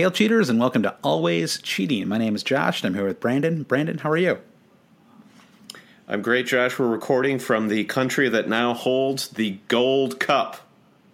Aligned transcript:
Hail, 0.00 0.10
cheaters, 0.10 0.48
and 0.48 0.58
welcome 0.58 0.82
to 0.84 0.96
Always 1.04 1.60
Cheating. 1.60 2.08
My 2.08 2.16
name 2.16 2.34
is 2.34 2.42
Josh, 2.42 2.82
and 2.82 2.86
I'm 2.86 2.94
here 2.94 3.06
with 3.06 3.20
Brandon. 3.20 3.64
Brandon, 3.64 3.98
how 3.98 4.10
are 4.10 4.16
you? 4.16 4.38
I'm 6.08 6.22
great, 6.22 6.46
Josh. 6.46 6.78
We're 6.78 6.88
recording 6.88 7.38
from 7.38 7.68
the 7.68 7.84
country 7.84 8.30
that 8.30 8.48
now 8.48 8.72
holds 8.72 9.28
the 9.28 9.58
Gold 9.68 10.18
Cup, 10.18 10.66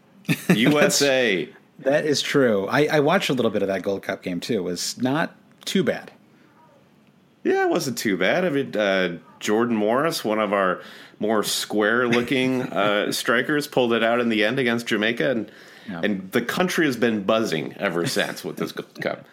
USA. 0.50 1.48
that 1.80 2.06
is 2.06 2.22
true. 2.22 2.68
I, 2.68 2.86
I, 2.86 3.00
watched 3.00 3.28
a 3.28 3.32
little 3.32 3.50
bit 3.50 3.62
of 3.62 3.66
that 3.66 3.82
Gold 3.82 4.04
Cup 4.04 4.22
game 4.22 4.38
too. 4.38 4.58
It 4.58 4.62
was 4.62 5.02
not 5.02 5.34
too 5.64 5.82
bad. 5.82 6.12
Yeah, 7.42 7.64
it 7.64 7.70
wasn't 7.70 7.98
too 7.98 8.16
bad. 8.16 8.44
I 8.44 8.50
mean, 8.50 8.76
uh, 8.76 9.18
Jordan 9.40 9.74
Morris, 9.74 10.24
one 10.24 10.38
of 10.38 10.52
our 10.52 10.80
more 11.18 11.42
square-looking 11.42 12.62
uh, 12.72 13.10
strikers, 13.10 13.66
pulled 13.66 13.92
it 13.92 14.04
out 14.04 14.20
in 14.20 14.28
the 14.28 14.44
end 14.44 14.60
against 14.60 14.86
Jamaica, 14.86 15.28
and 15.28 15.50
yeah. 15.88 16.00
And 16.02 16.30
the 16.32 16.42
country 16.42 16.86
has 16.86 16.96
been 16.96 17.24
buzzing 17.24 17.74
ever 17.78 18.06
since 18.06 18.44
with 18.44 18.56
this 18.56 18.72
cup. 19.00 19.24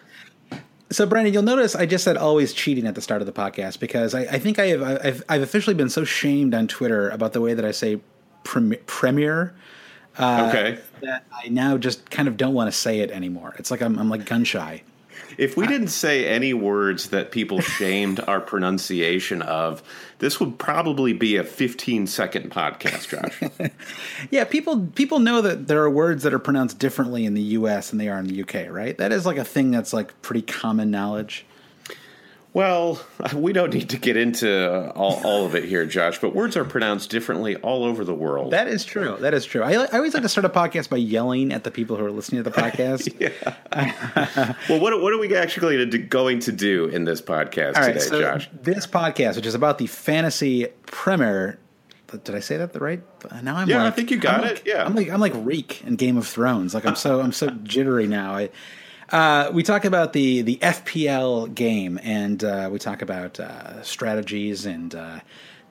So, 0.90 1.06
Brandon, 1.06 1.32
you'll 1.32 1.42
notice 1.42 1.74
I 1.74 1.86
just 1.86 2.04
said 2.04 2.16
always 2.16 2.52
cheating 2.52 2.86
at 2.86 2.94
the 2.94 3.00
start 3.00 3.20
of 3.20 3.26
the 3.26 3.32
podcast 3.32 3.80
because 3.80 4.14
I, 4.14 4.20
I 4.20 4.38
think 4.38 4.58
I 4.58 4.66
have 4.66 4.82
I've, 4.82 5.22
I've, 5.28 5.42
officially 5.42 5.74
been 5.74 5.88
so 5.88 6.04
shamed 6.04 6.54
on 6.54 6.68
Twitter 6.68 7.08
about 7.10 7.32
the 7.32 7.40
way 7.40 7.54
that 7.54 7.64
I 7.64 7.72
say 7.72 8.00
prem- 8.44 8.76
premiere. 8.86 9.54
Uh, 10.16 10.46
okay. 10.48 10.78
That 11.00 11.24
I 11.32 11.48
now 11.48 11.78
just 11.78 12.10
kind 12.10 12.28
of 12.28 12.36
don't 12.36 12.54
want 12.54 12.68
to 12.68 12.76
say 12.76 13.00
it 13.00 13.10
anymore. 13.10 13.54
It's 13.58 13.70
like 13.70 13.82
I'm, 13.82 13.98
I'm 13.98 14.08
like 14.08 14.26
gun 14.26 14.44
shy. 14.44 14.82
If 15.38 15.56
we 15.56 15.66
didn't 15.66 15.88
say 15.88 16.26
any 16.26 16.54
words 16.54 17.08
that 17.08 17.30
people 17.30 17.60
shamed 17.78 18.20
our 18.20 18.40
pronunciation 18.40 19.42
of, 19.42 19.82
this 20.18 20.40
would 20.40 20.58
probably 20.58 21.12
be 21.12 21.36
a 21.36 21.44
15 21.44 22.06
second 22.06 22.50
podcast, 22.50 23.08
Josh. 23.08 23.70
yeah, 24.30 24.44
people 24.44 24.86
people 24.94 25.18
know 25.18 25.40
that 25.42 25.66
there 25.66 25.82
are 25.82 25.90
words 25.90 26.22
that 26.22 26.32
are 26.32 26.38
pronounced 26.38 26.78
differently 26.78 27.24
in 27.24 27.34
the 27.34 27.42
US 27.42 27.90
than 27.90 27.98
they 27.98 28.08
are 28.08 28.18
in 28.18 28.26
the 28.26 28.42
UK, 28.42 28.70
right? 28.70 28.96
That 28.96 29.12
is 29.12 29.26
like 29.26 29.36
a 29.36 29.44
thing 29.44 29.70
that's 29.70 29.92
like 29.92 30.20
pretty 30.22 30.42
common 30.42 30.90
knowledge. 30.90 31.46
Well, 32.54 33.04
we 33.34 33.52
don't 33.52 33.74
need 33.74 33.90
to 33.90 33.98
get 33.98 34.16
into 34.16 34.72
uh, 34.72 34.92
all, 34.94 35.20
all 35.24 35.44
of 35.44 35.56
it 35.56 35.64
here, 35.64 35.84
Josh, 35.84 36.20
but 36.20 36.34
words 36.34 36.56
are 36.56 36.64
pronounced 36.64 37.10
differently 37.10 37.56
all 37.56 37.84
over 37.84 38.04
the 38.04 38.14
world. 38.14 38.52
That 38.52 38.68
is 38.68 38.84
true. 38.84 39.16
That 39.20 39.34
is 39.34 39.44
true. 39.44 39.62
I, 39.62 39.72
I 39.72 39.86
always 39.96 40.14
like 40.14 40.22
to 40.22 40.28
start 40.28 40.44
a 40.44 40.48
podcast 40.48 40.88
by 40.88 40.96
yelling 40.96 41.52
at 41.52 41.64
the 41.64 41.72
people 41.72 41.96
who 41.96 42.06
are 42.06 42.12
listening 42.12 42.42
to 42.44 42.48
the 42.48 42.56
podcast. 42.56 43.12
well, 44.68 44.80
what, 44.80 45.02
what 45.02 45.12
are 45.12 45.18
we 45.18 45.34
actually 45.34 45.88
going 46.08 46.40
to 46.40 46.52
do 46.52 46.86
in 46.86 47.04
this 47.04 47.20
podcast 47.20 47.74
today, 47.74 47.98
so 47.98 48.20
Josh? 48.20 48.48
This 48.52 48.86
podcast, 48.86 49.34
which 49.34 49.46
is 49.46 49.56
about 49.56 49.78
the 49.78 49.88
fantasy 49.88 50.68
premier 50.86 51.58
did 52.22 52.36
I 52.36 52.38
say 52.38 52.56
that 52.58 52.72
the 52.72 52.78
right? 52.78 53.02
Uh, 53.28 53.40
now 53.40 53.56
I'm 53.56 53.68
yeah, 53.68 53.82
like, 53.82 53.92
I 53.92 53.96
think 53.96 54.12
you 54.12 54.18
got 54.18 54.40
I'm 54.40 54.44
it. 54.44 54.54
Like, 54.54 54.66
yeah, 54.66 54.84
I'm 54.84 54.94
like 54.94 55.10
I'm 55.10 55.18
like 55.18 55.32
Reek 55.34 55.82
in 55.84 55.96
Game 55.96 56.16
of 56.16 56.28
Thrones. 56.28 56.72
Like 56.72 56.86
I'm 56.86 56.94
so 56.94 57.20
I'm 57.20 57.32
so 57.32 57.50
jittery 57.50 58.06
now. 58.06 58.36
I 58.36 58.50
uh, 59.10 59.50
we 59.52 59.62
talk 59.62 59.84
about 59.84 60.12
the 60.12 60.42
the 60.42 60.56
FPL 60.56 61.54
game, 61.54 61.98
and 62.02 62.42
uh, 62.42 62.68
we 62.72 62.78
talk 62.78 63.02
about 63.02 63.38
uh, 63.38 63.82
strategies, 63.82 64.66
and 64.66 64.94
uh, 64.94 65.20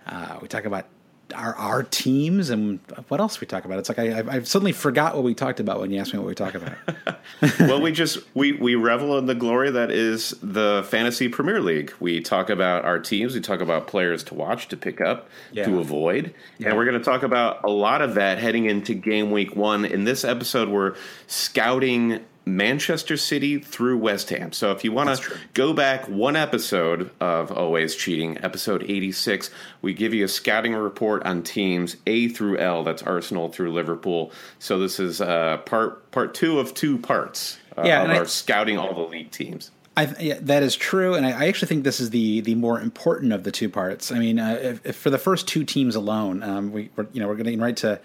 uh, 0.08 0.40
we 0.42 0.48
talk 0.48 0.66
about 0.66 0.86
our 1.34 1.56
our 1.56 1.84
teams, 1.84 2.50
and 2.50 2.80
what 3.08 3.20
else 3.20 3.42
we 3.42 3.48
talk 3.48 3.66
about. 3.66 3.80
It's 3.80 3.90
like 3.90 4.00
I, 4.00 4.24
I've 4.28 4.48
suddenly 4.48 4.72
forgot 4.72 5.16
what 5.16 5.24
we 5.24 5.34
talked 5.34 5.60
about 5.60 5.80
when 5.80 5.92
you 5.92 6.00
asked 6.00 6.14
me 6.14 6.20
what 6.20 6.28
we 6.28 6.36
talk 6.36 6.54
about. 6.54 6.78
well, 7.60 7.82
we 7.82 7.92
just 7.92 8.20
we 8.36 8.54
we 8.54 8.76
revel 8.76 9.18
in 9.18 9.26
the 9.26 9.36
glory 9.36 9.72
that 9.72 9.90
is 9.90 10.36
the 10.44 10.86
fantasy 10.90 11.28
Premier 11.28 11.60
League. 11.60 11.94
We 12.00 12.22
talk 12.22 12.50
about 12.50 12.86
our 12.86 13.00
teams. 13.00 13.34
We 13.34 13.42
talk 13.42 13.62
about 13.62 13.88
players 13.88 14.24
to 14.26 14.36
watch, 14.36 14.68
to 14.70 14.78
pick 14.78 15.02
up, 15.02 15.30
yeah. 15.52 15.66
to 15.66 15.80
avoid, 15.80 16.34
yeah. 16.60 16.70
and 16.70 16.78
we're 16.78 16.86
going 16.86 17.00
to 17.00 17.04
talk 17.04 17.24
about 17.24 17.64
a 17.64 17.72
lot 17.72 18.02
of 18.02 18.16
that 18.16 18.38
heading 18.38 18.66
into 18.66 18.94
game 18.94 19.32
week 19.32 19.56
one. 19.56 19.86
In 19.86 20.04
this 20.04 20.24
episode, 20.24 20.70
we're 20.70 20.96
scouting 21.28 22.24
Manchester 22.46 23.18
City 23.18 23.60
through 23.60 23.98
West 23.98 24.30
Ham. 24.30 24.52
So 24.52 24.72
if 24.72 24.84
you 24.84 24.92
want 24.92 25.18
to 25.18 25.38
go 25.54 25.74
back 25.74 26.08
one 26.08 26.36
episode 26.36 27.10
of 27.20 27.52
Always 27.52 27.96
Cheating, 27.96 28.38
episode 28.44 28.84
86, 28.84 29.50
we 29.82 29.94
give 29.94 30.14
you 30.14 30.26
a 30.26 30.28
scouting 30.28 30.74
report 30.74 31.24
on 31.24 31.44
teams 31.44 31.96
A 32.06 32.28
through 32.28 32.58
L. 32.58 32.84
That's 32.84 33.02
Arsenal 33.04 33.50
through 33.50 33.72
Liverpool. 33.72 34.32
So 34.60 34.80
this 34.80 35.00
is 35.00 35.22
uh, 35.22 35.58
part 35.66 36.12
part 36.12 36.34
two 36.34 36.60
of 36.60 36.74
two 36.74 36.98
parts 36.98 37.58
uh, 37.78 37.84
yeah, 37.86 38.04
of 38.04 38.10
our 38.10 38.22
I, 38.22 38.26
scouting 38.26 38.78
all 38.78 38.94
the 38.94 39.02
league 39.02 39.32
teams. 39.32 39.72
I, 39.96 40.14
yeah, 40.20 40.40
that 40.42 40.64
is 40.64 40.76
true, 40.76 41.14
and 41.14 41.24
I, 41.24 41.44
I, 41.44 41.48
actually 41.48 41.68
think 41.68 41.84
this 41.84 42.00
is 42.00 42.10
the 42.10 42.42
the 42.42 42.56
more 42.56 42.82
important 42.82 43.32
of 43.32 43.44
the 43.44 43.52
two 43.52 43.70
parts. 43.70 44.12
I 44.12 44.18
mean, 44.18 44.40
uh, 44.40 44.58
if, 44.60 44.86
if 44.86 44.96
for 44.96 45.12
the 45.12 45.20
first 45.20 45.48
two 45.48 45.64
teams 45.64 45.96
alone, 45.96 46.42
um, 46.42 46.72
we 46.72 46.90
are 46.98 47.06
you 47.14 47.22
know 47.22 47.28
we're 47.28 47.36
getting 47.36 47.60
right 47.60 47.78
to 47.78 48.00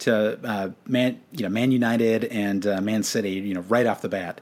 to 0.00 0.38
uh, 0.44 0.70
Man, 0.86 1.20
you 1.32 1.42
know, 1.42 1.48
Man 1.48 1.72
United 1.72 2.24
and 2.24 2.66
uh, 2.66 2.80
Man 2.80 3.02
City, 3.02 3.32
you 3.32 3.54
know, 3.54 3.62
right 3.62 3.86
off 3.86 4.00
the 4.00 4.08
bat. 4.08 4.40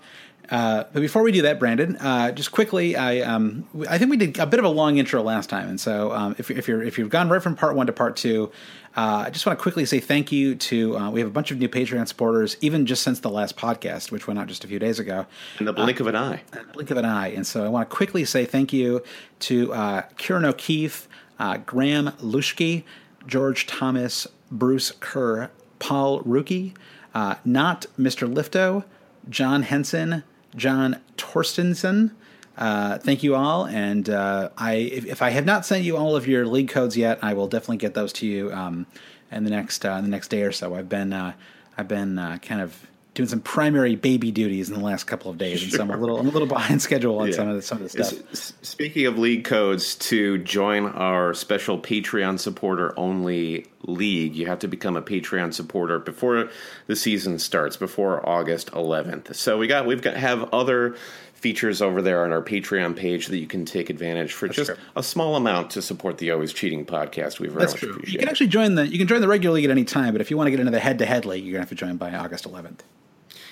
Uh, 0.50 0.84
but 0.92 1.00
before 1.00 1.22
we 1.22 1.32
do 1.32 1.42
that, 1.42 1.58
Brandon, 1.58 1.96
uh, 1.96 2.30
just 2.30 2.52
quickly, 2.52 2.94
I 2.96 3.20
um, 3.20 3.66
I 3.88 3.98
think 3.98 4.10
we 4.10 4.16
did 4.16 4.38
a 4.38 4.46
bit 4.46 4.60
of 4.60 4.64
a 4.64 4.68
long 4.68 4.98
intro 4.98 5.22
last 5.22 5.50
time, 5.50 5.68
and 5.68 5.80
so 5.80 6.12
um, 6.12 6.36
if, 6.38 6.50
if 6.50 6.68
you're 6.68 6.82
if 6.82 6.98
you've 6.98 7.10
gone 7.10 7.28
right 7.28 7.42
from 7.42 7.56
part 7.56 7.74
one 7.74 7.86
to 7.88 7.92
part 7.92 8.16
two, 8.16 8.52
uh, 8.96 9.24
I 9.26 9.30
just 9.30 9.44
want 9.44 9.58
to 9.58 9.62
quickly 9.62 9.84
say 9.84 9.98
thank 9.98 10.30
you 10.30 10.54
to 10.54 10.96
uh, 10.96 11.10
we 11.10 11.20
have 11.20 11.28
a 11.28 11.32
bunch 11.32 11.50
of 11.50 11.58
new 11.58 11.68
Patreon 11.68 12.06
supporters, 12.06 12.56
even 12.60 12.86
just 12.86 13.02
since 13.02 13.20
the 13.20 13.30
last 13.30 13.56
podcast, 13.56 14.12
which 14.12 14.28
went 14.28 14.38
out 14.38 14.46
just 14.46 14.62
a 14.64 14.68
few 14.68 14.78
days 14.78 15.00
ago. 15.00 15.26
In 15.58 15.66
the 15.66 15.72
blink 15.72 15.98
of 15.98 16.06
an 16.06 16.16
eye. 16.16 16.42
blink 16.72 16.90
of 16.92 16.96
an 16.96 17.04
eye, 17.04 17.28
and 17.28 17.44
so 17.44 17.64
I 17.64 17.68
want 17.68 17.90
to 17.90 17.96
quickly 17.96 18.24
say 18.24 18.44
thank 18.44 18.72
you 18.72 19.02
to 19.40 19.72
uh, 19.72 20.02
Kieran 20.16 20.44
O'Keefe, 20.44 21.08
Graham 21.66 22.12
Lushke, 22.20 22.84
George 23.26 23.66
Thomas, 23.66 24.28
Bruce 24.50 24.92
Kerr, 25.00 25.50
Paul 25.78 26.22
Ruki, 26.22 26.74
uh, 27.14 27.36
not 27.44 27.86
Mr. 27.98 28.32
Lifto, 28.32 28.84
John 29.28 29.62
Henson, 29.62 30.22
John 30.54 31.00
Torstensen. 31.16 32.12
Uh, 32.56 32.98
thank 32.98 33.22
you 33.22 33.34
all, 33.34 33.66
and 33.66 34.08
uh, 34.08 34.48
I 34.56 34.74
if, 34.74 35.04
if, 35.04 35.22
I 35.22 35.30
have 35.30 35.44
not 35.44 35.66
sent 35.66 35.84
you 35.84 35.96
all 35.96 36.16
of 36.16 36.26
your 36.26 36.46
league 36.46 36.70
codes 36.70 36.96
yet, 36.96 37.18
I 37.22 37.34
will 37.34 37.48
definitely 37.48 37.76
get 37.76 37.92
those 37.92 38.14
to 38.14 38.26
you 38.26 38.50
um, 38.52 38.86
in 39.30 39.44
the 39.44 39.50
next 39.50 39.84
uh, 39.84 39.90
in 39.92 40.04
the 40.04 40.10
next 40.10 40.28
day 40.28 40.42
or 40.42 40.52
so. 40.52 40.74
I've 40.74 40.88
been 40.88 41.12
uh, 41.12 41.34
I've 41.76 41.88
been 41.88 42.18
uh, 42.18 42.38
kind 42.40 42.62
of 42.62 42.86
doing 43.16 43.28
some 43.28 43.40
primary 43.40 43.96
baby 43.96 44.30
duties 44.30 44.68
in 44.68 44.74
the 44.74 44.84
last 44.84 45.04
couple 45.04 45.30
of 45.30 45.38
days, 45.38 45.62
and 45.62 45.72
so 45.72 45.82
I'm 45.82 45.90
a 45.90 45.96
little 45.96 46.18
I'm 46.18 46.28
a 46.28 46.30
little 46.30 46.46
behind 46.46 46.80
schedule 46.88 47.18
on 47.18 47.28
yeah. 47.28 47.34
some 47.34 47.48
of 47.48 47.56
the, 47.56 47.62
some 47.62 47.82
of 47.82 47.90
the 47.90 48.04
stuff. 48.04 48.52
speaking 48.62 49.06
of 49.06 49.18
league 49.18 49.44
codes, 49.44 49.96
to 49.96 50.38
join 50.38 50.86
our 50.86 51.34
special 51.34 51.80
Patreon 51.80 52.38
supporter 52.38 52.96
only 52.98 53.66
league, 53.84 54.36
you 54.36 54.46
have 54.46 54.58
to 54.60 54.68
become 54.68 54.96
a 54.96 55.02
Patreon 55.02 55.54
supporter 55.54 55.98
before 55.98 56.50
the 56.86 56.94
season 56.94 57.38
starts, 57.38 57.76
before 57.76 58.26
August 58.28 58.70
11th. 58.72 59.34
So 59.34 59.58
we 59.58 59.66
got 59.66 59.86
we've 59.86 60.02
got 60.02 60.16
have 60.16 60.52
other 60.52 60.94
features 61.32 61.80
over 61.80 62.02
there 62.02 62.24
on 62.24 62.32
our 62.32 62.42
Patreon 62.42 62.96
page 62.96 63.28
that 63.28 63.38
you 63.38 63.46
can 63.46 63.64
take 63.64 63.88
advantage 63.88 64.32
for 64.32 64.46
That's 64.46 64.56
just 64.56 64.70
true. 64.70 64.78
a 64.96 65.02
small 65.02 65.36
amount 65.36 65.70
to 65.72 65.82
support 65.82 66.18
the 66.18 66.30
Always 66.32 66.52
Cheating 66.52 66.84
podcast. 66.84 67.38
We 67.38 67.48
very 67.48 67.60
That's 67.60 67.72
much 67.74 67.80
true. 67.80 67.90
appreciate. 67.92 68.12
You 68.12 68.18
can 68.18 68.28
actually 68.28 68.48
join 68.48 68.74
the 68.74 68.86
you 68.86 68.98
can 68.98 69.06
join 69.06 69.20
the 69.20 69.28
regular 69.28 69.54
league 69.54 69.64
at 69.64 69.70
any 69.70 69.84
time, 69.84 70.12
but 70.12 70.20
if 70.20 70.30
you 70.30 70.36
want 70.36 70.48
to 70.48 70.50
get 70.50 70.60
into 70.60 70.72
the 70.72 70.80
head 70.80 70.98
to 70.98 71.06
head 71.06 71.24
league, 71.24 71.44
you're 71.44 71.52
gonna 71.52 71.62
have 71.62 71.68
to 71.70 71.74
join 71.74 71.96
by 71.96 72.12
August 72.14 72.50
11th. 72.50 72.80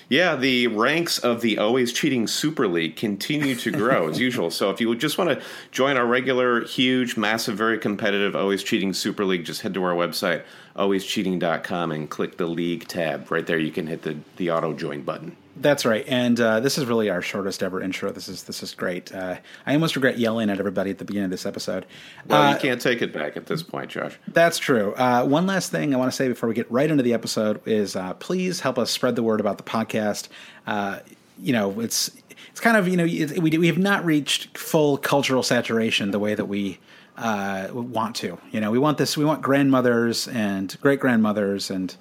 Yeah, 0.07 0.35
the 0.35 0.67
ranks 0.67 1.17
of 1.17 1.41
the 1.41 1.57
always 1.57 1.91
cheating 1.91 2.27
Super 2.27 2.67
League 2.67 2.95
continue 2.95 3.55
to 3.55 3.71
grow 3.71 4.09
as 4.09 4.19
usual. 4.27 4.51
So 4.51 4.69
if 4.69 4.79
you 4.79 4.93
just 4.95 5.17
want 5.17 5.31
to 5.31 5.45
join 5.71 5.97
our 5.97 6.05
regular, 6.05 6.63
huge, 6.65 7.17
massive, 7.17 7.57
very 7.57 7.79
competitive 7.79 8.35
always 8.35 8.63
cheating 8.63 8.93
Super 8.93 9.25
League, 9.25 9.45
just 9.45 9.61
head 9.61 9.73
to 9.73 9.83
our 9.83 9.95
website 9.95 10.43
alwayscheating.com 10.75 11.91
and 11.91 12.09
click 12.09 12.37
the 12.37 12.45
league 12.45 12.87
tab. 12.87 13.31
Right 13.31 13.45
there, 13.47 13.57
you 13.57 13.71
can 13.71 13.87
hit 13.87 14.03
the 14.03 14.17
the 14.35 14.51
auto 14.51 14.73
join 14.73 15.01
button. 15.01 15.35
That's 15.57 15.85
right, 15.85 16.03
and 16.07 16.39
uh, 16.39 16.59
this 16.59 16.77
is 16.77 16.85
really 16.85 17.09
our 17.09 17.21
shortest 17.21 17.63
ever 17.63 17.81
intro. 17.81 18.11
This 18.11 18.27
is 18.27 18.43
this 18.43 18.61
is 18.61 18.73
great. 18.73 19.13
Uh, 19.13 19.37
I 19.65 19.73
almost 19.73 19.95
regret 19.95 20.17
yelling 20.17 20.49
at 20.49 20.59
everybody 20.59 20.91
at 20.91 20.97
the 20.97 21.05
beginning 21.05 21.25
of 21.25 21.31
this 21.31 21.45
episode. 21.45 21.85
Well, 22.27 22.41
uh, 22.41 22.53
you 22.53 22.59
can't 22.59 22.81
take 22.81 23.01
it 23.01 23.13
back 23.13 23.37
at 23.37 23.45
this 23.45 23.63
point, 23.63 23.89
Josh. 23.89 24.19
That's 24.27 24.57
true. 24.57 24.93
Uh, 24.95 25.23
one 25.23 25.47
last 25.47 25.71
thing 25.71 25.93
I 25.93 25.97
want 25.97 26.11
to 26.11 26.15
say 26.15 26.27
before 26.27 26.49
we 26.49 26.55
get 26.55 26.69
right 26.69 26.91
into 26.91 27.03
the 27.03 27.13
episode 27.13 27.65
is 27.65 27.95
uh, 27.95 28.13
please 28.15 28.59
help 28.59 28.77
us 28.77 28.91
spread 28.91 29.15
the 29.15 29.23
word 29.23 29.39
about 29.39 29.57
the 29.57 29.63
podcast. 29.63 30.27
Uh, 30.67 30.99
you 31.39 31.53
know, 31.53 31.79
it's 31.79 32.11
it's 32.49 32.59
kind 32.59 32.75
of 32.75 32.89
you 32.89 32.97
know 32.97 33.05
we 33.05 33.57
we 33.57 33.67
have 33.67 33.77
not 33.77 34.03
reached 34.03 34.57
full 34.57 34.97
cultural 34.97 35.41
saturation 35.41 36.11
the 36.11 36.19
way 36.19 36.35
that 36.35 36.45
we 36.45 36.79
want 37.17 38.17
to. 38.17 38.37
You 38.51 38.59
know, 38.59 38.71
we 38.71 38.79
want 38.79 38.97
this. 38.97 39.15
We 39.15 39.23
want 39.23 39.41
grandmothers 39.41 40.27
and 40.27 40.75
great 40.81 40.99
grandmothers 40.99 41.71
and 41.71 41.95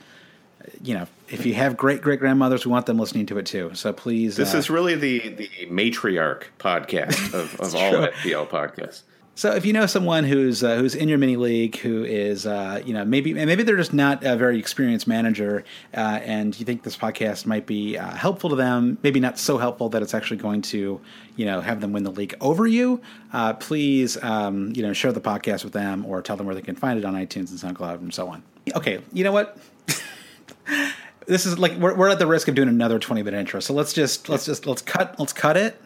you 0.83 0.95
know, 0.95 1.06
if 1.29 1.47
you 1.47 1.55
have 1.55 1.76
great 1.76 2.03
great 2.03 2.21
grandmothers, 2.21 2.67
we 2.67 2.73
want 2.73 2.87
them 2.87 2.99
listening 2.99 3.26
to 3.26 3.38
it 3.38 3.47
too. 3.47 3.71
So 3.75 3.93
please, 3.93 4.37
this 4.37 4.55
uh, 4.55 4.59
is 4.59 4.71
really 4.71 4.94
the 4.94 5.29
the 5.31 5.49
matriarch 5.71 6.44
podcast 6.59 7.35
of, 7.35 7.59
of 7.61 7.75
all 7.75 7.93
FPL 7.93 8.49
podcasts. 8.49 9.03
So 9.37 9.50
if 9.53 9.67
you 9.67 9.73
know 9.73 9.87
someone 9.87 10.23
who's 10.23 10.62
uh, 10.62 10.76
who's 10.76 10.94
in 10.94 11.09
your 11.09 11.19
mini 11.19 11.37
league 11.37 11.76
who 11.79 12.05
is 12.05 12.47
uh, 12.47 12.81
you 12.85 12.94
know 12.94 13.05
maybe 13.05 13.35
maybe 13.35 13.65
they're 13.65 13.76
just 13.76 13.93
not 13.93 14.23
a 14.23 14.37
very 14.37 14.61
experienced 14.61 15.09
manager 15.09 15.65
uh, 15.93 16.21
and 16.23 16.56
you 16.59 16.65
think 16.65 16.85
this 16.85 16.97
podcast 16.97 17.44
might 17.44 17.67
be 17.67 17.99
uh, 17.99 18.12
helpful 18.12 18.50
to 18.50 18.56
them, 18.56 18.97
maybe 19.03 19.19
not 19.19 19.37
so 19.37 19.59
helpful 19.59 19.88
that 19.88 20.03
it's 20.03 20.15
actually 20.15 20.37
going 20.37 20.62
to 20.62 21.00
you 21.35 21.47
know 21.47 21.61
have 21.61 21.81
them 21.81 21.93
win 21.93 22.05
the 22.05 22.12
league 22.12 22.37
over 22.41 22.65
you, 22.65 23.00
uh, 23.32 23.55
please 23.55 24.23
um, 24.23 24.73
you 24.77 24.82
know 24.82 24.93
share 24.93 25.11
the 25.11 25.20
podcast 25.20 25.65
with 25.65 25.73
them 25.73 26.06
or 26.06 26.23
tell 26.23 26.37
them 26.37 26.47
where 26.47 26.55
they 26.55 26.62
can 26.62 26.77
find 26.77 26.97
it 26.97 27.05
on 27.05 27.15
iTunes 27.15 27.50
and 27.50 27.77
SoundCloud 27.77 27.97
and 27.97 28.15
so 28.15 28.29
on. 28.29 28.44
Okay, 28.77 29.00
you 29.12 29.25
know 29.25 29.32
what 29.32 29.59
this 31.26 31.47
is 31.47 31.59
like 31.59 31.76
we're, 31.79 31.94
we're 31.94 32.09
at 32.09 32.19
the 32.19 32.26
risk 32.26 32.49
of 32.49 32.55
doing 32.55 32.69
another 32.69 32.99
20 32.99 33.23
minute 33.23 33.38
intro 33.38 33.61
so 33.61 33.75
let's 33.75 33.93
just 33.93 34.29
let's 34.29 34.44
just 34.44 34.67
let's 34.67 34.82
cut 34.82 35.19
let's 35.19 35.32
cut 35.32 35.56
it 35.56 35.81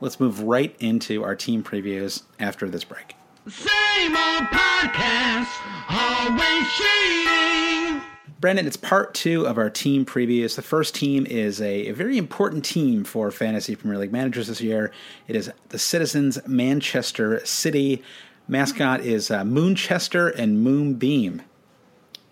let's 0.00 0.20
move 0.20 0.40
right 0.40 0.74
into 0.80 1.22
our 1.22 1.34
team 1.34 1.62
previews 1.62 2.22
after 2.38 2.68
this 2.68 2.84
break 2.84 3.14
same 3.48 4.16
old 4.16 4.44
podcast 4.44 5.48
always 5.90 6.68
cheating 6.72 8.02
Brandon, 8.40 8.66
it's 8.66 8.76
part 8.76 9.14
two 9.14 9.46
of 9.46 9.56
our 9.56 9.70
team 9.70 10.04
previews. 10.04 10.54
The 10.54 10.60
first 10.60 10.94
team 10.94 11.24
is 11.24 11.62
a, 11.62 11.86
a, 11.86 11.92
very 11.94 12.18
important 12.18 12.62
team 12.62 13.02
for 13.02 13.30
fantasy 13.30 13.74
Premier 13.74 13.96
League 13.96 14.12
managers 14.12 14.48
this 14.48 14.60
year. 14.60 14.92
It 15.28 15.34
is 15.34 15.50
the 15.70 15.78
Citizens 15.78 16.38
Manchester 16.46 17.40
City. 17.46 18.02
Mascot 18.46 19.00
is 19.00 19.30
uh, 19.30 19.44
Moonchester 19.44 20.30
and 20.36 20.62
Moonbeam 20.62 21.40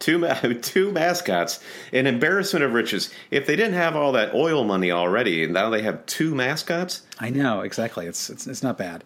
two 0.02 0.28
two 0.62 0.92
mascots, 0.92 1.60
an 1.92 2.06
embarrassment 2.06 2.64
of 2.64 2.74
riches. 2.74 3.12
If 3.30 3.46
they 3.46 3.56
didn't 3.56 3.74
have 3.74 3.96
all 3.96 4.12
that 4.12 4.34
oil 4.34 4.64
money 4.64 4.90
already, 4.90 5.46
now 5.46 5.70
they 5.70 5.82
have 5.82 6.04
two 6.06 6.34
mascots. 6.34 7.02
I 7.18 7.30
know 7.30 7.60
exactly. 7.60 8.06
It's 8.06 8.28
it's, 8.28 8.46
it's 8.46 8.62
not 8.62 8.76
bad. 8.76 9.04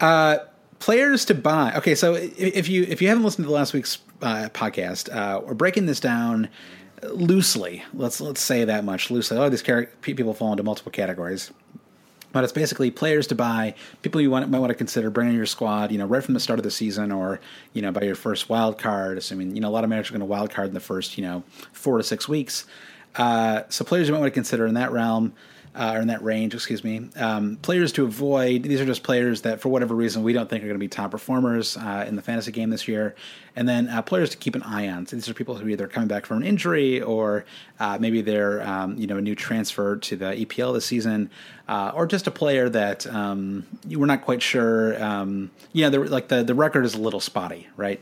Uh, 0.00 0.38
players 0.78 1.24
to 1.24 1.34
buy. 1.34 1.72
Okay, 1.76 1.94
so 1.94 2.14
if 2.14 2.68
you 2.68 2.84
if 2.84 3.02
you 3.02 3.08
haven't 3.08 3.24
listened 3.24 3.44
to 3.44 3.48
the 3.48 3.54
last 3.54 3.72
week's 3.72 3.98
uh, 4.22 4.48
podcast, 4.52 5.12
uh, 5.14 5.40
we're 5.40 5.54
breaking 5.54 5.86
this 5.86 6.00
down 6.00 6.48
loosely. 7.02 7.82
Let's 7.94 8.20
let's 8.20 8.40
say 8.40 8.64
that 8.64 8.84
much 8.84 9.10
loosely. 9.10 9.38
All 9.38 9.50
these 9.50 9.62
char- 9.62 9.90
people 10.02 10.34
fall 10.34 10.52
into 10.52 10.62
multiple 10.62 10.92
categories 10.92 11.50
but 12.32 12.44
it's 12.44 12.52
basically 12.52 12.90
players 12.90 13.26
to 13.28 13.34
buy, 13.34 13.74
people 14.02 14.20
you 14.20 14.30
want, 14.30 14.48
might 14.48 14.58
want 14.58 14.70
to 14.70 14.74
consider 14.74 15.10
bringing 15.10 15.34
your 15.34 15.46
squad, 15.46 15.90
you 15.90 15.98
know, 15.98 16.06
right 16.06 16.22
from 16.22 16.34
the 16.34 16.40
start 16.40 16.58
of 16.58 16.64
the 16.64 16.70
season, 16.70 17.12
or 17.12 17.40
you 17.72 17.82
know, 17.82 17.92
by 17.92 18.02
your 18.02 18.14
first 18.14 18.48
wild 18.48 18.78
card. 18.78 19.18
Assuming 19.18 19.54
you 19.54 19.60
know 19.60 19.68
a 19.68 19.70
lot 19.70 19.84
of 19.84 19.90
managers 19.90 20.10
are 20.10 20.14
going 20.14 20.20
to 20.20 20.26
wild 20.26 20.50
card 20.50 20.68
in 20.68 20.74
the 20.74 20.80
first, 20.80 21.16
you 21.16 21.24
know, 21.24 21.42
four 21.72 21.98
to 21.98 22.04
six 22.04 22.28
weeks. 22.28 22.66
Uh, 23.14 23.62
so 23.68 23.84
players 23.84 24.08
you 24.08 24.12
might 24.12 24.20
want 24.20 24.30
to 24.30 24.34
consider 24.34 24.66
in 24.66 24.74
that 24.74 24.92
realm 24.92 25.32
uh, 25.76 25.92
or 25.94 26.00
in 26.00 26.08
that 26.08 26.24
range, 26.24 26.54
excuse 26.54 26.82
me. 26.82 27.10
Um, 27.16 27.56
players 27.56 27.92
to 27.92 28.04
avoid. 28.04 28.62
These 28.62 28.80
are 28.80 28.86
just 28.86 29.02
players 29.02 29.42
that, 29.42 29.60
for 29.60 29.68
whatever 29.68 29.94
reason, 29.94 30.22
we 30.22 30.32
don't 30.32 30.48
think 30.48 30.64
are 30.64 30.66
going 30.66 30.76
to 30.76 30.80
be 30.80 30.88
top 30.88 31.10
performers 31.10 31.76
uh, 31.76 32.06
in 32.08 32.16
the 32.16 32.22
fantasy 32.22 32.50
game 32.50 32.70
this 32.70 32.88
year. 32.88 33.14
And 33.54 33.68
then 33.68 33.88
uh, 33.88 34.00
players 34.00 34.30
to 34.30 34.38
keep 34.38 34.54
an 34.54 34.62
eye 34.62 34.88
on. 34.88 35.06
So 35.06 35.16
these 35.16 35.28
are 35.28 35.34
people 35.34 35.54
who 35.54 35.66
are 35.66 35.68
either 35.68 35.86
coming 35.86 36.08
back 36.08 36.24
from 36.24 36.38
an 36.38 36.44
injury 36.44 37.02
or 37.02 37.44
uh, 37.78 37.98
maybe 38.00 38.22
they're 38.22 38.66
um, 38.66 38.96
you 38.96 39.06
know 39.06 39.18
a 39.18 39.20
new 39.20 39.34
transfer 39.34 39.96
to 39.96 40.16
the 40.16 40.26
EPL 40.46 40.72
this 40.72 40.86
season, 40.86 41.30
uh, 41.68 41.92
or 41.94 42.06
just 42.06 42.26
a 42.26 42.30
player 42.30 42.68
that 42.70 43.06
um, 43.06 43.66
we're 43.86 44.06
not 44.06 44.22
quite 44.22 44.42
sure. 44.42 45.02
Um, 45.02 45.50
know, 45.74 46.00
like 46.02 46.28
the 46.28 46.42
the 46.42 46.54
record 46.54 46.86
is 46.86 46.94
a 46.94 47.00
little 47.00 47.20
spotty, 47.20 47.68
right? 47.76 48.00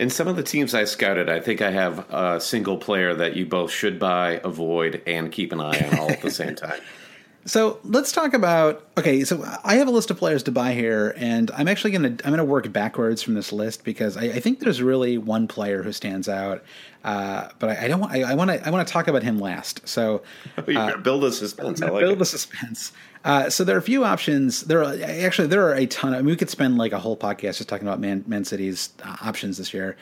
In 0.00 0.08
some 0.08 0.28
of 0.28 0.36
the 0.36 0.42
teams 0.42 0.74
I 0.74 0.84
scouted, 0.84 1.28
I 1.28 1.40
think 1.40 1.60
I 1.60 1.70
have 1.72 2.08
a 2.08 2.40
single 2.40 2.78
player 2.78 3.12
that 3.12 3.36
you 3.36 3.44
both 3.44 3.70
should 3.70 3.98
buy, 3.98 4.40
avoid, 4.42 5.02
and 5.06 5.30
keep 5.30 5.52
an 5.52 5.60
eye 5.60 5.78
on 5.78 5.98
all 5.98 6.10
at 6.10 6.22
the 6.22 6.30
same 6.30 6.54
time. 6.56 6.80
So 7.46 7.78
let's 7.84 8.12
talk 8.12 8.34
about 8.34 8.86
okay. 8.98 9.24
So 9.24 9.42
I 9.64 9.76
have 9.76 9.88
a 9.88 9.90
list 9.90 10.10
of 10.10 10.18
players 10.18 10.42
to 10.42 10.52
buy 10.52 10.74
here, 10.74 11.14
and 11.16 11.50
I'm 11.52 11.68
actually 11.68 11.92
gonna 11.92 12.16
I'm 12.24 12.30
gonna 12.30 12.44
work 12.44 12.70
backwards 12.70 13.22
from 13.22 13.32
this 13.34 13.50
list 13.50 13.82
because 13.82 14.16
I, 14.16 14.24
I 14.24 14.40
think 14.40 14.60
there's 14.60 14.82
really 14.82 15.16
one 15.16 15.48
player 15.48 15.82
who 15.82 15.90
stands 15.90 16.28
out, 16.28 16.62
uh, 17.02 17.48
but 17.58 17.70
I, 17.70 17.84
I, 17.84 17.88
don't 17.88 18.00
want 18.00 18.12
I 18.12 18.34
want 18.34 18.50
to 18.50 18.66
I 18.66 18.70
want 18.70 18.86
to 18.86 18.92
talk 18.92 19.08
about 19.08 19.22
him 19.22 19.38
last. 19.38 19.88
So 19.88 20.22
uh, 20.58 20.96
build 20.98 21.24
a 21.24 21.32
suspense. 21.32 21.80
I 21.80 21.88
like 21.90 22.00
build 22.00 22.18
it. 22.18 22.22
a 22.22 22.26
suspense. 22.26 22.92
Uh, 23.24 23.48
so 23.48 23.64
there 23.64 23.74
are 23.74 23.80
a 23.80 23.82
few 23.82 24.04
options. 24.04 24.62
There 24.62 24.84
are 24.84 24.94
actually 25.02 25.48
there 25.48 25.66
are 25.66 25.74
a 25.74 25.86
ton. 25.86 26.12
Of, 26.12 26.18
I 26.18 26.22
mean, 26.22 26.32
we 26.32 26.36
could 26.36 26.50
spend 26.50 26.76
like 26.76 26.92
a 26.92 26.98
whole 26.98 27.16
podcast 27.16 27.56
just 27.56 27.70
talking 27.70 27.88
about 27.88 28.00
Man, 28.00 28.22
Man 28.26 28.44
City's 28.44 28.90
uh, 29.02 29.16
options 29.22 29.56
this 29.56 29.72
year. 29.72 29.96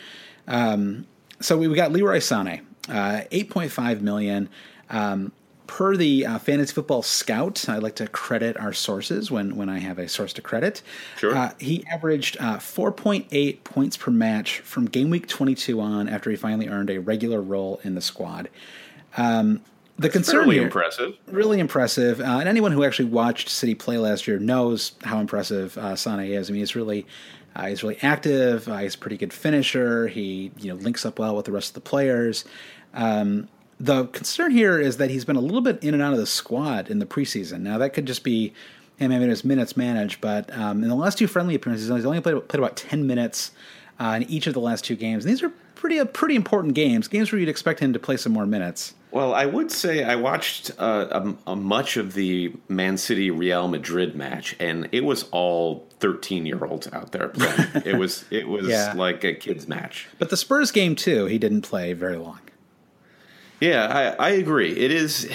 Um, 0.48 1.06
so 1.40 1.56
we, 1.56 1.68
we 1.68 1.76
got 1.76 1.92
Leroy 1.92 2.18
Sané, 2.18 2.62
uh, 2.88 3.22
eight 3.30 3.48
point 3.48 3.70
five 3.70 4.02
million. 4.02 4.48
Um, 4.90 5.32
per 5.68 5.96
the 5.96 6.26
uh, 6.26 6.38
Fantasy 6.40 6.72
Football 6.72 7.02
Scout, 7.02 7.68
I 7.68 7.78
like 7.78 7.94
to 7.96 8.08
credit 8.08 8.56
our 8.56 8.72
sources 8.72 9.30
when, 9.30 9.54
when 9.54 9.68
I 9.68 9.78
have 9.78 10.00
a 10.00 10.08
source 10.08 10.32
to 10.32 10.42
credit. 10.42 10.82
Sure. 11.18 11.36
Uh, 11.36 11.52
he 11.60 11.86
averaged 11.86 12.36
uh, 12.40 12.56
4.8 12.56 13.62
points 13.62 13.96
per 13.96 14.10
match 14.10 14.58
from 14.60 14.86
game 14.86 15.10
week 15.10 15.28
22 15.28 15.80
on 15.80 16.08
after 16.08 16.30
he 16.30 16.36
finally 16.36 16.68
earned 16.68 16.90
a 16.90 16.98
regular 16.98 17.40
role 17.40 17.80
in 17.84 17.94
the 17.94 18.00
squad. 18.00 18.48
Um, 19.16 19.60
the 19.96 20.02
That's 20.02 20.14
concern 20.14 20.48
really 20.48 20.58
impressive, 20.58 21.16
really 21.26 21.58
impressive, 21.58 22.20
uh, 22.20 22.38
and 22.38 22.48
anyone 22.48 22.70
who 22.70 22.84
actually 22.84 23.08
watched 23.08 23.48
City 23.48 23.74
play 23.74 23.98
last 23.98 24.28
year 24.28 24.38
knows 24.38 24.92
how 25.02 25.18
impressive 25.18 25.76
uh, 25.76 25.96
Sane 25.96 26.20
is. 26.20 26.48
I 26.48 26.52
mean, 26.52 26.60
he's 26.60 26.76
really 26.76 27.04
uh, 27.56 27.66
he's 27.66 27.82
really 27.82 27.98
active. 28.00 28.68
Uh, 28.68 28.78
he's 28.78 28.94
a 28.94 28.98
pretty 28.98 29.16
good 29.16 29.32
finisher. 29.32 30.06
He 30.06 30.52
you 30.56 30.72
know 30.72 30.80
links 30.80 31.04
up 31.04 31.18
well 31.18 31.34
with 31.34 31.46
the 31.46 31.52
rest 31.52 31.70
of 31.70 31.74
the 31.74 31.80
players. 31.80 32.44
Um, 32.94 33.48
the 33.80 34.06
concern 34.06 34.50
here 34.50 34.78
is 34.78 34.96
that 34.96 35.10
he's 35.10 35.24
been 35.24 35.36
a 35.36 35.40
little 35.40 35.60
bit 35.60 35.82
in 35.82 35.94
and 35.94 36.02
out 36.02 36.12
of 36.12 36.18
the 36.18 36.26
squad 36.26 36.90
in 36.90 36.98
the 36.98 37.06
preseason. 37.06 37.60
Now 37.60 37.78
that 37.78 37.90
could 37.90 38.06
just 38.06 38.24
be 38.24 38.52
him 38.96 39.10
having 39.10 39.28
his 39.28 39.44
minutes 39.44 39.76
managed, 39.76 40.20
but 40.20 40.52
um, 40.56 40.82
in 40.82 40.88
the 40.88 40.94
last 40.94 41.18
two 41.18 41.28
friendly 41.28 41.54
appearances, 41.54 41.88
he's 41.88 42.04
only 42.04 42.20
played, 42.20 42.48
played 42.48 42.58
about 42.58 42.76
ten 42.76 43.06
minutes 43.06 43.52
uh, 44.00 44.18
in 44.20 44.28
each 44.30 44.46
of 44.46 44.54
the 44.54 44.60
last 44.60 44.84
two 44.84 44.96
games. 44.96 45.24
And 45.24 45.32
these 45.32 45.42
are 45.42 45.52
pretty 45.74 46.00
uh, 46.00 46.04
pretty 46.04 46.34
important 46.34 46.74
games, 46.74 47.08
games 47.08 47.30
where 47.30 47.38
you'd 47.38 47.48
expect 47.48 47.80
him 47.80 47.92
to 47.92 47.98
play 47.98 48.16
some 48.16 48.32
more 48.32 48.46
minutes. 48.46 48.94
Well, 49.10 49.32
I 49.32 49.46
would 49.46 49.70
say 49.70 50.04
I 50.04 50.16
watched 50.16 50.70
uh, 50.78 51.34
a, 51.46 51.52
a 51.52 51.56
much 51.56 51.96
of 51.96 52.12
the 52.12 52.52
Man 52.68 52.98
City 52.98 53.30
Real 53.30 53.66
Madrid 53.68 54.14
match, 54.14 54.54
and 54.60 54.88
it 54.92 55.04
was 55.04 55.24
all 55.30 55.86
thirteen 56.00 56.44
year 56.44 56.62
olds 56.64 56.88
out 56.92 57.12
there 57.12 57.28
playing. 57.28 57.68
it 57.86 57.96
was 57.96 58.24
it 58.30 58.48
was 58.48 58.66
yeah. 58.66 58.92
like 58.94 59.24
a 59.24 59.34
kids 59.34 59.68
match. 59.68 60.08
But 60.18 60.30
the 60.30 60.36
Spurs 60.36 60.72
game 60.72 60.96
too, 60.96 61.26
he 61.26 61.38
didn't 61.38 61.62
play 61.62 61.92
very 61.92 62.16
long. 62.16 62.40
Yeah, 63.60 64.14
I, 64.18 64.28
I 64.28 64.30
agree. 64.30 64.72
It 64.72 64.92
is 64.92 65.28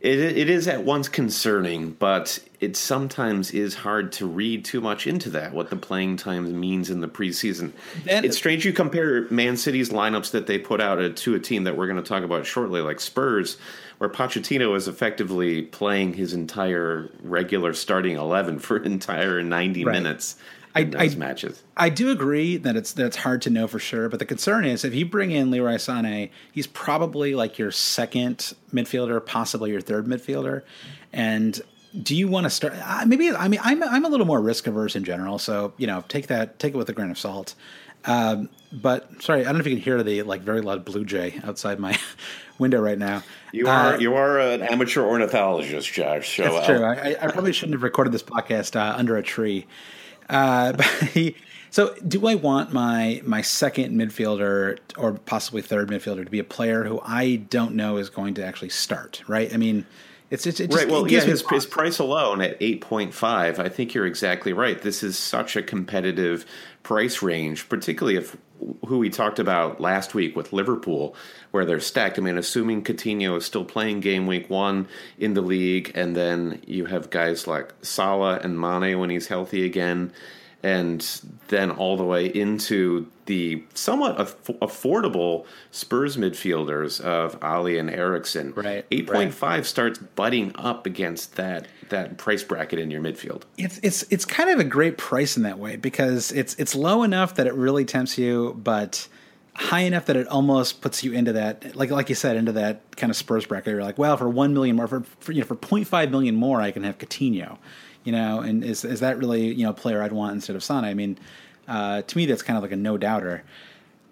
It, 0.00 0.18
it 0.18 0.50
is 0.50 0.68
at 0.68 0.84
once 0.84 1.08
concerning, 1.08 1.92
but 1.92 2.38
it 2.60 2.76
sometimes 2.76 3.50
is 3.50 3.74
hard 3.74 4.12
to 4.12 4.26
read 4.26 4.64
too 4.64 4.80
much 4.80 5.06
into 5.06 5.30
that, 5.30 5.52
what 5.52 5.70
the 5.70 5.76
playing 5.76 6.16
time 6.16 6.60
means 6.60 6.90
in 6.90 7.00
the 7.00 7.08
preseason. 7.08 7.72
And 8.08 8.24
it's 8.24 8.36
strange 8.36 8.64
you 8.64 8.72
compare 8.72 9.26
Man 9.30 9.56
City's 9.56 9.90
lineups 9.90 10.30
that 10.30 10.46
they 10.46 10.58
put 10.58 10.80
out 10.80 11.00
uh, 11.00 11.08
to 11.14 11.34
a 11.34 11.40
team 11.40 11.64
that 11.64 11.76
we're 11.76 11.86
going 11.86 12.02
to 12.02 12.08
talk 12.08 12.22
about 12.22 12.46
shortly, 12.46 12.82
like 12.82 13.00
Spurs, 13.00 13.56
where 13.98 14.10
Pochettino 14.10 14.76
is 14.76 14.86
effectively 14.86 15.62
playing 15.62 16.14
his 16.14 16.34
entire 16.34 17.10
regular 17.22 17.72
starting 17.72 18.16
11 18.16 18.58
for 18.58 18.76
entire 18.84 19.42
90 19.42 19.84
right. 19.84 19.92
minutes. 19.92 20.36
I, 20.76 20.90
I, 20.98 21.08
matches. 21.16 21.62
I 21.76 21.88
do 21.88 22.10
agree 22.10 22.58
that 22.58 22.76
it's 22.76 22.92
that 22.92 23.06
it's 23.06 23.16
hard 23.16 23.40
to 23.42 23.50
know 23.50 23.66
for 23.66 23.78
sure, 23.78 24.08
but 24.10 24.18
the 24.18 24.26
concern 24.26 24.64
is 24.66 24.84
if 24.84 24.94
you 24.94 25.06
bring 25.06 25.30
in 25.30 25.50
Leroy 25.50 25.76
Sané, 25.76 26.30
he's 26.52 26.66
probably 26.66 27.34
like 27.34 27.58
your 27.58 27.70
second 27.70 28.54
midfielder, 28.72 29.24
possibly 29.24 29.70
your 29.70 29.80
third 29.80 30.06
midfielder, 30.06 30.62
and 31.12 31.62
do 32.02 32.14
you 32.14 32.28
want 32.28 32.44
to 32.44 32.50
start? 32.50 32.74
Uh, 32.84 33.04
maybe 33.06 33.30
I 33.30 33.48
mean 33.48 33.60
I'm 33.62 33.82
I'm 33.82 34.04
a 34.04 34.08
little 34.08 34.26
more 34.26 34.40
risk 34.40 34.66
averse 34.66 34.94
in 34.96 35.04
general, 35.04 35.38
so 35.38 35.72
you 35.78 35.86
know 35.86 36.04
take 36.08 36.26
that 36.26 36.58
take 36.58 36.74
it 36.74 36.76
with 36.76 36.90
a 36.90 36.92
grain 36.92 37.10
of 37.10 37.18
salt. 37.18 37.54
Um, 38.04 38.50
but 38.72 39.22
sorry, 39.22 39.40
I 39.40 39.44
don't 39.44 39.54
know 39.54 39.60
if 39.60 39.66
you 39.66 39.74
can 39.76 39.82
hear 39.82 40.02
the 40.02 40.22
like 40.22 40.42
very 40.42 40.60
loud 40.60 40.84
blue 40.84 41.04
jay 41.04 41.40
outside 41.42 41.80
my 41.80 41.98
window 42.58 42.80
right 42.80 42.98
now. 42.98 43.22
You 43.52 43.68
are 43.68 43.94
uh, 43.94 43.98
you 43.98 44.14
are 44.14 44.38
an 44.38 44.62
amateur 44.62 45.02
ornithologist, 45.02 45.90
Josh. 45.92 46.36
So 46.36 46.42
that's 46.42 46.66
true. 46.66 46.84
I, 46.84 47.16
I, 47.20 47.32
probably 47.32 47.52
shouldn't 47.52 47.74
have 47.74 47.82
recorded 47.82 48.12
this 48.12 48.22
podcast 48.22 48.76
uh, 48.76 48.94
under 48.96 49.16
a 49.16 49.22
tree. 49.22 49.66
Uh, 50.28 50.80
he, 51.12 51.36
so, 51.70 51.94
do 52.06 52.26
I 52.26 52.34
want 52.34 52.72
my 52.72 53.20
my 53.24 53.42
second 53.42 53.94
midfielder 53.94 54.78
or 54.96 55.12
possibly 55.12 55.62
third 55.62 55.88
midfielder 55.90 56.24
to 56.24 56.30
be 56.30 56.38
a 56.38 56.44
player 56.44 56.84
who 56.84 57.00
I 57.04 57.36
don't 57.36 57.74
know 57.74 57.96
is 57.96 58.10
going 58.10 58.34
to 58.34 58.44
actually 58.44 58.70
start? 58.70 59.22
Right? 59.26 59.52
I 59.52 59.56
mean 59.56 59.86
it's, 60.30 60.46
it's 60.46 60.58
it 60.58 60.70
just, 60.70 60.78
right. 60.78 60.90
Well, 60.90 61.10
yeah, 61.10 61.20
his, 61.20 61.44
his 61.48 61.66
price 61.66 61.98
alone 61.98 62.40
at 62.40 62.56
eight 62.60 62.80
point 62.80 63.14
five. 63.14 63.60
I 63.60 63.68
think 63.68 63.94
you're 63.94 64.06
exactly 64.06 64.52
right. 64.52 64.80
This 64.80 65.02
is 65.02 65.16
such 65.16 65.54
a 65.54 65.62
competitive 65.62 66.44
price 66.82 67.22
range, 67.22 67.68
particularly 67.68 68.16
if 68.16 68.36
who 68.86 68.98
we 68.98 69.08
talked 69.08 69.38
about 69.38 69.80
last 69.80 70.14
week 70.14 70.34
with 70.34 70.52
Liverpool, 70.52 71.14
where 71.56 71.64
they're 71.64 71.80
stacked. 71.80 72.18
I 72.18 72.20
mean, 72.20 72.36
assuming 72.36 72.84
Coutinho 72.84 73.34
is 73.38 73.46
still 73.46 73.64
playing 73.64 74.00
game 74.00 74.26
week 74.26 74.50
one 74.50 74.88
in 75.18 75.32
the 75.32 75.40
league, 75.40 75.90
and 75.94 76.14
then 76.14 76.60
you 76.66 76.84
have 76.84 77.08
guys 77.08 77.46
like 77.46 77.72
Salah 77.80 78.40
and 78.42 78.60
Mane 78.60 78.98
when 78.98 79.08
he's 79.08 79.28
healthy 79.28 79.64
again, 79.64 80.12
and 80.62 81.00
then 81.48 81.70
all 81.70 81.96
the 81.96 82.04
way 82.04 82.26
into 82.26 83.06
the 83.24 83.64
somewhat 83.72 84.20
aff- 84.20 84.36
affordable 84.60 85.46
Spurs 85.70 86.18
midfielders 86.18 87.00
of 87.00 87.38
Alli 87.40 87.78
and 87.78 87.88
Eriksen. 87.88 88.52
Right. 88.54 88.84
Eight 88.90 89.06
point 89.06 89.32
five 89.32 89.60
right. 89.60 89.66
starts 89.66 89.98
butting 89.98 90.52
up 90.56 90.84
against 90.84 91.36
that 91.36 91.68
that 91.88 92.18
price 92.18 92.44
bracket 92.44 92.78
in 92.78 92.90
your 92.90 93.00
midfield. 93.00 93.44
It's 93.56 93.80
it's 93.82 94.02
it's 94.10 94.26
kind 94.26 94.50
of 94.50 94.60
a 94.60 94.64
great 94.64 94.98
price 94.98 95.38
in 95.38 95.42
that 95.44 95.58
way 95.58 95.76
because 95.76 96.32
it's 96.32 96.54
it's 96.56 96.74
low 96.74 97.02
enough 97.02 97.36
that 97.36 97.46
it 97.46 97.54
really 97.54 97.86
tempts 97.86 98.18
you, 98.18 98.60
but 98.62 99.08
high 99.56 99.80
enough 99.80 100.06
that 100.06 100.16
it 100.16 100.28
almost 100.28 100.80
puts 100.82 101.02
you 101.02 101.12
into 101.12 101.32
that 101.32 101.74
like 101.74 101.90
like 101.90 102.08
you 102.08 102.14
said 102.14 102.36
into 102.36 102.52
that 102.52 102.96
kind 102.96 103.10
of 103.10 103.16
Spurs 103.16 103.46
bracket. 103.46 103.72
You're 103.72 103.82
like, 103.82 103.98
well, 103.98 104.16
for 104.16 104.28
one 104.28 104.54
million 104.54 104.76
more, 104.76 104.86
for, 104.86 105.02
for 105.20 105.32
you 105.32 105.40
know, 105.40 105.46
for 105.46 105.56
0.5 105.56 106.10
million 106.10 106.36
more, 106.36 106.60
I 106.60 106.70
can 106.70 106.84
have 106.84 106.98
Coutinho 106.98 107.58
you 108.06 108.12
know, 108.12 108.40
and 108.40 108.64
is 108.64 108.84
is 108.84 109.00
that 109.00 109.18
really 109.18 109.52
you 109.52 109.64
know 109.64 109.70
a 109.70 109.74
player 109.74 110.00
I'd 110.00 110.12
want 110.12 110.34
instead 110.34 110.56
of 110.56 110.62
Sané? 110.62 110.84
I 110.84 110.94
mean, 110.94 111.18
uh, 111.68 112.02
to 112.02 112.16
me 112.16 112.24
that's 112.24 112.42
kind 112.42 112.56
of 112.56 112.62
like 112.62 112.72
a 112.72 112.76
no 112.76 112.96
doubter. 112.96 113.42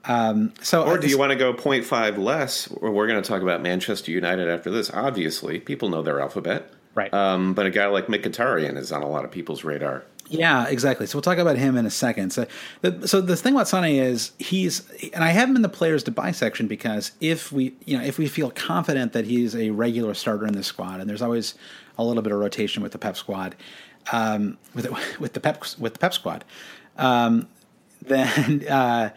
Um, 0.07 0.53
so, 0.61 0.85
or 0.85 0.99
do 0.99 1.07
you 1.07 1.17
want 1.17 1.31
to 1.31 1.37
go 1.37 1.55
0.5 1.55 2.19
less? 2.19 2.69
We're 2.69 3.07
going 3.07 3.23
to 3.23 3.27
talk 3.27 3.41
about 3.41 3.63
Manchester 3.63 4.11
United 4.11 4.49
after 4.49 4.69
this. 4.69 4.91
Obviously, 4.91 5.61
people 5.61 5.89
know 5.89 6.03
their 6.03 6.21
alphabet, 6.21 6.71
right? 6.95 7.15
Um, 7.15 7.55
but 7.55 7.67
a 7.67 7.71
guy 7.71 7.87
like 7.87 8.09
Mkhitaryan 8.09 8.77
is 8.77 8.93
on 8.93 9.03
a 9.03 9.09
lot 9.09 9.25
of 9.25 9.31
people's 9.31 9.65
radar. 9.65 10.05
Yeah, 10.39 10.67
exactly. 10.67 11.07
So 11.07 11.17
we'll 11.17 11.23
talk 11.23 11.39
about 11.39 11.57
him 11.57 11.77
in 11.77 11.87
a 11.87 11.91
second. 11.91 12.33
So, 12.33 12.47
the, 12.81 13.07
so 13.07 13.21
the 13.21 13.37
thing 13.37 13.55
about 13.55 13.67
Sané 13.67 14.01
is 14.01 14.33
he's, 14.39 14.89
and 15.13 15.23
I 15.23 15.31
have 15.31 15.49
him 15.49 15.57
in 15.57 15.63
the 15.63 15.69
players 15.69 16.03
to 16.05 16.11
buy 16.11 16.33
section 16.33 16.67
because 16.67 17.13
if 17.21 17.53
we, 17.53 17.75
you 17.85 17.97
know, 17.97 18.05
if 18.05 18.19
we 18.19 18.27
feel 18.27 18.51
confident 18.51 19.13
that 19.13 19.27
he's 19.27 19.55
a 19.55 19.71
regular 19.71 20.15
starter 20.15 20.47
in 20.47 20.55
the 20.55 20.65
squad, 20.65 21.01
and 21.01 21.09
there's 21.09 21.23
always 21.23 21.55
a 21.99 22.05
little 22.05 22.23
bit 22.23 22.33
of 22.33 22.39
rotation 22.39 22.83
with 22.83 22.93
the 22.93 22.99
Pep 22.99 23.17
squad, 23.17 23.55
um, 24.13 24.59
with 24.75 24.91
with 25.21 25.35
the 25.35 25.41
Pep 25.41 25.65
with 25.79 25.95
the 25.95 25.99
Pep 25.99 26.13
squad, 26.13 26.45
um, 26.99 27.49
then 28.03 28.67
uh, 28.69 29.11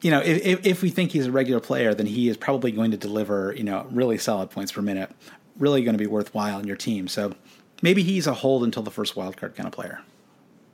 you 0.00 0.10
know 0.10 0.20
if, 0.20 0.64
if 0.66 0.82
we 0.82 0.90
think 0.90 1.12
he's 1.12 1.26
a 1.26 1.32
regular 1.32 1.60
player, 1.60 1.94
then 1.94 2.06
he 2.06 2.28
is 2.28 2.36
probably 2.36 2.72
going 2.72 2.90
to 2.92 2.96
deliver 2.96 3.54
you 3.56 3.64
know 3.64 3.86
really 3.90 4.18
solid 4.18 4.50
points 4.50 4.72
per 4.72 4.82
minute, 4.82 5.10
really 5.58 5.82
going 5.84 5.94
to 5.94 6.02
be 6.02 6.06
worthwhile 6.06 6.58
in 6.58 6.66
your 6.66 6.76
team. 6.76 7.08
So 7.08 7.34
maybe 7.82 8.02
he's 8.02 8.26
a 8.26 8.34
hold 8.34 8.64
until 8.64 8.82
the 8.82 8.90
first 8.90 9.16
wild 9.16 9.36
card 9.36 9.54
kind 9.54 9.66
of 9.66 9.72
player. 9.72 10.00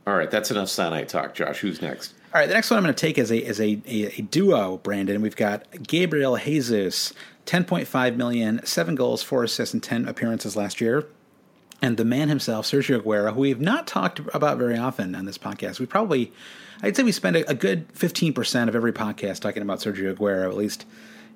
All 0.09 0.17
right, 0.17 0.31
that's 0.31 0.51
enough 0.51 0.69
Sané 0.69 1.07
talk. 1.07 1.35
Josh, 1.35 1.59
who's 1.59 1.83
next? 1.83 2.15
All 2.35 2.41
right, 2.41 2.47
the 2.47 2.55
next 2.55 2.71
one 2.71 2.79
I'm 2.79 2.85
going 2.85 2.95
to 2.95 3.01
take 3.01 3.19
is 3.19 3.31
a 3.31 3.37
is 3.37 3.61
a, 3.61 3.79
a, 3.87 4.07
a 4.19 4.23
duo, 4.23 4.79
Brandon. 4.79 5.21
We've 5.21 5.37
got 5.37 5.67
Gabriel 5.83 6.37
Jesus, 6.37 7.13
10.5 7.45 8.17
million, 8.17 8.65
seven 8.65 8.95
goals, 8.95 9.23
four 9.23 9.45
assists, 9.45 9.75
and 9.75 9.83
10 9.83 10.09
appearances 10.09 10.57
last 10.57 10.81
year 10.81 11.07
and 11.81 11.97
the 11.97 12.05
man 12.05 12.29
himself, 12.29 12.67
Sergio 12.67 13.01
Aguero, 13.01 13.33
who 13.33 13.41
we've 13.41 13.61
not 13.61 13.87
talked 13.87 14.21
about 14.35 14.59
very 14.59 14.77
often 14.77 15.15
on 15.15 15.25
this 15.27 15.39
podcast. 15.39 15.79
We 15.79 15.87
probably, 15.87 16.33
I'd 16.83 16.97
say 16.97 17.03
we 17.03 17.13
spend 17.13 17.37
a, 17.37 17.49
a 17.51 17.55
good 17.55 17.89
15% 17.95 18.69
of 18.69 18.75
every 18.75 18.93
podcast 18.93 19.41
talking 19.41 19.63
about 19.63 19.79
Sergio 19.79 20.15
Aguero, 20.15 20.49
at 20.49 20.57
least, 20.57 20.87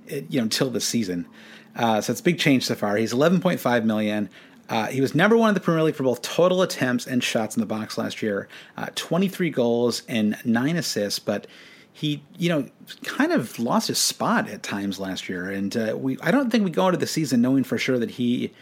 eh, 0.08 0.22
you 0.28 0.38
know, 0.38 0.44
until 0.44 0.70
this 0.70 0.86
season. 0.86 1.28
Uh, 1.76 2.00
so 2.00 2.10
it's 2.10 2.20
a 2.20 2.24
big 2.24 2.38
change 2.38 2.66
so 2.66 2.74
far. 2.74 2.96
He's 2.96 3.12
11.5 3.12 3.84
million. 3.84 4.28
Uh, 4.68 4.86
he 4.86 5.00
was 5.00 5.14
number 5.14 5.36
one 5.36 5.48
in 5.48 5.54
the 5.54 5.60
Premier 5.60 5.82
League 5.82 5.94
for 5.94 6.04
both 6.04 6.22
total 6.22 6.62
attempts 6.62 7.06
and 7.06 7.22
shots 7.22 7.56
in 7.56 7.60
the 7.60 7.66
box 7.66 7.98
last 7.98 8.22
year. 8.22 8.48
Uh, 8.76 8.86
23 8.94 9.50
goals 9.50 10.02
and 10.08 10.36
nine 10.44 10.76
assists, 10.76 11.18
but 11.18 11.46
he, 11.92 12.22
you 12.38 12.48
know, 12.48 12.66
kind 13.04 13.32
of 13.32 13.58
lost 13.58 13.88
his 13.88 13.98
spot 13.98 14.48
at 14.48 14.62
times 14.62 14.98
last 14.98 15.28
year. 15.28 15.50
And 15.50 15.76
uh, 15.76 15.96
we, 15.98 16.18
I 16.20 16.30
don't 16.30 16.50
think 16.50 16.64
we 16.64 16.70
go 16.70 16.86
into 16.86 16.98
the 16.98 17.06
season 17.06 17.42
knowing 17.42 17.64
for 17.64 17.76
sure 17.76 17.98
that 17.98 18.12
he 18.12 18.52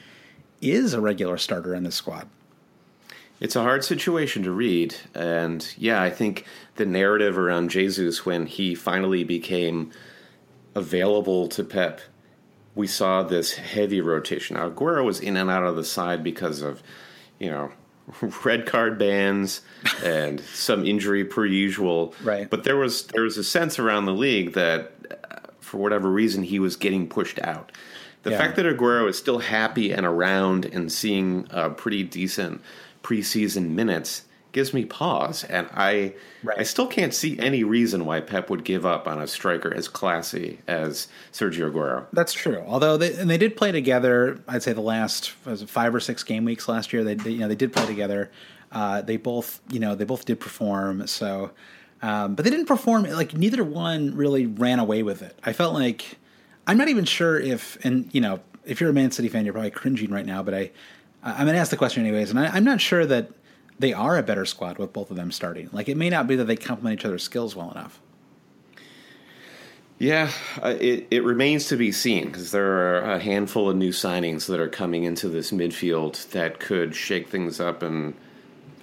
is 0.60 0.94
a 0.94 1.00
regular 1.00 1.38
starter 1.38 1.74
in 1.74 1.84
this 1.84 1.94
squad. 1.94 2.28
It's 3.38 3.56
a 3.56 3.62
hard 3.62 3.84
situation 3.84 4.42
to 4.42 4.50
read. 4.50 4.94
And 5.14 5.66
yeah, 5.78 6.02
I 6.02 6.10
think 6.10 6.44
the 6.76 6.84
narrative 6.84 7.38
around 7.38 7.70
Jesus 7.70 8.26
when 8.26 8.46
he 8.46 8.74
finally 8.74 9.24
became 9.24 9.92
available 10.74 11.48
to 11.48 11.64
Pep, 11.64 12.00
we 12.74 12.86
saw 12.86 13.22
this 13.22 13.54
heavy 13.54 14.00
rotation. 14.00 14.56
Now, 14.56 14.70
Aguero 14.70 15.04
was 15.04 15.20
in 15.20 15.36
and 15.36 15.50
out 15.50 15.64
of 15.64 15.76
the 15.76 15.84
side 15.84 16.22
because 16.22 16.62
of, 16.62 16.82
you 17.38 17.50
know, 17.50 17.72
red 18.44 18.66
card 18.66 18.98
bans 18.98 19.60
and 20.04 20.40
some 20.40 20.84
injury 20.84 21.24
per 21.24 21.46
usual. 21.46 22.14
Right. 22.22 22.48
But 22.48 22.64
there 22.64 22.76
was 22.76 23.06
there 23.08 23.22
was 23.22 23.36
a 23.36 23.44
sense 23.44 23.78
around 23.78 24.06
the 24.06 24.14
league 24.14 24.54
that, 24.54 24.92
uh, 25.30 25.50
for 25.60 25.78
whatever 25.78 26.10
reason, 26.10 26.42
he 26.42 26.58
was 26.58 26.76
getting 26.76 27.08
pushed 27.08 27.40
out. 27.40 27.72
The 28.22 28.30
yeah. 28.30 28.38
fact 28.38 28.56
that 28.56 28.66
Aguero 28.66 29.08
is 29.08 29.16
still 29.16 29.38
happy 29.38 29.92
and 29.92 30.04
around 30.04 30.66
and 30.66 30.92
seeing 30.92 31.46
uh, 31.50 31.70
pretty 31.70 32.02
decent 32.02 32.60
preseason 33.02 33.70
minutes 33.70 34.24
gives 34.52 34.74
me 34.74 34.84
pause, 34.84 35.44
and 35.44 35.68
I 35.72 36.14
right. 36.42 36.58
I 36.58 36.62
still 36.62 36.86
can't 36.86 37.14
see 37.14 37.38
any 37.38 37.64
reason 37.64 38.04
why 38.04 38.20
Pep 38.20 38.50
would 38.50 38.64
give 38.64 38.84
up 38.84 39.06
on 39.06 39.20
a 39.20 39.26
striker 39.26 39.72
as 39.74 39.88
classy 39.88 40.58
as 40.66 41.08
Sergio 41.32 41.70
Aguero. 41.70 42.06
That's 42.12 42.32
true. 42.32 42.62
Although 42.66 42.96
they 42.96 43.14
and 43.14 43.28
they 43.28 43.38
did 43.38 43.56
play 43.56 43.72
together, 43.72 44.40
I'd 44.48 44.62
say 44.62 44.72
the 44.72 44.80
last 44.80 45.30
five 45.30 45.94
or 45.94 46.00
six 46.00 46.22
game 46.22 46.44
weeks 46.44 46.68
last 46.68 46.92
year. 46.92 47.04
They, 47.04 47.14
they 47.14 47.30
you 47.30 47.38
know 47.38 47.48
they 47.48 47.54
did 47.54 47.72
play 47.72 47.86
together. 47.86 48.30
Uh, 48.72 49.02
they 49.02 49.16
both 49.16 49.60
you 49.70 49.80
know 49.80 49.94
they 49.94 50.04
both 50.04 50.24
did 50.24 50.40
perform. 50.40 51.06
So, 51.06 51.50
um, 52.02 52.34
but 52.34 52.44
they 52.44 52.50
didn't 52.50 52.66
perform 52.66 53.04
like 53.04 53.34
neither 53.34 53.64
one 53.64 54.14
really 54.16 54.46
ran 54.46 54.78
away 54.78 55.02
with 55.02 55.22
it. 55.22 55.38
I 55.44 55.52
felt 55.52 55.74
like 55.74 56.18
I'm 56.66 56.76
not 56.76 56.88
even 56.88 57.04
sure 57.04 57.38
if, 57.38 57.84
and 57.84 58.08
you 58.12 58.20
know, 58.20 58.38
if 58.64 58.80
you're 58.80 58.90
a 58.90 58.92
Man 58.92 59.10
City 59.10 59.28
fan, 59.28 59.44
you're 59.44 59.52
probably 59.52 59.72
cringing 59.72 60.10
right 60.10 60.24
now. 60.24 60.42
But 60.42 60.54
I, 60.54 60.70
I'm 61.22 61.46
going 61.46 61.54
to 61.54 61.60
ask 61.60 61.70
the 61.70 61.76
question 61.76 62.04
anyways, 62.04 62.30
and 62.30 62.38
I, 62.38 62.46
I'm 62.46 62.62
not 62.62 62.80
sure 62.80 63.04
that 63.06 63.30
they 63.80 63.94
are 63.94 64.18
a 64.18 64.22
better 64.22 64.44
squad 64.44 64.78
with 64.78 64.92
both 64.92 65.10
of 65.10 65.16
them 65.16 65.32
starting. 65.32 65.70
Like 65.72 65.88
it 65.88 65.96
may 65.96 66.10
not 66.10 66.26
be 66.26 66.36
that 66.36 66.44
they 66.44 66.56
complement 66.56 67.00
each 67.00 67.04
other's 67.04 67.22
skills 67.22 67.56
well 67.56 67.70
enough. 67.70 67.98
Yeah, 69.98 70.30
uh, 70.62 70.76
it, 70.80 71.08
it 71.10 71.24
remains 71.24 71.66
to 71.68 71.76
be 71.76 71.92
seen 71.92 72.26
because 72.26 72.52
there 72.52 72.72
are 72.72 73.12
a 73.12 73.18
handful 73.18 73.68
of 73.68 73.76
new 73.76 73.90
signings 73.90 74.46
that 74.46 74.58
are 74.58 74.68
coming 74.68 75.04
into 75.04 75.28
this 75.28 75.50
midfield 75.50 76.30
that 76.30 76.58
could 76.58 76.94
shake 76.94 77.28
things 77.28 77.60
up 77.60 77.82
and 77.82 78.14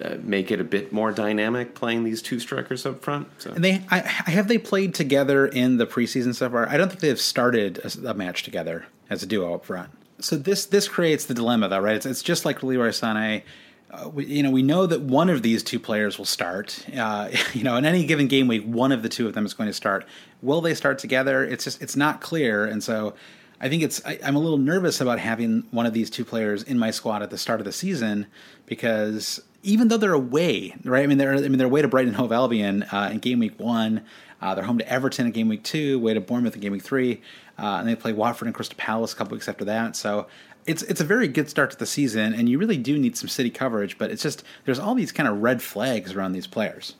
uh, 0.00 0.16
make 0.20 0.52
it 0.52 0.60
a 0.60 0.64
bit 0.64 0.92
more 0.92 1.10
dynamic 1.10 1.74
playing 1.74 2.04
these 2.04 2.22
two 2.22 2.38
strikers 2.38 2.86
up 2.86 3.02
front. 3.02 3.28
So. 3.38 3.50
And 3.50 3.64
they, 3.64 3.82
I, 3.90 3.98
have 3.98 4.46
they 4.46 4.58
played 4.58 4.94
together 4.94 5.46
in 5.46 5.76
the 5.76 5.86
preseason 5.86 6.36
so 6.36 6.48
far? 6.50 6.68
I 6.68 6.76
don't 6.76 6.88
think 6.88 7.00
they've 7.00 7.20
started 7.20 7.78
a, 7.78 8.10
a 8.10 8.14
match 8.14 8.44
together 8.44 8.86
as 9.10 9.22
a 9.22 9.26
duo 9.26 9.54
up 9.54 9.64
front. 9.64 9.90
So 10.20 10.36
this 10.36 10.66
this 10.66 10.88
creates 10.88 11.26
the 11.26 11.34
dilemma, 11.34 11.68
though, 11.68 11.80
right? 11.80 11.96
It's, 11.96 12.06
it's 12.06 12.22
just 12.22 12.44
like 12.44 12.62
Leroy 12.62 12.88
Sané. 12.88 13.42
Uh, 13.90 14.08
we, 14.08 14.26
you 14.26 14.42
know, 14.42 14.50
we 14.50 14.62
know 14.62 14.86
that 14.86 15.00
one 15.00 15.30
of 15.30 15.42
these 15.42 15.62
two 15.62 15.78
players 15.78 16.18
will 16.18 16.26
start. 16.26 16.84
Uh, 16.96 17.30
you 17.54 17.62
know, 17.62 17.76
in 17.76 17.84
any 17.84 18.04
given 18.04 18.26
game 18.26 18.48
week, 18.48 18.64
one 18.64 18.92
of 18.92 19.02
the 19.02 19.08
two 19.08 19.26
of 19.26 19.34
them 19.34 19.46
is 19.46 19.54
going 19.54 19.68
to 19.68 19.74
start. 19.74 20.04
Will 20.42 20.60
they 20.60 20.74
start 20.74 20.98
together? 20.98 21.44
It's 21.44 21.64
just 21.64 21.82
it's 21.82 21.96
not 21.96 22.20
clear, 22.20 22.64
and 22.64 22.82
so 22.82 23.14
I 23.60 23.68
think 23.68 23.82
it's 23.82 24.04
I, 24.04 24.14
am 24.22 24.36
a 24.36 24.38
little 24.38 24.58
nervous 24.58 25.00
about 25.00 25.18
having 25.18 25.64
one 25.70 25.86
of 25.86 25.92
these 25.92 26.10
two 26.10 26.24
players 26.24 26.62
in 26.62 26.78
my 26.78 26.90
squad 26.90 27.22
at 27.22 27.30
the 27.30 27.38
start 27.38 27.60
of 27.60 27.64
the 27.64 27.72
season 27.72 28.26
because 28.66 29.42
even 29.62 29.88
though 29.88 29.96
they're 29.96 30.12
away, 30.12 30.74
right? 30.84 31.02
I 31.02 31.06
mean, 31.06 31.18
they're 31.18 31.34
I 31.34 31.40
mean 31.40 31.58
they're 31.58 31.66
away 31.66 31.82
to 31.82 31.88
Brighton 31.88 32.14
Hove 32.14 32.32
Albion 32.32 32.84
uh, 32.84 33.10
in 33.12 33.18
game 33.18 33.38
week 33.40 33.58
one. 33.58 34.04
Uh, 34.40 34.54
they're 34.54 34.64
home 34.64 34.78
to 34.78 34.88
Everton 34.88 35.26
in 35.26 35.32
game 35.32 35.48
week 35.48 35.64
two, 35.64 35.96
away 35.96 36.14
to 36.14 36.20
Bournemouth 36.20 36.54
in 36.54 36.60
game 36.60 36.70
week 36.70 36.82
three, 36.82 37.22
uh, 37.58 37.78
and 37.80 37.88
they 37.88 37.96
play 37.96 38.12
Watford 38.12 38.46
and 38.46 38.54
Crystal 38.54 38.76
Palace 38.78 39.12
a 39.12 39.16
couple 39.16 39.34
weeks 39.34 39.48
after 39.48 39.64
that. 39.64 39.96
So 39.96 40.28
it's 40.68 40.82
it's 40.82 41.00
a 41.00 41.04
very 41.04 41.26
good 41.26 41.48
start 41.48 41.70
to 41.70 41.78
the 41.78 41.86
season, 41.86 42.34
and 42.34 42.48
you 42.48 42.58
really 42.58 42.76
do 42.76 42.98
need 42.98 43.16
some 43.16 43.28
city 43.28 43.50
coverage. 43.50 43.98
But 43.98 44.10
it's 44.10 44.22
just 44.22 44.44
there's 44.64 44.78
all 44.78 44.94
these 44.94 45.10
kind 45.10 45.28
of 45.28 45.42
red 45.42 45.62
flags 45.62 46.12
around 46.12 46.32
these 46.32 46.46
players. 46.46 46.94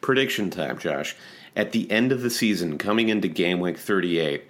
Prediction 0.00 0.50
time, 0.50 0.78
Josh. 0.78 1.16
At 1.54 1.72
the 1.72 1.90
end 1.90 2.12
of 2.12 2.22
the 2.22 2.30
season, 2.30 2.78
coming 2.78 3.08
into 3.08 3.28
game 3.28 3.60
week 3.60 3.78
38, 3.78 4.42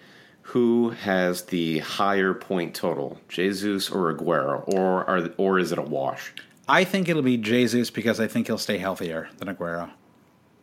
who 0.43 0.91
has 0.91 1.43
the 1.43 1.81
higher 1.81 2.33
point 2.33 2.75
total, 2.75 3.21
Jesus 3.29 3.91
or 3.91 4.15
Aguero, 4.15 4.67
or 4.69 5.05
are, 5.05 5.31
or 5.37 5.59
is 5.59 5.73
it 5.73 5.79
a 5.79 5.83
wash? 5.83 6.33
I 6.69 6.85
think 6.85 7.09
it'll 7.09 7.23
be 7.23 7.37
Jesus 7.37 7.91
because 7.91 8.21
I 8.21 8.29
think 8.29 8.47
he'll 8.47 8.57
stay 8.57 8.79
healthier 8.79 9.29
than 9.39 9.55
Aguero. 9.55 9.91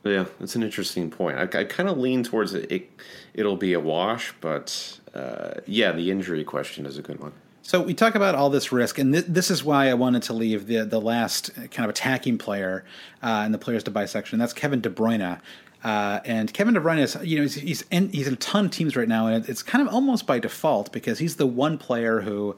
Yeah, 0.04 0.25
that's 0.39 0.56
an 0.56 0.63
interesting 0.63 1.12
point. 1.12 1.38
I, 1.38 1.60
I 1.60 1.63
kind 1.66 1.89
of 1.89 1.98
lean 1.98 2.24
towards 2.24 2.54
it, 2.54 2.89
it. 3.36 3.44
will 3.44 3.58
be 3.58 3.74
a 3.74 3.80
wash, 3.82 4.34
but 4.39 4.98
uh, 5.13 5.56
yeah, 5.68 5.92
the 5.92 6.10
injury 6.10 6.46
question 6.46 6.86
is 6.86 6.98
a 6.98 7.01
good 7.01 7.20
one. 7.20 7.34
So 7.70 7.84
we 7.84 7.94
talk 7.94 8.16
about 8.16 8.34
all 8.34 8.50
this 8.50 8.72
risk, 8.72 8.98
and 8.98 9.14
th- 9.14 9.26
this 9.28 9.52
is 9.52 9.64
why 9.64 9.92
I 9.92 9.94
wanted 9.94 10.24
to 10.24 10.34
leave 10.34 10.66
the 10.66 10.86
the 10.86 11.00
last 11.00 11.54
kind 11.54 11.82
of 11.82 11.92
attacking 11.92 12.40
player 12.40 12.84
uh, 13.22 13.44
in 13.46 13.52
the 13.52 13.60
players 13.60 13.84
to 13.84 13.92
buy 13.92 14.08
section. 14.08 14.40
That's 14.40 14.54
Kevin 14.54 14.82
De 14.82 14.90
Bruyne. 14.90 15.40
Uh, 15.84 16.20
and 16.26 16.52
Kevin 16.52 16.74
De 16.74 16.80
Bruyne 16.80 16.98
is, 16.98 17.16
you 17.22 17.38
know, 17.38 17.44
he's 17.44 17.54
he's 17.54 17.86
in, 17.92 18.10
he's 18.10 18.26
in 18.26 18.34
a 18.34 18.38
ton 18.38 18.66
of 18.66 18.72
teams 18.72 18.96
right 18.96 19.08
now, 19.08 19.28
and 19.28 19.48
it's 19.48 19.62
kind 19.62 19.88
of 19.88 19.94
almost 19.94 20.26
by 20.26 20.40
default 20.40 20.92
because 20.92 21.20
he's 21.20 21.36
the 21.36 21.46
one 21.46 21.78
player 21.78 22.22
who, 22.22 22.56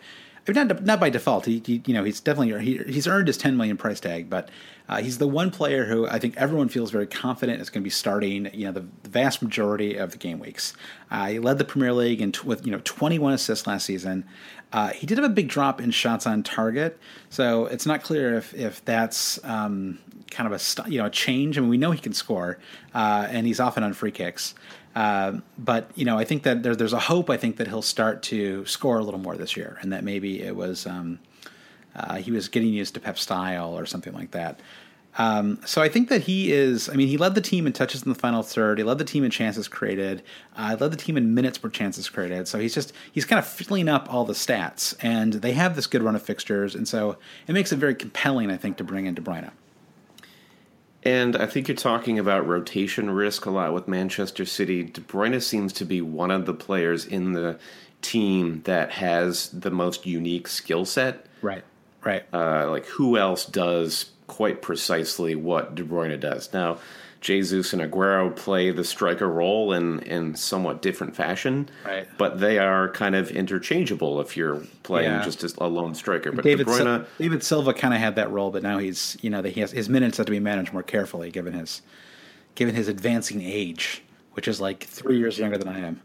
not 0.48 0.82
not 0.86 1.01
by 1.01 1.10
default. 1.10 1.46
He, 1.46 1.62
he 1.65 1.84
you 1.86 1.94
know 1.94 2.06
he's 2.06 2.22
definitely 2.22 2.63
he, 2.63 2.77
he's 2.89 3.06
earned 3.06 3.27
his 3.27 3.38
ten 3.38 3.58
million 3.58 3.75
price 3.75 4.00
tag, 4.00 4.30
but 4.30 4.48
uh, 4.88 5.01
he's 5.01 5.18
the 5.18 5.27
one 5.27 5.51
player 5.51 5.84
who 5.84 6.08
I 6.08 6.20
think 6.20 6.38
everyone 6.38 6.70
feels 6.70 6.89
very 6.89 7.08
confident 7.08 7.62
is 7.62 7.70
going 7.70 7.82
to 7.82 7.86
be 7.86 7.89
starting. 7.89 8.50
You 8.53 8.68
know, 8.68 8.72
the, 8.72 8.86
the 9.03 9.10
vast 9.10 9.41
majority 9.41 9.98
of 9.98 10.12
the 10.12 10.18
game 10.18 10.39
weeks. 10.39 10.74
Uh, 11.10 11.27
he 11.27 11.39
led 11.39 11.58
the 11.58 11.65
Premier 11.65 11.91
League 11.91 12.20
t- 12.34 12.39
with 12.46 12.65
you 12.65 12.72
know 12.72 12.80
twenty 12.86 13.20
one 13.20 13.34
assists 13.34 13.68
last 13.68 13.86
season. 13.86 14.24
Uh, 14.74 14.90
he 14.90 15.06
did 15.06 15.18
have 15.18 15.25
a 15.30 15.34
big 15.34 15.48
drop 15.48 15.82
in 15.82 15.92
shots 15.92 16.25
on 16.25 16.44
target, 16.44 16.98
so 17.30 17.66
it's 17.66 17.86
not 17.86 18.04
clear 18.04 18.36
if 18.36 18.54
if 18.54 18.84
that's 18.86 19.44
um, 19.44 20.00
kind 20.30 20.51
of 20.51 20.60
a 20.60 20.90
you 20.90 20.98
know 21.00 21.06
a 21.06 21.10
change. 21.10 21.58
I 21.58 21.62
mean, 21.62 21.70
we 21.70 21.78
know 21.78 21.92
he 21.92 22.00
can 22.00 22.13
score, 22.13 22.58
uh, 22.94 23.28
and 23.30 23.46
he's 23.46 23.60
often 23.60 23.84
on 23.84 23.94
free 23.94 24.12
kicks. 24.12 24.56
Uh, 24.96 25.40
but 25.58 25.90
you 25.96 26.06
know, 26.06 26.18
I 26.18 26.25
think 26.25 26.44
that 26.44 26.63
there, 26.63 26.75
there's 26.75 26.94
a 26.94 27.00
hope. 27.00 27.30
I 27.30 27.38
think 27.38 27.58
that 27.58 27.68
he'll 27.68 27.82
start 27.82 28.24
to 28.24 28.66
score 28.66 28.98
a 28.98 29.04
little 29.04 29.20
more 29.20 29.36
this 29.36 29.56
year, 29.56 29.78
and 29.82 29.92
that 29.94 30.04
maybe 30.04 30.42
it 30.42 30.56
was 30.56 30.86
um, 30.86 31.20
uh, 31.96 32.16
he 32.16 32.32
was 32.32 32.48
getting 32.48 32.70
used 32.70 32.94
to 32.94 33.00
Pep 33.00 33.18
style 33.18 33.78
or 33.78 33.86
something 33.86 34.13
like 34.13 34.32
that. 34.32 34.60
Um, 35.18 35.60
so 35.65 35.82
I 35.82 35.89
think 35.89 36.10
that 36.10 36.22
he 36.22 36.51
is. 36.53 36.89
I 36.89 36.94
mean, 36.94 37.08
he 37.08 37.18
led 37.18 37.36
the 37.36 37.41
team 37.41 37.68
in 37.68 37.74
touches 37.74 38.03
in 38.03 38.10
the 38.10 38.18
final 38.18 38.44
third. 38.44 38.77
He 38.77 38.84
led 38.84 38.98
the 38.98 39.03
team 39.06 39.24
in 39.24 39.32
chances 39.32 39.68
created. 39.68 40.24
Uh, 40.56 40.77
led 40.80 40.91
the 40.91 40.98
team 40.98 41.18
in 41.18 41.34
minutes 41.34 41.58
per 41.58 41.70
chances 41.70 42.10
created. 42.10 42.48
So 42.48 42.60
he's 42.60 42.74
just 42.74 42.94
he's 43.12 43.25
kind 43.25 43.39
of 43.39 43.46
filling 43.46 43.89
up 43.89 44.12
all 44.13 44.24
the 44.24 44.34
stats, 44.34 44.96
and 45.01 45.34
they 45.34 45.51
have 45.53 45.75
this 45.75 45.88
good 45.88 46.01
run 46.01 46.15
of 46.15 46.22
fixtures, 46.22 46.75
and 46.75 46.88
so 46.88 47.18
it 47.48 47.53
makes 47.53 47.72
it 47.72 47.77
very 47.77 47.96
compelling, 47.96 48.50
I 48.50 48.58
think, 48.58 48.77
to 48.77 48.84
bring 48.84 49.06
in 49.06 49.13
De 49.15 49.22
Bruyne. 49.22 49.51
And 51.03 51.36
I 51.36 51.48
think 51.48 51.68
you're 51.68 51.75
talking 51.75 52.20
about 52.20 52.48
rotation 52.48 53.10
risk 53.10 53.46
a 53.46 53.50
lot 53.50 53.74
with 53.74 53.88
Manchester 53.88 54.46
City. 54.46 54.84
De 54.84 55.01
Bruyne 55.01 55.41
seems 55.41 55.74
to 55.74 55.86
be 55.86 56.00
one 56.00 56.30
of 56.30 56.46
the 56.46 56.53
players 56.53 57.06
in 57.06 57.34
the 57.34 57.58
team 58.01 58.62
that 58.65 58.91
has 58.91 59.50
the 59.50 59.72
most 59.72 60.06
unique 60.06 60.48
skill 60.48 60.86
set. 60.86 61.25
Right. 61.41 61.63
Right. 62.03 62.24
Uh, 62.34 62.70
like 62.70 62.86
who 62.86 63.18
else 63.18 63.46
does 63.46 64.12
quite 64.31 64.61
precisely 64.61 65.35
what 65.35 65.75
De 65.75 65.83
Bruyne 65.83 66.17
does? 66.17 66.53
Now, 66.53 66.77
Jesus 67.19 67.73
and 67.73 67.81
Aguero 67.81 68.33
play 68.33 68.71
the 68.71 68.85
striker 68.85 69.27
role 69.27 69.73
in 69.73 70.00
in 70.00 70.35
somewhat 70.35 70.81
different 70.81 71.17
fashion, 71.17 71.69
right? 71.85 72.07
But 72.17 72.39
they 72.39 72.57
are 72.57 72.89
kind 72.89 73.13
of 73.13 73.29
interchangeable 73.29 74.21
if 74.21 74.38
you're 74.38 74.61
playing 74.83 75.11
yeah. 75.11 75.23
just 75.23 75.43
as 75.43 75.53
a 75.57 75.67
lone 75.67 75.93
striker. 75.95 76.31
But 76.31 76.45
David, 76.45 76.65
De 76.65 76.71
Bruyne, 76.71 77.05
David 77.19 77.43
Silva 77.43 77.73
kind 77.73 77.93
of 77.93 78.00
had 78.00 78.15
that 78.15 78.31
role, 78.31 78.51
but 78.51 78.63
now 78.63 78.77
he's 78.79 79.17
you 79.21 79.29
know 79.29 79.43
he 79.43 79.59
has, 79.59 79.71
his 79.71 79.89
minutes 79.89 80.15
have 80.17 80.25
to 80.27 80.31
be 80.31 80.39
managed 80.39 80.71
more 80.71 80.81
carefully 80.81 81.29
given 81.29 81.51
his 81.51 81.81
given 82.55 82.73
his 82.73 82.88
advancing 82.88 83.41
age, 83.41 84.01
which 84.31 84.47
is 84.47 84.61
like 84.61 84.85
three 84.85 85.17
years 85.19 85.38
younger 85.38 85.57
than 85.57 85.67
I 85.67 85.79
am. 85.79 86.01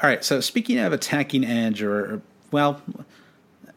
All 0.00 0.08
right, 0.08 0.24
so 0.24 0.40
speaking 0.40 0.78
of 0.78 0.92
attacking 0.92 1.44
edge, 1.44 1.82
or 1.82 2.22
well, 2.52 2.80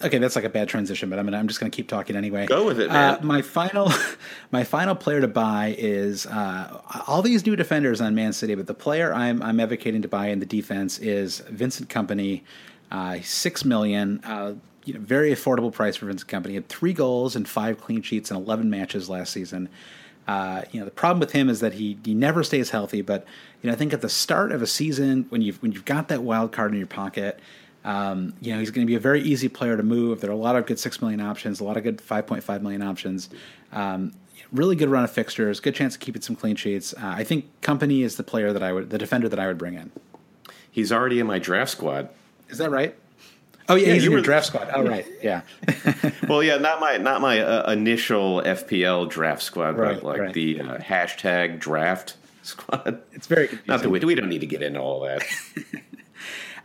okay, 0.03 0.17
that's 0.17 0.35
like 0.35 0.45
a 0.45 0.49
bad 0.49 0.69
transition, 0.69 1.09
but 1.09 1.19
I'm 1.19 1.25
gonna, 1.25 1.37
I'm 1.37 1.47
just 1.47 1.59
going 1.59 1.71
to 1.71 1.75
keep 1.75 1.87
talking 1.87 2.15
anyway. 2.15 2.45
Go 2.45 2.65
with 2.65 2.79
it, 2.79 2.89
man. 2.89 3.15
Uh, 3.15 3.19
my 3.23 3.41
final 3.41 3.91
my 4.51 4.63
final 4.63 4.95
player 4.95 5.21
to 5.21 5.27
buy 5.27 5.75
is 5.77 6.25
uh, 6.25 6.81
all 7.07 7.21
these 7.21 7.45
new 7.45 7.55
defenders 7.55 8.01
on 8.01 8.15
Man 8.15 8.33
City, 8.33 8.55
but 8.55 8.67
the 8.67 8.73
player 8.73 9.13
I'm 9.13 9.41
I'm 9.41 9.59
advocating 9.59 10.01
to 10.03 10.07
buy 10.07 10.27
in 10.27 10.39
the 10.39 10.45
defense 10.45 10.99
is 10.99 11.39
Vincent 11.49 11.89
Kompany, 11.89 12.43
uh, 12.91 13.19
six 13.21 13.65
million. 13.65 14.21
Uh, 14.23 14.55
you 14.85 14.93
know, 14.93 15.01
very 15.01 15.31
affordable 15.31 15.71
price 15.71 15.97
for 15.97 16.05
Vincent 16.05 16.31
Kompany. 16.31 16.49
He 16.49 16.55
had 16.55 16.69
three 16.69 16.93
goals 16.93 17.35
and 17.35 17.47
five 17.47 17.77
clean 17.81 18.01
sheets 18.01 18.31
in 18.31 18.37
11 18.37 18.69
matches 18.69 19.09
last 19.09 19.33
season. 19.33 19.67
Uh, 20.25 20.61
you 20.71 20.79
know, 20.79 20.85
the 20.85 20.91
problem 20.91 21.19
with 21.19 21.33
him 21.33 21.49
is 21.49 21.59
that 21.59 21.73
he 21.73 21.97
he 22.03 22.13
never 22.13 22.43
stays 22.43 22.69
healthy. 22.69 23.01
But 23.01 23.25
you 23.61 23.69
know, 23.69 23.73
I 23.73 23.77
think 23.77 23.93
at 23.93 24.01
the 24.01 24.09
start 24.09 24.51
of 24.51 24.61
a 24.61 24.67
season, 24.67 25.25
when 25.29 25.41
you've 25.41 25.61
when 25.61 25.71
you've 25.71 25.85
got 25.85 26.07
that 26.09 26.23
wild 26.23 26.51
card 26.51 26.71
in 26.71 26.77
your 26.77 26.87
pocket, 26.87 27.39
um, 27.87 28.33
you 28.41 28.53
know, 28.53 28.59
he's 28.59 28.69
going 28.69 28.85
to 28.85 28.89
be 28.89 28.95
a 28.95 28.99
very 28.99 29.21
easy 29.21 29.47
player 29.47 29.77
to 29.77 29.81
move. 29.81 30.19
There 30.19 30.29
are 30.29 30.33
a 30.33 30.35
lot 30.35 30.57
of 30.57 30.65
good 30.65 30.77
six 30.77 31.01
million 31.01 31.21
options, 31.21 31.61
a 31.61 31.63
lot 31.63 31.77
of 31.77 31.83
good 31.83 32.01
five 32.01 32.27
point 32.27 32.43
five 32.43 32.61
million 32.61 32.81
options. 32.81 33.29
Um, 33.71 34.11
really 34.51 34.75
good 34.75 34.89
run 34.89 35.05
of 35.05 35.11
fixtures, 35.11 35.61
good 35.61 35.73
chance 35.73 35.95
of 35.95 36.01
keeping 36.01 36.21
some 36.21 36.35
clean 36.35 36.57
sheets. 36.57 36.93
Uh, 36.93 36.99
I 37.15 37.23
think 37.23 37.45
Kompany 37.61 38.03
is 38.03 38.17
the 38.17 38.23
player 38.23 38.51
that 38.51 38.61
I 38.61 38.73
would, 38.73 38.89
the 38.89 38.97
defender 38.97 39.29
that 39.29 39.39
I 39.39 39.47
would 39.47 39.57
bring 39.57 39.75
in. 39.75 39.91
He's 40.69 40.91
already 40.91 41.21
in 41.21 41.27
my 41.27 41.39
draft 41.39 41.71
squad. 41.71 42.09
Is 42.49 42.57
that 42.57 42.71
right? 42.71 42.93
Oh 43.69 43.75
yeah, 43.75 43.87
yeah 43.87 43.93
he's 43.93 44.05
in 44.05 44.11
your 44.11 44.21
draft 44.21 44.47
squad. 44.47 44.69
Oh 44.73 44.83
right, 44.83 45.05
yeah. 45.23 45.43
well, 46.27 46.43
yeah, 46.43 46.57
not 46.57 46.81
my 46.81 46.97
not 46.97 47.21
my 47.21 47.39
uh, 47.39 47.71
initial 47.71 48.41
FPL 48.41 49.09
draft 49.09 49.43
squad, 49.43 49.77
right, 49.77 49.95
but 49.95 50.03
like 50.03 50.19
right. 50.19 50.33
the 50.33 50.59
uh, 50.59 50.77
hashtag 50.79 51.59
draft 51.59 52.17
squad. 52.43 53.01
It's 53.13 53.27
very 53.27 53.47
confusing. 53.47 53.67
not 53.67 53.81
that 53.81 53.89
we, 53.89 53.99
we 53.99 54.15
don't 54.15 54.29
need 54.29 54.41
to 54.41 54.47
get 54.47 54.61
into 54.61 54.81
all 54.81 55.01
that. 55.01 55.25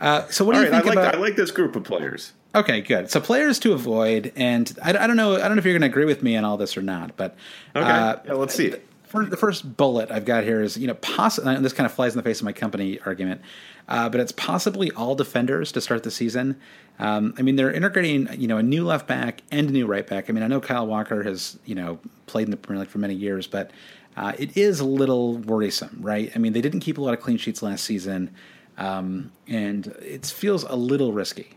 Uh, 0.02 0.26
so 0.30 0.44
what 0.44 0.54
do 0.54 0.58
you 0.58 0.64
right, 0.64 0.72
think 0.72 0.84
I 0.84 0.88
like, 0.88 0.98
about? 0.98 1.14
I 1.14 1.18
like 1.18 1.36
this 1.36 1.52
group 1.52 1.76
of 1.76 1.84
players. 1.84 2.32
Okay, 2.56 2.80
good. 2.80 3.08
So 3.08 3.20
players 3.20 3.60
to 3.60 3.72
avoid, 3.72 4.32
and 4.34 4.76
I, 4.82 4.90
I 4.90 5.06
don't 5.06 5.16
know. 5.16 5.36
I 5.36 5.42
don't 5.42 5.52
know 5.52 5.58
if 5.58 5.64
you're 5.64 5.78
going 5.78 5.82
to 5.82 5.86
agree 5.86 6.04
with 6.04 6.24
me 6.24 6.36
on 6.36 6.44
all 6.44 6.56
this 6.56 6.76
or 6.76 6.82
not, 6.82 7.16
but 7.16 7.36
okay, 7.76 7.88
uh, 7.88 8.16
yeah, 8.26 8.32
let's 8.32 8.54
see 8.54 8.66
it. 8.66 8.86
For 9.04 9.24
the 9.24 9.36
first 9.36 9.76
bullet 9.76 10.10
I've 10.10 10.24
got 10.24 10.42
here 10.42 10.60
is 10.60 10.76
you 10.76 10.88
know 10.88 10.94
possibly 10.94 11.56
this 11.58 11.72
kind 11.72 11.86
of 11.86 11.92
flies 11.92 12.14
in 12.14 12.16
the 12.16 12.24
face 12.24 12.40
of 12.40 12.46
my 12.46 12.52
Kompany 12.52 12.98
argument, 13.06 13.42
uh, 13.88 14.08
but 14.08 14.20
it's 14.20 14.32
possibly 14.32 14.90
all 14.90 15.14
defenders 15.14 15.70
to 15.72 15.80
start 15.80 16.02
the 16.02 16.10
season. 16.10 16.60
Um, 16.98 17.32
I 17.38 17.42
mean, 17.42 17.54
they're 17.54 17.72
integrating 17.72 18.28
you 18.40 18.48
know 18.48 18.58
a 18.58 18.62
new 18.62 18.84
left 18.84 19.06
back 19.06 19.42
and 19.52 19.70
a 19.70 19.72
new 19.72 19.86
right 19.86 20.06
back. 20.06 20.28
I 20.28 20.32
mean, 20.32 20.42
I 20.42 20.48
know 20.48 20.60
Kyle 20.60 20.86
Walker 20.86 21.22
has 21.22 21.60
you 21.64 21.76
know 21.76 22.00
played 22.26 22.48
in 22.48 22.50
the 22.50 22.56
Premier 22.56 22.80
League 22.80 22.90
for 22.90 22.98
many 22.98 23.14
years, 23.14 23.46
but 23.46 23.70
uh, 24.16 24.32
it 24.36 24.56
is 24.56 24.80
a 24.80 24.84
little 24.84 25.36
worrisome, 25.38 25.98
right? 26.00 26.32
I 26.34 26.38
mean, 26.38 26.54
they 26.54 26.60
didn't 26.60 26.80
keep 26.80 26.98
a 26.98 27.00
lot 27.00 27.14
of 27.14 27.20
clean 27.20 27.36
sheets 27.36 27.62
last 27.62 27.84
season. 27.84 28.34
Um, 28.78 29.32
and 29.46 29.86
it 30.00 30.26
feels 30.26 30.64
a 30.64 30.76
little 30.76 31.12
risky. 31.12 31.56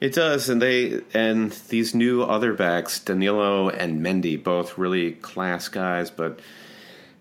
It 0.00 0.12
does, 0.12 0.48
and 0.48 0.60
they 0.60 1.00
and 1.14 1.52
these 1.68 1.94
new 1.94 2.22
other 2.22 2.52
backs, 2.52 3.00
Danilo 3.00 3.70
and 3.70 4.04
Mendy, 4.04 4.42
both 4.42 4.76
really 4.76 5.12
class 5.12 5.68
guys, 5.68 6.10
but 6.10 6.40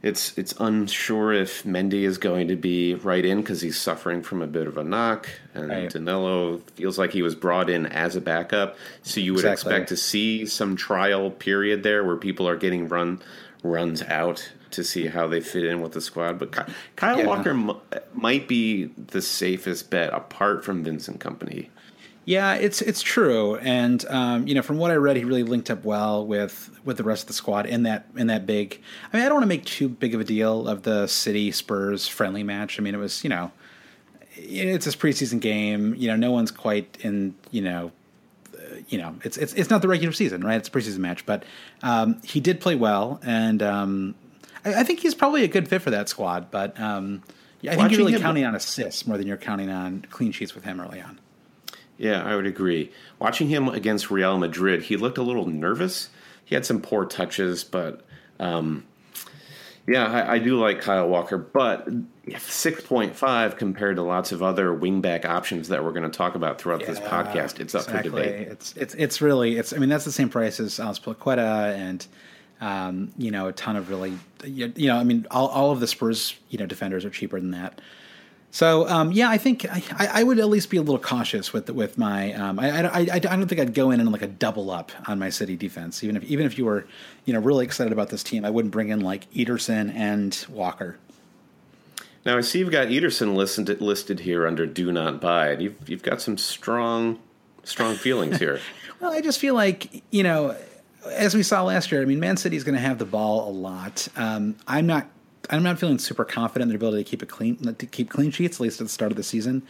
it's 0.02 0.38
it's 0.38 0.54
unsure 0.60 1.32
if 1.32 1.63
Mendy 1.63 2.04
is 2.04 2.18
going 2.18 2.50
to 2.50 2.58
be 2.58 2.96
right 2.96 3.24
in 3.24 3.39
because 3.39 3.62
he's 3.62 3.80
suffering 3.80 4.22
from 4.22 4.42
a 4.42 4.48
bit 4.48 4.68
of 4.68 4.78
a 4.78 4.84
knock, 4.84 5.30
and 5.54 5.70
right. 5.70 5.89
Danilo 5.89 6.58
feels 6.76 6.98
like 6.98 7.13
he 7.13 7.22
was 7.22 7.36
brought 7.36 7.70
in 7.70 7.86
as 7.86 8.18
a 8.18 8.22
backup, 8.22 8.76
so 9.02 9.22
you 9.22 9.34
would 9.34 9.46
exactly. 9.46 9.72
expect 9.72 9.89
to 9.89 9.98
see 9.98 10.46
some 10.46 10.76
trial 10.76 11.32
period 11.32 11.84
there 11.84 12.04
where 12.04 12.18
people 12.18 12.48
are 12.50 12.58
getting 12.58 12.89
run 12.89 13.22
runs 13.63 14.02
out 14.04 14.52
to 14.74 14.84
see 14.84 15.08
how 15.08 15.28
they 15.28 15.42
fit 15.42 15.64
in 15.64 15.82
with 15.82 15.94
the 15.94 16.02
squad. 16.02 16.40
But 16.40 16.52
Kyle 16.96 17.18
yeah. 17.18 17.26
Walker 17.26 17.52
m- 17.52 17.78
might 18.14 18.48
be 18.48 18.86
the 18.86 19.22
safest 19.22 19.90
bet 19.90 20.14
apart 20.14 20.66
from 20.66 20.84
Vincent 20.84 21.20
Kompany. 21.20 21.70
Yeah, 22.26 22.54
it's 22.54 22.82
it's 22.82 23.02
true, 23.02 23.58
and 23.58 24.06
um, 24.06 24.48
you 24.48 24.56
know, 24.56 24.62
from 24.62 24.78
what 24.78 24.92
I 24.92 24.96
read, 24.96 25.18
he 25.18 25.26
really 25.26 25.44
linked 25.44 25.70
up 25.70 25.84
well 25.84 26.26
with 26.26 26.70
with 26.86 26.96
the 26.96 27.04
rest 27.04 27.24
of 27.24 27.28
the 27.28 27.34
squad 27.34 27.66
in 27.66 27.84
that 27.84 28.08
in 28.16 28.28
that 28.28 28.46
big. 28.46 28.82
I 29.12 29.18
mean, 29.18 29.26
I 29.26 29.30
don't 29.30 29.36
want 29.36 29.44
to 29.44 29.50
make 29.50 29.66
too 29.66 29.90
big 29.90 30.16
of 30.16 30.22
a 30.22 30.24
deal 30.24 30.68
of 30.70 30.84
the 30.84 31.08
City 31.08 31.52
Spurs 31.52 32.08
friendly 32.08 32.44
match. 32.44 32.80
I 32.80 32.82
mean, 32.82 32.96
it 32.96 33.00
was 33.00 33.26
you 33.26 33.30
know, 33.30 33.52
it's 34.36 34.86
this 34.86 34.96
preseason 34.96 35.42
game. 35.42 35.96
You 35.96 36.08
know, 36.08 36.16
no 36.16 36.32
one's 36.32 36.52
quite 36.52 36.98
in 37.02 37.36
you 37.52 37.62
know 37.62 37.92
you 38.90 38.98
know, 38.98 39.16
it's 39.24 39.38
it's 39.38 39.54
it's 39.54 39.70
not 39.70 39.82
the 39.82 39.88
regular 39.88 40.14
season, 40.14 40.44
right? 40.44 40.56
It's 40.56 40.68
a 40.68 40.72
preseason 40.72 41.00
match, 41.00 41.26
but 41.26 41.44
um, 41.82 42.22
he 42.24 42.40
did 42.40 42.60
play 42.60 42.76
well, 42.76 43.20
and 43.24 43.62
um, 43.62 44.16
I, 44.65 44.82
I, 44.82 44.84
think 44.84 44.99
he's 44.99 45.15
probably 45.15 45.43
a 45.43 45.47
good 45.47 45.67
fit 45.67 45.82
for 45.82 45.91
that 45.91 46.10
squad. 46.10 46.52
But 46.52 46.80
um, 46.80 47.23
I 47.67 47.76
think 47.76 47.91
you're 47.91 48.06
really 48.06 48.19
counting 48.19 48.45
on 48.45 48.56
assists 48.56 49.08
more 49.08 49.17
than 49.17 49.28
you're 49.28 49.38
counting 49.38 49.69
on 49.69 50.06
clean 50.10 50.32
sheets 50.32 50.56
with 50.56 50.63
him 50.63 50.82
early 50.82 51.02
on. 51.02 51.19
Yeah, 51.97 52.23
I 52.23 52.36
would 52.36 52.45
agree. 52.45 52.91
Watching 53.19 53.47
him 53.47 53.69
against 53.69 54.12
Real 54.12 54.38
Madrid, 54.38 54.84
he 54.84 54.97
looked 54.97 55.17
a 55.17 55.23
little 55.23 55.45
nervous. 55.45 56.10
He 56.43 56.56
had 56.56 56.65
some 56.65 56.82
poor 56.82 57.06
touches, 57.06 57.63
but 57.63 58.02
um, 58.39 58.84
yeah, 59.88 60.06
I, 60.06 60.34
I, 60.34 60.39
do 60.39 60.60
like 60.60 60.82
Kyle 60.82 61.08
Walker. 61.08 61.38
But 61.38 61.88
six 62.38 62.82
point 62.82 63.15
five 63.15 63.58
compared 63.58 63.97
to 63.97 64.02
lots 64.02 64.32
of 64.32 64.41
other 64.41 64.69
wingback 64.69 65.23
options 65.23 65.69
that 65.69 65.84
we're 65.84 65.91
going 65.91 66.10
to 66.10 66.17
talk 66.17 66.36
about 66.36 66.60
throughout 66.60 66.82
yeah, 66.82 66.88
this 66.88 66.99
podcast, 66.99 67.60
it's 67.60 67.76
up 67.76 67.84
exactly. 67.84 68.10
for 68.10 68.17
debate. 68.17 68.47
It's 68.47 68.73
it's 68.76 68.93
it's 68.95 69.21
really 69.21 69.58
it's. 69.58 69.71
I 69.71 69.78
mean, 69.78 69.89
that's 69.89 70.06
the 70.06 70.12
same 70.12 70.30
price 70.30 70.60
as 70.60 70.80
Azpilicueta 70.80 71.76
and. 71.76 72.06
Um, 72.62 73.12
you 73.18 73.30
know, 73.30 73.48
a 73.48 73.54
ton 73.54 73.76
of 73.76 73.89
really, 73.89 74.18
you 74.46 74.88
know, 74.88 74.98
I 74.98 75.04
mean, 75.04 75.28
all, 75.30 75.48
all 75.48 75.72
of 75.72 75.82
the 75.82 75.88
Spurs, 75.88 76.36
you 76.50 76.58
know, 76.58 76.66
defenders 76.66 77.04
are 77.04 77.10
cheaper 77.10 77.39
than 77.39 77.52
that. 77.52 77.82
So 78.54 78.88
um, 78.88 79.12
yeah, 79.12 79.32
I 79.32 79.39
think 79.39 79.66
I, 79.68 79.82
I, 80.20 80.24
would 80.24 80.38
at 80.38 80.48
least 80.48 80.70
be 80.70 80.78
a 80.78 80.82
little 80.84 81.00
cautious 81.00 81.52
with 81.52 81.72
with 81.72 81.98
my. 81.98 82.34
Um, 82.34 82.60
I, 82.60 82.88
I, 82.88 83.00
I, 83.00 83.20
don't 83.20 83.48
think 83.48 83.60
I'd 83.60 83.74
go 83.74 83.89
in 83.89 84.00
and 84.00 84.12
like 84.12 84.22
a 84.22 84.28
double 84.28 84.70
up 84.70 84.92
on 85.08 85.18
my 85.18 85.32
city 85.32 85.56
defense. 85.56 86.04
Even 86.04 86.16
if 86.16 86.24
even 86.26 86.46
if 86.46 86.60
you 86.60 86.66
were, 86.66 86.86
you 87.26 87.34
know, 87.34 87.39
really 87.39 87.66
excited 87.66 87.92
about 87.92 88.10
this 88.10 88.22
team, 88.22 88.46
I 88.46 88.52
wouldn't 88.52 88.72
bring 88.72 88.89
in 88.89 89.02
like 89.02 89.30
Ederson 89.32 89.92
and 89.96 90.46
Walker. 90.50 90.98
Now 92.28 92.38
I 92.38 92.42
see 92.42 92.60
you've 92.60 92.72
got 92.72 92.89
Ederson 92.89 93.36
listed 93.36 93.82
listed 93.82 94.20
here 94.20 94.46
under 94.46 94.68
do 94.68 94.92
not 94.92 95.20
buy, 95.20 95.50
and 95.50 95.62
you've 95.63 95.89
you've 95.89 96.04
got 96.04 96.22
some 96.22 96.38
strong 96.38 97.18
strong 97.63 97.96
feelings 97.96 98.38
here. 98.38 98.60
well, 99.00 99.12
I 99.12 99.22
just 99.22 99.39
feel 99.39 99.56
like 99.56 100.04
you 100.12 100.22
know, 100.22 100.56
as 101.12 101.36
we 101.36 101.44
saw 101.44 101.63
last 101.63 101.92
year. 101.92 102.02
I 102.02 102.06
mean, 102.06 102.20
Man 102.20 102.38
City 102.38 102.56
is 102.56 102.63
going 102.63 102.76
to 102.76 102.82
have 102.82 102.98
the 102.98 103.06
ball 103.06 103.50
a 103.50 103.52
lot. 103.52 104.08
Um, 104.16 104.56
I'm 104.68 104.88
not 104.88 105.10
I'm 105.50 105.63
not 105.63 105.80
feeling 105.80 106.00
super 106.00 106.26
confident 106.26 106.63
in 106.63 106.70
their 106.70 106.78
ability 106.78 107.04
to 107.04 107.10
keep 107.10 107.22
it 107.22 107.30
clean 107.30 107.58
to 107.58 107.86
keep 107.86 108.10
clean 108.10 108.32
sheets 108.32 108.58
at 108.58 108.62
least 108.62 108.82
at 108.82 108.88
the 108.88 108.94
start 108.94 109.12
of 109.12 109.18
the 109.18 109.24
season, 109.24 109.63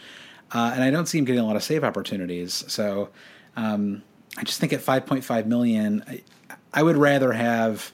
uh, 0.52 0.72
and 0.74 0.82
I 0.82 0.90
don't 0.90 1.06
see 1.06 1.18
him 1.18 1.24
getting 1.24 1.40
a 1.40 1.46
lot 1.46 1.56
of 1.56 1.64
save 1.64 1.84
opportunities. 1.84 2.64
So 2.68 3.10
um, 3.56 4.02
I 4.36 4.44
just 4.44 4.60
think 4.60 4.72
at 4.72 4.80
5.5 4.80 5.46
million, 5.46 6.04
I, 6.06 6.22
I, 6.72 6.82
would 6.82 6.96
rather 6.96 7.32
have 7.32 7.92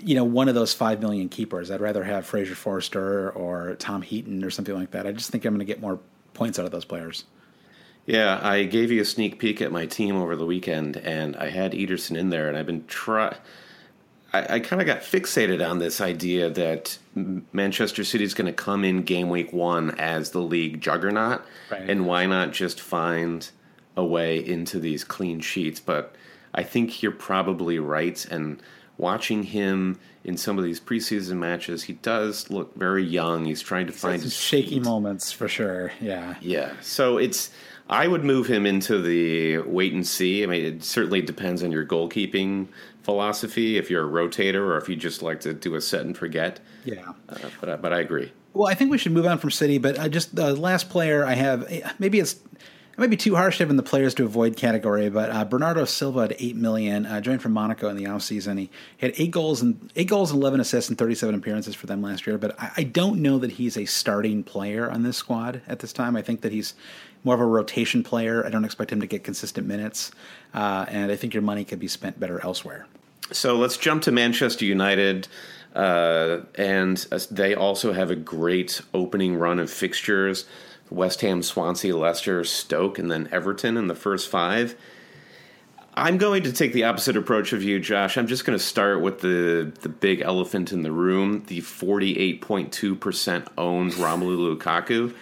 you 0.00 0.14
know 0.14 0.24
one 0.24 0.48
of 0.48 0.54
those 0.54 0.72
five 0.72 1.00
million 1.00 1.28
keepers. 1.28 1.70
I'd 1.70 1.80
rather 1.80 2.04
have 2.04 2.26
Fraser 2.26 2.54
Forster 2.54 3.30
or 3.30 3.74
Tom 3.76 4.02
Heaton 4.02 4.44
or 4.44 4.50
something 4.50 4.74
like 4.74 4.92
that. 4.92 5.06
I 5.06 5.12
just 5.12 5.30
think 5.30 5.44
I'm 5.44 5.54
going 5.54 5.60
to 5.60 5.64
get 5.64 5.80
more 5.80 6.00
points 6.34 6.58
out 6.58 6.64
of 6.64 6.70
those 6.70 6.84
players. 6.84 7.24
Yeah, 8.06 8.40
I 8.42 8.64
gave 8.64 8.90
you 8.90 9.00
a 9.02 9.04
sneak 9.04 9.38
peek 9.38 9.62
at 9.62 9.70
my 9.70 9.86
team 9.86 10.16
over 10.16 10.34
the 10.34 10.46
weekend, 10.46 10.96
and 10.96 11.36
I 11.36 11.50
had 11.50 11.72
Ederson 11.72 12.16
in 12.16 12.30
there, 12.30 12.48
and 12.48 12.56
I've 12.56 12.66
been 12.66 12.84
trying 12.86 13.36
I, 14.32 14.54
I 14.54 14.60
kind 14.60 14.80
of 14.80 14.86
got 14.86 15.00
fixated 15.00 15.66
on 15.68 15.78
this 15.78 16.00
idea 16.00 16.50
that 16.50 16.98
Manchester 17.52 18.04
City 18.04 18.24
is 18.24 18.34
going 18.34 18.46
to 18.46 18.52
come 18.52 18.84
in 18.84 19.02
game 19.02 19.28
week 19.28 19.52
one 19.52 19.92
as 19.98 20.30
the 20.30 20.40
league 20.40 20.80
juggernaut, 20.80 21.42
right. 21.70 21.88
and 21.88 22.06
why 22.06 22.26
not 22.26 22.52
just 22.52 22.80
find 22.80 23.48
a 23.96 24.04
way 24.04 24.44
into 24.44 24.78
these 24.78 25.04
clean 25.04 25.40
sheets? 25.40 25.80
But 25.80 26.14
I 26.54 26.62
think 26.62 27.02
you're 27.02 27.12
probably 27.12 27.78
right, 27.78 28.24
and 28.30 28.62
watching 28.96 29.42
him 29.42 29.98
in 30.24 30.36
some 30.36 30.58
of 30.58 30.64
these 30.64 30.80
preseason 30.80 31.36
matches, 31.36 31.84
he 31.84 31.94
does 31.94 32.48
look 32.50 32.74
very 32.76 33.04
young. 33.04 33.44
He's 33.44 33.60
trying 33.60 33.86
to 33.88 33.92
find 33.92 34.22
his 34.22 34.36
shaky 34.36 34.70
feet. 34.70 34.84
moments 34.84 35.32
for 35.32 35.48
sure. 35.48 35.92
Yeah, 36.00 36.36
yeah. 36.40 36.72
So 36.80 37.18
it's 37.18 37.50
I 37.92 38.08
would 38.08 38.24
move 38.24 38.46
him 38.46 38.64
into 38.64 39.00
the 39.02 39.58
wait 39.58 39.92
and 39.92 40.06
see. 40.06 40.42
I 40.42 40.46
mean, 40.46 40.64
it 40.64 40.82
certainly 40.82 41.20
depends 41.20 41.62
on 41.62 41.70
your 41.70 41.84
goalkeeping 41.84 42.68
philosophy 43.02 43.76
if 43.76 43.90
you're 43.90 44.06
a 44.06 44.10
rotator 44.10 44.66
or 44.66 44.78
if 44.78 44.88
you 44.88 44.96
just 44.96 45.20
like 45.20 45.40
to 45.40 45.52
do 45.52 45.74
a 45.74 45.80
set 45.80 46.00
and 46.00 46.16
forget. 46.16 46.60
Yeah, 46.86 47.12
uh, 47.28 47.36
but 47.60 47.82
but 47.82 47.92
I 47.92 48.00
agree. 48.00 48.32
Well, 48.54 48.66
I 48.66 48.74
think 48.74 48.90
we 48.90 48.96
should 48.96 49.12
move 49.12 49.26
on 49.26 49.36
from 49.36 49.50
City, 49.50 49.76
but 49.76 49.98
I 49.98 50.08
just 50.08 50.34
the 50.34 50.54
last 50.54 50.88
player 50.88 51.24
I 51.24 51.34
have 51.34 51.70
maybe 51.98 52.18
it's 52.18 52.36
it 52.92 52.98
might 52.98 53.10
be 53.10 53.16
too 53.16 53.36
harsh 53.36 53.58
having 53.58 53.76
the 53.76 53.82
players 53.82 54.14
to 54.14 54.24
avoid 54.24 54.54
category, 54.56 55.08
but 55.08 55.30
uh, 55.30 55.46
Bernardo 55.46 55.86
Silva 55.86 56.20
at 56.20 56.42
eight 56.42 56.56
million, 56.56 57.06
uh, 57.06 57.22
joined 57.22 57.40
from 57.40 57.52
Monaco 57.52 57.88
in 57.88 57.96
the 57.96 58.04
offseason. 58.04 58.58
He 58.58 58.70
had 58.98 59.14
eight 59.16 59.30
goals 59.30 59.62
and 59.62 59.90
eight 59.96 60.08
goals 60.08 60.30
and 60.30 60.40
eleven 60.40 60.60
assists 60.60 60.90
and 60.90 60.98
thirty 60.98 61.14
seven 61.14 61.34
appearances 61.34 61.74
for 61.74 61.86
them 61.86 62.02
last 62.02 62.26
year. 62.26 62.36
But 62.36 62.58
I, 62.60 62.70
I, 62.78 62.82
don't 62.82 63.22
know 63.22 63.38
that 63.38 63.52
he's 63.52 63.78
a 63.78 63.86
starting 63.86 64.42
player 64.44 64.90
on 64.90 65.04
this 65.04 65.16
squad 65.16 65.62
at 65.66 65.78
this 65.78 65.92
time. 65.92 66.16
I 66.16 66.22
think 66.22 66.42
that 66.42 66.52
he's 66.52 66.74
more 67.24 67.34
of 67.34 67.40
a 67.40 67.46
rotation 67.46 68.02
player. 68.02 68.44
I 68.44 68.50
don't 68.50 68.64
expect 68.64 68.92
him 68.92 69.00
to 69.00 69.06
get 69.06 69.24
consistent 69.24 69.66
minutes, 69.66 70.10
uh, 70.54 70.86
and 70.88 71.12
I 71.12 71.16
think 71.16 71.34
your 71.34 71.42
money 71.42 71.64
could 71.64 71.78
be 71.78 71.88
spent 71.88 72.18
better 72.18 72.42
elsewhere. 72.42 72.86
So 73.30 73.56
let's 73.56 73.76
jump 73.76 74.02
to 74.02 74.12
Manchester 74.12 74.64
United. 74.64 75.28
Uh, 75.74 76.40
and 76.56 77.06
uh, 77.10 77.18
they 77.30 77.54
also 77.54 77.92
have 77.92 78.10
a 78.10 78.16
great 78.16 78.82
opening 78.92 79.36
run 79.36 79.58
of 79.58 79.70
fixtures. 79.70 80.44
West 80.90 81.22
Ham, 81.22 81.42
Swansea, 81.42 81.96
Leicester, 81.96 82.44
Stoke, 82.44 82.98
and 82.98 83.10
then 83.10 83.28
Everton 83.32 83.78
in 83.78 83.86
the 83.86 83.94
first 83.94 84.28
five. 84.28 84.76
I'm 85.94 86.16
going 86.18 86.42
to 86.44 86.52
take 86.52 86.72
the 86.72 86.84
opposite 86.84 87.16
approach 87.16 87.52
of 87.52 87.62
you, 87.62 87.78
Josh. 87.78 88.16
I'm 88.16 88.26
just 88.26 88.44
going 88.44 88.58
to 88.58 88.64
start 88.64 89.00
with 89.00 89.20
the 89.20 89.72
the 89.80 89.88
big 89.88 90.20
elephant 90.20 90.72
in 90.72 90.82
the 90.82 90.92
room: 90.92 91.44
the 91.46 91.60
48.2% 91.60 93.48
owned 93.58 93.92
Romelu 93.92 94.56
Lukaku. 94.56 95.14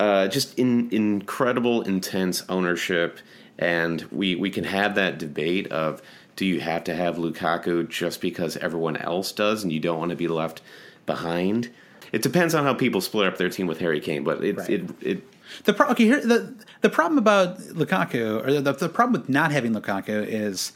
Uh, 0.00 0.28
just 0.28 0.56
in, 0.58 0.88
incredible, 0.92 1.82
intense 1.82 2.44
ownership, 2.48 3.18
and 3.58 4.02
we 4.12 4.36
we 4.36 4.48
can 4.48 4.62
have 4.64 4.94
that 4.94 5.18
debate 5.18 5.66
of 5.72 6.00
do 6.36 6.46
you 6.46 6.60
have 6.60 6.84
to 6.84 6.94
have 6.94 7.16
Lukaku 7.16 7.88
just 7.88 8.20
because 8.20 8.56
everyone 8.58 8.96
else 8.96 9.32
does, 9.32 9.64
and 9.64 9.72
you 9.72 9.80
don't 9.80 9.98
want 9.98 10.10
to 10.10 10.16
be 10.16 10.28
left 10.28 10.62
behind? 11.04 11.70
It 12.12 12.22
depends 12.22 12.54
on 12.54 12.62
how 12.64 12.74
people 12.74 13.00
split 13.00 13.26
up 13.26 13.38
their 13.38 13.48
team 13.48 13.66
with 13.66 13.80
Harry 13.80 13.98
Kane, 13.98 14.22
but 14.22 14.44
it 14.44 14.56
right. 14.56 14.70
it, 14.70 14.90
it 15.00 15.22
the 15.64 15.72
pro- 15.72 15.88
okay 15.88 16.04
here 16.04 16.20
the 16.24 16.54
the 16.80 16.90
problem 16.90 17.18
about 17.18 17.58
Lukaku 17.58 18.46
or 18.46 18.60
the, 18.60 18.72
the 18.72 18.88
problem 18.88 19.20
with 19.20 19.28
not 19.28 19.50
having 19.50 19.74
Lukaku 19.74 20.24
is 20.26 20.72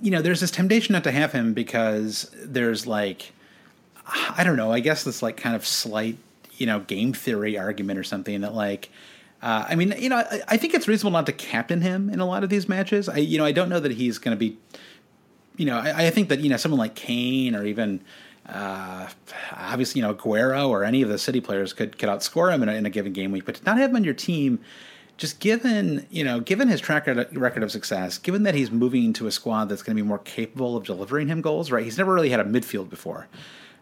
you 0.00 0.10
know 0.10 0.22
there's 0.22 0.40
this 0.40 0.50
temptation 0.50 0.92
not 0.92 1.04
to 1.04 1.10
have 1.10 1.32
him 1.32 1.54
because 1.54 2.30
there's 2.44 2.86
like 2.86 3.32
I 4.06 4.44
don't 4.44 4.56
know 4.56 4.72
I 4.72 4.80
guess 4.80 5.04
this 5.04 5.22
like 5.22 5.36
kind 5.36 5.56
of 5.56 5.66
slight 5.66 6.18
you 6.58 6.66
know 6.66 6.80
game 6.80 7.12
theory 7.12 7.56
argument 7.56 7.98
or 7.98 8.04
something 8.04 8.40
that 8.42 8.54
like 8.54 8.90
uh, 9.42 9.64
I 9.68 9.74
mean 9.74 9.94
you 9.98 10.08
know 10.08 10.16
I, 10.16 10.42
I, 10.48 10.56
think 10.56 10.74
it's 10.74 10.88
reasonable 10.88 11.12
not 11.12 11.26
to 11.26 11.32
captain 11.32 11.80
him 11.80 12.10
in 12.10 12.20
a 12.20 12.26
lot 12.26 12.44
of 12.44 12.50
these 12.50 12.68
matches 12.68 13.08
I 13.08 13.18
you 13.18 13.38
know 13.38 13.44
I 13.44 13.52
don't 13.52 13.68
know 13.68 13.80
that 13.80 13.92
he's 13.92 14.18
going 14.18 14.36
to 14.36 14.38
be 14.38 14.58
you 15.56 15.66
know 15.66 15.78
I, 15.78 16.06
I 16.06 16.10
think 16.10 16.28
that 16.28 16.40
you 16.40 16.50
know 16.50 16.56
someone 16.56 16.78
like 16.78 16.94
Kane 16.94 17.54
or 17.54 17.64
even 17.64 18.00
uh, 18.48 19.08
obviously, 19.52 20.00
you 20.00 20.06
know, 20.06 20.14
Aguero 20.14 20.68
or 20.68 20.82
any 20.82 21.02
of 21.02 21.08
the 21.08 21.18
City 21.18 21.40
players 21.40 21.72
could 21.72 21.98
could 21.98 22.08
outscore 22.08 22.52
him 22.52 22.62
in 22.62 22.68
a, 22.68 22.72
in 22.72 22.86
a 22.86 22.90
given 22.90 23.12
game 23.12 23.30
week, 23.30 23.44
but 23.44 23.56
to 23.56 23.64
not 23.64 23.76
have 23.76 23.90
him 23.90 23.96
on 23.96 24.04
your 24.04 24.14
team, 24.14 24.58
just 25.18 25.38
given 25.38 26.06
you 26.10 26.24
know, 26.24 26.40
given 26.40 26.68
his 26.68 26.80
track 26.80 27.06
record 27.06 27.62
of 27.62 27.70
success, 27.70 28.16
given 28.16 28.44
that 28.44 28.54
he's 28.54 28.70
moving 28.70 29.12
to 29.12 29.26
a 29.26 29.30
squad 29.30 29.66
that's 29.66 29.82
going 29.82 29.96
to 29.96 30.02
be 30.02 30.06
more 30.06 30.18
capable 30.20 30.76
of 30.76 30.84
delivering 30.84 31.28
him 31.28 31.42
goals, 31.42 31.70
right? 31.70 31.84
He's 31.84 31.98
never 31.98 32.14
really 32.14 32.30
had 32.30 32.40
a 32.40 32.44
midfield 32.44 32.88
before. 32.88 33.28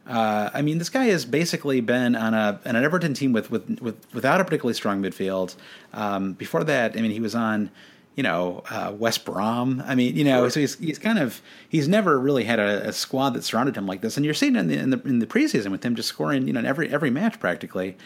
Uh, 0.09 0.51
I 0.55 0.62
mean, 0.62 0.79
this 0.79 0.88
guy 0.88 1.07
has 1.07 1.25
basically 1.25 1.81
been 1.81 2.14
on 2.14 2.33
a 2.33 2.61
an 2.64 2.77
Everton 2.77 3.14
team 3.14 3.33
with 3.33 3.51
with, 3.51 3.81
with 3.81 4.14
without 4.14 4.40
a 4.40 4.45
particularly 4.45 4.75
strong 4.75 5.03
midfield. 5.03 5.57
Um, 5.92 6.35
before 6.35 6.64
that, 6.64 6.97
I 6.97 7.01
mean, 7.01 7.11
he 7.11 7.21
was 7.21 7.35
on 7.35 7.71
you 8.16 8.23
know, 8.23 8.62
uh, 8.71 8.92
West 8.99 9.27
Brom. 9.27 9.83
I 9.87 9.95
mean, 9.95 10.16
you 10.16 10.25
know, 10.25 10.45
sure. 10.45 10.51
so 10.51 10.61
he's 10.61 10.79
he's 10.79 10.99
kind 10.99 11.19
of 11.19 11.42
he's 11.69 11.87
never 11.87 12.19
really 12.19 12.45
had 12.45 12.59
a, 12.59 12.88
a, 12.88 12.92
squad 12.92 13.31
that 13.31 13.45
surrounded 13.45 13.77
him 13.77 13.87
like 13.87 14.01
this. 14.01 14.16
And 14.16 14.25
you're 14.25 14.35
seeing 14.35 14.57
in 14.57 14.69
the, 14.69 14.79
in 14.79 14.90
the 14.90 15.03
in 15.03 15.19
the 15.19 15.27
preseason 15.27 15.71
with 15.71 15.85
him 15.85 15.95
just 15.95 16.09
scoring, 16.09 16.47
you 16.47 16.55
know, 16.55 16.61
in 16.61 16.66
every 16.66 16.90
every 16.90 17.11
match 17.11 17.38
practically. 17.38 17.97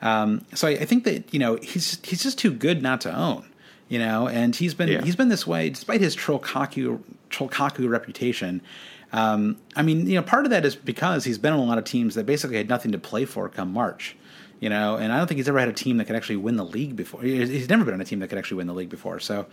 Um, 0.00 0.46
so 0.54 0.68
I, 0.68 0.72
I, 0.72 0.84
think 0.86 1.04
that 1.04 1.34
you 1.34 1.38
know 1.38 1.56
he's 1.56 1.98
he's 2.02 2.22
just 2.22 2.38
too 2.38 2.52
good 2.52 2.82
not 2.82 3.02
to 3.02 3.14
own. 3.14 3.44
You 3.90 3.98
know, 3.98 4.26
and 4.26 4.56
he's 4.56 4.74
been 4.74 4.88
yeah. 4.88 5.02
he's 5.02 5.16
been 5.16 5.28
this 5.28 5.46
way 5.46 5.68
despite 5.68 6.00
his 6.00 6.16
Trollkaku 6.16 7.00
Trollkaku 7.28 7.90
reputation. 7.90 8.62
Um, 9.12 9.56
I 9.74 9.82
mean, 9.82 10.06
you 10.06 10.16
know, 10.16 10.22
part 10.22 10.44
of 10.44 10.50
that 10.50 10.64
is 10.66 10.76
because 10.76 11.24
he's 11.24 11.38
been 11.38 11.52
on 11.52 11.58
a 11.58 11.64
lot 11.64 11.78
of 11.78 11.84
teams 11.84 12.14
that 12.14 12.26
basically 12.26 12.56
had 12.56 12.68
nothing 12.68 12.92
to 12.92 12.98
play 12.98 13.24
for 13.24 13.48
come 13.48 13.72
March 13.72 14.16
you 14.60 14.68
know, 14.68 14.96
and 14.96 15.12
I 15.12 15.18
don't 15.18 15.26
think 15.26 15.38
he's 15.38 15.48
ever 15.48 15.58
had 15.58 15.68
a 15.68 15.72
team 15.72 15.98
that 15.98 16.06
could 16.06 16.16
actually 16.16 16.36
win 16.36 16.56
the 16.56 16.64
league 16.64 16.96
before. 16.96 17.22
He's 17.22 17.68
never 17.68 17.84
been 17.84 17.94
on 17.94 18.00
a 18.00 18.04
team 18.04 18.20
that 18.20 18.28
could 18.28 18.38
actually 18.38 18.58
win 18.58 18.66
the 18.66 18.74
league 18.74 18.88
before. 18.88 19.20
So 19.20 19.46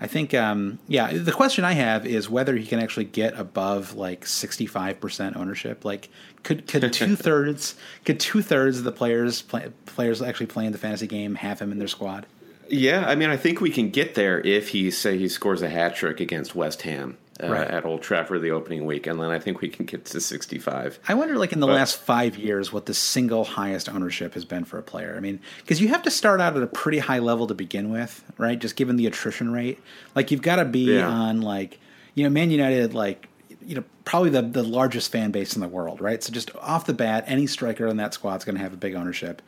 I 0.00 0.06
think, 0.06 0.32
um, 0.34 0.78
yeah, 0.86 1.12
the 1.12 1.32
question 1.32 1.64
I 1.64 1.72
have 1.72 2.06
is 2.06 2.28
whether 2.30 2.54
he 2.56 2.66
can 2.66 2.78
actually 2.78 3.06
get 3.06 3.38
above 3.38 3.94
like 3.94 4.24
65% 4.24 5.36
ownership. 5.36 5.84
Like, 5.84 6.08
could, 6.42 6.66
could 6.66 6.92
two 6.92 7.16
thirds, 7.16 7.74
could 8.04 8.20
two 8.20 8.42
thirds 8.42 8.78
of 8.78 8.84
the 8.84 8.92
players, 8.92 9.42
play, 9.42 9.70
players 9.86 10.22
actually 10.22 10.46
playing 10.46 10.72
the 10.72 10.78
fantasy 10.78 11.06
game 11.06 11.36
have 11.36 11.60
him 11.60 11.72
in 11.72 11.78
their 11.78 11.88
squad? 11.88 12.26
Yeah, 12.68 13.06
I 13.06 13.14
mean, 13.14 13.30
I 13.30 13.36
think 13.36 13.60
we 13.60 13.70
can 13.70 13.90
get 13.90 14.14
there 14.14 14.40
if 14.40 14.70
he 14.70 14.90
say 14.90 15.18
he 15.18 15.28
scores 15.28 15.62
a 15.62 15.68
hat 15.68 15.96
trick 15.96 16.20
against 16.20 16.54
West 16.54 16.82
Ham 16.82 17.18
uh, 17.42 17.48
right. 17.48 17.68
at 17.68 17.84
Old 17.84 18.02
Trafford 18.02 18.42
the 18.42 18.52
opening 18.52 18.86
week, 18.86 19.06
and 19.06 19.20
then 19.20 19.30
I 19.30 19.38
think 19.38 19.60
we 19.60 19.68
can 19.68 19.86
get 19.86 20.04
to 20.06 20.20
65. 20.20 21.00
I 21.08 21.14
wonder, 21.14 21.36
like 21.36 21.52
in 21.52 21.60
the 21.60 21.66
but, 21.66 21.74
last 21.74 21.96
five 21.96 22.38
years, 22.38 22.72
what 22.72 22.86
the 22.86 22.94
single 22.94 23.44
highest 23.44 23.88
ownership 23.88 24.34
has 24.34 24.44
been 24.44 24.64
for 24.64 24.78
a 24.78 24.82
player. 24.82 25.14
I 25.16 25.20
mean, 25.20 25.40
because 25.58 25.80
you 25.80 25.88
have 25.88 26.02
to 26.02 26.10
start 26.10 26.40
out 26.40 26.56
at 26.56 26.62
a 26.62 26.68
pretty 26.68 26.98
high 26.98 27.18
level 27.18 27.48
to 27.48 27.54
begin 27.54 27.90
with, 27.90 28.22
right? 28.38 28.58
Just 28.58 28.76
given 28.76 28.96
the 28.96 29.06
attrition 29.06 29.52
rate, 29.52 29.80
like 30.14 30.30
you've 30.30 30.42
got 30.42 30.56
to 30.56 30.64
be 30.64 30.94
yeah. 30.94 31.08
on 31.08 31.42
like 31.42 31.80
you 32.14 32.22
know 32.22 32.30
Man 32.30 32.50
United 32.50 32.94
like 32.94 33.28
you 33.66 33.74
know 33.74 33.84
probably 34.04 34.30
the 34.30 34.42
the 34.42 34.62
largest 34.62 35.10
fan 35.10 35.32
base 35.32 35.56
in 35.56 35.60
the 35.60 35.68
world, 35.68 36.00
right? 36.00 36.22
So 36.22 36.32
just 36.32 36.54
off 36.56 36.86
the 36.86 36.94
bat, 36.94 37.24
any 37.26 37.48
striker 37.48 37.88
in 37.88 37.96
that 37.96 38.14
squad 38.14 38.36
is 38.36 38.44
going 38.44 38.56
to 38.56 38.62
have 38.62 38.72
a 38.72 38.76
big 38.76 38.94
ownership. 38.94 39.42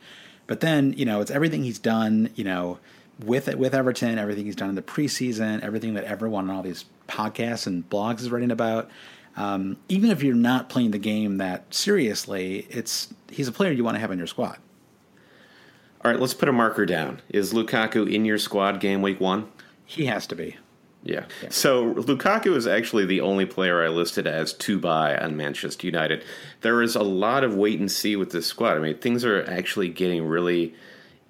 But 0.45 0.59
then 0.59 0.91
you 0.93 1.05
know 1.05 1.21
it's 1.21 1.31
everything 1.31 1.63
he's 1.63 1.79
done, 1.79 2.31
you 2.35 2.43
know, 2.43 2.79
with 3.23 3.53
with 3.55 3.73
Everton, 3.73 4.17
everything 4.19 4.43
he's 4.43 4.57
done 4.57 4.69
in 4.69 4.75
the 4.75 4.81
preseason, 4.81 5.61
everything 5.61 5.93
that 5.93 6.03
everyone 6.03 6.49
on 6.49 6.55
all 6.57 6.63
these 6.63 6.83
podcasts 7.07 7.67
and 7.67 7.87
blogs 7.89 8.21
is 8.21 8.29
writing 8.29 8.51
about. 8.51 8.89
Um, 9.35 9.77
even 9.87 10.09
if 10.09 10.23
you're 10.23 10.35
not 10.35 10.67
playing 10.67 10.91
the 10.91 10.97
game 10.97 11.37
that 11.37 11.73
seriously, 11.73 12.67
it's 12.69 13.13
he's 13.29 13.47
a 13.47 13.51
player 13.51 13.71
you 13.71 13.83
want 13.83 13.95
to 13.95 13.99
have 13.99 14.11
in 14.11 14.17
your 14.17 14.27
squad. 14.27 14.57
All 16.03 16.11
right, 16.11 16.19
let's 16.19 16.33
put 16.33 16.49
a 16.49 16.53
marker 16.53 16.85
down. 16.85 17.21
Is 17.29 17.53
Lukaku 17.53 18.11
in 18.11 18.25
your 18.25 18.37
squad 18.37 18.79
game 18.79 19.01
week 19.01 19.19
one? 19.19 19.49
He 19.85 20.05
has 20.05 20.25
to 20.27 20.35
be. 20.35 20.57
Yeah. 21.03 21.25
yeah. 21.41 21.49
So 21.49 21.93
Lukaku 21.93 22.55
is 22.55 22.67
actually 22.67 23.05
the 23.05 23.21
only 23.21 23.45
player 23.45 23.83
I 23.83 23.87
listed 23.87 24.27
as 24.27 24.53
to 24.53 24.79
buy 24.79 25.15
on 25.17 25.37
Manchester 25.37 25.87
United. 25.87 26.23
There 26.61 26.81
is 26.81 26.95
a 26.95 27.03
lot 27.03 27.43
of 27.43 27.55
wait 27.55 27.79
and 27.79 27.91
see 27.91 28.15
with 28.15 28.31
this 28.31 28.45
squad. 28.45 28.77
I 28.77 28.79
mean, 28.79 28.97
things 28.97 29.23
are 29.23 29.43
actually 29.49 29.89
getting 29.89 30.25
really 30.25 30.75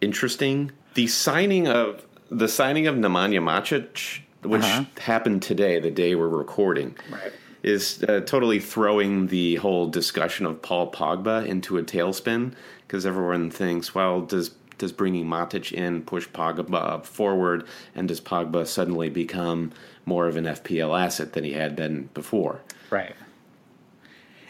interesting. 0.01 0.71
The 0.95 1.07
signing 1.07 1.67
of 1.67 2.05
the 2.29 2.47
signing 2.47 2.87
of 2.87 2.95
Nemanja 2.95 3.41
Matic, 3.41 4.21
which 4.43 4.63
uh-huh. 4.63 4.86
happened 5.00 5.41
today, 5.41 5.80
the 5.80 5.91
day 5.91 6.15
we're 6.15 6.28
recording, 6.28 6.95
right. 7.10 7.32
is 7.63 8.04
uh, 8.04 8.21
totally 8.21 8.60
throwing 8.60 9.28
the 9.28 9.56
whole 9.56 9.88
discussion 9.88 10.45
of 10.45 10.62
Paul 10.62 10.91
Pogba 10.91 11.45
into 11.45 11.78
a 11.78 11.84
tailspin 11.84 12.54
because 12.82 13.06
everyone 13.06 13.50
thinks, 13.50 13.93
well, 13.93 14.21
does 14.21 14.52
does 14.78 14.91
bringing 14.91 15.26
Matic 15.26 15.71
in 15.71 16.04
push 16.04 16.28
Pogba 16.28 16.76
up 16.76 17.06
forward, 17.06 17.65
and 17.95 18.08
does 18.08 18.21
Pogba 18.21 18.67
suddenly 18.67 19.10
become 19.10 19.71
more 20.06 20.28
of 20.28 20.36
an 20.36 20.45
FPL 20.45 21.00
asset 21.00 21.34
than 21.34 21.43
he 21.43 21.54
had 21.54 21.76
been 21.76 22.10
before? 22.13 22.62
Right. 22.89 23.15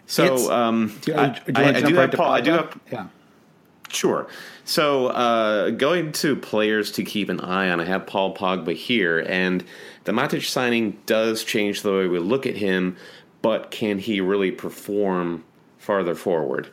So 0.05 0.51
um, 0.51 0.97
do, 1.01 1.15
I, 1.15 1.39
do 1.45 1.53
I, 1.55 1.67
I, 1.69 1.81
do 1.81 1.95
have 1.95 2.11
Paul. 2.11 2.31
I 2.31 2.41
do 2.41 2.51
have. 2.51 2.79
Yeah. 2.91 3.07
Sure. 3.89 4.27
So 4.65 5.07
uh, 5.07 5.69
going 5.71 6.11
to 6.13 6.35
players 6.35 6.91
to 6.93 7.03
keep 7.03 7.29
an 7.29 7.39
eye 7.39 7.69
on, 7.69 7.79
I 7.79 7.85
have 7.85 8.05
Paul 8.05 8.35
Pogba 8.35 8.75
here, 8.75 9.19
and 9.19 9.63
the 10.03 10.11
Matic 10.11 10.47
signing 10.47 10.99
does 11.05 11.43
change 11.43 11.81
the 11.81 11.91
way 11.93 12.07
we 12.07 12.19
look 12.19 12.45
at 12.45 12.55
him. 12.55 12.97
But 13.41 13.71
can 13.71 13.99
he 13.99 14.19
really 14.19 14.51
perform 14.51 15.45
farther 15.77 16.15
forward? 16.15 16.69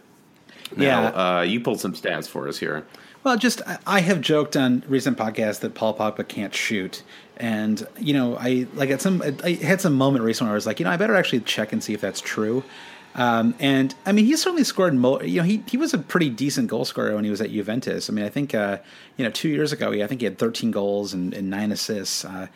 Now, 0.77 1.03
yeah. 1.03 1.39
Uh, 1.39 1.43
you 1.43 1.61
pulled 1.61 1.81
some 1.81 1.93
stats 1.93 2.27
for 2.27 2.49
us 2.49 2.59
here. 2.59 2.85
Well, 3.23 3.39
just 3.39 3.63
I 3.87 4.01
have 4.01 4.21
joked 4.21 4.57
on 4.57 4.83
recent 4.87 5.17
podcasts 5.17 5.61
that 5.61 5.75
Paul 5.75 5.97
Pogba 5.97 6.29
can't 6.29 6.55
shoot, 6.55 7.03
and 7.39 7.87
you 7.99 8.13
know, 8.13 8.37
I 8.37 8.67
like 8.75 8.91
at 8.91 9.01
some 9.01 9.23
I 9.43 9.53
had 9.53 9.81
some 9.81 9.95
moment 9.95 10.25
recently 10.25 10.49
where 10.49 10.55
I 10.55 10.57
was 10.57 10.67
like, 10.67 10.79
you 10.79 10.85
know, 10.85 10.91
I 10.91 10.99
better 10.99 11.15
actually 11.15 11.41
check 11.41 11.73
and 11.73 11.83
see 11.83 11.95
if 11.95 12.03
that's 12.03 12.21
true. 12.21 12.65
Um, 13.15 13.55
and 13.61 13.95
I 14.05 14.13
mean, 14.13 14.25
he 14.27 14.37
certainly 14.37 14.65
scored. 14.65 14.95
Mo- 14.95 15.21
you 15.21 15.41
know, 15.41 15.47
he 15.47 15.63
he 15.69 15.77
was 15.77 15.95
a 15.95 15.99
pretty 15.99 16.31
decent 16.31 16.69
goal 16.69 16.85
scorer 16.85 17.15
when 17.15 17.25
he 17.25 17.31
was 17.31 17.41
at 17.41 17.51
Juventus. 17.51 18.11
I 18.11 18.13
mean, 18.13 18.25
I 18.25 18.29
think 18.29 18.55
uh, 18.55 18.79
you 19.17 19.25
know 19.25 19.31
two 19.31 19.49
years 19.49 19.73
ago, 19.73 19.93
he, 19.93 20.03
I 20.03 20.07
think 20.07 20.21
he 20.21 20.25
had 20.25 20.39
13 20.39 20.71
goals 20.71 21.15
and, 21.15 21.33
and 21.33 21.51
nine 21.51 21.73
assists. 21.73 22.25
Uh, 22.25 22.49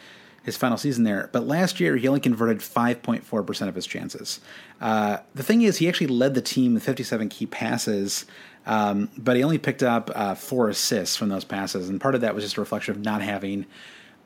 his 0.45 0.57
final 0.57 0.79
season 0.79 1.05
there, 1.05 1.29
but 1.33 1.47
last 1.47 1.79
year 1.79 1.95
he 1.97 2.09
only 2.09 2.21
converted 2.21 2.61
5.4 2.61 3.47
percent 3.47 3.69
of 3.69 3.75
his 3.75 3.87
chances. 3.87 4.41
Uh, 4.81 5.19
the 5.35 5.43
thing 5.43 5.61
is, 5.61 5.77
he 5.77 5.87
actually 5.89 6.07
led 6.07 6.33
the 6.33 6.41
team 6.41 6.73
with 6.73 6.85
57 6.85 7.29
key 7.29 7.45
passes 7.45 8.25
um, 8.69 9.09
but 9.17 9.35
he 9.35 9.43
only 9.43 9.57
picked 9.57 9.83
up 9.83 10.11
uh, 10.15 10.35
four 10.35 10.69
assists 10.69 11.17
from 11.17 11.31
those 11.31 11.45
passes, 11.45 11.89
and 11.89 11.99
part 11.99 12.15
of 12.15 12.21
that 12.21 12.35
was 12.35 12.45
just 12.45 12.59
a 12.59 12.61
reflection 12.61 12.95
of 12.95 13.01
not 13.01 13.23
having 13.23 13.65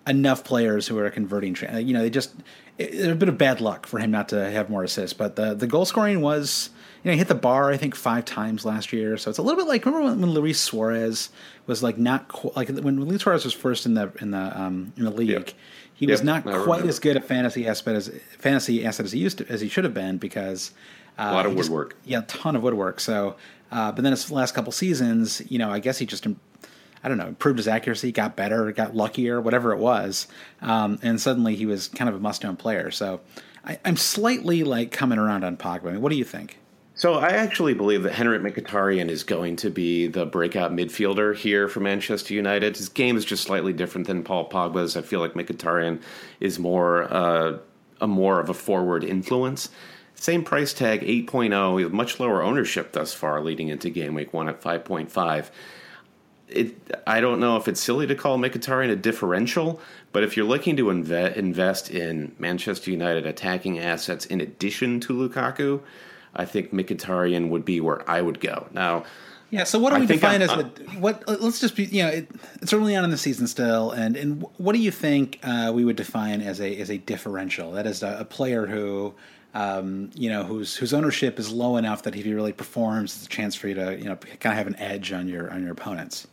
enough 0.05 0.43
players 0.43 0.89
who 0.89 0.99
are 0.99 1.09
converting. 1.11 1.57
You 1.75 1.95
know, 1.95 2.03
they 2.03 2.11
just 2.11 2.35
it, 2.79 3.11
a 3.11 3.15
bit 3.15 3.29
of 3.29 3.39
bad 3.39 3.61
luck 3.61 3.87
for 3.87 3.99
him 3.99 4.11
not 4.11 4.29
to 4.31 4.51
have 4.51 4.71
more 4.71 4.85
assists. 4.85 5.13
But 5.15 5.37
the 5.37 5.55
the 5.55 5.67
goal 5.67 5.85
scoring 5.85 6.21
was, 6.21 6.71
you 7.03 7.09
know, 7.09 7.13
he 7.13 7.19
hit 7.19 7.29
the 7.29 7.35
bar 7.35 7.71
I 7.71 7.77
think 7.77 7.95
five 7.95 8.25
times 8.25 8.65
last 8.65 8.93
year. 8.93 9.17
So 9.17 9.31
it's 9.31 9.39
a 9.39 9.43
little 9.43 9.63
bit 9.63 9.69
like 9.69 9.85
remember 9.85 10.09
when, 10.09 10.21
when 10.21 10.31
Luis 10.31 10.61
Suarez 10.61 11.31
was 11.67 11.83
like 11.83 11.99
not 11.99 12.29
qu- 12.29 12.53
like 12.57 12.69
when 12.69 13.05
Luis 13.05 13.23
Suarez 13.23 13.45
was 13.45 13.55
first 13.55 13.87
in 13.87 13.95
the 13.95 14.13
in 14.21 14.31
the 14.31 14.61
um, 14.61 14.93
in 14.97 15.05
the 15.05 15.11
league. 15.11 15.31
Yep. 15.31 15.51
He 15.95 16.07
yep. 16.07 16.15
was 16.15 16.23
not 16.25 16.45
quite 16.45 16.85
as 16.85 16.99
good 16.99 17.17
a 17.17 17.21
fantasy 17.21 17.67
asset 17.67 17.95
as 17.95 18.09
fantasy 18.39 18.85
asset 18.85 19.07
as 19.07 19.13
he 19.13 19.21
used 19.21 19.39
to, 19.39 19.49
as 19.49 19.61
he 19.61 19.69
should 19.69 19.85
have 19.85 19.95
been 19.95 20.19
because 20.19 20.73
uh, 21.19 21.29
a 21.31 21.33
lot 21.33 21.47
of 21.47 21.55
woodwork. 21.55 21.91
Just, 21.99 22.09
yeah, 22.09 22.19
a 22.21 22.23
ton 22.23 22.57
of 22.57 22.63
woodwork. 22.63 22.99
So 22.99 23.37
uh, 23.73 23.91
but 23.91 24.03
then 24.03 24.13
his 24.13 24.31
last 24.31 24.55
couple 24.55 24.71
seasons, 24.71 25.43
you 25.51 25.59
know, 25.59 25.71
I 25.71 25.79
guess 25.79 25.99
he 25.99 26.05
just 26.05 26.27
I 27.03 27.09
don't 27.09 27.19
know, 27.19 27.27
improved 27.27 27.59
his 27.59 27.69
accuracy, 27.69 28.13
got 28.13 28.37
better, 28.37 28.71
got 28.73 28.95
luckier, 28.95 29.41
whatever 29.41 29.73
it 29.73 29.79
was, 29.79 30.29
um, 30.61 30.99
and 31.03 31.21
suddenly 31.21 31.57
he 31.57 31.67
was 31.67 31.89
kind 31.89 32.09
of 32.09 32.15
a 32.15 32.21
must-own 32.21 32.57
player. 32.57 32.91
So 32.91 33.21
I, 33.65 33.79
am 33.85 33.97
slightly 33.97 34.65
like 34.65 34.93
coming 34.93 35.19
around 35.19 35.45
on 35.45 35.57
Pogba. 35.57 35.89
I 35.89 35.93
mean, 35.93 36.01
what 36.01 36.11
do 36.11 36.17
you 36.17 36.25
think? 36.25 36.59
So 36.95 37.15
I 37.15 37.31
actually 37.31 37.75
believe 37.75 38.03
that 38.03 38.13
Henrik 38.13 38.43
Mkhitaryan 38.43 39.09
is 39.09 39.25
going 39.25 39.57
to 39.57 39.71
be 39.71 40.07
the 40.07 40.27
breakout 40.27 40.73
midfielder 40.73 41.35
here 41.35 41.67
for 41.67 41.81
Manchester 41.81 42.35
United. 42.35 42.77
His 42.77 42.91
game 42.91 43.17
is 43.17 43.25
just 43.25 43.45
slightly 43.45 43.73
different 43.73 44.07
than 44.07 44.23
Paul 44.23 44.49
Pogba's. 44.49 44.97
I 44.97 45.03
feel 45.03 45.21
like 45.21 45.33
Mkhitaryan 45.33 46.03
is 46.39 46.59
more 46.59 47.13
uh, 47.13 47.59
a 48.01 48.07
more 48.07 48.41
of 48.41 48.51
a 48.51 48.55
forward 48.55 49.05
influence. 49.05 49.71
Same 50.15 50.45
price 50.45 50.75
tag, 50.75 51.01
8.0. 51.01 51.75
We 51.75 51.83
have 51.83 51.93
much 51.93 52.21
lower 52.21 52.43
ownership 52.43 52.93
thus 52.93 53.15
far, 53.15 53.41
leading 53.41 53.69
into 53.69 53.91
game 53.91 54.15
week 54.15 54.33
one 54.33 54.49
at 54.49 54.61
5.5. 54.61 55.51
It, 56.55 57.01
I 57.07 57.21
don't 57.21 57.41
know 57.41 57.57
if 57.57 57.69
it's 57.69 57.81
silly 57.81 58.07
to 58.07 58.15
call 58.15 58.39
Mkhitaryan 58.39 58.91
a 58.91 58.97
differential, 58.97 59.81
but 60.13 60.23
if 60.23 60.37
you're 60.37 60.47
looking 60.47 60.77
to 60.77 60.85
inve- 60.85 61.37
invest 61.37 61.91
in 61.91 62.35
Manchester 62.39 62.91
United 62.91 63.27
attacking 63.27 63.79
assets 63.79 64.27
in 64.27 64.41
addition 64.41 65.01
to 65.01 65.13
Lukaku, 65.13 65.81
I 66.35 66.45
think 66.45 66.73
Mkhitaryan 66.73 67.49
would 67.51 67.65
be 67.65 67.81
where 67.81 68.09
I 68.09 68.21
would 68.23 68.41
go. 68.41 68.67
Now, 68.73 69.05
yeah. 69.51 69.65
So 69.65 69.79
what 69.79 69.93
do 69.93 70.01
we 70.01 70.07
define 70.07 70.43
I'm, 70.43 70.49
as 70.49 70.51
a, 70.51 70.65
what? 70.99 71.23
Let's 71.29 71.61
just 71.61 71.77
be. 71.77 71.85
You 71.85 72.05
know, 72.05 72.09
it, 72.09 72.29
it's 72.63 72.73
early 72.73 72.97
on 72.97 73.05
in 73.05 73.11
the 73.11 73.19
season 73.19 73.47
still, 73.47 73.91
and 73.91 74.17
and 74.17 74.47
what 74.57 74.73
do 74.73 74.79
you 74.79 74.91
think 74.91 75.39
uh, 75.43 75.71
we 75.75 75.85
would 75.85 75.97
define 75.97 76.41
as 76.41 76.61
a 76.61 76.75
as 76.79 76.91
a 76.91 76.97
differential? 76.97 77.73
That 77.73 77.87
is 77.87 78.03
a, 78.03 78.19
a 78.21 78.25
player 78.25 78.67
who 78.67 79.15
um, 79.55 80.11
you 80.15 80.31
know, 80.31 80.45
whose 80.45 80.77
whose 80.77 80.95
ownership 80.95 81.39
is 81.39 81.53
low 81.53 81.77
enough 81.77 82.03
that 82.05 82.17
if 82.17 82.25
he 82.25 82.33
really 82.33 82.53
performs, 82.53 83.17
it's 83.17 83.27
a 83.27 83.29
chance 83.29 83.55
for 83.55 83.69
you 83.69 83.75
to 83.75 83.99
you 83.99 84.05
know 84.05 84.17
kind 84.17 84.53
of 84.53 84.59
have 84.59 84.67
an 84.67 84.77
edge 84.77 85.13
on 85.13 85.29
your 85.29 85.51
on 85.53 85.63
your 85.63 85.73
opponents. 85.73 86.27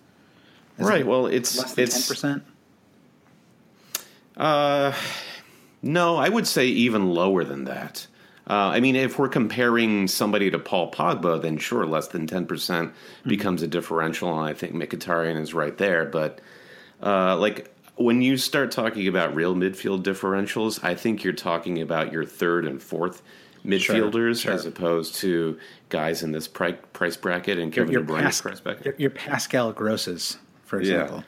Is 0.80 0.88
right. 0.88 1.02
It 1.02 1.08
well, 1.08 1.28
it's 1.28 1.58
less 1.58 1.74
than 1.74 1.88
ten 1.88 2.02
percent. 2.04 2.44
Uh, 4.38 4.94
no, 5.82 6.16
I 6.16 6.30
would 6.30 6.48
say 6.48 6.68
even 6.68 7.12
lower 7.14 7.44
than 7.44 7.66
that. 7.66 8.08
Uh, 8.50 8.72
I 8.74 8.80
mean, 8.80 8.96
if 8.96 9.20
we're 9.20 9.30
comparing 9.30 10.08
somebody 10.08 10.50
to 10.50 10.58
Paul 10.58 10.92
Pogba, 10.92 11.40
then 11.42 11.58
sure, 11.58 11.86
less 11.86 12.08
than 12.08 12.26
ten 12.26 12.46
percent 12.46 12.90
mm-hmm. 12.90 13.30
becomes 13.30 13.62
a 13.62 13.68
differential, 13.68 14.40
and 14.40 14.50
I 14.50 14.54
think 14.54 14.74
Mkhitaryan 14.74 15.40
is 15.40 15.54
right 15.54 15.78
there. 15.78 16.06
But 16.06 16.42
uh, 17.04 17.38
like 17.38 17.74
when 17.96 18.22
you 18.22 18.38
start 18.38 18.72
talking 18.72 19.08
about 19.08 19.36
real 19.36 19.54
midfield 19.54 20.04
differentials, 20.04 20.84
I 20.84 20.96
think 20.96 21.24
you're 21.24 21.34
talking 21.34 21.82
about 21.82 22.14
your 22.14 22.26
third 22.26 22.66
and 22.66 22.82
fourth 22.82 23.22
midfielders 23.66 24.14
sure, 24.14 24.36
sure. 24.36 24.54
as 24.54 24.66
opposed 24.66 25.16
to 25.16 25.60
guys 25.90 26.24
in 26.24 26.32
this 26.32 26.48
price 26.48 27.18
bracket 27.18 27.60
and 27.60 27.74
Kevin 27.74 27.92
your, 27.92 28.02
your 28.02 28.08
De 28.08 28.24
Bruyne's 28.24 28.42
price 28.42 28.60
bracket. 28.62 28.86
Your, 28.86 28.96
your 28.98 29.10
Pascal 29.10 29.74
Grosses, 29.74 30.38
for 30.70 30.80
example. 30.80 31.24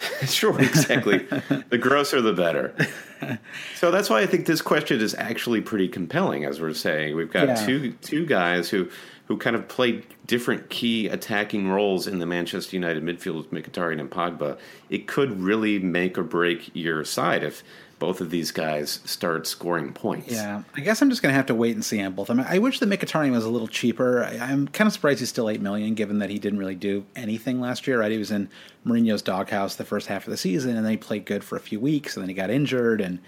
Yeah. 0.00 0.26
sure, 0.26 0.60
exactly. 0.60 1.26
the 1.70 1.78
grosser, 1.78 2.20
the 2.20 2.32
better. 2.32 2.74
So 3.76 3.90
that's 3.90 4.10
why 4.10 4.20
I 4.20 4.26
think 4.26 4.44
this 4.44 4.60
question 4.60 5.00
is 5.00 5.14
actually 5.14 5.62
pretty 5.62 5.88
compelling. 5.88 6.44
As 6.44 6.60
we're 6.60 6.74
saying, 6.74 7.16
we've 7.16 7.32
got 7.32 7.48
yeah. 7.48 7.54
two 7.66 7.92
two 8.02 8.26
guys 8.26 8.68
who 8.68 8.90
who 9.28 9.38
kind 9.38 9.56
of 9.56 9.66
played 9.66 10.04
different 10.26 10.68
key 10.68 11.08
attacking 11.08 11.70
roles 11.70 12.06
in 12.06 12.18
the 12.18 12.26
Manchester 12.26 12.76
United 12.76 13.02
midfield 13.02 13.36
with 13.36 13.50
Mkhitaryan 13.50 13.98
and 13.98 14.10
Pogba, 14.10 14.58
it 14.90 15.06
could 15.06 15.40
really 15.40 15.78
make 15.78 16.18
or 16.18 16.22
break 16.22 16.70
your 16.74 17.02
side 17.02 17.42
if 17.42 17.64
both 18.04 18.20
of 18.20 18.28
these 18.28 18.50
guys 18.50 19.00
start 19.06 19.46
scoring 19.46 19.90
points. 19.90 20.30
Yeah, 20.30 20.62
I 20.76 20.80
guess 20.82 21.00
I'm 21.00 21.08
just 21.08 21.22
going 21.22 21.32
to 21.32 21.36
have 21.36 21.46
to 21.46 21.54
wait 21.54 21.74
and 21.74 21.82
see 21.82 22.02
on 22.02 22.12
both. 22.12 22.28
I 22.28 22.34
mean, 22.34 22.44
I 22.46 22.58
wish 22.58 22.78
that 22.80 22.88
Mkhitaryan 22.90 23.30
was 23.30 23.46
a 23.46 23.48
little 23.48 23.66
cheaper. 23.66 24.22
I, 24.22 24.34
am 24.52 24.68
kind 24.68 24.86
of 24.86 24.92
surprised 24.92 25.20
he's 25.20 25.30
still 25.30 25.48
eight 25.48 25.62
million, 25.62 25.94
given 25.94 26.18
that 26.18 26.28
he 26.28 26.38
didn't 26.38 26.58
really 26.58 26.74
do 26.74 27.06
anything 27.16 27.62
last 27.62 27.86
year. 27.86 28.00
Right, 28.00 28.12
he 28.12 28.18
was 28.18 28.30
in 28.30 28.50
Mourinho's 28.84 29.22
doghouse 29.22 29.76
the 29.76 29.86
first 29.86 30.06
half 30.08 30.26
of 30.26 30.32
the 30.32 30.36
season, 30.36 30.76
and 30.76 30.84
then 30.84 30.90
he 30.90 30.98
played 30.98 31.24
good 31.24 31.42
for 31.42 31.56
a 31.56 31.60
few 31.60 31.80
weeks, 31.80 32.14
and 32.14 32.22
then 32.22 32.28
he 32.28 32.34
got 32.34 32.50
injured, 32.50 33.00
and 33.00 33.20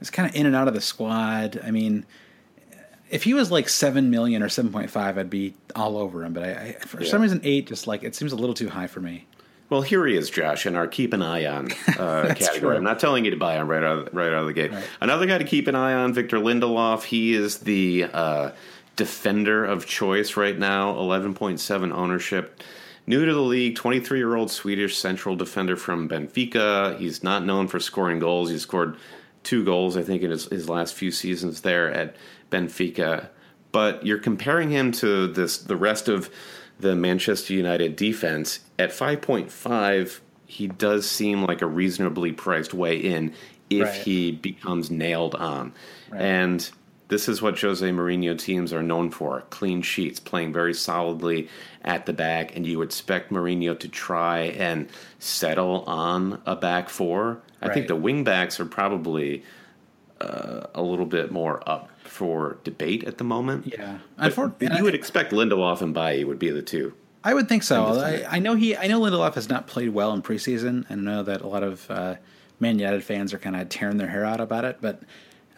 was 0.00 0.10
kind 0.10 0.28
of 0.28 0.34
in 0.34 0.46
and 0.46 0.56
out 0.56 0.66
of 0.66 0.74
the 0.74 0.80
squad. 0.80 1.60
I 1.62 1.70
mean 1.70 2.04
if 3.10 3.22
he 3.22 3.34
was 3.34 3.52
like 3.52 3.68
seven 3.68 4.10
million 4.10 4.42
or 4.42 4.48
seven 4.48 4.72
point 4.72 4.90
five, 4.90 5.16
I'd 5.16 5.30
be 5.30 5.54
all 5.76 5.96
over 5.96 6.24
him. 6.24 6.32
But 6.32 6.42
I, 6.42 6.50
I 6.50 6.72
for 6.72 7.04
yeah. 7.04 7.08
some 7.08 7.22
reason, 7.22 7.40
eight 7.44 7.68
just 7.68 7.86
like 7.86 8.02
it 8.02 8.16
seems 8.16 8.32
a 8.32 8.36
little 8.36 8.54
too 8.54 8.68
high 8.68 8.88
for 8.88 9.00
me. 9.00 9.28
Well, 9.70 9.82
here 9.82 10.06
he 10.06 10.16
is, 10.16 10.30
Josh, 10.30 10.66
in 10.66 10.76
our 10.76 10.86
keep 10.86 11.12
an 11.12 11.22
eye 11.22 11.46
on 11.46 11.72
uh, 11.98 12.34
category. 12.36 12.60
True. 12.60 12.76
I'm 12.76 12.84
not 12.84 13.00
telling 13.00 13.24
you 13.24 13.30
to 13.30 13.36
buy 13.36 13.54
him 13.54 13.66
right 13.66 13.82
out 13.82 14.08
of, 14.08 14.14
right 14.14 14.28
out 14.28 14.40
of 14.40 14.46
the 14.46 14.52
gate. 14.52 14.72
Right. 14.72 14.84
Another 15.00 15.26
guy 15.26 15.38
to 15.38 15.44
keep 15.44 15.66
an 15.68 15.74
eye 15.74 15.94
on, 15.94 16.12
Victor 16.12 16.38
Lindelof. 16.38 17.04
He 17.04 17.34
is 17.34 17.58
the 17.58 18.04
uh, 18.12 18.50
defender 18.96 19.64
of 19.64 19.86
choice 19.86 20.36
right 20.36 20.58
now. 20.58 20.94
11.7 20.94 21.92
ownership. 21.92 22.62
New 23.06 23.24
to 23.24 23.34
the 23.34 23.40
league, 23.40 23.76
23 23.76 24.18
year 24.18 24.34
old 24.34 24.50
Swedish 24.50 24.96
central 24.96 25.36
defender 25.36 25.76
from 25.76 26.08
Benfica. 26.08 26.98
He's 26.98 27.22
not 27.22 27.44
known 27.44 27.68
for 27.68 27.80
scoring 27.80 28.18
goals. 28.18 28.50
He 28.50 28.58
scored 28.58 28.96
two 29.42 29.64
goals, 29.64 29.96
I 29.96 30.02
think, 30.02 30.22
in 30.22 30.30
his, 30.30 30.46
his 30.46 30.68
last 30.68 30.94
few 30.94 31.10
seasons 31.10 31.60
there 31.60 31.90
at 31.92 32.16
Benfica. 32.50 33.28
But 33.72 34.06
you're 34.06 34.18
comparing 34.18 34.70
him 34.70 34.92
to 34.92 35.26
this 35.26 35.58
the 35.58 35.76
rest 35.76 36.08
of 36.08 36.30
the 36.78 36.94
Manchester 36.96 37.54
United 37.54 37.96
defense 37.96 38.60
at 38.78 38.90
5.5. 38.90 40.20
He 40.46 40.66
does 40.68 41.08
seem 41.08 41.42
like 41.44 41.62
a 41.62 41.66
reasonably 41.66 42.32
priced 42.32 42.74
way 42.74 42.96
in 42.96 43.32
if 43.70 43.82
Right. 43.88 43.94
he 44.02 44.32
becomes 44.32 44.90
nailed 44.90 45.34
on. 45.34 45.72
Right. 46.10 46.20
And 46.22 46.70
this 47.08 47.28
is 47.28 47.40
what 47.42 47.58
Jose 47.60 47.88
Mourinho 47.88 48.38
teams 48.38 48.72
are 48.72 48.82
known 48.82 49.10
for 49.10 49.42
clean 49.50 49.82
sheets, 49.82 50.20
playing 50.20 50.52
very 50.52 50.74
solidly 50.74 51.48
at 51.82 52.06
the 52.06 52.12
back. 52.12 52.54
And 52.56 52.66
you 52.66 52.82
expect 52.82 53.30
Mourinho 53.32 53.78
to 53.78 53.88
try 53.88 54.40
and 54.40 54.88
settle 55.18 55.82
on 55.86 56.40
a 56.46 56.56
back 56.56 56.88
four. 56.88 57.40
I 57.62 57.66
Right. 57.66 57.74
think 57.74 57.88
the 57.88 57.96
wing 57.96 58.24
backs 58.24 58.58
are 58.60 58.66
probably 58.66 59.42
uh, 60.20 60.66
a 60.74 60.82
little 60.82 61.06
bit 61.06 61.30
more 61.32 61.62
up 61.68 61.90
for 62.14 62.58
debate 62.62 63.02
at 63.04 63.18
the 63.18 63.24
moment. 63.24 63.66
Yeah, 63.66 63.98
Unfor- 64.18 64.54
you 64.76 64.84
would 64.84 64.94
expect 64.94 65.32
Lindelof 65.32 65.82
and 65.82 65.92
Bailly 65.92 66.24
would 66.24 66.38
be 66.38 66.50
the 66.50 66.62
two. 66.62 66.94
I 67.24 67.34
would 67.34 67.48
think 67.48 67.62
so. 67.62 67.86
I'm 67.86 68.24
I, 68.30 68.38
know 68.38 68.54
he. 68.54 68.76
I 68.76 68.86
know 68.86 69.00
Lindelof 69.00 69.34
has 69.34 69.48
not 69.48 69.66
played 69.66 69.88
well 69.88 70.12
in 70.12 70.22
preseason, 70.22 70.88
and 70.88 71.08
I 71.08 71.12
know 71.12 71.22
that 71.24 71.40
a 71.40 71.46
lot 71.46 71.62
of 71.62 71.90
uh, 71.90 72.16
Man 72.60 72.78
United 72.78 73.02
fans 73.02 73.34
are 73.34 73.38
kind 73.38 73.56
of 73.56 73.68
tearing 73.68 73.96
their 73.96 74.08
hair 74.08 74.24
out 74.24 74.40
about 74.40 74.64
it. 74.64 74.78
But 74.80 75.02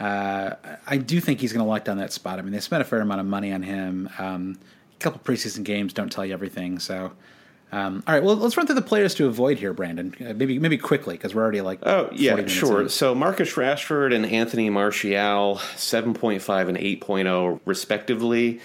uh, 0.01 0.55
I 0.87 0.97
do 0.97 1.21
think 1.21 1.41
he's 1.41 1.53
going 1.53 1.65
to 1.65 1.69
lock 1.69 1.85
down 1.85 1.99
that 1.99 2.13
spot. 2.13 2.39
I 2.39 2.43
mean, 2.43 2.53
they 2.53 2.61
spent 2.61 2.83
a 2.83 2.85
fair 2.85 3.01
amount 3.01 3.21
of 3.21 3.27
money 3.27 3.53
on 3.53 3.63
him. 3.63 4.09
Um, 4.19 4.59
a 4.95 4.99
couple 4.99 5.21
preseason 5.21 5.65
games 5.65 5.93
don't 5.93 6.11
tell 6.11 6.25
you 6.25 6.33
everything. 6.33 6.79
So, 6.79 7.13
um, 7.73 8.05
all 8.07 8.15
right. 8.15 8.23
Well, 8.23 8.37
let's 8.37 8.57
run 8.57 8.67
through 8.67 8.77
the 8.77 8.83
players 8.83 9.15
to 9.17 9.27
avoid 9.27 9.59
here, 9.59 9.73
Brandon. 9.73 10.15
Uh, 10.21 10.33
maybe 10.35 10.59
maybe 10.59 10.79
quickly 10.79 11.15
because 11.15 11.35
we're 11.35 11.43
already 11.43 11.61
like 11.61 11.81
Oh 11.83 12.09
yeah, 12.13 12.47
sure. 12.47 12.83
in. 12.83 12.89
So 12.89 13.15
Marcus 13.15 13.55
Rashford 13.55 14.15
and 14.15 14.25
Anthony 14.25 14.71
Martial, 14.71 15.59
seven 15.75 16.15
point 16.15 16.43
five 16.43 16.69
and 16.69 16.79
eight 16.79 17.03
oh, 17.09 17.61
respectively. 17.65 18.61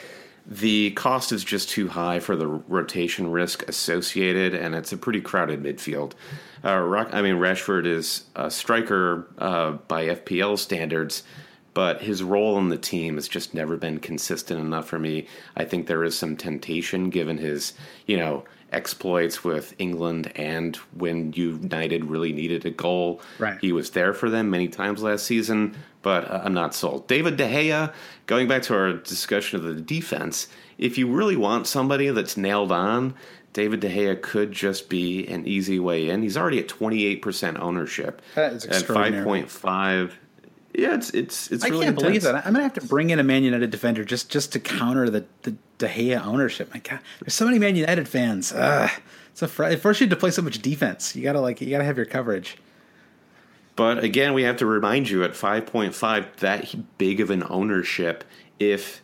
The 0.45 0.91
cost 0.91 1.31
is 1.31 1.43
just 1.43 1.69
too 1.69 1.87
high 1.87 2.19
for 2.19 2.35
the 2.35 2.47
rotation 2.47 3.31
risk 3.31 3.67
associated, 3.67 4.53
and 4.55 4.75
it's 4.75 4.91
a 4.91 4.97
pretty 4.97 5.21
crowded 5.21 5.61
midfield. 5.61 6.13
Uh, 6.63 6.77
Rock, 6.77 7.09
I 7.11 7.21
mean, 7.21 7.35
Rashford 7.35 7.85
is 7.85 8.25
a 8.35 8.49
striker 8.49 9.27
uh, 9.37 9.71
by 9.87 10.07
FPL 10.07 10.57
standards, 10.57 11.23
but 11.73 12.01
his 12.01 12.23
role 12.23 12.57
in 12.57 12.69
the 12.69 12.77
team 12.77 13.15
has 13.15 13.27
just 13.27 13.53
never 13.53 13.77
been 13.77 13.99
consistent 13.99 14.59
enough 14.59 14.87
for 14.87 14.99
me. 14.99 15.27
I 15.55 15.63
think 15.65 15.87
there 15.87 16.03
is 16.03 16.17
some 16.17 16.35
temptation 16.35 17.09
given 17.11 17.37
his, 17.37 17.73
you 18.05 18.17
know, 18.17 18.43
exploits 18.71 19.43
with 19.43 19.73
England 19.77 20.31
and 20.35 20.75
when 20.95 21.33
United 21.33 22.05
really 22.05 22.33
needed 22.33 22.65
a 22.65 22.69
goal. 22.69 23.21
Right. 23.39 23.57
He 23.59 23.71
was 23.71 23.91
there 23.91 24.13
for 24.13 24.29
them 24.29 24.49
many 24.49 24.67
times 24.67 25.03
last 25.03 25.25
season, 25.25 25.75
but 26.01 26.29
uh, 26.29 26.41
I'm 26.43 26.53
not 26.53 26.73
sold. 26.73 27.07
David 27.07 27.37
De 27.37 27.47
Gea, 27.47 27.93
going 28.25 28.47
back 28.47 28.63
to 28.63 28.75
our 28.75 28.93
discussion 28.93 29.59
of 29.59 29.63
the 29.63 29.81
defense, 29.81 30.47
if 30.77 30.97
you 30.97 31.11
really 31.11 31.35
want 31.35 31.67
somebody 31.67 32.09
that's 32.09 32.37
nailed 32.37 32.71
on, 32.71 33.13
David 33.53 33.81
De 33.81 33.89
Gea 33.89 34.21
could 34.21 34.51
just 34.51 34.89
be 34.89 35.27
an 35.27 35.45
easy 35.45 35.79
way 35.79 36.09
in. 36.09 36.21
He's 36.21 36.37
already 36.37 36.59
at 36.59 36.67
28% 36.67 37.59
ownership. 37.59 38.21
That 38.35 38.53
is 38.53 38.65
at 38.65 38.77
extraordinary. 38.77 39.43
5.5. 39.43 40.11
Yeah, 40.73 40.95
it's 40.95 41.09
it's 41.11 41.51
it's 41.51 41.63
I 41.63 41.67
really 41.67 41.85
can't 41.85 41.99
believe 41.99 42.21
that. 42.23 42.35
I'm 42.35 42.53
gonna 42.53 42.63
have 42.63 42.73
to 42.73 42.85
bring 42.85 43.09
in 43.09 43.19
a 43.19 43.23
Man 43.23 43.43
United 43.43 43.71
defender 43.71 44.05
just 44.05 44.29
just 44.29 44.53
to 44.53 44.59
counter 44.59 45.09
the 45.09 45.25
the 45.41 45.55
De 45.77 45.87
Gea 45.87 46.25
ownership. 46.25 46.73
My 46.73 46.79
God, 46.79 46.99
there's 47.19 47.33
so 47.33 47.45
many 47.45 47.59
Man 47.59 47.75
United 47.75 48.07
fans. 48.07 48.53
Ugh. 48.53 48.89
It's 49.31 49.41
a 49.41 49.47
fr- 49.47 49.65
it 49.65 49.81
forces 49.81 50.01
you 50.01 50.07
to 50.07 50.15
play 50.15 50.31
so 50.31 50.41
much 50.41 50.61
defense. 50.61 51.15
You 51.15 51.23
gotta 51.23 51.41
like 51.41 51.61
you 51.61 51.69
gotta 51.69 51.83
have 51.83 51.97
your 51.97 52.05
coverage. 52.05 52.57
But 53.75 54.03
again, 54.03 54.33
we 54.33 54.43
have 54.43 54.57
to 54.57 54.65
remind 54.65 55.09
you 55.09 55.23
at 55.23 55.31
5.5 55.31 56.35
that 56.37 56.97
big 56.97 57.19
of 57.21 57.29
an 57.29 57.43
ownership 57.49 58.23
if 58.59 59.01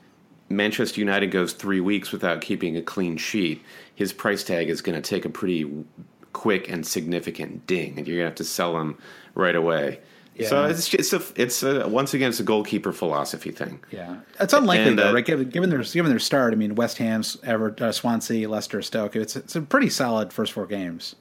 Manchester 0.50 1.00
United 1.00 1.32
goes 1.32 1.54
3 1.54 1.80
weeks 1.80 2.12
without 2.12 2.42
keeping 2.42 2.76
a 2.76 2.82
clean 2.82 3.18
sheet, 3.18 3.64
his 3.96 4.14
price 4.14 4.44
tag 4.44 4.70
is 4.70 4.82
going 4.82 5.02
to 5.02 5.10
take 5.10 5.26
a 5.26 5.30
pretty 5.30 5.86
quick 6.34 6.70
and 6.70 6.86
significant 6.86 7.66
ding 7.66 7.98
and 7.98 8.08
you're 8.08 8.18
going 8.18 8.26
to 8.26 8.30
have 8.30 8.36
to 8.36 8.44
sell 8.44 8.78
him 8.78 8.98
right 9.36 9.56
away. 9.56 10.00
So 10.46 10.66
it's 10.66 10.88
just 10.88 11.14
a, 11.14 11.24
it's 11.36 11.64
a, 11.64 11.88
once 11.88 12.14
again 12.14 12.30
it's 12.30 12.40
a 12.40 12.44
goalkeeper 12.44 12.92
philosophy 12.92 13.52
thing. 13.52 13.80
Yeah, 13.92 14.18
it's 14.40 14.54
unlikely 14.54 14.90
And, 14.90 15.00
though, 15.00 15.10
uh, 15.10 15.14
right? 15.14 15.26
Given, 15.26 15.50
given 15.50 15.70
their 15.70 15.84
given 15.84 16.10
their 16.12 16.20
start, 16.20 16.54
I 16.54 16.56
mean, 16.56 16.76
West 16.76 16.98
Ham's, 17.00 17.38
Ever, 17.44 17.76
uh, 17.80 17.92
Swansea, 17.92 18.48
Leicester, 18.48 18.82
Stoke. 18.82 19.16
It's 19.16 19.36
it's 19.36 19.56
a 19.56 19.62
pretty 19.62 19.90
solid 19.90 20.32
first 20.32 20.54
four 20.54 20.68
games. 20.68 21.16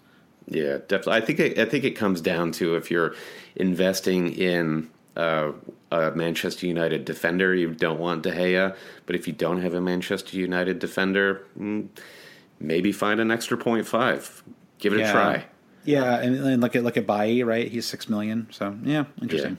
Yeah, 0.48 0.78
definitely. 0.86 1.14
I 1.14 1.20
think 1.22 1.40
it, 1.40 1.58
I 1.58 1.64
think 1.64 1.84
it 1.84 1.92
comes 1.92 2.20
down 2.20 2.52
to 2.52 2.76
if 2.76 2.90
you're 2.90 3.14
investing 3.56 4.32
in 4.32 4.88
uh, 5.16 5.52
a 5.90 6.10
Manchester 6.12 6.66
United 6.66 7.04
defender, 7.04 7.54
you 7.54 7.72
don't 7.74 7.98
want 7.98 8.22
De 8.22 8.30
Gea. 8.30 8.76
But 9.06 9.16
if 9.16 9.26
you 9.26 9.32
don't 9.32 9.60
have 9.62 9.74
a 9.74 9.80
Manchester 9.80 10.36
United 10.36 10.78
defender, 10.78 11.44
mm, 11.58 11.88
maybe 12.60 12.92
find 12.92 13.18
an 13.20 13.30
extra 13.30 13.56
point 13.56 13.86
five. 13.86 14.42
Give 14.78 14.92
it 14.92 15.00
Yeah. 15.00 15.08
a 15.08 15.12
try. 15.12 15.44
Yeah, 15.86 16.18
and, 16.18 16.36
and 16.36 16.60
look 16.60 16.76
at 16.76 16.84
look 16.84 16.96
at 16.96 17.06
Bailly, 17.06 17.42
right? 17.42 17.68
He's 17.68 17.86
six 17.86 18.08
million. 18.08 18.48
So 18.50 18.76
yeah, 18.82 19.04
interesting. 19.20 19.58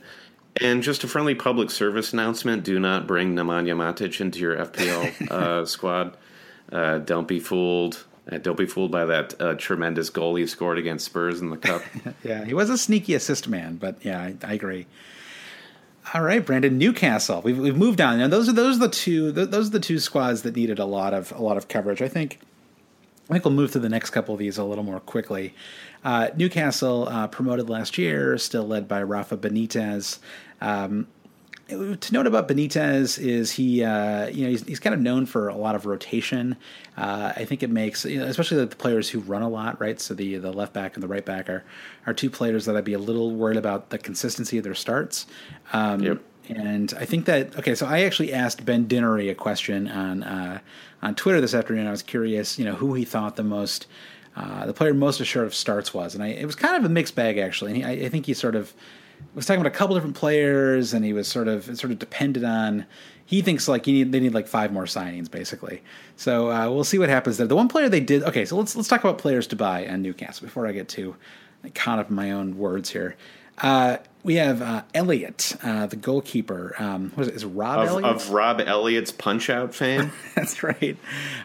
Yeah. 0.61 0.67
And 0.69 0.81
just 0.81 1.03
a 1.03 1.07
friendly 1.07 1.35
public 1.35 1.69
service 1.69 2.13
announcement: 2.13 2.63
Do 2.63 2.79
not 2.79 3.07
bring 3.07 3.35
Nemanja 3.35 3.75
Matic 3.75 4.19
into 4.19 4.39
your 4.39 4.57
FPL 4.57 5.31
uh, 5.31 5.65
squad. 5.65 6.17
Uh, 6.71 6.99
don't 6.99 7.27
be 7.27 7.39
fooled. 7.39 8.05
Uh, 8.29 8.37
don't 8.39 8.57
be 8.57 8.65
fooled 8.65 8.91
by 8.91 9.05
that 9.05 9.39
uh, 9.41 9.53
tremendous 9.55 10.09
goal 10.09 10.35
he 10.35 10.45
scored 10.45 10.77
against 10.77 11.05
Spurs 11.05 11.39
in 11.39 11.49
the 11.49 11.57
cup. 11.57 11.81
Yeah, 12.23 12.43
he 12.43 12.53
was 12.53 12.69
a 12.69 12.77
sneaky 12.77 13.13
assist 13.13 13.47
man, 13.47 13.77
but 13.77 14.03
yeah, 14.03 14.19
I, 14.19 14.35
I 14.43 14.53
agree. 14.53 14.85
All 16.13 16.21
right, 16.21 16.45
Brandon 16.45 16.77
Newcastle. 16.77 17.41
We've 17.41 17.57
we've 17.57 17.77
moved 17.77 18.01
on. 18.01 18.17
Now 18.17 18.27
those 18.27 18.49
are 18.49 18.53
those 18.53 18.77
are 18.77 18.87
the 18.87 18.89
two 18.89 19.33
th- 19.33 19.49
those 19.49 19.67
are 19.67 19.71
the 19.71 19.79
two 19.79 19.99
squads 19.99 20.41
that 20.43 20.55
needed 20.55 20.79
a 20.79 20.85
lot 20.85 21.13
of 21.13 21.31
a 21.33 21.41
lot 21.41 21.57
of 21.57 21.67
coverage. 21.67 22.01
I 22.01 22.07
think 22.07 22.39
I 23.29 23.33
think 23.33 23.45
we'll 23.45 23.53
move 23.53 23.71
to 23.73 23.79
the 23.79 23.89
next 23.89 24.11
couple 24.11 24.33
of 24.33 24.39
these 24.39 24.57
a 24.57 24.63
little 24.63 24.85
more 24.85 25.01
quickly. 25.01 25.53
Uh, 26.03 26.29
Newcastle 26.35 27.09
uh, 27.09 27.27
promoted 27.27 27.69
last 27.69 27.97
year, 27.97 28.37
still 28.37 28.65
led 28.65 28.87
by 28.87 29.03
Rafa 29.03 29.35
Benitez. 29.35 30.19
Um, 30.61 31.07
to 31.67 32.13
note 32.13 32.25
about 32.25 32.47
Benitez 32.47 33.19
is 33.19 33.51
he, 33.51 33.83
uh, 33.83 34.27
you 34.27 34.45
know, 34.45 34.49
he's, 34.51 34.63
he's 34.65 34.79
kind 34.79 34.93
of 34.93 35.01
known 35.01 35.25
for 35.25 35.49
a 35.49 35.55
lot 35.55 35.75
of 35.75 35.85
rotation. 35.85 36.55
Uh, 36.95 37.33
I 37.35 37.43
think 37.43 37.61
it 37.61 37.69
makes, 37.69 38.05
you 38.05 38.19
know, 38.19 38.25
especially 38.25 38.63
the 38.63 38.73
players 38.73 39.09
who 39.09 39.19
run 39.19 39.41
a 39.41 39.49
lot, 39.49 39.79
right? 39.81 39.99
So 39.99 40.13
the 40.13 40.37
the 40.37 40.53
left 40.53 40.71
back 40.71 40.95
and 40.95 41.03
the 41.03 41.09
right 41.09 41.25
back 41.25 41.49
are 41.49 41.65
are 42.05 42.13
two 42.13 42.29
players 42.29 42.65
that 42.65 42.77
I'd 42.77 42.85
be 42.85 42.93
a 42.93 42.99
little 42.99 43.31
worried 43.35 43.57
about 43.57 43.89
the 43.89 43.97
consistency 43.97 44.57
of 44.57 44.63
their 44.63 44.75
starts. 44.75 45.25
Um, 45.73 46.01
Yep. 46.01 46.21
And 46.49 46.93
I 46.97 47.05
think 47.05 47.25
that 47.25 47.57
okay, 47.57 47.75
so 47.75 47.85
I 47.85 48.01
actually 48.01 48.33
asked 48.33 48.65
Ben 48.65 48.87
Dinnery 48.87 49.29
a 49.29 49.35
question 49.35 49.87
on 49.87 50.23
uh, 50.23 50.59
on 51.01 51.15
Twitter 51.15 51.41
this 51.41 51.53
afternoon. 51.53 51.87
I 51.87 51.91
was 51.91 52.03
curious, 52.03 52.57
you 52.57 52.65
know, 52.65 52.75
who 52.75 52.93
he 52.93 53.05
thought 53.05 53.35
the 53.35 53.43
most 53.43 53.87
uh, 54.35 54.65
the 54.65 54.73
player 54.73 54.93
most 54.93 55.19
assured 55.19 55.47
of 55.47 55.55
starts 55.55 55.93
was, 55.93 56.13
and 56.13 56.23
I, 56.23 56.27
it 56.27 56.45
was 56.45 56.55
kind 56.55 56.75
of 56.75 56.85
a 56.85 56.89
mixed 56.89 57.15
bag 57.15 57.37
actually. 57.37 57.71
And 57.71 57.77
he, 57.77 57.83
I, 57.83 58.05
I 58.05 58.09
think 58.09 58.25
he 58.27 58.33
sort 58.33 58.55
of 58.55 58.73
was 59.33 59.45
talking 59.45 59.59
about 59.59 59.73
a 59.73 59.75
couple 59.75 59.95
different 59.95 60.15
players, 60.15 60.93
and 60.93 61.03
he 61.03 61.13
was 61.13 61.27
sort 61.27 61.47
of 61.47 61.65
sort 61.77 61.91
of 61.91 61.99
depended 61.99 62.43
on. 62.43 62.85
He 63.25 63.41
thinks 63.41 63.67
like 63.67 63.87
you 63.87 63.93
need 63.93 64.11
they 64.11 64.19
need 64.19 64.33
like 64.33 64.47
five 64.47 64.71
more 64.71 64.85
signings 64.85 65.29
basically. 65.29 65.81
So 66.15 66.51
uh, 66.51 66.69
we'll 66.69 66.83
see 66.83 66.97
what 66.99 67.09
happens 67.09 67.37
there. 67.37 67.47
The 67.47 67.55
one 67.55 67.67
player 67.67 67.89
they 67.89 67.99
did 67.99 68.23
okay, 68.23 68.45
so 68.45 68.55
let's 68.57 68.75
let's 68.75 68.87
talk 68.87 69.03
about 69.03 69.17
players 69.17 69.47
to 69.47 69.55
buy 69.55 69.87
on 69.87 70.01
Newcastle 70.01 70.45
before 70.45 70.67
I 70.67 70.71
get 70.71 70.95
caught 71.73 71.99
up 71.99 72.09
in 72.09 72.15
my 72.15 72.31
own 72.31 72.57
words 72.57 72.89
here. 72.89 73.15
Uh, 73.57 73.97
we 74.27 74.35
have 74.35 74.61
uh, 74.61 74.83
Elliott, 74.93 75.55
uh, 75.63 75.87
the 75.87 75.95
goalkeeper. 75.95 76.75
Um, 76.77 77.11
what 77.15 77.23
is 77.23 77.29
it? 77.29 77.35
Is 77.35 77.45
Rob 77.45 77.79
of, 77.79 77.87
Elliott? 77.87 78.09
of 78.09 78.29
Rob 78.29 78.59
Elliott's 78.59 79.09
Punch 79.09 79.49
Out 79.49 79.73
fame. 79.73 80.11
That's 80.35 80.61
right. 80.61 80.97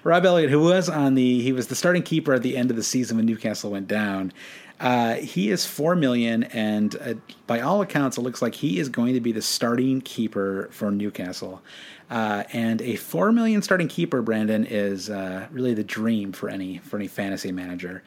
Rob 0.03 0.27
Elliott, 0.27 0.51
who 0.51 0.59
was 0.59 0.88
on 0.88 1.14
the 1.14 1.40
he 1.42 1.53
was 1.53 1.68
the 1.68 1.77
starting 1.77 2.03
keeper 2.03 2.35
at 2.35 2.42
the 2.42 2.57
end 2.57 2.71
of 2.71 2.77
the 2.77 2.83
season 2.83 3.18
when 3.18 3.27
Newcastle 3.27 3.71
went 3.71 3.87
down. 3.87 4.33
Uh, 4.81 5.14
he 5.14 5.53
is 5.53 5.64
four 5.64 5.95
million, 5.95 6.42
and 6.42 6.97
uh, 6.97 7.14
by 7.47 7.61
all 7.61 7.83
accounts, 7.83 8.18
it 8.18 8.23
looks 8.23 8.42
like 8.42 8.57
he 8.57 8.81
is 8.81 8.88
going 8.88 9.14
to 9.14 9.21
be 9.21 9.31
the 9.31 9.42
starting 9.42 10.01
keeper 10.01 10.68
for 10.73 10.90
Newcastle. 10.90 11.62
Uh, 12.11 12.42
and 12.53 12.83
a 12.83 12.97
four 12.97 13.31
million 13.31 13.62
starting 13.62 13.87
keeper, 13.87 14.23
Brandon, 14.23 14.64
is 14.64 15.09
uh, 15.09 15.47
really 15.53 15.73
the 15.73 15.85
dream 15.85 16.33
for 16.33 16.49
any 16.49 16.79
for 16.79 16.97
any 16.97 17.07
fantasy 17.07 17.53
manager. 17.53 18.03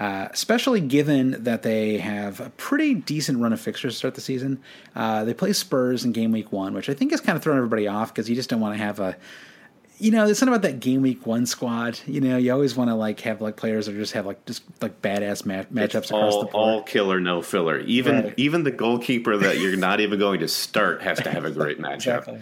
Uh, 0.00 0.26
especially 0.32 0.80
given 0.80 1.44
that 1.44 1.62
they 1.62 1.98
have 1.98 2.40
a 2.40 2.50
pretty 2.50 2.94
decent 2.94 3.38
run 3.38 3.52
of 3.52 3.60
fixtures 3.60 3.92
to 3.94 3.98
start 3.98 4.14
the 4.16 4.20
season. 4.20 4.60
Uh, 4.96 5.22
they 5.24 5.32
play 5.32 5.52
Spurs 5.52 6.04
in 6.04 6.10
game 6.12 6.32
week 6.32 6.50
one, 6.50 6.74
which 6.74 6.88
I 6.88 6.94
think 6.94 7.12
has 7.12 7.20
kind 7.20 7.36
of 7.36 7.44
thrown 7.44 7.56
everybody 7.56 7.86
off 7.86 8.12
because 8.12 8.28
you 8.28 8.34
just 8.34 8.50
don't 8.50 8.60
want 8.60 8.76
to 8.76 8.82
have 8.82 8.98
a 8.98 9.16
you 10.00 10.10
know, 10.10 10.26
it's 10.26 10.40
not 10.42 10.48
about 10.48 10.62
that 10.62 10.80
game 10.80 11.02
week 11.02 11.24
one 11.24 11.46
squad. 11.46 12.00
You 12.06 12.20
know, 12.20 12.36
you 12.36 12.52
always 12.52 12.74
want 12.74 12.90
to 12.90 12.96
like 12.96 13.20
have 13.20 13.40
like 13.40 13.54
players 13.56 13.86
that 13.86 13.92
just 13.94 14.12
have 14.14 14.26
like 14.26 14.44
just 14.44 14.64
like 14.82 15.00
badass 15.00 15.46
ma- 15.46 15.62
matchups 15.72 15.94
It's 15.94 16.10
across 16.10 16.32
all, 16.34 16.40
the 16.40 16.46
board. 16.50 16.54
all 16.68 16.82
killer, 16.82 17.20
no 17.20 17.40
filler. 17.42 17.78
Even 17.78 18.24
Right. 18.24 18.34
even 18.36 18.64
the 18.64 18.72
goalkeeper 18.72 19.36
that 19.36 19.58
you're 19.58 19.76
not 19.76 20.00
even 20.00 20.18
going 20.18 20.40
to 20.40 20.48
start 20.48 21.02
has 21.02 21.20
to 21.20 21.30
have 21.30 21.44
a 21.44 21.50
great 21.52 21.78
matchup. 21.78 21.94
Exactly. 21.94 22.40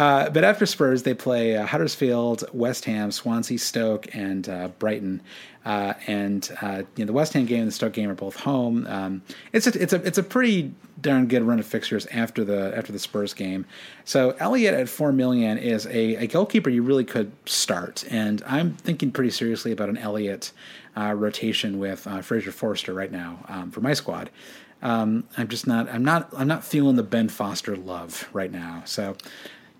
Uh, 0.00 0.30
but 0.30 0.44
after 0.44 0.64
Spurs, 0.64 1.02
they 1.02 1.12
play 1.12 1.54
uh, 1.54 1.66
Huddersfield, 1.66 2.44
West 2.54 2.86
Ham, 2.86 3.12
Swansea, 3.12 3.58
Stoke, 3.58 4.08
and 4.14 4.48
uh, 4.48 4.68
Brighton. 4.78 5.20
Uh, 5.66 5.92
and 6.06 6.56
uh, 6.62 6.84
you 6.96 7.04
know 7.04 7.06
the 7.06 7.12
West 7.12 7.34
Ham 7.34 7.44
game 7.44 7.58
and 7.58 7.68
the 7.68 7.72
Stoke 7.72 7.92
game 7.92 8.08
are 8.08 8.14
both 8.14 8.34
home. 8.34 8.86
Um, 8.86 9.20
it's 9.52 9.66
a 9.66 9.82
it's 9.82 9.92
a 9.92 9.96
it's 9.96 10.16
a 10.16 10.22
pretty 10.22 10.72
darn 11.02 11.26
good 11.26 11.42
run 11.42 11.58
of 11.58 11.66
fixtures 11.66 12.06
after 12.06 12.46
the 12.46 12.74
after 12.74 12.92
the 12.92 12.98
Spurs 12.98 13.34
game. 13.34 13.66
So 14.06 14.30
Elliott 14.38 14.72
at 14.72 14.88
four 14.88 15.12
million 15.12 15.58
is 15.58 15.84
a, 15.84 16.16
a 16.16 16.26
goalkeeper 16.26 16.70
you 16.70 16.82
really 16.82 17.04
could 17.04 17.30
start, 17.44 18.02
and 18.08 18.42
I'm 18.46 18.72
thinking 18.76 19.12
pretty 19.12 19.30
seriously 19.30 19.70
about 19.70 19.90
an 19.90 19.98
Elliott 19.98 20.52
uh, 20.96 21.12
rotation 21.14 21.78
with 21.78 22.08
Fraser 22.22 22.52
Forster 22.52 22.94
right 22.94 23.12
now 23.12 23.44
um, 23.48 23.70
for 23.70 23.82
my 23.82 23.92
squad. 23.92 24.30
Um, 24.80 25.24
I'm 25.36 25.48
just 25.48 25.66
not 25.66 25.90
I'm 25.90 26.06
not 26.06 26.32
I'm 26.34 26.48
not 26.48 26.64
feeling 26.64 26.96
the 26.96 27.02
Ben 27.02 27.28
Foster 27.28 27.76
love 27.76 28.30
right 28.32 28.50
now. 28.50 28.82
So 28.86 29.14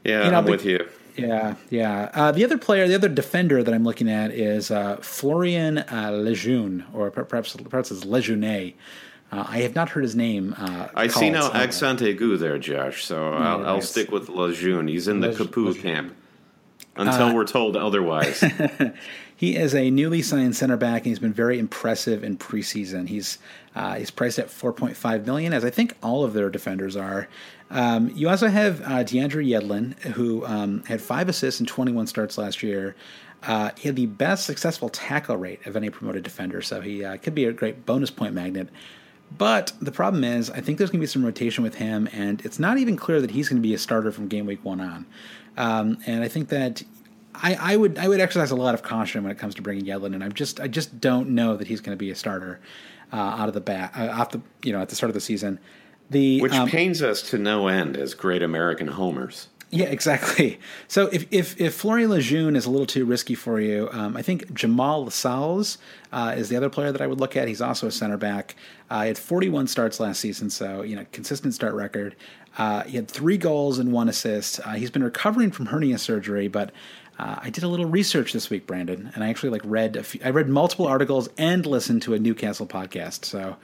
yeah, 0.04 0.24
you 0.24 0.30
know, 0.30 0.38
I'm 0.38 0.44
but, 0.44 0.50
with 0.50 0.64
you. 0.64 0.88
Yeah, 1.16 1.56
yeah. 1.68 2.10
Uh, 2.14 2.32
the 2.32 2.44
other 2.44 2.58
player, 2.58 2.88
the 2.88 2.94
other 2.94 3.08
defender 3.08 3.62
that 3.62 3.74
I'm 3.74 3.84
looking 3.84 4.10
at 4.10 4.30
is 4.30 4.70
uh, 4.70 4.96
Florian 4.96 5.78
uh, 5.78 6.10
Lejeune, 6.12 6.84
or 6.92 7.10
perhaps 7.10 7.56
perhaps 7.56 7.90
it's 7.90 8.04
Lejeune. 8.04 8.74
Uh, 9.32 9.44
I 9.46 9.58
have 9.58 9.74
not 9.74 9.90
heard 9.90 10.02
his 10.02 10.16
name. 10.16 10.54
Uh, 10.58 10.88
I 10.94 11.06
see 11.06 11.30
no 11.30 11.52
accent 11.52 12.00
aigu 12.00 12.38
there, 12.38 12.58
Josh. 12.58 13.04
So 13.04 13.30
yeah, 13.30 13.54
I'll, 13.54 13.66
I'll, 13.66 13.80
stick 13.80 14.10
with 14.10 14.28
Lejeune. 14.28 14.88
He's 14.88 15.06
in 15.06 15.20
the 15.20 15.28
Capoue 15.28 15.80
camp 15.80 16.16
until 16.96 17.26
uh, 17.26 17.34
we're 17.34 17.46
told 17.46 17.76
otherwise. 17.76 18.42
he 19.36 19.56
is 19.56 19.74
a 19.74 19.90
newly 19.90 20.22
signed 20.22 20.56
center 20.56 20.76
back, 20.76 21.02
and 21.02 21.06
he's 21.06 21.20
been 21.20 21.32
very 21.32 21.58
impressive 21.58 22.24
in 22.24 22.38
preseason. 22.38 23.08
He's 23.08 23.38
uh, 23.74 23.94
he's 23.94 24.10
priced 24.10 24.38
at 24.40 24.48
4.5 24.48 25.26
million, 25.26 25.52
as 25.52 25.64
I 25.64 25.70
think 25.70 25.96
all 26.02 26.24
of 26.24 26.32
their 26.32 26.50
defenders 26.50 26.96
are. 26.96 27.28
Um, 27.70 28.10
you 28.14 28.28
also 28.28 28.48
have 28.48 28.80
uh, 28.82 29.04
DeAndre 29.04 29.46
Yedlin, 29.46 29.98
who 30.00 30.44
um, 30.44 30.82
had 30.84 31.00
five 31.00 31.28
assists 31.28 31.60
and 31.60 31.68
21 31.68 32.06
starts 32.06 32.36
last 32.36 32.62
year. 32.62 32.96
Uh, 33.42 33.70
he 33.76 33.88
had 33.88 33.96
the 33.96 34.06
best 34.06 34.44
successful 34.44 34.88
tackle 34.88 35.36
rate 35.36 35.64
of 35.66 35.76
any 35.76 35.88
promoted 35.88 36.22
defender, 36.24 36.60
so 36.60 36.80
he 36.80 37.04
uh, 37.04 37.16
could 37.16 37.34
be 37.34 37.44
a 37.44 37.52
great 37.52 37.86
bonus 37.86 38.10
point 38.10 38.34
magnet. 38.34 38.68
But 39.36 39.72
the 39.80 39.92
problem 39.92 40.24
is, 40.24 40.50
I 40.50 40.60
think 40.60 40.78
there's 40.78 40.90
going 40.90 40.98
to 40.98 41.04
be 41.04 41.06
some 41.06 41.24
rotation 41.24 41.62
with 41.62 41.76
him, 41.76 42.08
and 42.12 42.44
it's 42.44 42.58
not 42.58 42.78
even 42.78 42.96
clear 42.96 43.20
that 43.20 43.30
he's 43.30 43.48
going 43.48 43.62
to 43.62 43.66
be 43.66 43.72
a 43.72 43.78
starter 43.78 44.10
from 44.10 44.26
game 44.28 44.44
week 44.44 44.64
one 44.64 44.80
on. 44.80 45.06
Um, 45.56 45.98
and 46.06 46.24
I 46.24 46.28
think 46.28 46.48
that 46.48 46.82
I, 47.34 47.54
I, 47.54 47.76
would 47.76 47.96
I 47.96 48.08
would 48.08 48.20
exercise 48.20 48.50
a 48.50 48.56
lot 48.56 48.74
of 48.74 48.82
caution 48.82 49.22
when 49.22 49.30
it 49.30 49.38
comes 49.38 49.54
to 49.54 49.62
bringing 49.62 49.84
Yedlin, 49.86 50.14
and 50.14 50.24
I'm 50.24 50.32
just 50.32 50.60
I 50.60 50.66
just 50.66 51.00
don't 51.00 51.30
know 51.30 51.56
that 51.56 51.68
he's 51.68 51.80
going 51.80 51.96
to 51.96 51.98
be 51.98 52.10
a 52.10 52.16
starter 52.16 52.60
uh, 53.12 53.16
out 53.16 53.48
of 53.48 53.54
the 53.54 53.60
bat 53.60 53.92
uh, 53.96 54.08
off 54.08 54.30
the 54.30 54.40
you 54.62 54.72
know 54.72 54.80
at 54.80 54.88
the 54.88 54.96
start 54.96 55.10
of 55.10 55.14
the 55.14 55.20
season. 55.20 55.60
The 56.10 56.40
which 56.40 56.52
um, 56.52 56.68
pains 56.68 57.02
us 57.02 57.22
to 57.30 57.38
no 57.38 57.68
end 57.68 57.96
as 57.96 58.14
great 58.14 58.42
American 58.42 58.88
homers. 58.88 59.48
Yeah, 59.70 59.86
exactly. 59.86 60.58
So 60.88 61.06
if 61.06 61.24
if, 61.30 61.60
if 61.60 61.74
Florian 61.74 62.10
Lejeune 62.10 62.56
is 62.56 62.66
a 62.66 62.70
little 62.70 62.86
too 62.86 63.04
risky 63.04 63.36
for 63.36 63.60
you, 63.60 63.88
um, 63.92 64.16
I 64.16 64.22
think 64.22 64.52
Jamal 64.52 65.04
Lascelles 65.04 65.78
uh, 66.10 66.34
is 66.36 66.48
the 66.48 66.56
other 66.56 66.68
player 66.68 66.90
that 66.90 67.00
I 67.00 67.06
would 67.06 67.20
look 67.20 67.36
at. 67.36 67.46
He's 67.46 67.60
also 67.60 67.86
a 67.86 67.92
center 67.92 68.16
back. 68.16 68.56
Uh, 68.90 69.02
he 69.02 69.08
had 69.08 69.18
41 69.18 69.68
starts 69.68 70.00
last 70.00 70.18
season, 70.18 70.50
so 70.50 70.82
you 70.82 70.96
know 70.96 71.06
consistent 71.12 71.54
start 71.54 71.74
record. 71.74 72.16
Uh, 72.58 72.82
he 72.82 72.96
had 72.96 73.06
three 73.06 73.38
goals 73.38 73.78
and 73.78 73.92
one 73.92 74.08
assist. 74.08 74.58
Uh, 74.64 74.72
he's 74.72 74.90
been 74.90 75.04
recovering 75.04 75.52
from 75.52 75.66
hernia 75.66 75.98
surgery, 75.98 76.48
but 76.48 76.72
uh, 77.20 77.38
I 77.42 77.50
did 77.50 77.62
a 77.62 77.68
little 77.68 77.86
research 77.86 78.32
this 78.32 78.50
week, 78.50 78.66
Brandon, 78.66 79.12
and 79.14 79.22
I 79.22 79.28
actually 79.28 79.50
like 79.50 79.62
read 79.64 79.94
a 79.94 80.02
few, 80.02 80.20
I 80.24 80.30
read 80.30 80.48
multiple 80.48 80.86
articles 80.86 81.28
and 81.38 81.64
listened 81.66 82.02
to 82.02 82.14
a 82.14 82.18
Newcastle 82.18 82.66
podcast. 82.66 83.24
So 83.26 83.56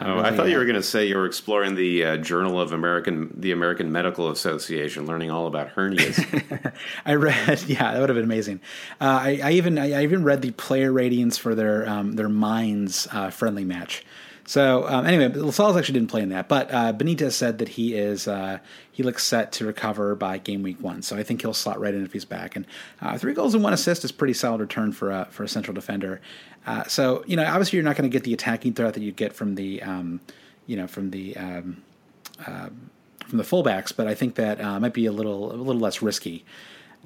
oh, 0.00 0.18
I 0.20 0.34
thought 0.34 0.48
you 0.48 0.58
were 0.58 0.64
going 0.64 0.76
to 0.76 0.82
say 0.82 1.06
you 1.06 1.16
were 1.16 1.26
exploring 1.26 1.74
the 1.74 2.04
uh, 2.04 2.16
Journal 2.18 2.60
of 2.60 2.72
American, 2.72 3.32
the 3.36 3.52
American 3.52 3.90
Medical 3.92 4.30
Association, 4.30 5.06
learning 5.06 5.30
all 5.30 5.46
about 5.46 5.74
hernias. 5.74 6.72
I 7.04 7.14
read, 7.14 7.62
yeah, 7.66 7.92
that 7.92 8.00
would 8.00 8.08
have 8.08 8.16
been 8.16 8.24
amazing. 8.24 8.60
Uh, 9.00 9.20
I, 9.22 9.40
I, 9.42 9.50
even, 9.52 9.78
I, 9.78 9.92
I, 9.92 10.02
even 10.02 10.24
read 10.24 10.42
the 10.42 10.50
player 10.52 10.92
ratings 10.92 11.38
for 11.38 11.54
their 11.54 11.88
um, 11.88 12.12
their 12.12 12.28
Minds 12.28 13.08
uh, 13.12 13.30
friendly 13.30 13.64
match. 13.64 14.04
So 14.48 14.88
um, 14.88 15.04
anyway, 15.04 15.28
Lascelles 15.28 15.76
actually 15.76 16.00
didn't 16.00 16.08
play 16.08 16.22
in 16.22 16.30
that, 16.30 16.48
but 16.48 16.72
uh, 16.72 16.94
Benitez 16.94 17.32
said 17.32 17.58
that 17.58 17.68
he 17.68 17.94
is 17.94 18.26
uh, 18.26 18.60
he 18.90 19.02
looks 19.02 19.22
set 19.22 19.52
to 19.52 19.66
recover 19.66 20.14
by 20.14 20.38
game 20.38 20.62
week 20.62 20.80
one. 20.80 21.02
So 21.02 21.18
I 21.18 21.22
think 21.22 21.42
he'll 21.42 21.52
slot 21.52 21.78
right 21.78 21.92
in 21.92 22.02
if 22.02 22.14
he's 22.14 22.24
back. 22.24 22.56
And 22.56 22.64
uh, 23.02 23.18
three 23.18 23.34
goals 23.34 23.54
and 23.54 23.62
one 23.62 23.74
assist 23.74 24.06
is 24.06 24.10
pretty 24.10 24.32
solid 24.32 24.62
return 24.62 24.92
for 24.92 25.10
a 25.10 25.26
for 25.30 25.44
a 25.44 25.48
central 25.48 25.74
defender. 25.74 26.22
Uh, 26.66 26.84
so 26.84 27.22
you 27.26 27.36
know, 27.36 27.44
obviously 27.44 27.76
you're 27.76 27.84
not 27.84 27.96
going 27.96 28.08
to 28.08 28.12
get 28.12 28.24
the 28.24 28.32
attacking 28.32 28.72
threat 28.72 28.94
that 28.94 29.02
you 29.02 29.12
get 29.12 29.34
from 29.34 29.54
the 29.54 29.82
um, 29.82 30.18
you 30.64 30.78
know 30.78 30.86
from 30.86 31.10
the 31.10 31.36
um, 31.36 31.82
uh, 32.46 32.70
from 33.26 33.36
the 33.36 33.44
fullbacks, 33.44 33.94
but 33.94 34.06
I 34.06 34.14
think 34.14 34.36
that 34.36 34.62
uh, 34.62 34.80
might 34.80 34.94
be 34.94 35.04
a 35.04 35.12
little 35.12 35.52
a 35.52 35.56
little 35.56 35.82
less 35.82 36.00
risky. 36.00 36.46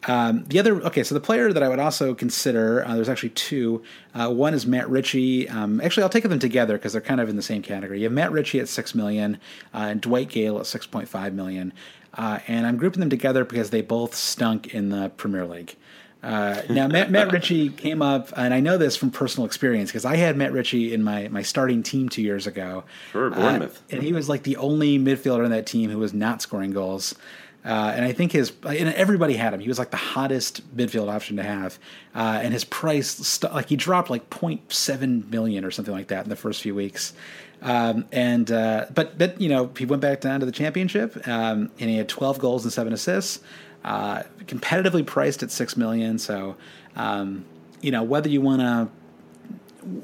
Um, 0.04 0.44
the 0.44 0.58
other, 0.58 0.82
okay, 0.82 1.04
so 1.04 1.14
the 1.14 1.20
player 1.20 1.52
that 1.52 1.62
I 1.62 1.68
would 1.68 1.78
also 1.78 2.12
consider, 2.12 2.84
uh, 2.84 2.96
there's 2.96 3.08
actually 3.08 3.30
two. 3.30 3.82
Uh, 4.14 4.30
one 4.30 4.52
is 4.52 4.66
Matt 4.66 4.90
Ritchie. 4.90 5.48
Um, 5.48 5.80
actually, 5.80 6.02
I'll 6.02 6.08
take 6.08 6.24
them 6.24 6.38
together 6.38 6.74
because 6.76 6.92
they're 6.92 7.00
kind 7.00 7.20
of 7.20 7.28
in 7.28 7.36
the 7.36 7.42
same 7.42 7.62
category. 7.62 7.98
You 7.98 8.04
have 8.04 8.12
Matt 8.12 8.32
Ritchie 8.32 8.58
at 8.58 8.68
six 8.68 8.94
million 8.94 9.38
uh, 9.72 9.78
and 9.90 10.00
Dwight 10.00 10.28
Gayle 10.28 10.58
at 10.58 10.66
six 10.66 10.86
point 10.86 11.08
five 11.08 11.34
million, 11.34 11.72
uh, 12.14 12.40
and 12.48 12.66
I'm 12.66 12.78
grouping 12.78 13.00
them 13.00 13.10
together 13.10 13.44
because 13.44 13.70
they 13.70 13.80
both 13.80 14.14
stunk 14.14 14.74
in 14.74 14.88
the 14.88 15.10
Premier 15.10 15.46
League. 15.46 15.76
Uh, 16.22 16.62
now, 16.70 16.86
Matt, 16.86 17.10
Matt 17.10 17.32
Ritchie 17.32 17.70
came 17.70 18.00
up, 18.00 18.32
and 18.36 18.54
I 18.54 18.60
know 18.60 18.78
this 18.78 18.96
from 18.96 19.10
personal 19.10 19.44
experience 19.44 19.90
because 19.90 20.04
I 20.04 20.16
had 20.16 20.36
Matt 20.36 20.52
Ritchie 20.52 20.94
in 20.94 21.02
my, 21.02 21.28
my 21.28 21.42
starting 21.42 21.82
team 21.82 22.08
two 22.08 22.22
years 22.22 22.46
ago. 22.46 22.84
Bournemouth. 23.12 23.76
Uh, 23.76 23.96
and 23.96 24.02
he 24.02 24.12
was 24.12 24.28
like 24.28 24.44
the 24.44 24.56
only 24.56 24.98
midfielder 24.98 25.44
in 25.44 25.50
that 25.50 25.66
team 25.66 25.90
who 25.90 25.98
was 25.98 26.14
not 26.14 26.40
scoring 26.40 26.70
goals. 26.70 27.16
Uh, 27.64 27.92
and 27.94 28.04
I 28.04 28.12
think 28.12 28.32
his 28.32 28.52
and 28.64 28.92
everybody 28.94 29.34
had 29.34 29.54
him. 29.54 29.60
He 29.60 29.68
was 29.68 29.78
like 29.78 29.92
the 29.92 29.96
hottest 29.96 30.76
midfield 30.76 31.12
option 31.12 31.36
to 31.36 31.44
have, 31.44 31.78
uh, 32.14 32.40
and 32.42 32.52
his 32.52 32.64
price 32.64 33.08
st- 33.08 33.54
like 33.54 33.68
he 33.68 33.76
dropped 33.76 34.10
like 34.10 34.30
0.7 34.30 35.30
million 35.30 35.64
or 35.64 35.70
something 35.70 35.94
like 35.94 36.08
that 36.08 36.24
in 36.24 36.28
the 36.28 36.36
first 36.36 36.60
few 36.60 36.74
weeks. 36.74 37.12
Um, 37.60 38.06
and 38.10 38.50
uh, 38.50 38.86
but 38.92 39.16
but 39.16 39.40
you 39.40 39.48
know 39.48 39.70
he 39.78 39.84
went 39.84 40.02
back 40.02 40.20
down 40.20 40.40
to 40.40 40.46
the 40.46 40.52
championship, 40.52 41.16
um, 41.28 41.70
and 41.78 41.88
he 41.88 41.96
had 41.96 42.08
12 42.08 42.40
goals 42.40 42.64
and 42.64 42.72
seven 42.72 42.92
assists, 42.92 43.38
uh, 43.84 44.24
competitively 44.46 45.06
priced 45.06 45.44
at 45.44 45.52
six 45.52 45.76
million. 45.76 46.18
So 46.18 46.56
um, 46.96 47.44
you 47.80 47.92
know 47.92 48.02
whether 48.02 48.28
you 48.28 48.40
want 48.40 48.60
to 48.60 48.88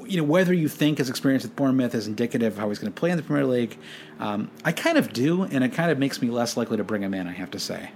you 0.05 0.17
know, 0.17 0.23
whether 0.23 0.53
you 0.53 0.67
think 0.67 0.97
his 0.97 1.09
experience 1.09 1.43
with 1.43 1.55
Bournemouth 1.55 1.95
is 1.95 2.07
indicative 2.07 2.53
of 2.53 2.59
how 2.59 2.69
he's 2.69 2.79
going 2.79 2.91
to 2.91 2.99
play 2.99 3.11
in 3.11 3.17
the 3.17 3.23
Premier 3.23 3.45
League, 3.45 3.77
um, 4.19 4.49
I 4.63 4.71
kind 4.71 4.97
of 4.97 5.13
do, 5.13 5.43
and 5.43 5.63
it 5.63 5.73
kind 5.73 5.91
of 5.91 5.97
makes 5.97 6.21
me 6.21 6.29
less 6.29 6.57
likely 6.57 6.77
to 6.77 6.83
bring 6.83 7.03
him 7.03 7.13
in. 7.13 7.27
I 7.27 7.31
have 7.31 7.51
to 7.51 7.59
say. 7.59 7.91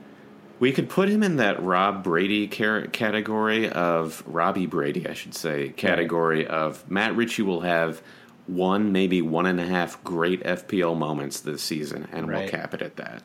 We 0.59 0.71
could 0.71 0.89
put 0.89 1.09
him 1.09 1.23
in 1.23 1.37
that 1.37 1.61
Rob 1.61 2.03
Brady 2.03 2.47
category 2.47 3.69
of 3.69 4.23
Robbie 4.25 4.65
Brady, 4.65 5.07
I 5.07 5.13
should 5.13 5.35
say, 5.35 5.69
category 5.69 6.47
of 6.47 6.89
Matt 6.89 7.15
Ritchie 7.15 7.41
will 7.41 7.61
have 7.61 8.01
one, 8.47 8.91
maybe 8.91 9.21
one 9.21 9.45
and 9.45 9.59
a 9.59 9.65
half 9.65 10.01
great 10.03 10.43
FPL 10.43 10.97
moments 10.97 11.39
this 11.41 11.61
season, 11.61 12.07
and 12.11 12.27
right. 12.27 12.41
we'll 12.41 12.49
cap 12.49 12.73
it 12.73 12.81
at 12.81 12.97
that. 12.97 13.23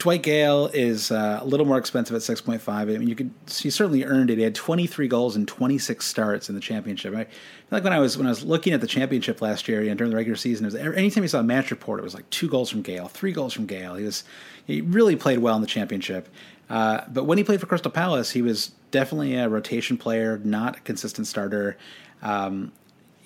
Dwight 0.00 0.22
Gayle 0.22 0.68
is 0.68 1.10
uh, 1.10 1.40
a 1.42 1.44
little 1.44 1.66
more 1.66 1.76
expensive 1.76 2.16
at 2.16 2.22
6.5. 2.22 2.68
I 2.68 2.84
mean, 2.86 3.06
you 3.06 3.14
could 3.14 3.30
he 3.46 3.68
certainly 3.68 4.02
earned 4.02 4.30
it. 4.30 4.38
He 4.38 4.42
had 4.42 4.54
23 4.54 5.06
goals 5.08 5.36
and 5.36 5.46
26 5.46 6.06
starts 6.06 6.48
in 6.48 6.54
the 6.54 6.60
championship. 6.60 7.14
I 7.14 7.24
feel 7.24 7.28
like 7.70 7.84
when 7.84 7.92
I 7.92 7.98
was 7.98 8.16
when 8.16 8.26
I 8.26 8.30
was 8.30 8.42
looking 8.42 8.72
at 8.72 8.80
the 8.80 8.86
championship 8.86 9.42
last 9.42 9.68
year 9.68 9.82
and 9.82 9.98
during 9.98 10.10
the 10.10 10.16
regular 10.16 10.36
season, 10.36 10.64
it 10.64 10.72
was 10.72 10.74
anytime 10.74 11.22
you 11.22 11.28
saw 11.28 11.40
a 11.40 11.42
match 11.42 11.70
report, 11.70 12.00
it 12.00 12.02
was 12.02 12.14
like 12.14 12.28
two 12.30 12.48
goals 12.48 12.70
from 12.70 12.80
Gayle, 12.80 13.08
three 13.08 13.32
goals 13.32 13.52
from 13.52 13.66
Gayle. 13.66 13.94
He 13.96 14.04
was 14.04 14.24
he 14.66 14.80
really 14.80 15.16
played 15.16 15.40
well 15.40 15.54
in 15.54 15.60
the 15.60 15.66
championship. 15.66 16.30
Uh, 16.70 17.02
but 17.08 17.24
when 17.24 17.36
he 17.36 17.44
played 17.44 17.60
for 17.60 17.66
Crystal 17.66 17.90
Palace, 17.90 18.30
he 18.30 18.40
was 18.40 18.68
definitely 18.90 19.34
a 19.36 19.50
rotation 19.50 19.98
player, 19.98 20.38
not 20.38 20.78
a 20.78 20.80
consistent 20.80 21.26
starter. 21.26 21.76
Um, 22.22 22.72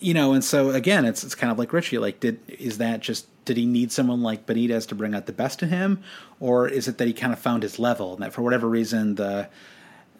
you 0.05 0.13
know, 0.13 0.35
and 0.35 0.45
so 0.45 0.71
again, 0.71 1.07
it's 1.07 1.25
it's 1.25 1.35
kind 1.35 1.51
of 1.51 1.59
like 1.59 1.73
Ritchie. 1.73 1.99
Like, 1.99 2.21
did 2.21 2.39
is 2.47 2.79
that 2.79 3.01
just 3.01 3.27
did 3.47 3.57
he 3.57 3.65
need 3.65 3.91
someone 3.91 4.23
like 4.23 4.45
Benitez 4.45 4.87
to 4.89 4.95
bring 4.95 5.15
out 5.15 5.25
the 5.25 5.33
best 5.33 5.63
in 5.63 5.71
him, 5.71 6.03
or 6.41 6.69
is 6.69 6.89
it 6.89 6.99
that 6.99 7.07
he 7.07 7.15
kind 7.15 7.33
of 7.33 7.39
found 7.39 7.63
his 7.63 7.79
level 7.79 8.13
and 8.13 8.23
that 8.23 8.33
for 8.33 8.43
whatever 8.43 8.69
reason 8.69 9.15
the 9.15 9.49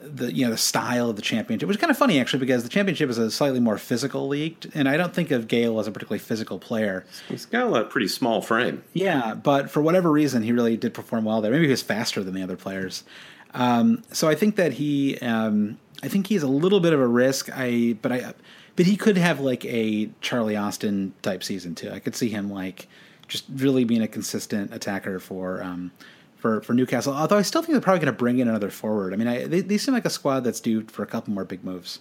the 0.01 0.33
you 0.33 0.45
know 0.45 0.51
the 0.51 0.57
style 0.57 1.11
of 1.11 1.17
the 1.17 1.23
championship, 1.23 1.69
which 1.69 1.77
is 1.77 1.81
kind 1.81 1.91
of 1.91 1.99
funny 1.99 2.19
actually 2.19 2.39
because 2.39 2.63
the 2.63 2.69
championship 2.71 3.11
is 3.11 3.19
a 3.19 3.31
slightly 3.31 3.61
more 3.61 3.77
physical 3.77 4.27
league, 4.27 4.71
and 4.75 4.89
I 4.89 4.97
don't 4.97 5.15
think 5.15 5.31
of 5.31 5.49
Gayle 5.49 5.79
as 5.79 5.87
a 5.87 5.93
particularly 5.93 6.19
physical 6.19 6.59
player. 6.59 7.05
He's 7.29 7.45
got 7.45 7.71
a 7.77 7.85
pretty 7.85 8.09
small 8.09 8.41
frame. 8.41 8.83
Yeah, 8.95 9.35
but 9.35 9.71
for 9.71 9.83
whatever 9.83 10.11
reason, 10.11 10.43
he 10.43 10.53
really 10.53 10.79
did 10.79 10.95
perform 10.95 11.27
well 11.27 11.43
there. 11.43 11.53
Maybe 11.53 11.67
he 11.67 11.71
was 11.71 11.83
faster 11.83 12.25
than 12.25 12.35
the 12.35 12.43
other 12.43 12.57
players. 12.57 13.05
Um, 13.53 14.03
so 14.11 14.29
I 14.29 14.35
think 14.35 14.57
that 14.57 14.73
he, 14.73 15.19
um, 15.19 15.79
I 16.03 16.09
think 16.09 16.27
he's 16.27 16.43
a 16.43 16.49
little 16.49 16.81
bit 16.81 16.93
of 16.95 17.01
a 17.01 17.07
risk. 17.07 17.51
I 17.53 17.97
but 18.01 18.13
I, 18.13 18.35
but 18.77 18.87
he 18.87 18.97
could 18.97 19.17
have 19.17 19.41
like 19.41 19.65
a 19.65 20.11
Charlie 20.21 20.57
Austin 20.57 21.15
type 21.23 21.43
season 21.43 21.75
too. 21.75 21.91
I 21.91 21.99
could 21.99 22.17
see 22.17 22.29
him 22.29 22.51
like 22.51 22.89
just 23.29 23.45
really 23.55 23.85
being 23.85 24.03
a 24.03 24.09
consistent 24.09 24.75
attacker 24.75 25.19
for 25.19 25.63
um, 25.63 25.93
for 26.37 26.61
for 26.61 26.75
Newcastle. 26.75 27.15
Although 27.15 27.39
I 27.39 27.43
still 27.43 27.63
think 27.63 27.73
they're 27.73 27.81
probably 27.81 28.01
going 28.01 28.13
to 28.13 28.19
bring 28.19 28.39
in 28.39 28.49
another 28.49 28.71
forward. 28.71 29.13
I 29.13 29.17
mean, 29.17 29.29
I, 29.29 29.47
they, 29.47 29.61
they 29.61 29.79
seem 29.79 29.95
like 29.95 30.05
a 30.05 30.11
squad 30.11 30.41
that's 30.41 30.61
due 30.61 30.83
for 30.83 31.03
a 31.03 31.07
couple 31.07 31.33
more 31.33 31.45
big 31.45 31.65
moves. 31.65 32.01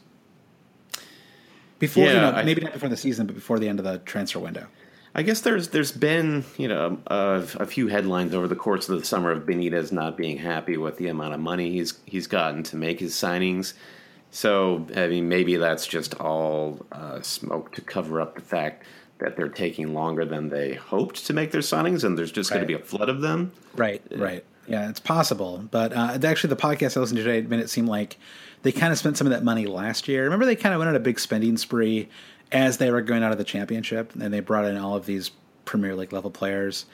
Before, 1.80 2.06
yeah, 2.06 2.14
you 2.14 2.20
know, 2.22 2.32
I, 2.32 2.44
maybe 2.44 2.62
not 2.62 2.74
before 2.74 2.90
the 2.90 2.98
season, 2.98 3.26
but 3.26 3.36
before 3.36 3.60
the 3.60 3.68
end 3.68 3.80
of 3.80 3.86
the 3.86 4.00
transfer 4.00 4.40
window. 4.40 4.68
I 5.16 5.22
guess 5.22 5.42
there's 5.42 5.70
there's 5.70 5.92
been 5.92 6.44
you 6.58 6.68
know 6.68 7.00
a, 7.08 7.46
a, 7.56 7.66
few 7.68 7.88
headlines 7.88 8.34
over 8.34 8.48
the 8.48 8.56
course 8.56 8.90
of 8.90 9.00
the 9.00 9.06
summer 9.06 9.32
of 9.32 9.44
Benitez 9.44 9.92
not 9.92 10.18
being 10.18 10.38
happy 10.38 10.76
with 10.76 10.98
the 10.98 11.08
amount 11.08 11.36
of 11.36 11.40
money 11.40 11.72
he's 11.72 12.00
he's 12.06 12.26
gotten 12.26 12.64
to 12.64 12.76
make 12.76 13.00
his 13.00 13.14
signings. 13.14 13.74
So 14.34 14.88
I 14.96 15.08
mean, 15.08 15.30
maybe 15.30 15.58
that's 15.58 15.86
just 15.86 16.16
all 16.16 16.84
uh, 16.92 17.22
smoke 17.22 17.76
to 17.76 17.82
cover 17.82 18.20
up 18.20 18.34
the 18.34 18.42
fact 18.42 18.84
that 19.20 19.38
they're 19.38 19.48
taking 19.48 19.94
longer 19.94 20.26
than 20.26 20.50
they 20.50 20.74
hoped 20.74 21.28
to 21.28 21.34
make 21.34 21.52
their 21.52 21.62
signings, 21.62 22.04
and 22.04 22.18
there's 22.18 22.32
just 22.32 22.50
right. 22.50 22.58
going 22.58 22.68
to 22.68 22.68
be 22.68 22.74
a 22.74 22.84
flood 22.84 23.10
of 23.10 23.22
them. 23.22 23.52
Right, 23.76 24.02
right. 24.16 24.44
Yeah, 24.68 24.90
it's 24.90 25.00
possible. 25.00 25.64
But 25.70 25.94
uh, 25.94 26.18
actually, 26.24 26.50
the 26.50 26.56
podcast 26.56 26.98
I 26.98 27.02
listened 27.02 27.18
to 27.18 27.24
today 27.24 27.48
made 27.48 27.60
it 27.60 27.70
seem 27.70 27.86
like 27.86 28.18
they 28.64 28.72
kind 28.72 28.92
of 28.92 28.98
spent 28.98 29.18
some 29.18 29.28
of 29.28 29.32
that 29.32 29.44
money 29.44 29.68
last 29.68 30.08
year. 30.08 30.24
Remember, 30.24 30.48
they 30.48 30.56
kind 30.56 30.74
of 30.74 30.80
went 30.80 30.90
on 30.90 30.96
a 30.96 31.00
big 31.00 31.20
spending 31.20 31.58
spree 31.58 32.10
as 32.52 32.78
they 32.78 32.90
were 32.90 33.04
going 33.04 33.22
out 33.22 33.32
of 33.32 33.38
the 33.38 33.44
championship, 33.44 34.16
and 34.16 34.34
they 34.34 34.40
brought 34.40 34.66
in 34.66 34.78
all 34.78 34.96
of 34.96 35.06
these 35.06 35.30
Premier 35.66 35.96
League 35.96 36.12
level 36.12 36.32
players. 36.32 36.86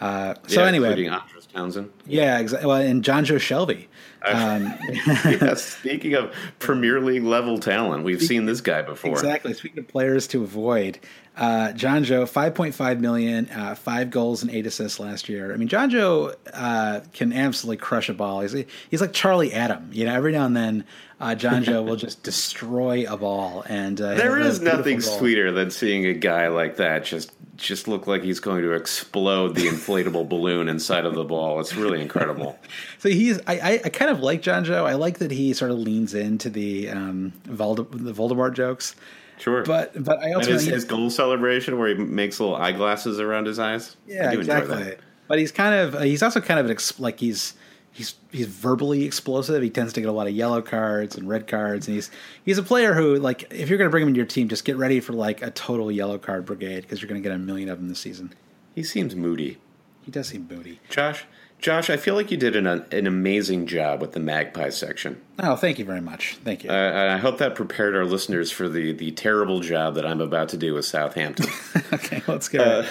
Uh, 0.00 0.34
so 0.46 0.60
yeah, 0.60 0.68
anyway, 0.68 0.88
including 0.88 1.12
Andros 1.12 1.46
Townsend. 1.46 1.90
Yeah, 2.06 2.38
exactly. 2.38 2.68
Well, 2.68 2.80
and 2.80 3.02
Jonjo 3.02 3.36
Shelvey. 3.36 3.86
Um, 4.24 4.74
yeah, 5.40 5.54
speaking 5.54 6.14
of 6.14 6.34
Premier 6.58 7.00
League 7.00 7.24
level 7.24 7.58
talent, 7.58 8.04
we've 8.04 8.22
seen 8.22 8.46
this 8.46 8.60
guy 8.60 8.82
before. 8.82 9.12
Exactly. 9.12 9.54
Speaking 9.54 9.80
of 9.80 9.88
players 9.88 10.26
to 10.28 10.42
avoid, 10.42 10.98
uh, 11.36 12.26
five 12.26 12.54
point 12.54 12.74
five 12.74 13.00
million, 13.00 13.48
uh, 13.50 13.74
five 13.74 14.10
goals 14.10 14.42
and 14.42 14.50
eight 14.50 14.66
assists 14.66 14.98
last 14.98 15.28
year. 15.28 15.52
I 15.52 15.56
mean, 15.56 15.68
Jonjo 15.68 16.34
uh, 16.52 17.00
can 17.12 17.32
absolutely 17.32 17.78
crush 17.78 18.08
a 18.08 18.14
ball. 18.14 18.40
He's 18.40 18.64
he's 18.90 19.00
like 19.00 19.12
Charlie 19.12 19.52
Adam. 19.52 19.88
You 19.92 20.06
know, 20.06 20.14
every 20.14 20.32
now 20.32 20.46
and 20.46 20.56
then, 20.56 20.84
uh, 21.20 21.36
Jonjo 21.36 21.84
will 21.84 21.96
just 21.96 22.22
destroy 22.24 23.04
a 23.08 23.16
ball. 23.16 23.64
And 23.68 24.00
uh, 24.00 24.14
there 24.14 24.38
is 24.38 24.60
nothing 24.60 25.00
sweeter 25.00 25.52
than 25.52 25.70
seeing 25.70 26.06
a 26.06 26.14
guy 26.14 26.48
like 26.48 26.76
that 26.76 27.04
just 27.04 27.32
just 27.58 27.88
look 27.88 28.06
like 28.06 28.22
he's 28.22 28.40
going 28.40 28.62
to 28.62 28.72
explode 28.72 29.54
the 29.54 29.66
inflatable 29.66 30.26
balloon 30.30 30.68
inside 30.68 31.04
of 31.04 31.14
the 31.14 31.24
ball. 31.24 31.60
It's 31.60 31.74
really 31.74 32.00
incredible. 32.00 32.58
so 32.98 33.08
he's 33.10 33.38
I, 33.46 33.58
I, 33.58 33.80
I, 33.84 33.88
kind 33.90 34.10
of 34.10 34.20
like 34.20 34.40
Jonjo. 34.40 34.84
I 34.84 34.94
like 34.94 35.18
that 35.18 35.30
he 35.30 35.52
sort 35.52 35.70
of 35.70 35.78
leans 35.78 36.14
into 36.14 36.48
the 36.48 36.88
um, 36.88 37.32
Vold- 37.44 37.92
the 37.92 38.12
Voldemort 38.12 38.54
jokes. 38.54 38.94
Sure, 39.38 39.62
but 39.64 39.92
but 40.02 40.18
I 40.20 40.32
also 40.32 40.52
and 40.52 40.60
his, 40.60 40.66
his 40.66 40.84
goal 40.84 41.10
celebration 41.10 41.78
where 41.78 41.88
he 41.88 41.94
makes 41.94 42.40
little 42.40 42.56
eyeglasses 42.56 43.20
around 43.20 43.46
his 43.46 43.58
eyes. 43.58 43.96
Yeah, 44.06 44.32
exactly. 44.32 44.96
But 45.28 45.38
he's 45.38 45.52
kind 45.52 45.74
of 45.74 46.00
he's 46.02 46.22
also 46.22 46.40
kind 46.40 46.58
of 46.58 46.66
an 46.66 46.72
ex- 46.72 46.98
like 46.98 47.20
he's 47.20 47.54
he's 47.92 48.14
he's 48.30 48.46
verbally 48.46 49.04
explosive. 49.04 49.62
He 49.62 49.70
tends 49.70 49.92
to 49.94 50.00
get 50.00 50.08
a 50.08 50.12
lot 50.12 50.26
of 50.26 50.34
yellow 50.34 50.62
cards 50.62 51.16
and 51.16 51.28
red 51.28 51.46
cards, 51.46 51.86
and 51.86 51.94
he's 51.94 52.10
he's 52.44 52.58
a 52.58 52.62
player 52.62 52.94
who 52.94 53.16
like 53.16 53.52
if 53.52 53.68
you're 53.68 53.78
going 53.78 53.88
to 53.88 53.90
bring 53.90 54.02
him 54.02 54.08
into 54.08 54.18
your 54.18 54.26
team, 54.26 54.48
just 54.48 54.64
get 54.64 54.76
ready 54.76 55.00
for 55.00 55.12
like 55.12 55.42
a 55.42 55.50
total 55.50 55.90
yellow 55.90 56.18
card 56.18 56.44
brigade 56.44 56.82
because 56.82 57.00
you're 57.00 57.08
going 57.08 57.22
to 57.22 57.28
get 57.28 57.34
a 57.34 57.38
million 57.38 57.68
of 57.68 57.78
them 57.78 57.88
this 57.88 58.00
season. 58.00 58.32
He 58.74 58.82
seems 58.82 59.14
moody. 59.14 59.58
He 60.02 60.10
does 60.10 60.28
seem 60.28 60.48
moody. 60.48 60.80
Josh, 60.88 61.24
Josh, 61.58 61.90
I 61.90 61.96
feel 61.96 62.14
like 62.14 62.30
you 62.30 62.36
did 62.36 62.54
an, 62.54 62.66
an 62.66 63.06
amazing 63.06 63.66
job 63.66 64.00
with 64.00 64.12
the 64.12 64.20
Magpie 64.20 64.70
section. 64.70 65.20
Oh, 65.40 65.56
thank 65.56 65.78
you 65.78 65.84
very 65.84 66.00
much. 66.00 66.38
Thank 66.44 66.62
you. 66.62 66.70
Uh, 66.70 67.10
I 67.12 67.16
hope 67.16 67.38
that 67.38 67.56
prepared 67.56 67.96
our 67.96 68.04
listeners 68.04 68.52
for 68.52 68.68
the, 68.68 68.92
the 68.92 69.10
terrible 69.10 69.60
job 69.60 69.96
that 69.96 70.06
I'm 70.06 70.20
about 70.20 70.50
to 70.50 70.56
do 70.56 70.74
with 70.74 70.84
Southampton. 70.84 71.46
okay, 71.92 72.22
let's 72.28 72.48
go. 72.48 72.86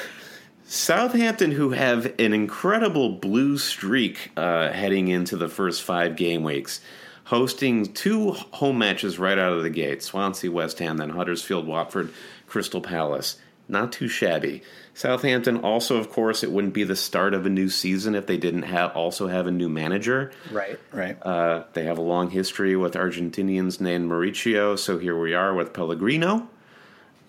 Southampton, 0.69 1.51
who 1.51 1.69
have 1.69 2.13
an 2.19 2.33
incredible 2.33 3.09
blue 3.09 3.57
streak 3.57 4.31
uh, 4.35 4.69
heading 4.69 5.07
into 5.07 5.37
the 5.37 5.47
first 5.47 5.81
five 5.81 6.17
game 6.17 6.43
weeks, 6.43 6.81
hosting 7.23 7.93
two 7.93 8.31
home 8.31 8.77
matches 8.77 9.17
right 9.17 9.39
out 9.39 9.53
of 9.53 9.63
the 9.63 9.69
gate 9.69 10.03
Swansea, 10.03 10.51
West 10.51 10.79
Ham, 10.79 10.97
then 10.97 11.11
Huddersfield, 11.11 11.65
Watford, 11.65 12.11
Crystal 12.47 12.81
Palace. 12.81 13.39
Not 13.69 13.93
too 13.93 14.09
shabby. 14.09 14.61
Southampton 14.93 15.57
also, 15.57 15.97
of 15.97 16.09
course, 16.09 16.43
it 16.43 16.51
wouldn't 16.51 16.73
be 16.73 16.83
the 16.83 16.95
start 16.97 17.33
of 17.33 17.45
a 17.45 17.49
new 17.49 17.69
season 17.69 18.13
if 18.13 18.25
they 18.25 18.37
didn't 18.37 18.63
have 18.63 18.93
also 18.95 19.27
have 19.27 19.47
a 19.47 19.51
new 19.51 19.69
manager. 19.69 20.31
Right, 20.51 20.77
right. 20.91 21.17
Uh, 21.25 21.63
they 21.73 21.85
have 21.85 21.97
a 21.97 22.01
long 22.01 22.29
history 22.29 22.75
with 22.75 22.93
Argentinians 22.93 23.79
named 23.79 24.09
Mauricio, 24.11 24.77
so 24.77 24.97
here 24.97 25.17
we 25.17 25.33
are 25.33 25.53
with 25.53 25.71
Pellegrino. 25.71 26.49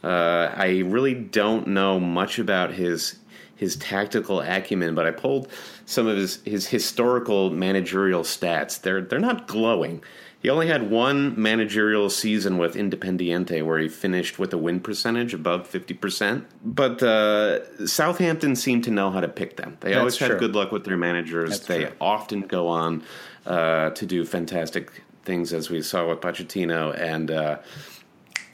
Uh, 0.03 0.53
I 0.57 0.83
really 0.87 1.15
don't 1.15 1.69
know 1.69 1.99
much 2.01 2.39
about 2.39 2.73
his 2.73 3.17
his 3.59 3.77
tactical 3.77 4.41
acumen, 4.41 4.95
but 4.95 5.05
I 5.05 5.11
pulled 5.11 5.49
some 5.85 6.07
of 6.07 6.17
his, 6.17 6.41
his 6.45 6.69
historical 6.69 7.51
managerial 7.51 8.23
stats. 8.23 8.81
They're 8.81 9.03
they're 9.03 9.19
not 9.19 9.49
glowing. 9.49 10.03
He 10.41 10.49
only 10.49 10.69
had 10.69 10.89
one 10.89 11.41
managerial 11.41 12.09
season 12.09 12.59
with 12.59 12.77
Independiente 12.77 13.65
where 13.67 13.81
he 13.81 13.89
finished 13.89 14.39
with 14.39 14.53
a 14.53 14.57
win 14.57 14.79
percentage 14.79 15.35
above 15.35 15.69
50%. 15.69 16.45
But 16.65 17.03
uh, 17.03 17.85
Southampton 17.85 18.55
seemed 18.55 18.85
to 18.85 18.93
know 18.93 19.11
how 19.11 19.21
to 19.21 19.27
pick 19.27 19.57
them. 19.57 19.77
They 19.81 19.91
That's 19.91 19.99
always 19.99 20.17
true. 20.17 20.29
had 20.29 20.39
good 20.39 20.55
luck 20.55 20.71
with 20.71 20.85
their 20.85 20.97
managers. 20.97 21.51
That's 21.51 21.67
they 21.67 21.85
true. 21.87 21.93
often 22.01 22.43
go 22.43 22.69
on 22.69 23.03
uh, 23.47 23.91
to 23.91 24.07
do 24.07 24.25
fantastic 24.25 25.03
things, 25.25 25.53
as 25.53 25.71
we 25.71 25.83
saw 25.83 26.09
with 26.09 26.21
Pochettino. 26.21 26.97
And 26.97 27.33
uh, 27.33 27.59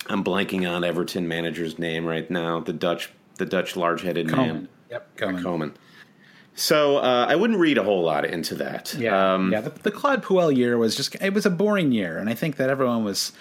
I'm 0.06 0.24
blanking 0.24 0.66
on 0.66 0.84
Everton 0.84 1.28
manager's 1.28 1.78
name 1.78 2.06
right 2.06 2.30
now, 2.30 2.60
the 2.60 2.72
Dutch 2.72 3.12
the 3.36 3.46
Dutch 3.46 3.76
large 3.76 4.02
headed 4.02 4.30
man. 4.30 4.68
Yep, 4.90 5.16
Koeman. 5.16 5.42
Koeman. 5.42 5.74
So 6.56 6.98
uh, 6.98 7.26
I 7.28 7.34
wouldn't 7.34 7.58
read 7.58 7.78
a 7.78 7.82
whole 7.82 8.02
lot 8.02 8.24
into 8.24 8.54
that. 8.56 8.94
Yeah, 8.94 9.34
um, 9.34 9.52
yeah. 9.52 9.60
The, 9.60 9.70
the 9.70 9.90
Claude 9.90 10.22
Puel 10.22 10.56
year 10.56 10.78
was 10.78 10.94
just 10.94 11.16
it 11.20 11.34
was 11.34 11.46
a 11.46 11.50
boring 11.50 11.90
year, 11.92 12.18
and 12.18 12.30
I 12.30 12.34
think 12.34 12.56
that 12.56 12.70
everyone 12.70 13.04
was 13.04 13.32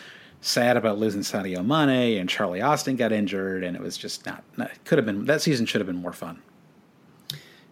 sad 0.42 0.78
about 0.78 0.98
losing 0.98 1.22
Sadio 1.22 1.66
Mane 1.66 2.20
and 2.20 2.28
Charlie 2.28 2.62
Austin 2.62 2.96
got 2.96 3.12
injured, 3.12 3.64
and 3.64 3.76
it 3.76 3.82
was 3.82 3.98
just 3.98 4.26
not. 4.26 4.44
not 4.58 4.72
could 4.86 4.98
have 4.98 5.06
been 5.06 5.26
that 5.26 5.42
season 5.42 5.66
should 5.66 5.80
have 5.80 5.88
been 5.88 6.02
more 6.02 6.14
fun. 6.14 6.42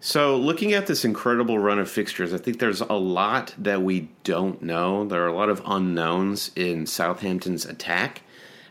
So, 0.04 0.36
looking 0.36 0.72
at 0.72 0.88
this 0.88 1.04
incredible 1.04 1.60
run 1.60 1.78
of 1.78 1.88
fixtures, 1.88 2.34
I 2.34 2.38
think 2.38 2.58
there's 2.58 2.80
a 2.80 2.94
lot 2.94 3.54
that 3.56 3.82
we 3.82 4.08
don't 4.24 4.60
know. 4.60 5.04
There 5.04 5.22
are 5.22 5.28
a 5.28 5.34
lot 5.34 5.48
of 5.48 5.62
unknowns 5.64 6.50
in 6.56 6.86
Southampton's 6.86 7.64
attack. 7.64 8.22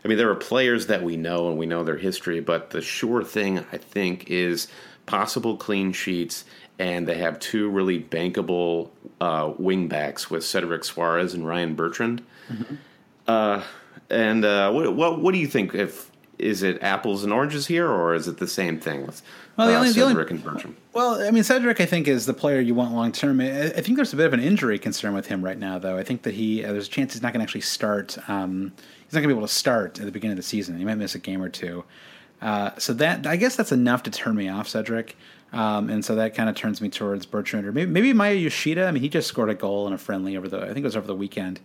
I 0.04 0.08
mean, 0.08 0.18
there 0.18 0.28
are 0.28 0.34
players 0.34 0.88
that 0.88 1.02
we 1.02 1.16
know 1.16 1.48
and 1.48 1.56
we 1.56 1.64
know 1.64 1.84
their 1.84 1.96
history, 1.96 2.40
but 2.40 2.70
the 2.70 2.82
sure 2.82 3.24
thing, 3.24 3.64
I 3.72 3.78
think, 3.78 4.30
is 4.30 4.68
possible 5.06 5.56
clean 5.56 5.92
sheets 5.92 6.44
and 6.78 7.06
they 7.06 7.18
have 7.18 7.38
two 7.38 7.68
really 7.68 8.00
bankable 8.00 8.90
uh, 9.20 9.52
wingbacks 9.52 10.30
with 10.30 10.44
Cedric 10.44 10.82
Soares 10.82 11.34
and 11.34 11.46
Ryan 11.46 11.74
Bertrand. 11.74 12.22
Mm-hmm. 12.48 12.74
Uh, 13.26 13.62
and 14.10 14.44
uh, 14.44 14.72
what, 14.72 14.94
what, 14.94 15.20
what 15.20 15.32
do 15.32 15.38
you 15.38 15.46
think? 15.46 15.74
If 15.74 16.10
is 16.38 16.62
it 16.62 16.82
apples 16.82 17.22
and 17.22 17.32
oranges 17.32 17.68
here, 17.68 17.88
or 17.88 18.14
is 18.14 18.26
it 18.26 18.38
the 18.38 18.48
same 18.48 18.80
thing 18.80 19.06
with 19.06 19.22
well, 19.56 19.68
the 19.68 19.74
uh, 19.74 19.76
only, 19.76 19.92
Cedric 19.92 20.28
the 20.28 20.34
only, 20.34 20.34
and 20.34 20.44
Bertrand? 20.44 20.76
Well, 20.92 21.22
I 21.22 21.30
mean, 21.30 21.44
Cedric, 21.44 21.80
I 21.80 21.86
think 21.86 22.08
is 22.08 22.26
the 22.26 22.34
player 22.34 22.60
you 22.60 22.74
want 22.74 22.92
long 22.92 23.12
term. 23.12 23.40
I, 23.40 23.66
I 23.66 23.80
think 23.80 23.96
there's 23.96 24.12
a 24.12 24.16
bit 24.16 24.26
of 24.26 24.32
an 24.32 24.40
injury 24.40 24.78
concern 24.78 25.14
with 25.14 25.26
him 25.26 25.44
right 25.44 25.58
now, 25.58 25.78
though. 25.78 25.96
I 25.96 26.02
think 26.02 26.22
that 26.22 26.34
he 26.34 26.64
uh, 26.64 26.72
there's 26.72 26.88
a 26.88 26.90
chance 26.90 27.12
he's 27.12 27.22
not 27.22 27.32
going 27.32 27.40
to 27.40 27.44
actually 27.44 27.60
start. 27.60 28.18
Um, 28.28 28.72
he's 29.04 29.12
not 29.12 29.20
going 29.20 29.28
to 29.28 29.34
be 29.34 29.38
able 29.38 29.46
to 29.46 29.54
start 29.54 30.00
at 30.00 30.04
the 30.04 30.12
beginning 30.12 30.32
of 30.32 30.42
the 30.42 30.48
season. 30.48 30.78
He 30.78 30.84
might 30.84 30.96
miss 30.96 31.14
a 31.14 31.20
game 31.20 31.40
or 31.40 31.48
two. 31.48 31.84
Uh, 32.42 32.72
so 32.76 32.92
that 32.94 33.26
I 33.26 33.36
guess 33.36 33.54
that's 33.54 33.72
enough 33.72 34.02
to 34.02 34.10
turn 34.10 34.34
me 34.34 34.48
off 34.48 34.68
Cedric. 34.68 35.16
Um, 35.52 35.90
and 35.90 36.04
so 36.04 36.16
that 36.16 36.34
kind 36.34 36.48
of 36.48 36.56
turns 36.56 36.80
me 36.80 36.88
towards 36.88 37.26
Bertrand 37.26 37.66
or 37.66 37.72
maybe, 37.72 37.90
maybe 37.90 38.12
Maya 38.12 38.34
Yoshida. 38.34 38.86
I 38.86 38.90
mean, 38.90 39.02
he 39.02 39.08
just 39.08 39.28
scored 39.28 39.50
a 39.50 39.54
goal 39.54 39.86
in 39.86 39.92
a 39.92 39.98
friendly 39.98 40.36
over 40.36 40.48
the, 40.48 40.62
I 40.62 40.68
think 40.68 40.78
it 40.78 40.84
was 40.84 40.96
over 40.96 41.06
the 41.06 41.14
weekend. 41.14 41.60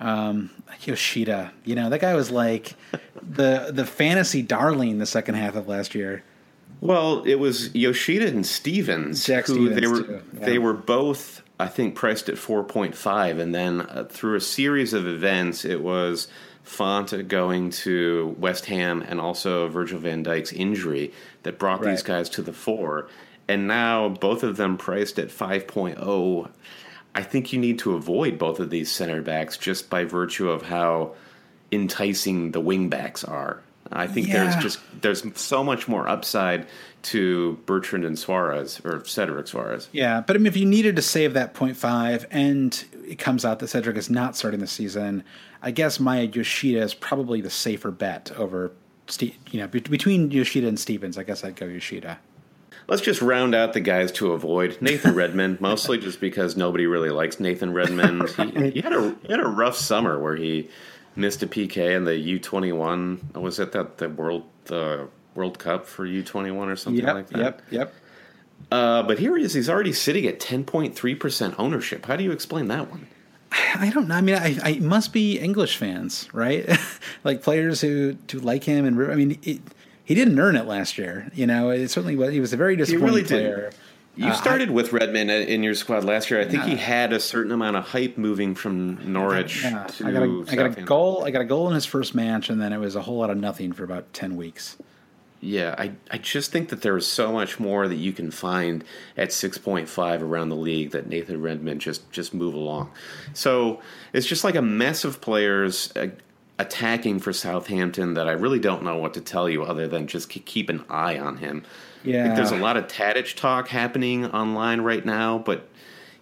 Um, 0.00 0.50
Yoshida, 0.82 1.52
you 1.64 1.74
know, 1.74 1.90
that 1.90 2.00
guy 2.00 2.14
was 2.14 2.30
like 2.30 2.74
the 3.22 3.70
the 3.72 3.84
fantasy 3.84 4.42
darling 4.42 4.98
the 4.98 5.06
second 5.06 5.34
half 5.34 5.56
of 5.56 5.68
last 5.68 5.94
year. 5.94 6.24
Well, 6.80 7.22
it 7.24 7.36
was 7.36 7.74
Yoshida 7.74 8.26
and 8.28 8.46
Stephens 8.46 9.24
Jack 9.24 9.46
who 9.46 9.66
Stephens 9.66 9.80
they 9.80 9.86
were 9.86 10.10
yeah. 10.10 10.46
they 10.46 10.58
were 10.58 10.72
both 10.72 11.42
I 11.58 11.68
think 11.68 11.94
priced 11.94 12.28
at 12.28 12.34
4.5 12.34 13.40
and 13.40 13.54
then 13.54 13.82
uh, 13.82 14.06
through 14.10 14.36
a 14.36 14.40
series 14.40 14.92
of 14.92 15.06
events 15.06 15.64
it 15.64 15.80
was 15.80 16.28
Fonte 16.64 17.28
going 17.28 17.70
to 17.70 18.34
West 18.38 18.66
Ham 18.66 19.02
and 19.06 19.20
also 19.20 19.68
Virgil 19.68 20.00
van 20.00 20.24
Dijk's 20.24 20.52
injury 20.52 21.12
that 21.42 21.58
brought 21.58 21.84
right. 21.84 21.90
these 21.90 22.02
guys 22.02 22.28
to 22.30 22.42
the 22.42 22.52
fore. 22.52 23.08
And 23.46 23.68
now 23.68 24.08
both 24.08 24.42
of 24.42 24.56
them 24.56 24.78
priced 24.78 25.18
at 25.18 25.28
5.0. 25.28 26.50
I 27.14 27.22
think 27.22 27.52
you 27.52 27.60
need 27.60 27.78
to 27.80 27.94
avoid 27.94 28.38
both 28.38 28.58
of 28.58 28.70
these 28.70 28.90
center 28.90 29.22
backs 29.22 29.58
just 29.58 29.90
by 29.90 30.04
virtue 30.04 30.50
of 30.50 30.62
how 30.62 31.14
enticing 31.70 32.52
the 32.52 32.60
wing 32.60 32.88
backs 32.88 33.22
are. 33.22 33.62
I 33.92 34.06
think 34.06 34.28
yeah. 34.28 34.44
there's 34.44 34.56
just 34.62 34.80
there's 35.02 35.38
so 35.38 35.62
much 35.62 35.86
more 35.86 36.08
upside 36.08 36.66
to 37.04 37.58
Bertrand 37.66 38.04
and 38.04 38.16
Soares 38.16 38.84
or 38.84 39.04
Cedric 39.04 39.46
Soares. 39.46 39.88
Yeah, 39.92 40.20
but 40.20 40.36
I 40.36 40.38
mean, 40.38 40.46
if 40.46 40.56
you 40.56 40.66
needed 40.66 40.96
to 40.96 41.02
save 41.02 41.34
that 41.34 41.54
0.5 41.54 42.26
and 42.30 42.84
it 43.06 43.18
comes 43.18 43.44
out 43.44 43.58
that 43.58 43.68
Cedric 43.68 43.96
is 43.96 44.10
not 44.10 44.36
starting 44.36 44.60
the 44.60 44.66
season, 44.66 45.22
I 45.62 45.70
guess 45.70 46.00
Maya 46.00 46.24
Yoshida 46.24 46.80
is 46.80 46.94
probably 46.94 47.40
the 47.40 47.50
safer 47.50 47.90
bet 47.90 48.32
over, 48.36 48.72
you 49.20 49.60
know, 49.60 49.68
between 49.68 50.30
Yoshida 50.30 50.66
and 50.66 50.80
Stephens. 50.80 51.18
I 51.18 51.22
guess 51.24 51.44
I'd 51.44 51.56
go 51.56 51.66
Yoshida. 51.66 52.18
Let's 52.86 53.02
just 53.02 53.22
round 53.22 53.54
out 53.54 53.72
the 53.72 53.80
guys 53.80 54.12
to 54.12 54.32
avoid 54.32 54.78
Nathan 54.80 55.14
Redmond, 55.16 55.60
mostly 55.60 55.98
just 55.98 56.20
because 56.20 56.56
nobody 56.56 56.86
really 56.86 57.10
likes 57.10 57.40
Nathan 57.40 57.72
Redmond. 57.72 58.28
He, 58.30 58.70
he, 58.72 58.80
had 58.80 58.92
a 58.92 59.16
he 59.22 59.32
had 59.32 59.40
a 59.40 59.48
rough 59.48 59.76
summer 59.76 60.18
where 60.18 60.36
he 60.36 60.68
missed 61.16 61.42
a 61.42 61.46
PK 61.46 61.96
in 61.96 62.04
the 62.04 62.16
U 62.16 62.38
twenty 62.38 62.72
one. 62.72 63.30
Was 63.34 63.58
it 63.58 63.72
that 63.72 63.98
the 63.98 64.10
World 64.10 64.44
the 64.66 65.08
World 65.34 65.58
Cup 65.58 65.86
for 65.86 66.06
U 66.06 66.22
twenty 66.22 66.50
one 66.50 66.68
or 66.68 66.76
something 66.76 67.04
yep, 67.04 67.14
like 67.14 67.28
that. 67.28 67.38
Yep, 67.38 67.62
yep. 67.70 67.94
Uh, 68.70 69.02
but 69.02 69.18
here 69.18 69.36
he 69.36 69.44
is. 69.44 69.54
He's 69.54 69.68
already 69.68 69.92
sitting 69.92 70.26
at 70.26 70.40
ten 70.40 70.64
point 70.64 70.94
three 70.94 71.14
percent 71.14 71.54
ownership. 71.58 72.06
How 72.06 72.16
do 72.16 72.24
you 72.24 72.32
explain 72.32 72.68
that 72.68 72.90
one? 72.90 73.06
I 73.76 73.90
don't 73.90 74.08
know. 74.08 74.16
I 74.16 74.20
mean, 74.20 74.34
I, 74.36 74.58
I 74.62 74.78
must 74.80 75.12
be 75.12 75.38
English 75.38 75.76
fans, 75.76 76.28
right? 76.32 76.68
like 77.24 77.42
players 77.42 77.80
who 77.80 78.16
who 78.30 78.40
like 78.40 78.64
him, 78.64 78.84
and 78.84 79.10
I 79.10 79.14
mean, 79.14 79.38
it, 79.42 79.60
he 80.04 80.14
didn't 80.14 80.38
earn 80.38 80.56
it 80.56 80.66
last 80.66 80.98
year. 80.98 81.30
You 81.34 81.46
know, 81.46 81.70
it 81.70 81.88
certainly 81.88 82.16
was. 82.16 82.32
He 82.32 82.40
was 82.40 82.52
a 82.52 82.56
very 82.56 82.76
disappointing 82.76 83.06
really 83.06 83.24
player. 83.24 83.70
Did. 83.70 83.78
You 84.16 84.28
uh, 84.28 84.34
started 84.34 84.68
I, 84.68 84.72
with 84.72 84.92
Redmond 84.92 85.30
in 85.30 85.64
your 85.64 85.74
squad 85.74 86.04
last 86.04 86.30
year. 86.30 86.40
I 86.40 86.44
think 86.44 86.62
he 86.62 86.76
had 86.76 87.12
a 87.12 87.18
certain 87.18 87.50
amount 87.50 87.76
of 87.76 87.84
hype 87.84 88.16
moving 88.16 88.54
from 88.54 89.12
Norwich 89.12 89.64
yeah, 89.64 89.84
to 89.84 90.06
I 90.06 90.12
got, 90.12 90.22
a, 90.22 90.44
I 90.48 90.54
got 90.54 90.78
a 90.78 90.82
goal. 90.82 91.24
I 91.24 91.30
got 91.32 91.42
a 91.42 91.44
goal 91.44 91.68
in 91.68 91.74
his 91.74 91.84
first 91.84 92.14
match, 92.14 92.48
and 92.48 92.60
then 92.60 92.72
it 92.72 92.78
was 92.78 92.94
a 92.94 93.02
whole 93.02 93.18
lot 93.18 93.30
of 93.30 93.38
nothing 93.38 93.72
for 93.72 93.82
about 93.82 94.12
ten 94.12 94.36
weeks. 94.36 94.76
Yeah, 95.44 95.74
I, 95.76 95.92
I 96.10 96.16
just 96.16 96.52
think 96.52 96.70
that 96.70 96.80
there 96.80 96.96
is 96.96 97.06
so 97.06 97.30
much 97.30 97.60
more 97.60 97.86
that 97.86 97.96
you 97.96 98.14
can 98.14 98.30
find 98.30 98.82
at 99.14 99.28
6.5 99.28 100.22
around 100.22 100.48
the 100.48 100.56
league 100.56 100.92
that 100.92 101.06
Nathan 101.06 101.42
Redmond 101.42 101.82
just 101.82 102.10
just 102.10 102.32
move 102.32 102.54
along. 102.54 102.90
So 103.34 103.82
it's 104.14 104.26
just 104.26 104.42
like 104.42 104.54
a 104.54 104.62
mess 104.62 105.04
of 105.04 105.20
players 105.20 105.92
uh, 105.96 106.08
attacking 106.58 107.18
for 107.18 107.34
Southampton 107.34 108.14
that 108.14 108.26
I 108.26 108.32
really 108.32 108.58
don't 108.58 108.84
know 108.84 108.96
what 108.96 109.12
to 109.14 109.20
tell 109.20 109.46
you 109.48 109.64
other 109.64 109.86
than 109.86 110.06
just 110.06 110.30
keep 110.30 110.70
an 110.70 110.82
eye 110.88 111.18
on 111.18 111.36
him. 111.36 111.64
Yeah, 112.04 112.34
there's 112.34 112.50
a 112.50 112.56
lot 112.56 112.78
of 112.78 112.86
Tadic 112.86 113.36
talk 113.36 113.68
happening 113.68 114.24
online 114.26 114.80
right 114.80 115.04
now, 115.04 115.38
but 115.38 115.68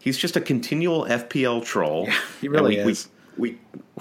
he's 0.00 0.18
just 0.18 0.36
a 0.36 0.40
continual 0.40 1.04
FPL 1.04 1.64
troll. 1.64 2.06
Yeah, 2.08 2.20
he 2.40 2.48
really 2.48 2.84
we, 2.84 2.90
is. 2.90 3.08
We, 3.36 3.50
we 3.50 3.58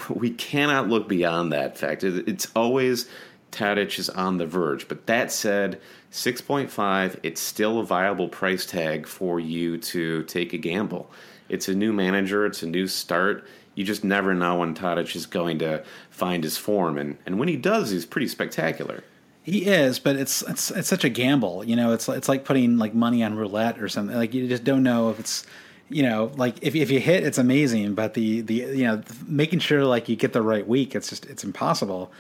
we 0.10 0.30
cannot 0.32 0.90
look 0.90 1.08
beyond 1.08 1.54
that 1.54 1.78
fact. 1.78 2.04
It's 2.04 2.48
always 2.56 3.08
Tadic 3.52 4.00
is 4.00 4.10
on 4.10 4.38
the 4.38 4.46
verge. 4.46 4.88
But 4.88 5.06
that 5.08 5.32
said, 5.32 5.80
6.5, 6.12 7.20
it's 7.24 7.42
still 7.42 7.80
a 7.80 7.86
viable 7.86 8.30
price 8.30 8.66
tag 8.66 9.08
for 9.08 9.40
you 9.40 9.78
to 9.78 10.24
take 10.24 10.54
a 10.54 10.58
gamble. 10.58 11.10
It's 11.50 11.68
a 11.68 11.76
new 11.76 11.94
manager, 11.94 12.46
it's 12.46 12.64
a 12.64 12.68
new 12.68 12.88
start. 12.88 13.46
You 13.76 13.84
just 13.84 14.04
never 14.04 14.34
know 14.34 14.60
when 14.60 14.76
Tadic 14.76 15.16
is 15.16 15.26
going 15.26 15.60
to 15.60 15.84
find 16.10 16.44
his 16.44 16.58
form. 16.58 16.98
And, 16.98 17.18
and 17.26 17.40
when 17.40 17.48
he 17.48 17.56
does, 17.56 17.90
he's 17.92 18.06
pretty 18.06 18.28
spectacular. 18.28 19.04
He 19.44 19.66
is, 19.66 19.98
but 19.98 20.18
it's 20.18 20.44
it's 20.44 20.70
it's 20.70 20.88
such 20.88 21.04
a 21.04 21.10
gamble. 21.10 21.64
You 21.64 21.76
know, 21.76 21.94
it's 21.94 22.08
it's 22.08 22.30
like 22.30 22.46
putting 22.46 22.78
like 22.78 22.94
money 22.94 23.24
on 23.24 23.36
roulette 23.36 23.82
or 23.82 23.90
something. 23.90 24.16
Like 24.16 24.36
you 24.36 24.48
just 24.48 24.64
don't 24.64 24.84
know 24.84 25.10
if 25.10 25.20
it's 25.20 25.48
you 25.90 26.04
know 26.04 26.32
like 26.36 26.58
if 26.62 26.76
if 26.76 26.92
you 26.92 27.00
hit, 27.00 27.24
it's 27.24 27.40
amazing, 27.40 27.96
but 27.96 28.14
the 28.14 28.42
the 28.42 28.54
you 28.54 28.84
know 28.84 29.02
making 29.26 29.58
sure 29.58 29.84
like 29.84 30.08
you 30.08 30.16
get 30.16 30.34
the 30.34 30.44
right 30.44 30.68
week, 30.68 30.94
it's 30.94 31.10
just 31.10 31.26
it's 31.26 31.44
impossible. 31.44 32.12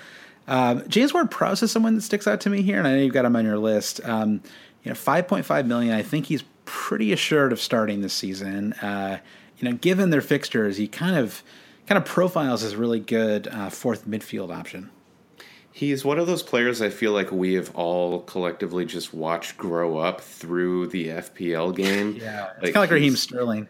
Um, 0.47 0.87
James 0.87 1.13
Ward 1.13 1.31
Prowse 1.31 1.63
is 1.63 1.71
someone 1.71 1.95
that 1.95 2.01
sticks 2.01 2.27
out 2.27 2.41
to 2.41 2.49
me 2.49 2.61
here, 2.61 2.77
and 2.77 2.87
I 2.87 2.91
know 2.91 3.01
you've 3.01 3.13
got 3.13 3.25
him 3.25 3.35
on 3.35 3.45
your 3.45 3.57
list. 3.57 4.01
Um, 4.03 4.41
you 4.83 4.89
know, 4.89 4.95
five 4.95 5.27
point 5.27 5.45
five 5.45 5.65
million. 5.65 5.93
I 5.93 6.01
think 6.01 6.25
he's 6.25 6.43
pretty 6.65 7.13
assured 7.13 7.51
of 7.51 7.59
starting 7.59 8.01
this 8.01 8.13
season. 8.13 8.73
Uh, 8.73 9.19
you 9.57 9.69
know, 9.69 9.75
given 9.75 10.09
their 10.09 10.21
fixtures, 10.21 10.77
he 10.77 10.87
kind 10.87 11.15
of 11.15 11.43
kind 11.87 11.97
of 11.97 12.05
profiles 12.05 12.63
as 12.63 12.73
a 12.73 12.77
really 12.77 12.99
good 12.99 13.47
uh, 13.47 13.69
fourth 13.69 14.07
midfield 14.07 14.55
option. 14.55 14.89
He's 15.73 16.03
one 16.03 16.19
of 16.19 16.27
those 16.27 16.43
players 16.43 16.81
I 16.81 16.89
feel 16.89 17.13
like 17.13 17.31
we 17.31 17.53
have 17.53 17.73
all 17.75 18.21
collectively 18.21 18.85
just 18.85 19.13
watched 19.13 19.57
grow 19.57 19.97
up 19.97 20.19
through 20.19 20.87
the 20.87 21.07
FPL 21.07 21.75
game. 21.75 22.17
yeah, 22.19 22.49
it's 22.55 22.63
like 22.63 22.73
kind 22.73 22.75
of 22.75 22.75
like 22.75 22.91
Raheem 22.91 23.15
Sterling. 23.15 23.67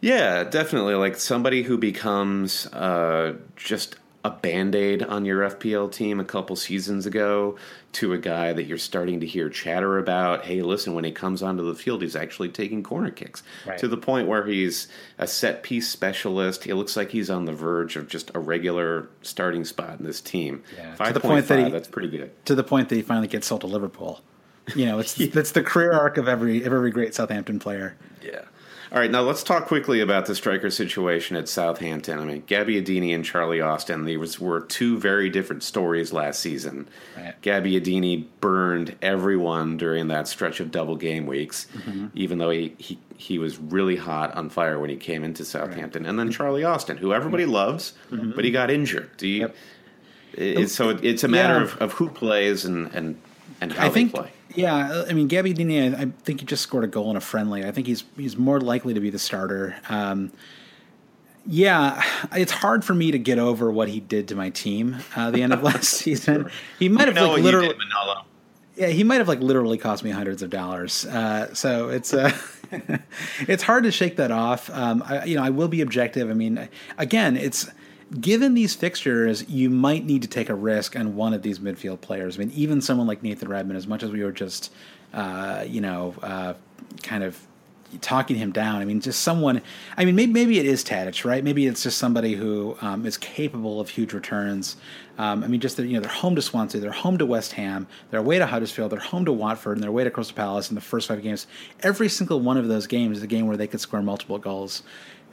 Yeah, 0.00 0.44
definitely. 0.44 0.94
Like 0.94 1.16
somebody 1.16 1.62
who 1.62 1.76
becomes 1.76 2.66
uh, 2.68 3.34
just 3.56 3.96
a 4.22 4.30
band 4.30 4.74
aid 4.74 5.02
on 5.02 5.24
your 5.24 5.48
FPL 5.48 5.90
team 5.90 6.20
a 6.20 6.24
couple 6.24 6.54
seasons 6.54 7.06
ago 7.06 7.56
to 7.92 8.12
a 8.12 8.18
guy 8.18 8.52
that 8.52 8.64
you're 8.64 8.76
starting 8.78 9.20
to 9.20 9.26
hear 9.26 9.48
chatter 9.48 9.98
about. 9.98 10.44
Hey, 10.44 10.60
listen, 10.60 10.94
when 10.94 11.04
he 11.04 11.10
comes 11.10 11.42
onto 11.42 11.64
the 11.64 11.74
field, 11.74 12.02
he's 12.02 12.14
actually 12.14 12.50
taking 12.50 12.82
corner 12.82 13.10
kicks 13.10 13.42
right. 13.66 13.78
to 13.78 13.88
the 13.88 13.96
point 13.96 14.28
where 14.28 14.44
he's 14.46 14.88
a 15.18 15.26
set 15.26 15.62
piece 15.62 15.88
specialist. 15.88 16.64
He 16.64 16.72
looks 16.74 16.96
like 16.96 17.10
he's 17.10 17.30
on 17.30 17.46
the 17.46 17.54
verge 17.54 17.96
of 17.96 18.08
just 18.08 18.30
a 18.34 18.38
regular 18.38 19.08
starting 19.22 19.64
spot 19.64 19.98
in 19.98 20.04
this 20.04 20.20
team. 20.20 20.62
Yeah. 20.76 20.94
to 20.96 21.12
the 21.14 21.20
point 21.20 21.48
that 21.48 21.64
he, 21.64 21.70
that's 21.70 21.88
pretty 21.88 22.08
good. 22.08 22.44
To 22.46 22.54
the 22.54 22.64
point 22.64 22.90
that 22.90 22.96
he 22.96 23.02
finally 23.02 23.28
gets 23.28 23.46
sold 23.46 23.62
to 23.62 23.66
Liverpool. 23.66 24.20
You 24.76 24.86
know, 24.86 24.98
it's 24.98 25.18
yeah. 25.18 25.30
it's 25.34 25.52
the 25.52 25.62
career 25.62 25.92
arc 25.92 26.18
of 26.18 26.28
every 26.28 26.58
of 26.58 26.72
every 26.72 26.90
great 26.90 27.14
Southampton 27.14 27.58
player. 27.58 27.96
Yeah. 28.22 28.42
All 28.92 28.98
right, 28.98 29.10
now 29.10 29.22
let's 29.22 29.44
talk 29.44 29.66
quickly 29.66 30.00
about 30.00 30.26
the 30.26 30.34
striker 30.34 30.68
situation 30.68 31.36
at 31.36 31.48
Southampton. 31.48 32.18
I 32.18 32.24
mean, 32.24 32.42
Gabby 32.46 32.82
Gabbiadini 32.82 33.14
and 33.14 33.24
Charlie 33.24 33.60
Austin, 33.60 34.04
these 34.04 34.40
were 34.40 34.62
two 34.62 34.98
very 34.98 35.30
different 35.30 35.62
stories 35.62 36.12
last 36.12 36.40
season. 36.40 36.88
Right. 37.16 37.40
Gabbiadini 37.40 38.26
burned 38.40 38.96
everyone 39.00 39.76
during 39.76 40.08
that 40.08 40.26
stretch 40.26 40.58
of 40.58 40.72
double 40.72 40.96
game 40.96 41.26
weeks, 41.26 41.68
mm-hmm. 41.72 42.08
even 42.14 42.38
though 42.38 42.50
he, 42.50 42.74
he, 42.78 42.98
he 43.16 43.38
was 43.38 43.58
really 43.58 43.94
hot 43.94 44.34
on 44.34 44.50
fire 44.50 44.80
when 44.80 44.90
he 44.90 44.96
came 44.96 45.22
into 45.22 45.44
Southampton. 45.44 46.02
Right. 46.02 46.10
And 46.10 46.18
then 46.18 46.32
Charlie 46.32 46.64
Austin, 46.64 46.96
who 46.96 47.12
everybody 47.12 47.46
loves, 47.46 47.92
mm-hmm. 48.10 48.32
but 48.32 48.44
he 48.44 48.50
got 48.50 48.72
injured. 48.72 49.16
Do 49.18 49.28
you, 49.28 49.40
yep. 49.42 49.56
it, 50.32 50.68
so 50.68 50.90
it's 50.90 51.22
a 51.22 51.28
matter 51.28 51.58
yeah. 51.58 51.62
of, 51.62 51.76
of 51.78 51.92
who 51.92 52.08
plays 52.08 52.64
and, 52.64 52.92
and, 52.92 53.20
and 53.60 53.72
how 53.72 53.86
I 53.86 53.90
think, 53.90 54.14
play. 54.14 54.30
Yeah, 54.54 55.04
I 55.08 55.12
mean, 55.12 55.28
Gabbiadini, 55.28 55.94
I, 55.94 56.02
I 56.02 56.04
think 56.22 56.40
he 56.40 56.46
just 56.46 56.62
scored 56.62 56.84
a 56.84 56.88
goal 56.88 57.10
in 57.10 57.16
a 57.16 57.20
friendly. 57.20 57.64
I 57.64 57.70
think 57.70 57.86
he's 57.86 58.04
he's 58.16 58.36
more 58.36 58.60
likely 58.60 58.94
to 58.94 59.00
be 59.00 59.10
the 59.10 59.18
starter. 59.18 59.76
Um, 59.88 60.32
yeah, 61.46 62.02
it's 62.32 62.52
hard 62.52 62.84
for 62.84 62.94
me 62.94 63.10
to 63.12 63.18
get 63.18 63.38
over 63.38 63.70
what 63.70 63.88
he 63.88 64.00
did 64.00 64.28
to 64.28 64.34
my 64.34 64.50
team 64.50 64.98
uh, 65.16 65.30
the 65.30 65.42
end 65.42 65.52
of 65.52 65.62
last 65.62 65.84
season. 65.88 66.50
He 66.78 66.88
might 66.88 67.08
have 67.08 67.16
like 67.16 67.42
literally. 67.42 67.68
Did, 67.68 67.76
yeah, 68.76 68.86
he 68.88 69.04
might 69.04 69.16
have 69.16 69.28
like 69.28 69.40
literally 69.40 69.78
cost 69.78 70.02
me 70.02 70.10
hundreds 70.10 70.42
of 70.42 70.50
dollars. 70.50 71.04
Uh, 71.04 71.52
so 71.54 71.88
it's 71.88 72.14
uh, 72.14 72.36
it's 73.40 73.62
hard 73.62 73.84
to 73.84 73.90
shake 73.90 74.16
that 74.16 74.30
off. 74.30 74.70
Um, 74.70 75.02
I, 75.06 75.24
you 75.24 75.36
know, 75.36 75.42
I 75.42 75.50
will 75.50 75.68
be 75.68 75.80
objective. 75.80 76.30
I 76.30 76.34
mean, 76.34 76.68
again, 76.98 77.36
it's 77.36 77.68
given 78.18 78.54
these 78.54 78.74
fixtures, 78.74 79.48
you 79.48 79.70
might 79.70 80.04
need 80.04 80.22
to 80.22 80.28
take 80.28 80.48
a 80.48 80.54
risk 80.54 80.96
on 80.96 81.14
one 81.14 81.34
of 81.34 81.42
these 81.42 81.58
midfield 81.58 82.00
players. 82.00 82.36
I 82.36 82.40
mean, 82.40 82.50
even 82.54 82.80
someone 82.80 83.06
like 83.06 83.22
Nathan 83.22 83.48
Redmond, 83.48 83.76
as 83.76 83.86
much 83.86 84.02
as 84.02 84.10
we 84.10 84.24
were 84.24 84.32
just, 84.32 84.72
uh, 85.12 85.64
you 85.66 85.80
know, 85.80 86.14
uh, 86.22 86.54
kind 87.02 87.22
of 87.22 87.38
talking 88.00 88.36
him 88.36 88.52
down. 88.52 88.80
I 88.80 88.84
mean, 88.84 89.00
just 89.00 89.20
someone. 89.20 89.62
I 89.96 90.04
mean, 90.04 90.14
maybe, 90.14 90.32
maybe 90.32 90.58
it 90.58 90.66
is 90.66 90.84
Tadic, 90.84 91.24
right? 91.24 91.42
Maybe 91.42 91.66
it's 91.66 91.82
just 91.82 91.98
somebody 91.98 92.34
who 92.34 92.76
um, 92.80 93.04
is 93.04 93.16
capable 93.16 93.80
of 93.80 93.88
huge 93.88 94.12
returns. 94.12 94.76
Um, 95.18 95.44
I 95.44 95.48
mean, 95.48 95.60
just 95.60 95.76
that 95.76 95.86
you 95.86 95.94
know, 95.94 96.00
they're 96.00 96.10
home 96.10 96.34
to 96.36 96.42
Swansea, 96.42 96.80
they're 96.80 96.92
home 96.92 97.18
to 97.18 97.26
West 97.26 97.52
Ham, 97.52 97.86
they're 98.10 98.20
away 98.20 98.38
to 98.38 98.46
Huddersfield, 98.46 98.90
they're 98.90 99.00
home 99.00 99.26
to 99.26 99.32
Watford, 99.32 99.76
and 99.76 99.82
they're 99.82 99.90
away 99.90 100.04
to 100.04 100.10
Crystal 100.10 100.34
Palace 100.34 100.70
in 100.70 100.76
the 100.76 100.80
first 100.80 101.08
five 101.08 101.22
games. 101.22 101.46
Every 101.82 102.08
single 102.08 102.40
one 102.40 102.56
of 102.56 102.68
those 102.68 102.86
games 102.86 103.18
is 103.18 103.22
a 103.22 103.26
game 103.26 103.46
where 103.46 103.56
they 103.56 103.66
could 103.66 103.80
score 103.80 104.02
multiple 104.02 104.38
goals 104.38 104.82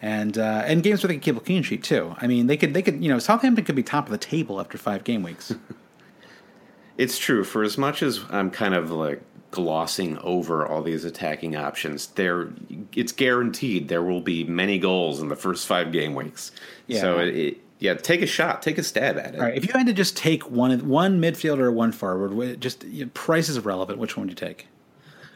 and 0.01 0.37
uh, 0.37 0.63
and 0.65 0.83
games 0.83 1.03
where 1.03 1.07
they 1.07 1.15
could 1.15 1.23
keep 1.23 1.37
a 1.37 1.39
clean 1.39 1.63
sheet 1.63 1.83
too. 1.83 2.15
I 2.17 2.27
mean, 2.27 2.47
they 2.47 2.57
could 2.57 2.73
they 2.73 2.81
could 2.81 3.03
you 3.03 3.09
know 3.09 3.19
Southampton 3.19 3.65
could 3.65 3.75
be 3.75 3.83
top 3.83 4.05
of 4.05 4.11
the 4.11 4.17
table 4.17 4.59
after 4.59 4.77
five 4.77 5.03
game 5.03 5.23
weeks. 5.23 5.53
it's 6.97 7.17
true. 7.17 7.43
For 7.43 7.63
as 7.63 7.77
much 7.77 8.03
as 8.03 8.21
I'm 8.29 8.51
kind 8.51 8.73
of 8.73 8.91
like 8.91 9.21
glossing 9.51 10.17
over 10.19 10.67
all 10.67 10.81
these 10.81 11.05
attacking 11.05 11.55
options, 11.55 12.07
there 12.07 12.49
it's 12.93 13.11
guaranteed 13.11 13.87
there 13.87 14.03
will 14.03 14.21
be 14.21 14.43
many 14.43 14.77
goals 14.79 15.21
in 15.21 15.29
the 15.29 15.35
first 15.35 15.67
five 15.67 15.91
game 15.91 16.13
weeks. 16.13 16.51
Yeah. 16.87 17.01
So 17.01 17.19
it, 17.19 17.35
it 17.35 17.57
yeah, 17.79 17.93
take 17.93 18.21
a 18.21 18.27
shot, 18.27 18.63
take 18.63 18.77
a 18.79 18.83
stab 18.83 19.17
at 19.17 19.35
it. 19.35 19.39
All 19.39 19.45
right, 19.45 19.55
if 19.55 19.67
you 19.67 19.73
had 19.73 19.85
to 19.85 19.93
just 19.93 20.17
take 20.17 20.49
one 20.49 20.87
one 20.87 21.21
midfielder 21.21 21.59
or 21.59 21.71
one 21.71 21.91
forward, 21.91 22.59
just 22.59 22.83
you 22.83 23.05
know, 23.05 23.11
price 23.13 23.49
is 23.49 23.57
irrelevant. 23.57 23.99
Which 23.99 24.17
one 24.17 24.25
would 24.25 24.31
you 24.31 24.47
take? 24.47 24.67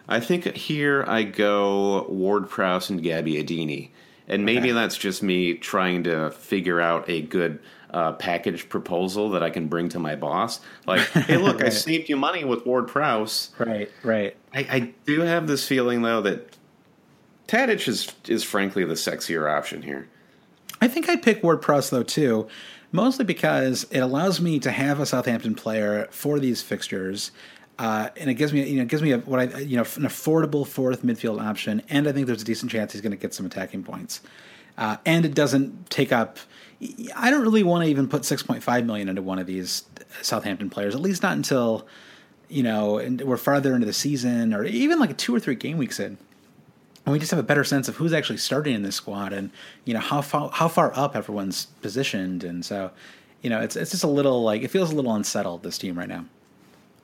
I 0.08 0.20
think 0.20 0.46
here 0.56 1.06
I 1.08 1.24
go 1.24 2.06
Ward 2.10 2.50
Prowse 2.50 2.90
and 2.90 3.02
Gabbiadini 3.02 3.92
and 4.32 4.46
maybe 4.46 4.70
okay. 4.70 4.72
that's 4.72 4.98
just 4.98 5.22
me 5.22 5.54
trying 5.54 6.04
to 6.06 6.32
figure 6.32 6.80
out 6.80 7.08
a 7.10 7.22
good 7.22 7.60
uh, 7.92 8.14
package 8.14 8.70
proposal 8.70 9.30
that 9.32 9.44
I 9.44 9.50
can 9.50 9.68
bring 9.68 9.90
to 9.90 10.00
my 10.00 10.16
boss. 10.16 10.62
Like, 10.88 11.02
hey, 11.10 11.38
look, 11.38 11.58
right. 11.58 11.68
I 11.68 11.70
saved 11.70 12.08
you 12.08 12.16
money 12.16 12.46
with 12.46 12.66
Ward 12.66 12.88
Prowse. 12.88 13.50
Right, 13.60 13.92
right. 14.04 14.36
I, 14.54 14.60
I 14.60 14.94
do 15.06 15.20
have 15.20 15.48
this 15.48 15.68
feeling 15.68 16.02
though 16.02 16.22
that 16.22 16.58
Tadic 17.48 17.88
is 17.88 18.14
is 18.28 18.44
frankly 18.44 18.86
the 18.86 18.94
sexier 18.94 19.52
option 19.52 19.82
here. 19.82 20.08
I 20.80 20.88
think 20.88 21.10
I'd 21.10 21.22
pick 21.22 21.44
Ward 21.44 21.62
Prowse 21.62 21.90
though 21.90 22.02
too, 22.02 22.48
mostly 22.94 23.26
because 23.26 23.86
it 23.92 24.00
allows 24.00 24.40
me 24.40 24.60
to 24.60 24.72
have 24.72 25.02
a 25.02 25.06
Southampton 25.06 25.56
player 25.56 26.08
for 26.10 26.40
these 26.40 26.62
fixtures 26.62 27.32
uh, 27.80 28.10
and 28.18 28.30
it 28.30 28.36
gives 28.36 28.54
me, 28.54 28.68
you 28.68 28.80
know, 28.80 28.86
gives 28.86 29.02
me 29.02 29.12
a, 29.12 29.20
what 29.20 29.40
I, 29.40 29.60
you 29.60 29.76
know, 29.76 29.84
an 29.84 30.04
affordable 30.04 30.68
fourth 30.68 31.04
midfield 31.04 31.42
option, 31.42 31.82
and 31.90 32.08
I 32.08 32.12
think 32.12 32.28
there's 32.28 32.42
a 32.42 32.46
decent 32.46 32.72
chance 32.72 32.94
he's 32.94 33.02
going 33.02 33.12
to 33.12 33.18
get 33.18 33.34
some 33.34 33.46
attacking 33.46 33.84
points. 33.84 34.22
Uh, 34.78 34.98
and 35.06 35.26
it 35.26 35.34
doesn't 35.34 35.90
take 35.90 36.12
up. 36.12 36.38
I 37.16 37.30
don't 37.30 37.42
really 37.42 37.64
want 37.64 37.84
to 37.84 37.90
even 37.90 38.08
put 38.08 38.24
6.5 38.24 38.86
million 38.86 39.10
into 39.10 39.22
one 39.22 39.40
of 39.40 39.46
these 39.46 39.86
Southampton 40.22 40.70
players, 40.70 40.96
at 40.96 41.02
least 41.02 41.24
not 41.24 41.34
until 41.34 41.88
you 42.50 42.64
know 42.64 42.98
and 42.98 43.22
we're 43.22 43.38
farther 43.38 43.74
into 43.74 43.86
the 43.86 43.94
season, 43.94 44.54
or 44.54 44.66
even 44.66 45.00
like 45.00 45.18
two 45.18 45.34
or 45.34 45.40
three 45.40 45.56
game 45.56 45.78
weeks 45.78 46.00
in. 46.00 46.18
And 47.06 47.14
we 47.14 47.20
just 47.20 47.32
have 47.32 47.40
a 47.40 47.44
better 47.44 47.64
sense 47.64 47.88
of 47.88 47.96
who's 47.96 48.14
actually 48.14 48.38
starting 48.38 48.76
in 48.76 48.84
this 48.84 48.96
squad, 48.96 49.34
and 49.34 49.52
you 49.86 49.94
know 49.94 50.00
how 50.00 50.22
far 50.22 50.50
how 50.52 50.68
far 50.68 50.92
up 50.96 51.16
everyone's 51.16 51.68
positioned, 51.82 52.44
and 52.44 52.66
so 52.66 52.92
you 53.42 53.50
know 53.50 53.60
it's 53.60 53.76
it's 53.76 53.92
just 53.92 54.04
a 54.04 54.08
little 54.08 54.44
like 54.44 54.62
it 54.62 54.70
feels 54.70 54.92
a 54.92 54.96
little 54.96 55.14
unsettled 55.14 55.64
this 55.64 55.78
team 55.78 55.98
right 55.98 56.10
now. 56.10 56.26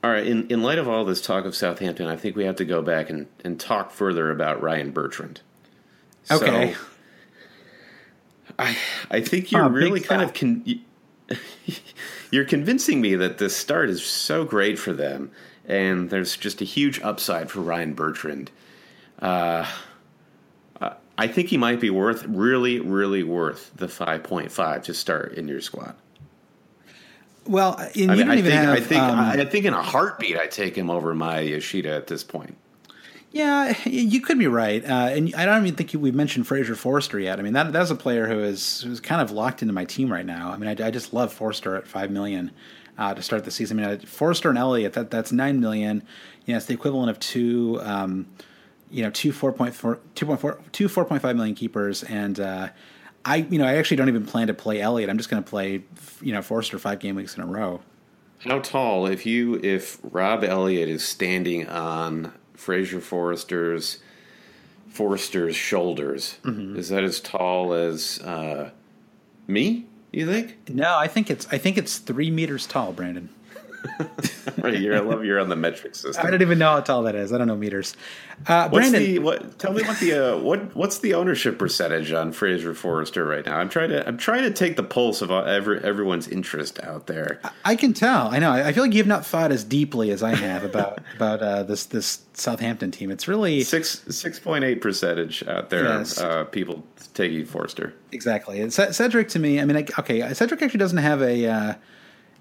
All 0.04 0.10
right. 0.10 0.26
In 0.26 0.46
in 0.48 0.62
light 0.62 0.78
of 0.78 0.88
all 0.88 1.04
this 1.04 1.20
talk 1.20 1.44
of 1.44 1.56
Southampton, 1.56 2.06
I 2.06 2.16
think 2.16 2.36
we 2.36 2.44
have 2.44 2.56
to 2.56 2.64
go 2.64 2.82
back 2.82 3.10
and, 3.10 3.26
and 3.44 3.58
talk 3.58 3.90
further 3.90 4.30
about 4.30 4.62
Ryan 4.62 4.90
Bertrand. 4.92 5.40
Okay. 6.30 6.74
So, 6.74 6.80
I 8.58 8.76
I 9.10 9.20
think 9.20 9.50
you're 9.50 9.64
Oh, 9.64 9.68
really 9.68 10.00
kind 10.00 10.22
of 10.22 10.34
con- 10.34 10.64
you're 12.30 12.44
convincing 12.44 13.00
me 13.00 13.14
that 13.16 13.38
this 13.38 13.56
start 13.56 13.90
is 13.90 14.04
so 14.04 14.44
great 14.44 14.78
for 14.78 14.92
them, 14.92 15.30
and 15.66 16.10
there's 16.10 16.36
just 16.36 16.60
a 16.60 16.64
huge 16.64 17.00
upside 17.02 17.50
for 17.50 17.60
Ryan 17.60 17.94
Bertrand. 17.94 18.50
Uh, 19.20 19.66
I 21.20 21.26
think 21.26 21.48
he 21.48 21.56
might 21.56 21.80
be 21.80 21.90
worth 21.90 22.24
really, 22.26 22.78
really 22.78 23.24
worth 23.24 23.72
the 23.74 23.88
five 23.88 24.22
point 24.22 24.52
five 24.52 24.84
to 24.84 24.94
start 24.94 25.32
in 25.34 25.48
your 25.48 25.60
squad. 25.60 25.96
Well, 27.48 27.80
you 27.94 28.04
I 28.04 28.14
mean, 28.14 28.26
don't 28.26 28.30
I 28.30 28.38
even 28.38 28.50
think 28.52 28.62
have. 28.62 28.76
I 28.76 28.80
think 28.80 29.02
um, 29.02 29.18
I 29.18 29.44
think 29.46 29.64
in 29.64 29.72
a 29.72 29.82
heartbeat 29.82 30.36
I 30.36 30.46
take 30.46 30.76
him 30.76 30.90
over 30.90 31.14
my 31.14 31.40
Yoshida 31.40 31.90
at 31.90 32.06
this 32.06 32.22
point. 32.22 32.56
Yeah, 33.30 33.74
you 33.84 34.20
could 34.20 34.38
be 34.38 34.46
right, 34.46 34.84
uh, 34.84 35.10
and 35.12 35.34
I 35.34 35.46
don't 35.46 35.64
even 35.64 35.76
think 35.76 35.92
we've 35.94 36.14
mentioned 36.14 36.46
Fraser 36.46 36.74
Forster 36.74 37.18
yet. 37.18 37.38
I 37.38 37.42
mean, 37.42 37.54
that 37.54 37.72
that's 37.72 37.90
a 37.90 37.94
player 37.94 38.26
who 38.26 38.40
is 38.40 38.82
who's 38.82 39.00
kind 39.00 39.22
of 39.22 39.30
locked 39.30 39.62
into 39.62 39.72
my 39.72 39.86
team 39.86 40.12
right 40.12 40.26
now. 40.26 40.50
I 40.50 40.58
mean, 40.58 40.68
I, 40.68 40.86
I 40.86 40.90
just 40.90 41.14
love 41.14 41.32
Forster 41.32 41.74
at 41.74 41.86
five 41.86 42.10
million 42.10 42.50
uh, 42.98 43.14
to 43.14 43.22
start 43.22 43.44
the 43.44 43.50
season. 43.50 43.82
I 43.82 43.96
mean, 43.96 44.00
Forster 44.00 44.50
and 44.50 44.58
Elliott 44.58 44.92
that 44.92 45.10
that's 45.10 45.32
nine 45.32 45.58
million. 45.58 46.02
You 46.44 46.52
know, 46.52 46.58
it's 46.58 46.66
the 46.66 46.74
equivalent 46.74 47.10
of 47.10 47.18
two, 47.18 47.80
um, 47.82 48.26
you 48.90 49.02
know, 49.02 49.10
two 49.10 49.32
four 49.32 49.52
point 49.52 49.74
four, 49.74 50.00
two 50.14 50.26
point 50.26 50.40
four, 50.40 50.60
two 50.72 50.88
four 50.88 51.06
point 51.06 51.22
five 51.22 51.34
million 51.36 51.54
keepers, 51.54 52.02
and 52.02 52.38
uh, 52.38 52.68
I, 53.24 53.36
you 53.36 53.58
know, 53.58 53.66
I 53.66 53.76
actually 53.76 53.98
don't 53.98 54.08
even 54.08 54.24
plan 54.24 54.46
to 54.46 54.54
play 54.54 54.80
Elliott. 54.80 55.10
I'm 55.10 55.18
just 55.18 55.28
going 55.28 55.42
to 55.42 55.48
play, 55.48 55.82
you 56.20 56.32
know, 56.32 56.42
Forster 56.42 56.78
five 56.78 57.00
game 57.00 57.14
weeks 57.16 57.36
in 57.36 57.42
a 57.42 57.46
row. 57.46 57.80
How 58.40 58.60
tall 58.60 59.06
if 59.06 59.26
you 59.26 59.56
if 59.62 59.98
Rob 60.02 60.44
Elliott 60.44 60.88
is 60.88 61.04
standing 61.04 61.68
on 61.68 62.32
Fraser 62.54 63.00
Forrester's 63.00 63.98
Forrester's 64.88 65.56
shoulders, 65.56 66.38
is 66.44 66.88
that 66.88 67.04
as 67.04 67.20
tall 67.20 67.72
as 67.72 68.20
uh, 68.20 68.70
me? 69.46 69.86
You 70.12 70.26
think? 70.26 70.70
No, 70.70 70.96
I 70.96 71.08
think 71.08 71.30
it's 71.30 71.46
I 71.52 71.58
think 71.58 71.76
it's 71.76 71.98
three 71.98 72.30
meters 72.30 72.66
tall, 72.66 72.92
Brandon. 72.92 73.28
Right, 74.58 74.80
you're, 74.80 74.96
I 74.96 75.00
love 75.00 75.24
you're 75.24 75.38
on 75.38 75.50
the 75.50 75.56
metric 75.56 75.94
system. 75.94 76.26
I 76.26 76.30
don't 76.30 76.42
even 76.42 76.58
know 76.58 76.72
how 76.72 76.80
tall 76.80 77.02
that 77.04 77.14
is. 77.14 77.32
I 77.32 77.38
don't 77.38 77.46
know 77.46 77.56
meters. 77.56 77.94
Uh, 78.46 78.68
Brandon, 78.68 79.00
the 79.00 79.18
what? 79.20 79.58
Tell 79.58 79.72
me 79.72 79.82
what 79.82 80.00
the 80.00 80.34
uh, 80.34 80.38
what 80.38 80.74
what's 80.74 80.98
the 80.98 81.14
ownership 81.14 81.58
percentage 81.58 82.12
on 82.12 82.32
Fraser 82.32 82.74
Forrester 82.74 83.24
right 83.24 83.44
now? 83.46 83.56
I'm 83.56 83.68
trying 83.68 83.90
to 83.90 84.06
I'm 84.08 84.16
trying 84.16 84.42
to 84.42 84.50
take 84.50 84.76
the 84.76 84.82
pulse 84.82 85.22
of 85.22 85.30
every, 85.30 85.82
everyone's 85.84 86.26
interest 86.26 86.82
out 86.82 87.06
there. 87.06 87.40
I 87.64 87.76
can 87.76 87.92
tell. 87.92 88.28
I 88.28 88.40
know. 88.40 88.50
I 88.50 88.72
feel 88.72 88.82
like 88.82 88.94
you've 88.94 89.06
not 89.06 89.24
thought 89.24 89.52
as 89.52 89.62
deeply 89.62 90.10
as 90.10 90.22
I 90.24 90.34
have 90.34 90.64
about 90.64 91.00
about 91.14 91.40
uh, 91.40 91.62
this 91.62 91.84
this 91.86 92.22
Southampton 92.32 92.90
team. 92.90 93.12
It's 93.12 93.28
really 93.28 93.62
Six 93.62 94.04
six 94.08 94.40
point 94.40 94.64
eight 94.64 94.80
percentage 94.80 95.46
out 95.46 95.70
there. 95.70 95.84
Yes. 95.84 96.18
Uh, 96.20 96.44
people 96.44 96.82
taking 97.14 97.44
Forrester. 97.44 97.94
exactly. 98.10 98.60
And 98.60 98.72
C- 98.72 98.92
Cedric 98.92 99.28
to 99.28 99.38
me. 99.38 99.60
I 99.60 99.64
mean, 99.64 99.76
I, 99.76 99.86
okay, 100.00 100.32
Cedric 100.34 100.62
actually 100.62 100.78
doesn't 100.78 100.98
have 100.98 101.22
a. 101.22 101.78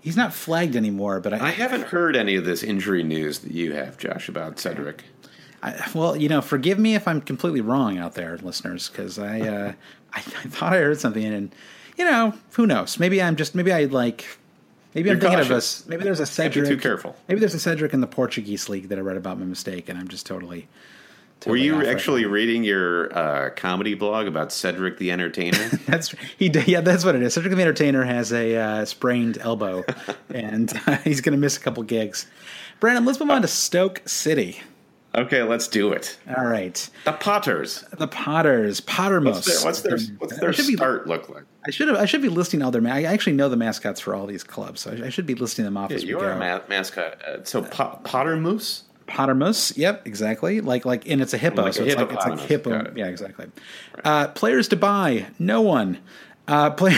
He's 0.07 0.15
not 0.15 0.33
flagged 0.33 0.77
anymore, 0.77 1.19
but 1.19 1.33
I, 1.33 1.47
I 1.47 1.49
haven't 1.49 1.81
heard 1.81 2.15
any 2.15 2.37
of 2.37 2.45
this 2.45 2.63
injury 2.63 3.03
news 3.03 3.39
that 3.39 3.51
you 3.51 3.73
have, 3.73 3.97
Josh, 3.97 4.29
about 4.29 4.57
Cedric. 4.57 5.03
I, 5.61 5.85
well, 5.93 6.15
you 6.15 6.29
know, 6.29 6.39
forgive 6.39 6.79
me 6.79 6.95
if 6.95 7.09
I'm 7.09 7.19
completely 7.19 7.59
wrong 7.59 7.97
out 7.97 8.13
there, 8.13 8.37
listeners, 8.37 8.87
because 8.87 9.19
I, 9.19 9.41
uh, 9.41 9.73
I 10.13 10.19
I 10.19 10.21
thought 10.21 10.71
I 10.71 10.77
heard 10.77 10.97
something, 11.01 11.25
and 11.25 11.53
you 11.97 12.05
know, 12.05 12.33
who 12.53 12.65
knows? 12.65 12.97
Maybe 13.01 13.21
I'm 13.21 13.35
just 13.35 13.53
maybe 13.53 13.73
I 13.73 13.83
like. 13.83 14.25
Maybe 14.95 15.09
I'm 15.09 15.17
You're 15.17 15.29
thinking 15.29 15.41
of 15.41 15.51
us. 15.51 15.85
Maybe 15.87 16.05
there's 16.05 16.21
a 16.21 16.23
Can't 16.23 16.53
be 16.53 16.61
Cedric. 16.61 16.69
too 16.69 16.77
careful. 16.77 17.13
Maybe 17.27 17.41
there's 17.41 17.53
a 17.53 17.59
Cedric 17.59 17.93
in 17.93 17.99
the 17.99 18.07
Portuguese 18.07 18.69
league 18.69 18.87
that 18.87 18.97
I 18.97 19.01
read 19.01 19.17
about 19.17 19.37
my 19.37 19.45
mistake, 19.45 19.89
and 19.89 19.99
I'm 19.99 20.07
just 20.07 20.25
totally. 20.25 20.69
Were 21.45 21.55
you 21.55 21.85
actually 21.85 22.25
reading 22.25 22.63
your 22.63 23.15
uh, 23.17 23.49
comedy 23.51 23.93
blog 23.93 24.27
about 24.27 24.51
Cedric 24.51 24.97
the 24.97 25.11
Entertainer? 25.11 25.69
That's 25.87 26.13
he. 26.37 26.47
Yeah, 26.65 26.81
that's 26.81 27.05
what 27.05 27.15
it 27.15 27.21
is. 27.21 27.35
Cedric 27.35 27.53
the 27.55 27.61
Entertainer 27.61 28.03
has 28.03 28.33
a 28.33 28.55
uh, 28.55 28.85
sprained 28.85 29.37
elbow, 29.37 29.85
and 30.33 30.73
uh, 30.87 30.97
he's 30.97 31.21
going 31.21 31.33
to 31.33 31.39
miss 31.39 31.55
a 31.55 31.59
couple 31.59 31.83
gigs. 31.83 32.27
Brandon, 32.79 33.05
let's 33.05 33.19
move 33.19 33.29
on 33.29 33.41
to 33.43 33.47
Stoke 33.47 34.01
City. 34.05 34.59
okay, 35.15 35.41
let's 35.43 35.67
do 35.67 35.91
it. 35.93 36.17
All 36.35 36.45
right, 36.45 36.89
The 37.05 37.13
Potters. 37.13 37.83
the 37.97 38.07
Potters, 38.07 38.81
Pottermus. 38.81 39.63
What's 39.63 39.81
their 39.81 39.93
what's 39.93 40.07
their, 40.07 40.15
what's 40.17 40.39
their 40.39 40.53
should 40.53 40.67
be- 40.67 40.75
start 40.75 41.07
look 41.07 41.29
like? 41.29 41.43
I 41.65 41.69
should 41.71 41.87
have. 41.89 41.97
I 41.97 42.05
should 42.05 42.21
be 42.21 42.29
listing 42.29 42.61
all 42.61 42.71
their. 42.71 42.81
Ma- 42.81 42.93
I 42.93 43.03
actually 43.03 43.33
know 43.33 43.47
the 43.49 43.57
mascots 43.57 43.99
for 43.99 44.15
all 44.15 44.25
these 44.25 44.43
clubs, 44.43 44.81
so 44.81 44.91
I, 45.03 45.09
should 45.09 45.25
be 45.25 45.35
listing 45.35 45.65
them 45.65 45.75
off 45.77 45.91
as 45.91 46.01
we 46.03 46.09
You 46.09 46.19
go. 46.19 46.25
are 46.25 46.31
a 46.31 46.39
ma- 46.39 46.61
mascot. 46.69 47.21
Uh, 47.23 47.43
so 47.43 47.61
po- 47.63 47.99
Potter 48.03 48.37
Pottermus. 49.07 49.75
Yep, 49.77 50.05
exactly. 50.05 50.61
Like 50.61 50.85
like, 50.85 51.07
and 51.09 51.21
it's 51.21 51.33
a 51.33 51.37
hippo, 51.37 51.63
Like 51.63 51.73
so 51.73 51.83
a 51.83 51.87
it's 51.87 51.95
like 51.95 52.11
it's 52.11 52.25
like 52.25 52.39
hippo. 52.39 52.79
It. 52.79 52.97
Yeah, 52.97 53.07
exactly. 53.07 53.47
Uh, 54.03 54.27
players 54.29 54.67
to 54.69 54.75
buy, 54.75 55.27
no 55.39 55.61
one. 55.61 55.99
Uh, 56.47 56.69
play, 56.79 56.95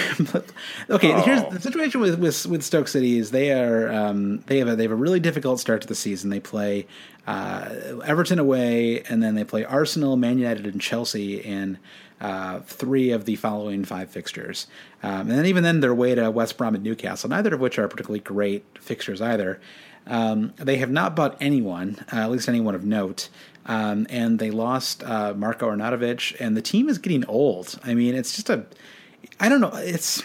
okay, 0.91 1.21
here's 1.21 1.41
Oh. 1.41 1.49
the 1.49 1.59
situation 1.59 2.01
with, 2.01 2.19
with 2.19 2.45
with 2.45 2.63
Stoke 2.63 2.87
City 2.87 3.17
is 3.17 3.31
they 3.31 3.51
are 3.51 3.91
um, 3.91 4.39
they 4.47 4.59
have 4.59 4.67
a, 4.67 4.75
they 4.75 4.83
have 4.83 4.91
a 4.91 4.95
really 4.95 5.19
difficult 5.19 5.59
start 5.59 5.81
to 5.81 5.87
the 5.87 5.95
season. 5.95 6.29
They 6.29 6.39
play 6.39 6.85
uh, 7.25 7.69
Everton 8.05 8.37
away, 8.39 9.01
and 9.03 9.23
then 9.23 9.33
they 9.35 9.43
play 9.43 9.63
Arsenal, 9.65 10.17
Man 10.17 10.37
United, 10.37 10.67
and 10.67 10.79
Chelsea 10.79 11.37
in 11.39 11.79
uh, 12.21 12.59
three 12.61 13.09
of 13.11 13.25
the 13.25 13.35
following 13.37 13.85
five 13.85 14.09
fixtures. 14.11 14.67
Um, 15.01 15.21
and 15.21 15.31
then 15.31 15.45
even 15.47 15.63
then 15.63 15.79
they're 15.79 15.91
away 15.91 16.13
to 16.15 16.29
West 16.29 16.57
Brom 16.57 16.75
and 16.75 16.83
Newcastle, 16.83 17.29
neither 17.29 17.53
of 17.55 17.59
which 17.59 17.79
are 17.79 17.87
particularly 17.87 18.19
great 18.19 18.65
fixtures 18.79 19.19
either. 19.21 19.59
Um, 20.07 20.53
they 20.57 20.77
have 20.77 20.89
not 20.89 21.15
bought 21.15 21.37
anyone, 21.39 22.03
uh, 22.11 22.17
at 22.17 22.31
least 22.31 22.49
anyone 22.49 22.75
of 22.75 22.83
note. 22.83 23.29
Um, 23.65 24.07
and 24.09 24.39
they 24.39 24.49
lost 24.49 25.03
uh, 25.03 25.33
Marko 25.35 25.69
Arnautovic, 25.69 26.35
and 26.39 26.57
the 26.57 26.61
team 26.61 26.89
is 26.89 26.97
getting 26.97 27.23
old. 27.25 27.79
I 27.83 27.93
mean, 27.93 28.15
it's 28.15 28.35
just 28.35 28.49
a, 28.49 28.65
I 29.39 29.47
don't 29.47 29.61
know, 29.61 29.71
it's 29.73 30.23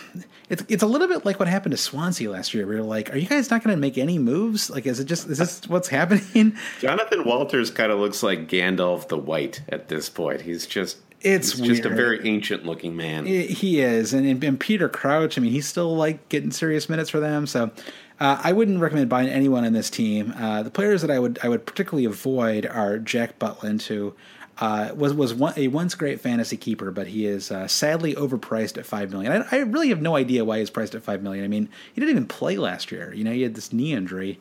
it's 0.49 0.65
it's 0.69 0.83
a 0.83 0.87
little 0.87 1.09
bit 1.09 1.25
like 1.25 1.39
what 1.39 1.49
happened 1.49 1.73
to 1.73 1.77
Swansea 1.77 2.31
last 2.31 2.55
year. 2.55 2.67
We 2.67 2.75
were 2.77 2.83
like, 2.83 3.13
are 3.13 3.19
you 3.19 3.27
guys 3.27 3.51
not 3.51 3.63
going 3.63 3.77
to 3.77 3.81
make 3.81 3.99
any 3.99 4.19
moves? 4.19 4.71
Like, 4.71 4.87
is 4.87 4.99
it 5.01 5.05
just 5.05 5.29
is 5.29 5.39
this 5.39 5.69
what's 5.69 5.89
happening? 5.89 6.57
Jonathan 6.81 7.25
Walters 7.25 7.71
kind 7.71 7.93
of 7.93 7.99
looks 7.99 8.23
like 8.23 8.49
Gandalf 8.49 9.09
the 9.09 9.19
White 9.19 9.63
at 9.69 9.89
this 9.89 10.09
point. 10.09 10.41
He's 10.43 10.67
just 10.67 10.99
It's 11.21 11.53
he's 11.53 11.69
just 11.69 11.85
a 11.85 11.91
very 11.91 12.27
ancient 12.27 12.65
looking 12.65 12.97
man. 12.97 13.27
He 13.27 13.81
is, 13.81 14.15
and, 14.15 14.43
and 14.43 14.61
Peter 14.61 14.89
Crouch. 14.89 15.37
I 15.37 15.41
mean, 15.43 15.53
he's 15.53 15.67
still 15.67 15.95
like 15.97 16.29
getting 16.29 16.51
serious 16.51 16.89
minutes 16.89 17.11
for 17.11 17.21
them. 17.21 17.47
So, 17.47 17.71
uh, 18.21 18.41
I 18.43 18.53
wouldn't 18.53 18.81
recommend 18.81 19.09
buying 19.09 19.29
anyone 19.29 19.65
in 19.65 19.73
this 19.73 19.91
team. 19.91 20.35
Uh, 20.37 20.63
the 20.63 20.71
players 20.71 21.03
that 21.03 21.11
I 21.11 21.19
would 21.19 21.39
I 21.43 21.49
would 21.49 21.67
particularly 21.67 22.05
avoid 22.05 22.67
are 22.67 22.99
Jack 22.99 23.39
Butland, 23.39 23.83
who 23.83 24.15
uh, 24.59 24.91
was 24.95 25.13
was 25.13 25.35
one, 25.35 25.53
a 25.57 25.69
once 25.69 25.95
great 25.95 26.21
fantasy 26.21 26.57
keeper, 26.57 26.91
but 26.93 27.09
he 27.09 27.27
is 27.27 27.51
uh, 27.51 27.67
sadly 27.67 28.15
overpriced 28.15 28.79
at 28.79 28.87
five 28.87 29.11
million. 29.11 29.33
I, 29.33 29.57
I 29.57 29.59
really 29.61 29.89
have 29.89 30.01
no 30.01 30.15
idea 30.15 30.45
why 30.45 30.61
he's 30.61 30.71
priced 30.71 30.95
at 30.95 31.03
five 31.03 31.23
million. 31.23 31.45
I 31.45 31.49
mean, 31.49 31.69
he 31.93 32.01
didn't 32.01 32.11
even 32.11 32.27
play 32.27 32.57
last 32.57 32.93
year. 32.93 33.13
You 33.13 33.25
know, 33.25 33.33
he 33.33 33.43
had 33.43 33.55
this 33.55 33.73
knee 33.73 33.93
injury, 33.93 34.39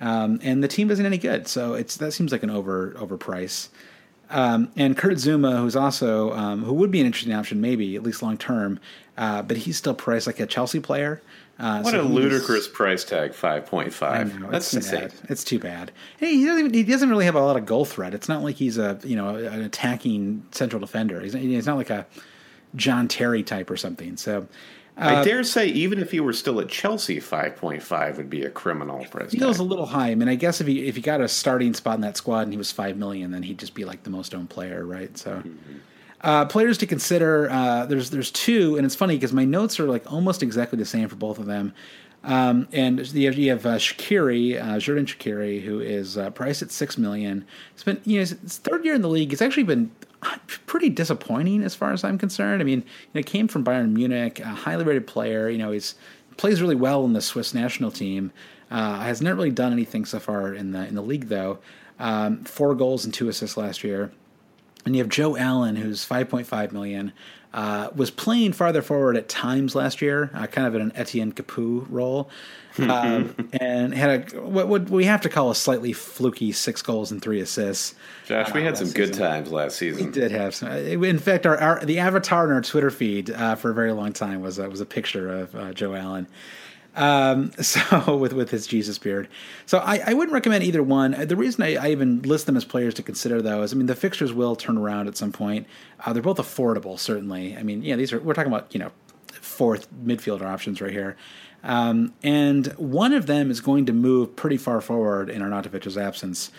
um, 0.00 0.38
and 0.42 0.62
the 0.62 0.68
team 0.68 0.90
isn't 0.90 1.04
any 1.04 1.18
good. 1.18 1.48
So 1.48 1.72
it's 1.72 1.96
that 1.96 2.12
seems 2.12 2.32
like 2.32 2.42
an 2.42 2.50
over 2.50 2.90
overprice. 2.98 3.68
Um, 4.28 4.72
and 4.76 4.96
Kurt 4.96 5.14
Zouma, 5.14 5.60
who's 5.60 5.76
also 5.76 6.32
um, 6.32 6.64
who 6.64 6.74
would 6.74 6.90
be 6.90 7.00
an 7.00 7.06
interesting 7.06 7.32
option, 7.32 7.60
maybe 7.60 7.96
at 7.96 8.02
least 8.02 8.22
long 8.22 8.36
term, 8.36 8.78
uh, 9.16 9.40
but 9.40 9.56
he's 9.56 9.76
still 9.76 9.94
priced 9.94 10.26
like 10.26 10.40
a 10.40 10.46
Chelsea 10.46 10.80
player. 10.80 11.22
Uh, 11.58 11.80
What 11.80 11.92
so 11.92 12.00
a 12.00 12.02
ludicrous 12.02 12.68
price 12.68 13.02
tag, 13.02 13.32
five 13.32 13.64
point 13.66 13.92
five. 13.92 14.38
That's 14.50 14.72
insane. 14.74 15.10
sad. 15.10 15.14
It's 15.30 15.42
too 15.42 15.58
bad. 15.58 15.90
Hey, 16.18 16.36
he 16.36 16.44
doesn't 16.44 16.58
even, 16.66 16.74
he 16.74 16.82
doesn't 16.82 17.08
really 17.08 17.24
have 17.24 17.34
a 17.34 17.40
lot 17.40 17.56
of 17.56 17.64
goal 17.64 17.86
threat. 17.86 18.12
It's 18.12 18.28
not 18.28 18.42
like 18.42 18.56
he's 18.56 18.76
a 18.76 18.98
you 19.04 19.16
know 19.16 19.36
an 19.36 19.62
attacking 19.62 20.46
central 20.50 20.80
defender. 20.80 21.20
He's 21.20 21.32
he's 21.32 21.66
not 21.66 21.78
like 21.78 21.90
a 21.90 22.06
John 22.74 23.08
Terry 23.08 23.42
type 23.42 23.70
or 23.70 23.76
something. 23.78 24.18
So 24.18 24.46
I 24.98 25.24
dare 25.24 25.44
say, 25.44 25.66
even 25.68 25.98
if 25.98 26.10
he 26.10 26.20
were 26.20 26.32
still 26.32 26.60
at 26.60 26.68
Chelsea, 26.68 27.20
five 27.20 27.56
point 27.56 27.82
five 27.82 28.18
would 28.18 28.28
be 28.28 28.42
a 28.42 28.50
criminal 28.50 29.04
price 29.06 29.32
feels 29.32 29.58
a 29.58 29.62
little 29.64 29.86
high. 29.86 30.10
I 30.10 30.14
mean, 30.14 30.28
I 30.28 30.34
guess 30.34 30.60
if 30.60 30.66
he 30.66 30.86
if 30.86 30.96
he 30.96 31.02
got 31.02 31.22
a 31.22 31.28
starting 31.28 31.72
spot 31.72 31.94
in 31.94 32.02
that 32.02 32.18
squad 32.18 32.40
and 32.42 32.52
he 32.52 32.58
was 32.58 32.70
five 32.70 32.98
million, 32.98 33.30
then 33.30 33.42
he'd 33.42 33.58
just 33.58 33.74
be 33.74 33.84
like 33.86 34.02
the 34.02 34.10
most 34.10 34.34
owned 34.34 34.50
player, 34.50 34.84
right? 34.84 35.16
So. 35.16 35.42
Uh, 36.26 36.44
players 36.44 36.76
to 36.76 36.88
consider. 36.88 37.48
Uh, 37.48 37.86
there's 37.86 38.10
there's 38.10 38.32
two, 38.32 38.76
and 38.76 38.84
it's 38.84 38.96
funny 38.96 39.14
because 39.14 39.32
my 39.32 39.44
notes 39.44 39.78
are 39.78 39.86
like 39.86 40.10
almost 40.10 40.42
exactly 40.42 40.76
the 40.76 40.84
same 40.84 41.08
for 41.08 41.14
both 41.14 41.38
of 41.38 41.46
them. 41.46 41.72
Um, 42.24 42.66
and 42.72 42.98
you 43.14 43.26
have, 43.28 43.38
you 43.38 43.52
uh, 43.52 43.78
Shaqiri, 43.78 44.60
uh, 44.60 44.74
Xherdan 44.74 45.06
Shaqiri, 45.06 45.62
who 45.62 45.78
is 45.78 46.18
uh, 46.18 46.30
priced 46.30 46.62
at 46.62 46.72
six 46.72 46.98
million. 46.98 47.46
It's 47.74 47.84
been 47.84 48.00
you 48.04 48.16
know 48.16 48.20
his 48.22 48.32
third 48.32 48.84
year 48.84 48.94
in 48.94 49.02
the 49.02 49.08
league. 49.08 49.32
It's 49.32 49.40
actually 49.40 49.62
been 49.62 49.92
pretty 50.66 50.88
disappointing 50.88 51.62
as 51.62 51.76
far 51.76 51.92
as 51.92 52.02
I'm 52.02 52.18
concerned. 52.18 52.60
I 52.60 52.64
mean, 52.64 52.80
you 52.80 53.20
know, 53.20 53.22
came 53.22 53.46
from 53.46 53.64
Bayern 53.64 53.92
Munich, 53.92 54.40
a 54.40 54.46
highly 54.48 54.82
rated 54.82 55.06
player. 55.06 55.48
You 55.48 55.58
know, 55.58 55.70
he's 55.70 55.94
plays 56.36 56.60
really 56.60 56.74
well 56.74 57.04
in 57.04 57.12
the 57.12 57.22
Swiss 57.22 57.54
national 57.54 57.92
team. 57.92 58.32
Uh, 58.68 58.98
has 58.98 59.22
not 59.22 59.36
really 59.36 59.52
done 59.52 59.72
anything 59.72 60.04
so 60.04 60.18
far 60.18 60.52
in 60.52 60.72
the 60.72 60.88
in 60.88 60.96
the 60.96 61.02
league 61.02 61.28
though. 61.28 61.60
Um, 62.00 62.42
four 62.42 62.74
goals 62.74 63.04
and 63.04 63.14
two 63.14 63.28
assists 63.28 63.56
last 63.56 63.84
year. 63.84 64.10
And 64.86 64.96
you 64.96 65.02
have 65.02 65.10
Joe 65.10 65.36
Allen, 65.36 65.76
who's 65.76 66.06
5.5 66.06 66.72
million. 66.72 67.12
Uh, 67.52 67.88
was 67.94 68.10
playing 68.10 68.52
farther 68.52 68.82
forward 68.82 69.16
at 69.16 69.30
times 69.30 69.74
last 69.74 70.02
year, 70.02 70.30
uh, 70.34 70.46
kind 70.46 70.66
of 70.66 70.74
in 70.74 70.82
an 70.82 70.92
Etienne 70.94 71.32
Capoue 71.32 71.86
role, 71.88 72.28
um, 72.78 73.34
and 73.54 73.94
had 73.94 74.34
a 74.34 74.40
what 74.42 74.68
would 74.68 74.90
we 74.90 75.06
have 75.06 75.22
to 75.22 75.30
call 75.30 75.50
a 75.50 75.54
slightly 75.54 75.94
fluky 75.94 76.52
six 76.52 76.82
goals 76.82 77.10
and 77.10 77.22
three 77.22 77.40
assists. 77.40 77.94
Josh, 78.26 78.52
we 78.52 78.60
uh, 78.60 78.64
had 78.64 78.76
some 78.76 78.88
last 78.88 78.96
good 78.96 79.08
season. 79.08 79.22
times 79.22 79.50
last 79.52 79.76
season. 79.78 80.04
We 80.04 80.12
did 80.12 80.32
have 80.32 80.54
some. 80.54 80.68
uh, 80.70 80.74
In 80.74 81.18
fact, 81.18 81.46
our, 81.46 81.56
our 81.56 81.82
the 81.82 81.98
avatar 81.98 82.44
in 82.44 82.52
our 82.52 82.60
Twitter 82.60 82.90
feed 82.90 83.30
uh, 83.30 83.54
for 83.54 83.70
a 83.70 83.74
very 83.74 83.92
long 83.92 84.12
time 84.12 84.42
was 84.42 84.58
uh, 84.58 84.68
was 84.68 84.82
a 84.82 84.86
picture 84.86 85.30
of 85.32 85.54
uh, 85.54 85.72
Joe 85.72 85.94
Allen. 85.94 86.26
Um, 86.96 87.52
so 87.60 88.16
with 88.16 88.32
with 88.32 88.50
his 88.50 88.66
Jesus 88.66 88.98
beard, 88.98 89.28
so 89.66 89.78
I, 89.78 90.00
I 90.06 90.14
wouldn't 90.14 90.32
recommend 90.32 90.64
either 90.64 90.82
one. 90.82 91.12
The 91.26 91.36
reason 91.36 91.62
I, 91.62 91.76
I 91.76 91.90
even 91.90 92.22
list 92.22 92.46
them 92.46 92.56
as 92.56 92.64
players 92.64 92.94
to 92.94 93.02
consider, 93.02 93.40
though, 93.42 93.62
is 93.62 93.72
I 93.72 93.76
mean 93.76 93.86
the 93.86 93.94
fixtures 93.94 94.32
will 94.32 94.56
turn 94.56 94.78
around 94.78 95.06
at 95.06 95.16
some 95.16 95.30
point. 95.30 95.66
Uh, 96.04 96.12
they're 96.12 96.22
both 96.22 96.38
affordable, 96.38 96.98
certainly. 96.98 97.56
I 97.56 97.62
mean, 97.62 97.82
yeah, 97.82 97.96
these 97.96 98.12
are 98.12 98.20
we're 98.20 98.34
talking 98.34 98.52
about 98.52 98.74
you 98.74 98.80
know 98.80 98.90
fourth 99.32 99.92
midfielder 99.94 100.46
options 100.46 100.80
right 100.80 100.90
here, 100.90 101.16
um, 101.62 102.14
and 102.22 102.68
one 102.78 103.12
of 103.12 103.26
them 103.26 103.50
is 103.50 103.60
going 103.60 103.86
to 103.86 103.92
move 103.92 104.34
pretty 104.34 104.56
far 104.56 104.80
forward 104.80 105.28
in 105.28 105.42
Arnautovic's 105.42 105.98
absence. 105.98 106.50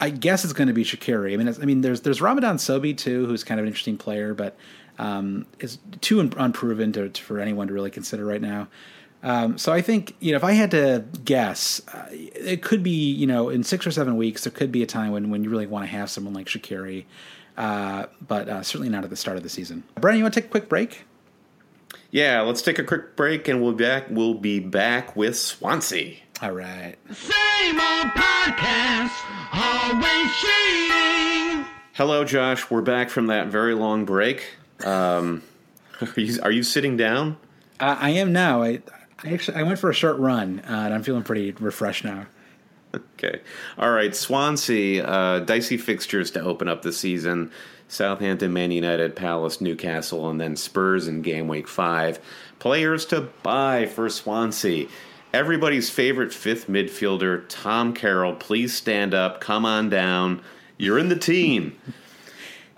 I 0.00 0.10
guess 0.10 0.42
it's 0.42 0.52
going 0.52 0.66
to 0.66 0.74
be 0.74 0.82
Shaqiri. 0.82 1.34
I 1.34 1.36
mean, 1.36 1.48
I 1.48 1.64
mean, 1.64 1.82
there's 1.82 2.00
there's 2.00 2.20
Ramadan 2.20 2.56
Sobhi 2.56 2.96
too, 2.96 3.26
who's 3.26 3.44
kind 3.44 3.60
of 3.60 3.64
an 3.64 3.68
interesting 3.68 3.96
player, 3.96 4.34
but 4.34 4.56
um, 4.98 5.46
is 5.60 5.78
too 6.00 6.18
un- 6.18 6.32
unproven 6.36 6.92
to, 6.94 7.08
to- 7.08 7.22
for 7.22 7.38
anyone 7.38 7.68
to 7.68 7.72
really 7.72 7.90
consider 7.90 8.24
right 8.24 8.40
now. 8.40 8.66
Um, 9.22 9.56
so 9.56 9.72
I 9.72 9.80
think 9.82 10.16
you 10.20 10.32
know 10.32 10.36
if 10.36 10.44
I 10.44 10.52
had 10.52 10.72
to 10.72 11.04
guess, 11.24 11.80
uh, 11.88 12.06
it 12.10 12.62
could 12.62 12.82
be 12.82 13.12
you 13.12 13.26
know 13.26 13.48
in 13.48 13.62
six 13.62 13.86
or 13.86 13.90
seven 13.90 14.16
weeks 14.16 14.44
there 14.44 14.50
could 14.50 14.72
be 14.72 14.82
a 14.82 14.86
time 14.86 15.12
when 15.12 15.30
when 15.30 15.44
you 15.44 15.50
really 15.50 15.66
want 15.66 15.84
to 15.84 15.90
have 15.90 16.10
someone 16.10 16.34
like 16.34 16.46
Shaqiri, 16.46 17.04
uh, 17.56 18.06
but 18.26 18.48
uh, 18.48 18.62
certainly 18.62 18.88
not 18.88 19.04
at 19.04 19.10
the 19.10 19.16
start 19.16 19.36
of 19.36 19.42
the 19.42 19.48
season. 19.48 19.84
Brian, 20.00 20.18
you 20.18 20.24
want 20.24 20.34
to 20.34 20.40
take 20.40 20.48
a 20.48 20.50
quick 20.50 20.68
break? 20.68 21.04
Yeah, 22.10 22.40
let's 22.42 22.62
take 22.62 22.78
a 22.78 22.84
quick 22.84 23.16
break 23.16 23.48
and 23.48 23.62
we'll 23.62 23.72
be 23.72 23.84
back. 23.84 24.06
We'll 24.10 24.34
be 24.34 24.58
back 24.58 25.16
with 25.16 25.38
Swansea. 25.38 26.16
All 26.42 26.52
right. 26.52 26.96
Same 27.10 27.80
old 27.80 28.06
podcast, 28.08 29.12
always 29.54 30.32
cheating. 30.36 31.64
Hello, 31.94 32.24
Josh. 32.24 32.70
We're 32.70 32.82
back 32.82 33.08
from 33.10 33.28
that 33.28 33.46
very 33.46 33.74
long 33.74 34.04
break. 34.04 34.56
Um, 34.84 35.42
are 36.00 36.20
you 36.20 36.42
are 36.42 36.50
you 36.50 36.64
sitting 36.64 36.96
down? 36.96 37.36
Uh, 37.78 37.96
I 37.98 38.10
am 38.10 38.32
now. 38.32 38.62
I, 38.62 38.82
I 39.24 39.32
actually 39.32 39.58
I 39.58 39.62
went 39.62 39.78
for 39.78 39.90
a 39.90 39.94
short 39.94 40.18
run, 40.18 40.60
uh, 40.60 40.72
and 40.72 40.94
I'm 40.94 41.02
feeling 41.02 41.22
pretty 41.22 41.52
refreshed 41.52 42.04
now. 42.04 42.26
Okay. 42.94 43.40
All 43.78 43.90
right. 43.90 44.14
Swansea, 44.14 45.04
uh, 45.04 45.38
dicey 45.40 45.76
fixtures 45.76 46.30
to 46.32 46.40
open 46.40 46.68
up 46.68 46.82
the 46.82 46.92
season. 46.92 47.50
Southampton, 47.88 48.52
Man 48.52 48.70
United, 48.70 49.16
Palace, 49.16 49.60
Newcastle, 49.60 50.28
and 50.30 50.40
then 50.40 50.56
Spurs 50.56 51.08
in 51.08 51.22
game 51.22 51.48
week 51.48 51.68
five. 51.68 52.18
Players 52.58 53.04
to 53.06 53.28
buy 53.42 53.86
for 53.86 54.08
Swansea. 54.08 54.88
Everybody's 55.32 55.88
favorite 55.88 56.32
fifth 56.32 56.68
midfielder, 56.68 57.44
Tom 57.48 57.94
Carroll. 57.94 58.34
Please 58.34 58.74
stand 58.74 59.14
up. 59.14 59.40
Come 59.40 59.64
on 59.64 59.88
down. 59.88 60.42
You're 60.76 60.98
in 60.98 61.08
the 61.08 61.16
team. 61.16 61.76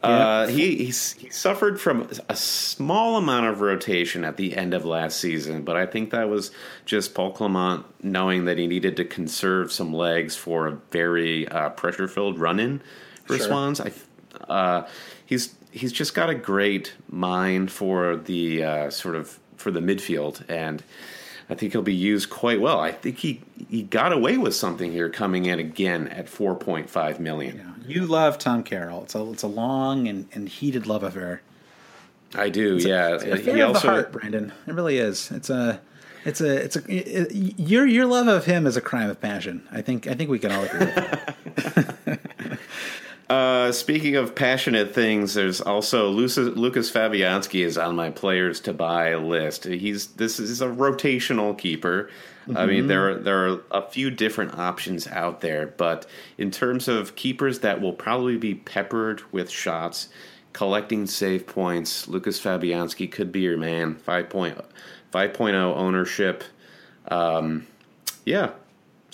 Uh, 0.04 0.46
he 0.48 0.84
he's, 0.84 1.12
he 1.12 1.30
suffered 1.30 1.80
from 1.80 2.08
a 2.28 2.36
small 2.36 3.16
amount 3.16 3.46
of 3.46 3.60
rotation 3.60 4.24
at 4.24 4.36
the 4.36 4.56
end 4.56 4.74
of 4.74 4.84
last 4.84 5.18
season, 5.18 5.62
but 5.62 5.76
I 5.76 5.86
think 5.86 6.10
that 6.10 6.28
was 6.28 6.50
just 6.84 7.14
Paul 7.14 7.32
Clement 7.32 7.84
knowing 8.02 8.44
that 8.44 8.58
he 8.58 8.66
needed 8.66 8.96
to 8.96 9.04
conserve 9.04 9.72
some 9.72 9.92
legs 9.92 10.36
for 10.36 10.66
a 10.66 10.72
very 10.90 11.48
uh, 11.48 11.70
pressure 11.70 12.08
filled 12.08 12.38
run 12.38 12.60
in 12.60 12.82
for 13.24 13.36
Sure. 13.36 13.46
Swans. 13.46 13.80
I 13.80 13.92
uh, 14.48 14.88
he's 15.24 15.54
he's 15.70 15.92
just 15.92 16.14
got 16.14 16.30
a 16.30 16.34
great 16.34 16.94
mind 17.08 17.70
for 17.70 18.16
the 18.16 18.64
uh, 18.64 18.90
sort 18.90 19.14
of 19.14 19.38
for 19.56 19.70
the 19.70 19.80
midfield 19.80 20.42
and. 20.48 20.82
I 21.48 21.54
think 21.54 21.72
he'll 21.72 21.82
be 21.82 21.94
used 21.94 22.30
quite 22.30 22.60
well. 22.60 22.80
I 22.80 22.92
think 22.92 23.18
he, 23.18 23.42
he 23.68 23.82
got 23.82 24.12
away 24.12 24.38
with 24.38 24.54
something 24.54 24.92
here 24.92 25.10
coming 25.10 25.46
in 25.46 25.58
again 25.58 26.08
at 26.08 26.26
4.5 26.26 27.18
million. 27.18 27.84
You 27.86 28.06
love 28.06 28.38
Tom 28.38 28.62
Carroll. 28.62 29.02
It's 29.02 29.14
a 29.14 29.30
it's 29.30 29.42
a 29.42 29.48
long 29.48 30.08
and, 30.08 30.26
and 30.32 30.48
heated 30.48 30.86
love 30.86 31.02
affair. 31.02 31.42
I 32.34 32.48
do, 32.48 32.76
yeah. 32.76 33.14
It's 33.14 33.24
a 33.24 33.36
he 33.36 33.60
also 33.60 33.80
the 33.80 33.92
heart, 33.92 34.12
Brandon. 34.12 34.52
It 34.66 34.72
really 34.74 34.98
is. 34.98 35.30
It's 35.30 35.50
a 35.50 35.80
it's 36.24 36.40
a 36.40 36.64
it's 36.64 36.76
a 36.76 36.82
it, 36.88 37.32
your 37.32 37.86
your 37.86 38.06
love 38.06 38.26
of 38.26 38.46
him 38.46 38.66
is 38.66 38.76
a 38.76 38.80
crime 38.80 39.10
of 39.10 39.20
passion. 39.20 39.68
I 39.70 39.82
think 39.82 40.06
I 40.06 40.14
think 40.14 40.30
we 40.30 40.38
can 40.38 40.50
all 40.50 40.64
agree 40.64 40.78
with 40.80 40.94
that. 40.94 42.20
Uh, 43.28 43.72
speaking 43.72 44.16
of 44.16 44.34
passionate 44.34 44.94
things, 44.94 45.34
there's 45.34 45.60
also 45.60 46.10
Lucas, 46.10 46.36
Lucas 46.36 46.90
Fabianski 46.90 47.64
is 47.64 47.78
on 47.78 47.96
my 47.96 48.10
players 48.10 48.60
to 48.60 48.74
buy 48.74 49.14
list. 49.14 49.64
He's 49.64 50.08
this 50.08 50.38
is 50.38 50.60
a 50.60 50.66
rotational 50.66 51.56
keeper. 51.56 52.10
I 52.54 52.66
mean, 52.66 52.88
there 52.88 53.10
are, 53.10 53.14
there 53.14 53.48
are 53.48 53.60
a 53.70 53.80
few 53.80 54.10
different 54.10 54.58
options 54.58 55.06
out 55.06 55.40
there, 55.40 55.66
but 55.66 56.06
in 56.36 56.50
terms 56.50 56.88
of 56.88 57.16
keepers 57.16 57.60
that 57.60 57.80
will 57.80 57.94
probably 57.94 58.36
be 58.36 58.54
peppered 58.54 59.22
with 59.32 59.48
shots, 59.48 60.08
collecting 60.52 61.06
save 61.06 61.46
points, 61.46 62.06
Lucas 62.06 62.38
Fabianski 62.38 63.10
could 63.10 63.32
be 63.32 63.40
your 63.40 63.56
man. 63.56 63.96
5.0 63.96 64.62
5.0 65.12 65.54
ownership. 65.54 66.44
Um, 67.08 67.66
yeah. 68.24 68.50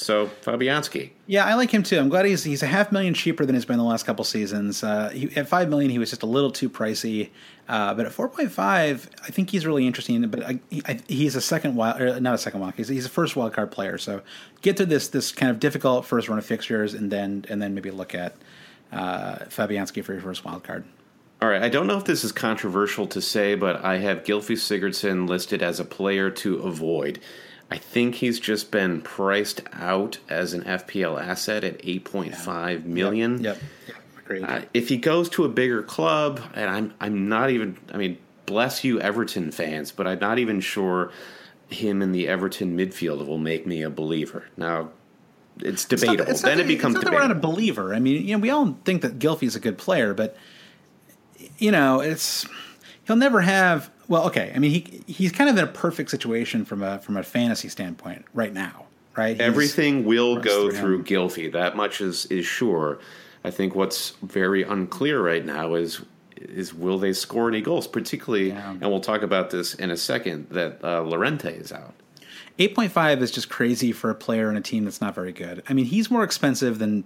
So 0.01 0.29
Fabianski. 0.43 1.11
Yeah, 1.27 1.45
I 1.45 1.55
like 1.55 1.71
him 1.71 1.83
too. 1.83 1.99
I'm 1.99 2.09
glad 2.09 2.25
he's 2.25 2.43
he's 2.43 2.63
a 2.63 2.67
half 2.67 2.91
million 2.91 3.13
cheaper 3.15 3.45
than 3.45 3.55
he's 3.55 3.65
been 3.65 3.79
the 3.79 3.85
last 3.85 4.05
couple 4.05 4.25
seasons. 4.25 4.83
Uh, 4.83 5.11
he, 5.11 5.35
at 5.37 5.49
five 5.49 5.69
million, 5.69 5.91
he 5.91 5.99
was 5.99 6.11
just 6.11 6.23
a 6.23 6.27
little 6.27 6.51
too 6.51 6.71
pricey. 6.71 7.31
Uh, 7.69 7.95
but 7.95 8.05
at 8.05 8.11
4.5, 8.11 8.59
I 8.59 8.97
think 9.31 9.51
he's 9.51 9.65
really 9.65 9.87
interesting. 9.87 10.27
But 10.27 10.43
I, 10.45 10.59
I, 10.87 10.99
he's 11.07 11.37
a 11.37 11.41
second 11.41 11.77
wild, 11.77 12.21
not 12.21 12.35
a 12.35 12.39
second 12.39 12.59
wild. 12.59 12.75
He's, 12.75 12.89
he's 12.89 13.07
a 13.07 13.11
first 13.11 13.37
wild 13.37 13.53
card 13.53 13.71
player. 13.71 13.97
So 13.97 14.23
get 14.61 14.77
through 14.77 14.87
this 14.87 15.09
this 15.09 15.31
kind 15.31 15.51
of 15.51 15.61
difficult 15.61 16.05
first 16.05 16.29
run 16.29 16.39
of 16.39 16.47
fixtures, 16.47 16.95
and 16.95 17.13
then 17.13 17.45
and 17.49 17.63
then 17.63 17.75
maybe 17.75 17.91
look 17.91 18.15
at 18.15 18.35
uh, 18.91 19.37
Fabianski 19.49 20.03
for 20.03 20.13
your 20.13 20.23
first 20.23 20.45
wild 20.45 20.65
card. 20.65 20.85
All 21.43 21.49
right, 21.49 21.63
I 21.63 21.69
don't 21.69 21.87
know 21.87 21.97
if 21.97 22.05
this 22.05 22.23
is 22.23 22.33
controversial 22.33 23.07
to 23.07 23.23
say, 23.23 23.55
but 23.55 23.83
I 23.83 23.97
have 23.99 24.25
Gylfi 24.25 24.57
Sigurdsson 24.57 25.27
listed 25.27 25.63
as 25.63 25.81
a 25.81 25.85
player 25.85 26.31
to 26.31 26.57
avoid. 26.59 27.19
I 27.71 27.79
think 27.79 28.17
he's 28.17 28.41
just 28.41 28.71
been 28.71 29.01
priced 29.01 29.63
out 29.73 30.19
as 30.29 30.53
an 30.55 30.63
FPL 30.65 31.21
asset 31.23 31.63
at 31.65 31.81
eight 31.85 32.05
point 32.05 32.35
five 32.35 32.85
million. 32.87 33.43
Yep, 33.43 33.59
yep. 33.87 34.43
Uh, 34.49 34.61
if 34.75 34.89
he 34.89 34.97
goes 34.97 35.29
to 35.31 35.45
a 35.45 35.49
bigger 35.49 35.83
club, 35.83 36.41
and 36.55 36.69
I'm 36.71 36.95
I'm 37.01 37.29
not 37.29 37.51
even 37.51 37.77
I 37.93 37.97
mean, 37.97 38.19
bless 38.47 38.83
you 38.85 39.01
Everton 39.01 39.51
fans, 39.53 39.93
but 39.93 40.07
I'm 40.07 40.19
not 40.19 40.39
even 40.39 40.61
sure 40.61 41.13
him 41.69 42.03
in 42.03 42.11
the 42.13 42.27
Everton 42.29 42.77
midfield 42.77 43.25
will 43.27 43.39
make 43.39 43.67
me 43.67 43.83
a 43.83 43.91
believer. 43.91 44.45
Now, 44.57 44.91
it's 45.61 45.85
It's 45.85 46.03
not- 46.03 46.11
debatable. 46.17 46.31
it's 46.33 46.43
then 46.43 46.59
it 46.61 46.67
becomes 46.67 46.97
it's 46.97 47.05
not 47.05 47.11
that 47.13 47.17
we're 47.17 47.27
not 47.29 47.31
a 47.37 47.39
believer. 47.41 47.95
I 47.95 48.01
mean, 48.01 48.27
you 48.27 48.37
know, 48.37 48.41
we 48.41 48.51
all 48.51 48.77
think 48.85 49.03
that 49.03 49.19
Gylfi's 49.21 49.55
a 49.55 49.61
good 49.61 49.79
player, 49.79 50.15
but 50.15 50.37
you 51.59 51.71
know, 51.71 52.01
it's 52.01 52.47
he'll 53.05 53.17
never 53.17 53.41
have. 53.41 53.91
Well, 54.11 54.27
okay. 54.27 54.53
I 54.55 54.59
mean, 54.59 54.73
he 54.73 55.03
he's 55.07 55.31
kind 55.31 55.49
of 55.49 55.57
in 55.57 55.63
a 55.63 55.69
perfect 55.69 56.11
situation 56.11 56.65
from 56.65 56.83
a 56.83 56.99
from 56.99 57.17
a 57.17 57.23
fantasy 57.23 57.69
standpoint 57.69 58.25
right 58.35 58.53
now, 58.53 58.87
right? 59.17 59.37
He's- 59.37 59.47
Everything 59.47 60.05
will 60.05 60.37
go 60.37 60.69
through 60.71 61.05
through 61.05 61.05
Gylfi. 61.05 61.53
That 61.53 61.77
much 61.77 62.01
is 62.01 62.27
is 62.27 62.45
sure. 62.45 62.99
I 63.45 63.51
think 63.53 63.75
what's 63.77 64.11
very 64.23 64.65
unclear 64.65 65.23
right 65.23 65.47
now 65.47 65.75
is 65.75 66.03
is 66.37 66.75
will 66.75 66.99
they 66.99 67.13
score 67.13 67.49
any 67.49 67.61
goals, 67.63 67.87
particularly, 67.87 68.49
Yeah. 68.49 68.71
and 68.73 68.83
we'll 68.83 69.01
talk 69.01 69.23
about 69.23 69.51
this 69.51 69.75
in 69.75 69.93
a 69.93 69.97
second. 69.97 70.49
That 70.51 70.81
uh, 70.83 71.03
Llorente 71.03 71.55
is 71.55 71.71
out. 71.71 71.95
8.5 72.59 73.23
is 73.23 73.31
just 73.31 73.49
crazy 73.49 73.93
for 73.93 74.11
a 74.11 74.15
player 74.15 74.51
in 74.51 74.57
a 74.57 74.61
team 74.61 74.85
that's 74.85 75.01
not 75.01 75.15
very 75.15 75.33
good. 75.33 75.63
I 75.69 75.73
mean, 75.73 75.85
he's 75.87 76.11
more 76.11 76.25
expensive 76.25 76.79
than 76.81 77.05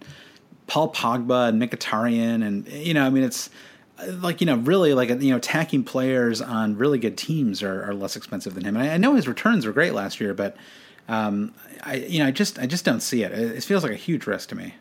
Paul 0.67 0.91
Pogba 0.93 1.51
and 1.51 1.61
Mkhitaryan, 1.63 2.43
and 2.45 2.67
you 2.69 2.95
know, 2.95 3.05
I 3.05 3.11
mean, 3.11 3.23
it's 3.25 3.51
like 4.09 4.40
you 4.40 4.47
know, 4.47 4.57
really 4.57 4.95
like 4.95 5.09
you 5.09 5.30
know, 5.30 5.36
attacking 5.36 5.84
players 5.84 6.40
on 6.42 6.76
really 6.76 6.99
good 6.99 7.16
teams 7.16 7.62
are, 7.62 7.84
are 7.84 7.95
less 7.95 8.16
expensive 8.16 8.55
than 8.55 8.64
him. 8.64 8.76
And 8.76 8.88
I, 8.90 8.95
I 8.95 8.97
know 8.97 9.14
his 9.14 9.28
returns 9.28 9.66
were 9.66 9.72
great 9.72 9.95
last 9.95 10.20
year, 10.20 10.34
but 10.34 10.57
um, 11.09 11.55
I 11.82 11.97
you 11.97 12.18
know, 12.18 12.26
I 12.26 12.30
just 12.30 12.59
I 12.59 12.66
just 12.66 12.84
don't 12.84 13.01
see 13.01 13.22
it. 13.22 13.32
It, 13.32 13.57
it 13.59 13.64
feels 13.64 13.82
like 13.82 13.92
a 13.92 13.97
huge 13.97 14.26
risk 14.26 14.49
to 14.51 14.55
me. 14.57 14.74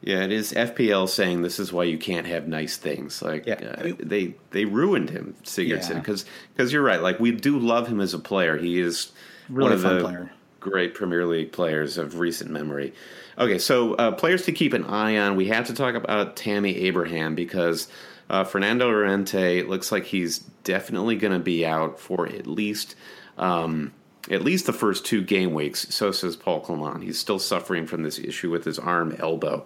Yeah, 0.00 0.22
it 0.22 0.30
is 0.30 0.52
FPL 0.52 1.08
saying 1.08 1.42
this 1.42 1.58
is 1.58 1.72
why 1.72 1.82
you 1.84 1.98
can't 1.98 2.26
have 2.26 2.46
nice 2.46 2.76
things. 2.76 3.20
Like 3.20 3.46
Yeah. 3.46 3.54
uh, 3.78 3.92
they 3.98 4.34
they 4.50 4.64
ruined 4.64 5.10
him 5.10 5.34
Sigurdsson 5.44 5.90
Yeah. 6.06 6.14
because 6.52 6.72
you're 6.72 6.82
right. 6.82 7.02
Like 7.02 7.18
we 7.20 7.32
do 7.32 7.58
love 7.58 7.88
him 7.88 8.00
as 8.00 8.14
a 8.14 8.18
player. 8.18 8.56
He 8.56 8.80
is 8.80 9.10
Really 9.48 9.70
one 9.70 9.72
of 9.72 9.82
fun 9.82 9.96
the 9.98 10.04
player. 10.04 10.30
Great 10.68 10.94
Premier 10.94 11.26
League 11.26 11.52
players 11.52 11.98
of 11.98 12.18
recent 12.18 12.50
memory. 12.50 12.92
Okay, 13.38 13.58
so 13.58 13.94
uh, 13.94 14.12
players 14.12 14.44
to 14.46 14.52
keep 14.52 14.72
an 14.72 14.84
eye 14.84 15.16
on. 15.16 15.36
We 15.36 15.46
have 15.48 15.66
to 15.68 15.74
talk 15.74 15.94
about 15.94 16.36
Tammy 16.36 16.76
Abraham 16.76 17.34
because 17.34 17.88
uh, 18.28 18.44
Fernando 18.44 18.88
Llorente 18.88 19.62
looks 19.62 19.92
like 19.92 20.04
he's 20.04 20.40
definitely 20.64 21.16
going 21.16 21.32
to 21.32 21.38
be 21.38 21.64
out 21.64 22.00
for 22.00 22.26
at 22.26 22.46
least 22.46 22.96
um, 23.36 23.92
at 24.30 24.42
least 24.42 24.66
the 24.66 24.72
first 24.72 25.06
two 25.06 25.22
game 25.22 25.54
weeks. 25.54 25.94
So 25.94 26.10
says 26.10 26.36
Paul 26.36 26.60
Clement. 26.60 27.02
He's 27.02 27.18
still 27.18 27.38
suffering 27.38 27.86
from 27.86 28.02
this 28.02 28.18
issue 28.18 28.50
with 28.50 28.64
his 28.64 28.78
arm 28.78 29.16
elbow. 29.18 29.64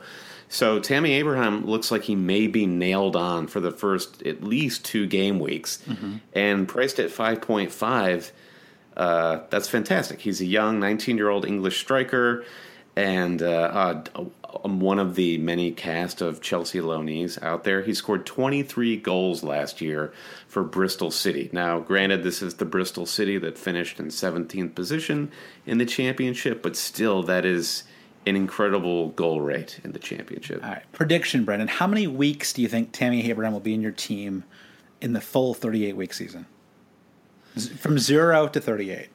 So 0.49 0.79
Tammy 0.79 1.13
Abraham 1.15 1.65
looks 1.65 1.91
like 1.91 2.03
he 2.03 2.15
may 2.15 2.47
be 2.47 2.67
nailed 2.67 3.17
on 3.17 3.47
for 3.47 3.59
the 3.61 3.71
first 3.71 4.23
at 4.25 4.45
least 4.45 4.85
two 4.85 5.07
game 5.07 5.41
weeks, 5.41 5.83
mm-hmm. 5.89 6.17
and 6.35 6.69
priced 6.69 7.01
at 7.01 7.11
five 7.11 7.41
point 7.41 7.73
five. 7.73 8.33
Uh, 8.97 9.41
that's 9.51 9.69
fantastic. 9.69 10.21
He's 10.21 10.41
a 10.41 10.47
young 10.47 10.81
19 10.81 11.17
year 11.17 11.29
old 11.29 11.45
English 11.45 11.81
striker 11.81 12.45
and 12.95 13.43
uh, 13.43 14.03
uh, 14.15 14.23
one 14.65 14.99
of 14.99 15.15
the 15.15 15.39
many 15.39 15.71
cast 15.71 16.21
of 16.21 16.43
Chelsea 16.43 16.79
loanees 16.79 17.43
out 17.43 17.65
there. 17.65 17.83
He 17.83 17.95
scored 17.95 18.27
23 18.27 18.99
goals 18.99 19.43
last 19.43 19.81
year 19.81 20.13
for 20.47 20.63
Bristol 20.63 21.11
City. 21.11 21.49
Now, 21.53 21.81
granted, 21.81 22.23
this 22.23 22.43
is 22.43 22.55
the 22.55 22.65
Bristol 22.65 23.07
City 23.07 23.39
that 23.39 23.57
finished 23.57 23.99
in 23.99 24.09
17th 24.09 24.75
position 24.75 25.31
in 25.65 25.79
the 25.79 25.87
championship, 25.87 26.63
but 26.63 26.77
still, 26.77 27.23
that 27.23 27.47
is 27.47 27.85
an 28.27 28.37
incredible 28.37 29.09
goal 29.11 29.41
rate 29.41 29.81
in 29.85 29.93
the 29.93 29.99
championship. 29.99 30.63
All 30.63 30.71
right, 30.71 30.85
prediction, 30.93 31.45
Brendan. 31.45 31.69
How 31.69 31.87
many 31.87 32.07
weeks 32.07 32.53
do 32.53 32.63
you 32.63 32.69
think 32.69 32.93
Tammy 32.93 33.29
Abraham 33.31 33.53
will 33.53 33.61
be 33.61 33.75
in 33.75 33.81
your 33.81 33.93
team 33.93 34.45
in 35.01 35.13
the 35.13 35.21
full 35.21 35.55
38 35.55 35.97
week 35.97 36.13
season? 36.13 36.47
From 37.79 37.99
zero 37.99 38.49
to 38.49 38.61
38. 38.61 39.09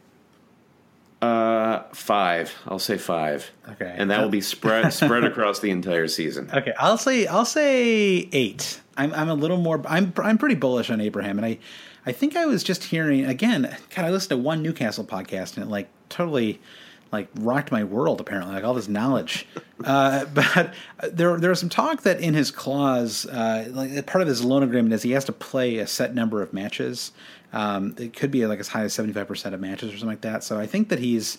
Uh, 1.21 1.83
five. 1.93 2.53
I'll 2.67 2.77
say 2.77 2.97
five. 2.97 3.49
Okay, 3.69 3.91
and 3.97 4.11
that 4.11 4.21
will 4.21 4.29
be 4.29 4.41
spread 4.41 4.93
spread 4.93 5.23
across 5.23 5.59
the 5.59 5.71
entire 5.71 6.07
season. 6.07 6.49
Okay, 6.53 6.73
I'll 6.77 6.97
say 6.97 7.25
I'll 7.25 7.45
say 7.45 8.29
eight. 8.31 8.81
I'm 8.97 9.11
I'm 9.13 9.29
a 9.29 9.33
little 9.33 9.57
more. 9.57 9.81
I'm 9.87 10.13
I'm 10.17 10.37
pretty 10.37 10.53
bullish 10.53 10.91
on 10.91 11.01
Abraham, 11.01 11.39
and 11.39 11.45
I 11.45 11.57
I 12.05 12.11
think 12.11 12.35
I 12.35 12.45
was 12.45 12.63
just 12.63 12.83
hearing 12.83 13.25
again. 13.25 13.75
God, 13.95 14.05
I 14.05 14.11
listened 14.11 14.29
to 14.29 14.37
one 14.37 14.61
Newcastle 14.61 15.05
podcast, 15.05 15.55
and 15.55 15.65
it 15.65 15.69
like 15.69 15.89
totally 16.09 16.61
like 17.11 17.29
rocked 17.39 17.71
my 17.71 17.83
world. 17.83 18.21
Apparently, 18.21 18.53
like 18.53 18.63
all 18.63 18.75
this 18.75 18.87
knowledge. 18.87 19.47
uh, 19.83 20.25
but 20.25 20.73
there 21.11 21.35
there 21.39 21.49
was 21.49 21.59
some 21.59 21.69
talk 21.69 22.03
that 22.03 22.19
in 22.19 22.35
his 22.35 22.51
clause, 22.51 23.25
uh, 23.25 23.67
like 23.71 24.05
part 24.05 24.21
of 24.21 24.27
his 24.27 24.43
loan 24.45 24.61
agreement 24.61 24.93
is 24.93 25.01
he 25.01 25.11
has 25.11 25.25
to 25.25 25.31
play 25.31 25.79
a 25.79 25.87
set 25.87 26.13
number 26.13 26.43
of 26.43 26.53
matches. 26.53 27.11
Um, 27.53 27.95
it 27.97 28.13
could 28.13 28.31
be 28.31 28.45
like 28.45 28.59
as 28.59 28.67
high 28.67 28.83
as 28.83 28.95
75% 28.95 29.53
of 29.53 29.59
matches 29.59 29.89
or 29.89 29.93
something 29.93 30.07
like 30.07 30.21
that. 30.21 30.43
So 30.43 30.59
I 30.59 30.65
think 30.65 30.89
that 30.89 30.99
he's, 30.99 31.37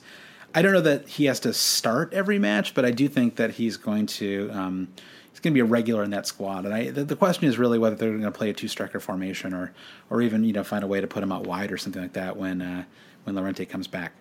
I 0.55 0.63
don't 0.63 0.73
know 0.73 0.81
that 0.81 1.09
he 1.09 1.27
has 1.27 1.41
to 1.41 1.53
start 1.53 2.13
every 2.15 2.39
match, 2.39 2.75
but 2.75 2.85
I 2.85 2.91
do 2.91 3.09
think 3.09 3.37
that 3.37 3.53
he's 3.53 3.77
going 3.77 4.07
to, 4.07 4.51
um, 4.53 4.89
he's 5.31 5.41
going 5.41 5.53
to 5.53 5.55
be 5.55 5.61
a 5.61 5.65
regular 5.65 6.03
in 6.03 6.11
that 6.11 6.27
squad. 6.27 6.65
And 6.65 6.75
I, 6.75 6.91
the, 6.91 7.05
the 7.05 7.17
question 7.17 7.47
is 7.47 7.59
really 7.59 7.79
whether 7.79 7.97
they're 7.97 8.11
going 8.11 8.23
to 8.23 8.31
play 8.31 8.51
a 8.51 8.55
two 8.55 8.69
striker 8.69 9.01
formation 9.01 9.53
or, 9.53 9.73
or 10.09 10.23
even, 10.23 10.45
you 10.45 10.53
know, 10.53 10.65
find 10.65 10.83
a 10.83 10.87
way 10.87 11.01
to 11.01 11.07
put 11.07 11.23
him 11.23 11.31
out 11.31 11.47
wide 11.47 11.71
or 11.71 11.77
something 11.77 12.01
like 12.01 12.15
that 12.15 12.37
when, 12.37 12.63
uh, 12.63 12.85
when 13.25 13.37
Llorente 13.37 13.67
comes 13.67 13.87
back. 13.87 14.13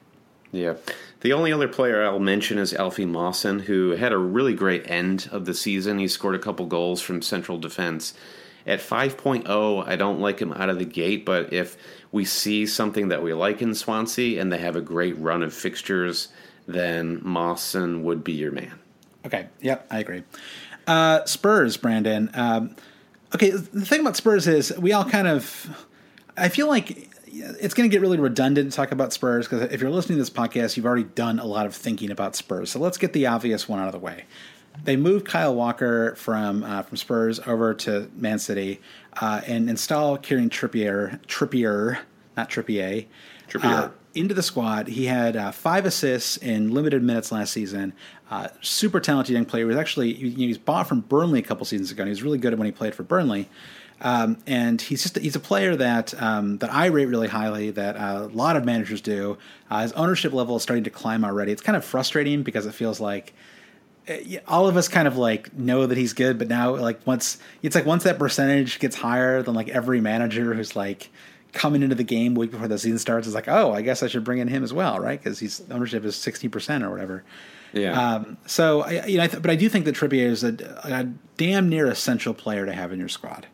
Yeah. 0.52 0.76
The 1.22 1.34
only 1.34 1.52
other 1.52 1.68
player 1.68 2.04
I'll 2.04 2.20
mention 2.20 2.58
is 2.58 2.74
Alfie 2.74 3.06
Mawson, 3.06 3.60
who 3.60 3.92
had 3.92 4.14
a 4.14 4.18
really 4.18 4.54
great 4.54 4.90
end 4.90 5.28
of 5.32 5.46
the 5.46 5.54
season. 5.54 6.00
He 6.00 6.08
scored 6.08 6.36
a 6.36 6.40
couple 6.40 6.66
goals 6.66 7.02
from 7.02 7.22
central 7.22 7.58
defense 7.58 8.14
at 8.68 8.80
5.0, 8.82 9.88
I 9.88 9.96
don't 9.96 10.20
like 10.20 10.40
him 10.40 10.52
out 10.52 10.70
of 10.70 10.78
the 10.78 10.86
gate, 10.86 11.26
but 11.26 11.54
if 11.54 11.78
we 12.12 12.26
see 12.26 12.66
something 12.66 13.08
that 13.08 13.24
we 13.24 13.34
like 13.34 13.62
in 13.62 13.74
Swansea 13.74 14.42
and 14.42 14.52
they 14.52 14.58
have 14.58 14.76
a 14.76 14.82
great 14.82 15.18
run 15.18 15.42
of 15.42 15.54
fixtures, 15.54 16.28
then 16.68 17.22
Mawson 17.24 18.04
would 18.04 18.24
be 18.24 18.34
your 18.34 18.52
man. 18.52 18.78
Okay, 19.26 19.48
yep, 19.62 19.88
I 19.90 20.00
agree. 20.00 20.24
Uh, 20.86 21.24
Spurs, 21.26 21.78
Brandon. 21.78 22.30
Um, 22.34 22.76
okay, 23.34 23.52
the 23.52 23.86
thing 23.86 24.02
about 24.02 24.18
Spurs 24.18 24.48
is 24.48 24.78
we 24.78 24.92
all 24.92 25.06
kind 25.06 25.28
of, 25.28 25.88
I 26.36 26.50
feel 26.50 26.68
like 26.68 27.10
it's 27.26 27.74
going 27.74 27.90
to 27.90 27.94
get 27.94 28.02
really 28.02 28.20
redundant 28.20 28.72
to 28.72 28.76
talk 28.76 28.92
about 28.92 29.14
Spurs 29.14 29.48
because 29.48 29.72
if 29.72 29.82
you're 29.82 29.92
listening 29.92 30.18
to 30.18 30.22
this 30.22 30.30
podcast, 30.30 30.76
you've 30.76 30.86
already 30.86 31.04
done 31.04 31.40
a 31.40 31.46
lot 31.46 31.66
of 31.66 31.76
thinking 31.76 32.12
about 32.12 32.36
Spurs. 32.36 32.70
So 32.72 32.80
let's 32.80 32.98
get 32.98 33.14
the 33.14 33.28
obvious 33.28 33.68
one 33.70 33.80
out 33.80 33.88
of 33.88 33.94
the 33.94 34.00
way 34.00 34.26
they 34.84 34.96
moved 34.96 35.26
Kyle 35.26 35.56
Walker 35.56 36.16
from 36.16 36.64
uh, 36.64 36.82
from 36.84 36.98
Spurs 36.98 37.40
over 37.46 37.74
to 37.76 38.10
Man 38.16 38.40
City 38.40 38.82
uh, 39.20 39.42
and 39.46 39.70
install 39.70 40.18
Kieran 40.18 40.50
Trippier, 40.50 41.20
Trippier, 41.26 42.00
not 42.36 42.50
Trippier, 42.50 43.06
Trippier. 43.50 43.64
Uh, 43.64 43.90
into 44.18 44.34
the 44.34 44.44
squad. 44.44 44.88
He 44.88 45.06
had 45.06 45.36
uh, 45.36 45.52
five 45.52 45.86
assists 45.86 46.38
in 46.38 46.72
limited 46.72 47.04
minutes 47.04 47.32
last 47.32 47.54
season. 47.54 47.94
Uh, 48.30 48.48
super 48.62 49.00
talented 49.00 49.34
young 49.34 49.46
player. 49.46 49.64
He 49.64 49.68
was 49.68 49.78
actually 49.78 50.14
he, 50.14 50.48
was 50.48 50.58
bought 50.58 50.88
from 50.88 51.02
Burnley 51.02 51.40
a 51.40 51.44
couple 51.44 51.66
seasons 51.66 51.92
ago. 51.92 52.02
and 52.02 52.10
He 52.10 52.12
was 52.12 52.24
really 52.24 52.40
good 52.40 52.58
when 52.58 52.66
he 52.66 52.72
played 52.72 52.96
for 52.96 53.04
Burnley. 53.04 53.48
Um, 54.00 54.38
and 54.46 54.80
he's 54.80 55.02
just 55.02 55.18
he's 55.18 55.36
a 55.36 55.40
player 55.40 55.76
that 55.76 56.20
um, 56.22 56.58
that 56.60 56.72
I 56.72 56.88
rate 56.88 57.06
really 57.06 57.28
highly. 57.28 57.72
That 57.72 57.96
uh, 57.96 58.28
a 58.32 58.36
lot 58.36 58.56
of 58.56 58.66
managers 58.66 59.02
do. 59.02 59.38
his 59.72 59.92
ownership 59.94 60.34
level 60.34 60.56
is 60.56 60.64
starting 60.64 60.84
to 60.84 60.92
climb 60.92 61.24
already. 61.24 61.52
It's 61.52 61.62
kind 61.62 61.76
of 61.76 61.84
frustrating 61.84 62.44
because 62.44 62.66
it 62.66 62.74
feels 62.74 63.00
like 63.00 63.34
all 64.48 64.68
of 64.68 64.78
us 64.78 64.88
kind 64.88 65.08
of 65.08 65.18
like 65.18 65.54
know 65.54 65.86
that 65.86 65.98
he's 65.98 66.14
good, 66.14 66.38
but 66.38 66.48
now 66.48 66.76
like 66.76 67.06
once 67.06 67.38
it's 67.62 67.76
like 67.76 67.86
once 67.86 68.04
that 68.04 68.18
percentage 68.18 68.80
gets 68.80 68.96
higher 68.96 69.42
than 69.42 69.54
like 69.54 69.70
every 69.70 70.02
manager 70.02 70.54
who's 70.54 70.76
like 70.76 71.10
coming 71.54 71.84
into 71.84 71.96
the 71.96 72.04
game 72.04 72.36
week 72.36 72.52
before 72.52 72.68
the 72.68 72.78
season 72.78 73.00
starts 73.00 73.28
is 73.28 73.34
like, 73.34 73.48
oh, 73.48 73.74
I 73.74 73.82
guess 73.82 74.04
I 74.04 74.08
should 74.08 74.24
bring 74.24 74.40
in 74.40 74.48
him 74.48 74.64
as 74.64 74.74
well, 74.74 75.00
right? 75.00 75.22
Because 75.22 75.40
his 75.40 75.64
ownership 75.72 76.06
is 76.06 76.16
sixty 76.16 76.48
percent 76.48 76.84
or 76.84 76.90
whatever. 76.90 77.24
Yeah. 77.74 78.00
Um, 78.00 78.38
so 78.46 78.82
I, 78.82 79.06
you 79.06 79.18
know, 79.18 79.24
I 79.24 79.28
th- 79.28 79.42
but 79.42 79.52
I 79.52 79.56
do 79.56 79.68
think 79.68 79.86
that 79.86 79.96
Trippier 79.96 80.28
is 80.28 80.44
a, 80.44 80.54
a 80.84 81.04
damn 81.36 81.68
near 81.68 81.88
essential 81.88 82.34
player 82.34 82.66
to 82.66 82.74
have 82.74 82.94
in 82.94 83.00
your 83.00 83.10
squad. 83.10 83.48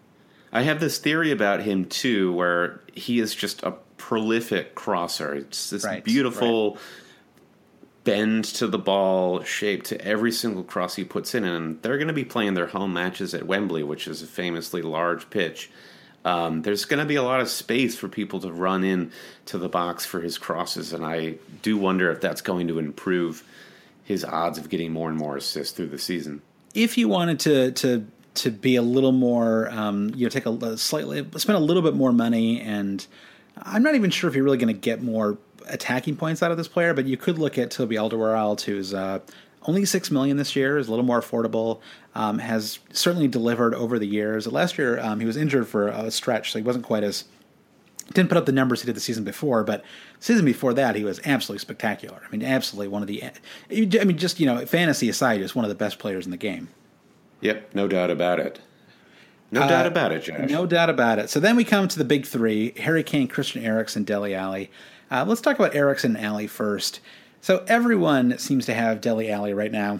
I 0.52 0.62
have 0.62 0.80
this 0.80 1.00
theory 1.00 1.32
about 1.32 1.62
him 1.62 1.86
too, 1.86 2.32
where 2.34 2.82
he 2.94 3.20
is 3.20 3.34
just 3.34 3.64
a 3.64 3.72
prolific 3.98 4.76
crosser. 4.76 5.34
It's 5.34 5.72
this 5.72 5.84
right, 5.84 6.04
beautiful. 6.04 6.74
Right 6.74 6.82
bend 8.04 8.44
to 8.46 8.68
the 8.68 8.78
ball 8.78 9.44
shape 9.44 9.84
to 9.84 10.02
every 10.02 10.32
single 10.32 10.64
cross 10.64 10.96
he 10.96 11.04
puts 11.04 11.34
in. 11.34 11.44
And 11.44 11.82
they're 11.82 11.98
going 11.98 12.08
to 12.08 12.14
be 12.14 12.26
playing 12.26 12.54
their 12.54 12.68
home 12.68 12.94
matches 12.94 13.34
at 13.34 13.46
Wembley, 13.46 13.84
which 13.84 14.08
is 14.08 14.22
a 14.22 14.28
famously 14.28 14.82
large 14.82 15.30
pitch. 15.30 15.70
Um, 16.26 16.62
there's 16.62 16.86
going 16.86 17.00
to 17.00 17.06
be 17.06 17.16
a 17.16 17.24
lot 17.24 17.42
of 17.42 17.50
space 17.50 17.98
for 17.98 18.08
people 18.08 18.40
to 18.42 18.52
run 18.52 18.84
in 18.84 19.12
to 19.48 19.58
the 19.58 19.68
box 19.68 20.06
for 20.06 20.22
his 20.22 20.38
crosses, 20.38 20.94
and 20.94 21.06
I 21.06 21.36
do 21.62 21.78
wonder 21.78 22.12
if 22.12 22.22
that's 22.22 22.42
going 22.42 22.70
to 22.70 22.80
improve 22.80 23.44
his 24.06 24.24
odds 24.24 24.58
of 24.58 24.70
getting 24.70 24.92
more 24.94 25.10
and 25.10 25.18
more 25.18 25.36
assists 25.36 25.76
through 25.76 25.88
the 25.88 26.00
season. 26.00 26.42
If 26.74 26.98
you 26.98 27.10
wanted 27.10 27.40
to 27.42 27.72
to 27.74 28.08
to 28.36 28.52
be 28.52 28.78
a 28.78 28.82
little 28.82 29.12
more, 29.12 29.70
um, 29.70 30.12
you 30.16 30.26
know, 30.26 30.30
take 30.30 30.46
a, 30.46 30.52
a 30.52 30.78
slightly 30.78 31.28
spend 31.38 31.58
a 31.58 31.62
little 31.62 31.84
bit 31.84 31.94
more 31.94 32.14
money, 32.14 32.62
and 32.62 33.06
I'm 33.58 33.84
not 33.84 33.96
even 33.96 34.10
sure 34.10 34.30
if 34.30 34.36
you're 34.36 34.46
really 34.46 34.58
going 34.58 34.74
to 34.74 34.80
get 34.80 35.04
more 35.04 35.38
attacking 35.68 36.16
points 36.16 36.44
out 36.44 36.52
of 36.52 36.58
this 36.58 36.68
player, 36.68 36.94
but 36.94 37.06
you 37.06 37.18
could 37.18 37.38
look 37.38 37.58
at 37.58 37.72
Toby 37.72 37.96
Alderweireld, 37.96 38.62
who's 38.62 38.94
uh, 38.94 39.20
only 39.64 39.86
six 39.86 40.12
million 40.12 40.38
this 40.38 40.56
year, 40.56 40.78
is 40.78 40.88
a 40.88 40.92
little 40.92 41.06
more 41.06 41.22
affordable. 41.22 41.82
Um, 42.16 42.38
has 42.38 42.80
certainly 42.92 43.28
delivered 43.28 43.74
over 43.74 43.98
the 43.98 44.06
years. 44.06 44.46
Last 44.46 44.78
year 44.78 45.00
um, 45.00 45.20
he 45.20 45.26
was 45.26 45.36
injured 45.36 45.68
for 45.68 45.88
a 45.88 46.12
stretch, 46.12 46.52
so 46.52 46.60
he 46.60 46.64
wasn't 46.64 46.86
quite 46.86 47.04
as 47.04 47.26
didn't 48.12 48.30
put 48.30 48.38
up 48.38 48.46
the 48.46 48.52
numbers 48.52 48.82
he 48.82 48.86
did 48.86 48.96
the 48.96 49.02
season 49.02 49.24
before, 49.24 49.64
but 49.64 49.84
season 50.20 50.46
before 50.46 50.74
that 50.74 50.96
he 50.96 51.04
was 51.04 51.20
absolutely 51.26 51.60
spectacular. 51.60 52.22
I 52.26 52.32
mean, 52.32 52.44
absolutely 52.44 52.90
one 52.90 53.02
of 53.02 53.08
the. 53.08 53.24
I 53.24 54.04
mean, 54.04 54.18
just 54.18 54.40
you 54.40 54.46
know, 54.46 54.66
fantasy 54.66 55.10
aside, 55.10 55.38
he 55.38 55.42
was 55.42 55.56
one 55.56 55.66
of 55.66 55.70
the 55.70 55.76
best 55.76 56.00
players 56.00 56.26
in 56.26 56.32
the 56.32 56.38
game. 56.38 56.70
Yep, 57.42 57.74
no 57.74 57.88
doubt 57.88 58.10
about 58.10 58.40
it. 58.40 58.60
No 59.52 59.62
uh, 59.62 59.68
doubt 59.68 59.86
about 59.86 60.12
it, 60.12 60.24
Josh. 60.24 60.50
No 60.50 60.66
doubt 60.66 60.90
about 60.90 61.20
it. 61.20 61.30
So 61.30 61.40
then 61.40 61.56
we 61.56 61.64
come 61.64 61.88
to 61.88 61.98
the 61.98 62.06
big 62.06 62.26
three: 62.26 62.74
Harry 62.78 63.04
Kane, 63.04 63.28
Christian 63.28 63.64
Eriksen, 63.64 64.04
Dele 64.04 64.34
Alli. 64.34 64.72
Uh, 65.14 65.24
let's 65.28 65.42
talk 65.42 65.60
about 65.60 65.76
Eriksen 65.76 66.16
and 66.16 66.26
Alli 66.26 66.48
first. 66.48 67.00
So 67.40 67.64
everyone 67.68 68.40
seems 68.40 68.66
to 68.66 68.74
have 68.74 69.00
Dele 69.00 69.30
Alli 69.30 69.54
right 69.54 69.72
now. 69.72 70.00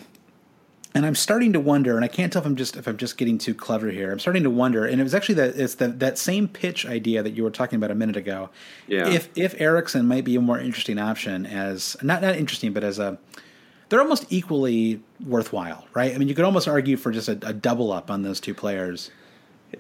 And 0.96 1.06
I'm 1.06 1.14
starting 1.14 1.54
to 1.54 1.60
wonder, 1.60 1.96
and 1.96 2.04
I 2.04 2.08
can't 2.08 2.34
tell 2.34 2.42
if 2.42 2.48
I'm 2.48 2.56
just 2.56 2.76
if 2.76 2.88
I'm 2.88 2.98
just 2.98 3.18
getting 3.18 3.38
too 3.38 3.54
clever 3.54 3.90
here. 3.90 4.12
I'm 4.12 4.20
starting 4.20 4.44
to 4.44 4.50
wonder, 4.50 4.86
and 4.86 5.00
it 5.00 5.04
was 5.04 5.14
actually 5.14 5.36
that 5.36 5.56
it's 5.56 5.76
the, 5.76 5.88
that 5.90 6.18
same 6.18 6.48
pitch 6.48 6.86
idea 6.86 7.22
that 7.22 7.32
you 7.32 7.44
were 7.44 7.52
talking 7.52 7.78
about 7.78 7.92
a 7.92 7.96
minute 7.96 8.18
ago. 8.18 8.50
Yeah. 8.88 9.08
If 9.08 9.30
if 9.36 9.60
Eriksen 9.60 10.08
might 10.08 10.24
be 10.24 10.36
a 10.36 10.42
more 10.42 10.60
interesting 10.60 10.98
option 10.98 11.46
as 11.46 11.96
not 12.02 12.22
not 12.22 12.36
interesting, 12.36 12.74
but 12.74 12.84
as 12.84 12.98
a 12.98 13.18
they're 13.90 14.02
almost 14.02 14.26
equally 14.30 15.02
worthwhile, 15.26 15.88
right? 15.94 16.14
I 16.14 16.18
mean, 16.18 16.28
you 16.28 16.36
could 16.36 16.46
almost 16.46 16.68
argue 16.68 16.98
for 16.98 17.12
just 17.12 17.28
a, 17.28 17.40
a 17.44 17.54
double 17.54 17.92
up 17.92 18.10
on 18.10 18.22
those 18.22 18.40
two 18.40 18.54
players. 18.54 19.12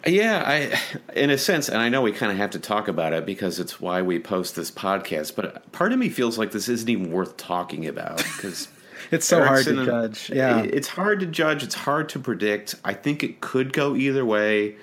Yeah, 0.06 0.44
I, 0.46 0.80
in 1.14 1.30
a 1.30 1.38
sense, 1.38 1.70
and 1.70 1.78
I 1.78 1.90
know 1.90 2.02
we 2.02 2.12
kind 2.12 2.32
of 2.32 2.38
have 2.38 2.52
to 2.52 2.60
talk 2.60 2.88
about 2.88 3.14
it 3.14 3.26
because 3.26 3.60
it's 3.60 3.80
why 3.80 4.02
we 4.02 4.20
post 4.20 4.56
this 4.56 4.72
podcast. 4.72 5.36
But 5.36 5.72
part 5.72 5.94
of 5.94 6.00
me 6.00 6.10
feels 6.10 6.38
like 6.38 6.52
this 6.52 6.68
isn't 6.68 6.90
even 6.90 7.12
worth 7.12 7.38
talking 7.38 7.88
about 7.88 8.18
because 8.18 8.68
it's 9.12 9.26
so 9.26 9.42
Eriksen 9.42 9.76
hard 9.76 9.86
to 9.88 9.92
judge. 9.92 10.30
Yeah, 10.30 10.62
it's 10.62 10.88
hard 10.88 11.20
to 11.22 11.26
judge. 11.26 11.64
It's 11.64 11.76
hard 11.76 12.10
to 12.10 12.20
predict. 12.20 12.76
I 12.84 12.94
think 12.94 13.24
it 13.24 13.42
could 13.42 13.74
go 13.74 13.96
either 13.96 14.26
way. 14.26 14.76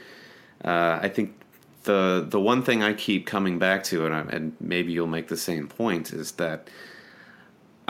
Uh, 0.64 0.98
I 1.02 1.08
think 1.08 1.34
the 1.84 2.26
the 2.28 2.40
one 2.40 2.62
thing 2.62 2.82
I 2.82 2.92
keep 2.92 3.26
coming 3.26 3.58
back 3.58 3.84
to, 3.84 4.06
and, 4.06 4.14
I, 4.14 4.20
and 4.20 4.56
maybe 4.60 4.92
you'll 4.92 5.06
make 5.06 5.28
the 5.28 5.36
same 5.36 5.68
point, 5.68 6.12
is 6.12 6.32
that 6.32 6.68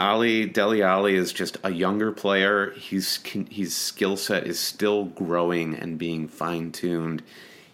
Alli 0.01 0.47
Dele 0.47 0.81
Alli 0.81 1.13
is 1.13 1.31
just 1.31 1.59
a 1.63 1.71
younger 1.71 2.11
player. 2.11 2.71
He's 2.71 3.19
his 3.51 3.75
skill 3.75 4.17
set 4.17 4.47
is 4.47 4.59
still 4.59 5.05
growing 5.05 5.75
and 5.75 5.99
being 5.99 6.27
fine 6.27 6.71
tuned. 6.71 7.21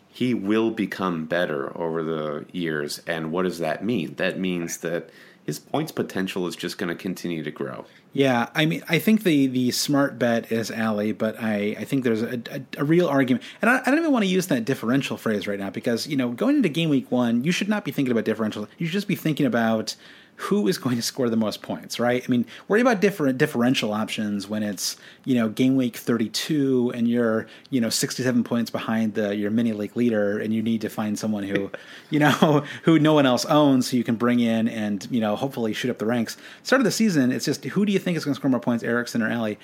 He 0.10 0.34
will 0.34 0.72
become 0.72 1.26
better 1.26 1.76
over 1.78 2.04
the 2.04 2.46
years, 2.52 3.02
and 3.08 3.32
what 3.32 3.44
does 3.44 3.60
that 3.60 3.86
mean? 3.86 4.16
That 4.16 4.38
means 4.38 4.80
that 4.80 5.10
his 5.46 5.58
points 5.58 5.94
potential 5.94 6.46
is 6.48 6.58
just 6.58 6.78
going 6.78 6.90
to 6.90 6.96
continue 6.96 7.44
to 7.44 7.52
grow. 7.52 7.86
Yeah, 8.12 8.50
I 8.54 8.66
mean, 8.66 8.84
I 8.90 9.00
think 9.00 9.24
the 9.24 9.48
the 9.48 9.72
smart 9.72 10.20
bet 10.20 10.52
is 10.52 10.70
Alli, 10.70 11.14
but 11.14 11.42
I, 11.42 11.78
I 11.80 11.86
think 11.86 12.04
there's 12.04 12.24
a, 12.24 12.42
a, 12.52 12.62
a 12.80 12.84
real 12.84 13.08
argument, 13.08 13.46
and 13.62 13.72
I, 13.72 13.80
I, 13.80 13.86
don't 13.86 14.00
even 14.00 14.12
want 14.12 14.24
to 14.24 14.30
use 14.30 14.48
that 14.48 14.66
differential 14.66 15.16
phrase 15.16 15.48
right 15.48 15.60
now 15.60 15.70
because 15.70 16.08
you 16.08 16.18
know 16.18 16.32
going 16.32 16.58
into 16.58 16.68
game 16.68 16.90
week 16.90 17.10
one, 17.10 17.46
you 17.46 17.54
should 17.54 17.70
not 17.70 17.86
be 17.86 17.92
thinking 17.94 18.12
about 18.12 18.26
differential. 18.26 18.68
You 18.78 18.88
should 18.88 18.94
just 18.94 19.08
be 19.08 19.16
thinking 19.16 19.46
about 19.46 19.96
who 20.38 20.68
is 20.68 20.78
going 20.78 20.96
to 20.96 21.02
score 21.02 21.30
the 21.30 21.36
most 21.36 21.64
points, 21.64 22.00
right? 22.00 22.24
I 22.24 22.30
mean, 22.30 22.46
worry 22.68 22.80
about 22.80 23.02
different 23.02 23.40
differential 23.40 23.92
options 23.92 24.48
when 24.48 24.62
it's 24.62 24.96
you 25.26 25.34
know 25.34 25.50
game 25.50 25.76
week 25.76 25.98
32 25.98 26.92
and 26.94 27.08
you're 27.08 27.48
you 27.72 27.82
know 27.82 27.90
67 27.90 28.44
points 28.44 28.70
behind 28.70 29.16
the 29.16 29.36
your 29.36 29.50
mini 29.50 29.74
league 29.74 29.96
leader, 29.96 30.40
and 30.40 30.54
you 30.54 30.62
need 30.62 30.82
to 30.82 30.90
find 30.90 31.18
someone 31.18 31.44
who 31.44 31.72
you 32.12 32.20
know 32.20 32.64
who 32.84 33.00
no 33.00 33.14
one 33.14 33.26
else 33.26 33.46
owns, 33.46 33.90
so 33.90 33.98
you 33.98 34.04
can 34.04 34.16
bring 34.16 34.40
in 34.40 34.68
and 34.68 35.08
you 35.10 35.20
know 35.20 35.36
hopefully 35.36 35.74
shoot 35.74 35.90
up 35.90 35.98
the 35.98 36.06
ranks. 36.06 36.38
Start 36.62 36.82
of 36.82 36.86
the 36.86 36.92
season, 36.92 37.32
it's 37.32 37.46
just 37.46 37.66
who 37.66 37.86
do 37.86 37.92
you 37.92 38.00
think 38.00 38.16
is 38.16 38.24
going 38.24 38.36
to 38.36 38.40
score 38.40 38.52
more 38.52 38.60
points, 38.60 38.84
Eriksen 38.84 39.24
or 39.24 39.30
Alli? 39.30 39.58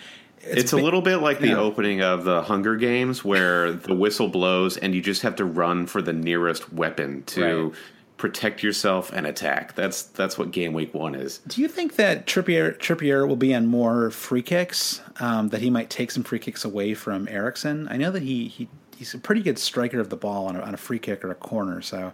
It's, 0.46 0.64
it's 0.64 0.74
a 0.74 0.78
little 0.78 1.02
bit 1.02 1.18
like 1.18 1.40
the 1.40 1.52
know. 1.52 1.64
opening 1.64 2.02
of 2.02 2.26
the 2.26 2.42
Hunger 2.42 2.76
Games, 2.76 3.24
where 3.24 3.72
the 3.72 3.96
whistle 3.96 4.28
blows 4.28 4.76
and 4.76 4.94
you 4.94 5.02
just 5.02 5.22
have 5.22 5.38
to 5.38 5.46
run 5.46 5.86
for 5.86 6.02
the 6.02 6.12
nearest 6.12 6.74
weapon 6.74 7.24
to 7.28 7.68
right 7.70 7.74
protect 8.18 8.64
yourself 8.64 9.12
and 9.12 9.26
attack. 9.26 9.76
That's 9.76 10.04
that's 10.04 10.38
what 10.38 10.52
game 10.52 10.74
week 10.74 10.94
one 10.94 11.16
is. 11.16 11.40
Do 11.48 11.62
you 11.62 11.68
think 11.68 11.96
that 11.96 12.26
Trippier 12.26 12.78
Trippier 12.78 13.28
will 13.28 13.36
be 13.36 13.54
on 13.54 13.68
more 13.68 14.12
free 14.12 14.42
kicks? 14.42 15.02
Um, 15.20 15.50
that 15.50 15.62
he 15.62 15.70
might 15.70 15.90
take 15.90 16.12
some 16.12 16.24
free 16.24 16.40
kicks 16.40 16.66
away 16.66 16.94
from 16.94 17.28
Eriksen. 17.28 17.88
I 17.88 17.98
know 17.98 18.12
that 18.12 18.24
he, 18.24 18.48
he 18.48 18.68
he's 18.98 19.14
a 19.14 19.18
pretty 19.18 19.42
good 19.42 19.60
striker 19.60 20.00
of 20.00 20.10
the 20.10 20.16
ball 20.16 20.48
on 20.48 20.56
a, 20.56 20.62
on 20.62 20.74
a 20.74 20.78
free 20.78 21.00
kick 21.00 21.24
or 21.24 21.32
a 21.32 21.36
corner. 21.36 21.82
So 21.82 22.14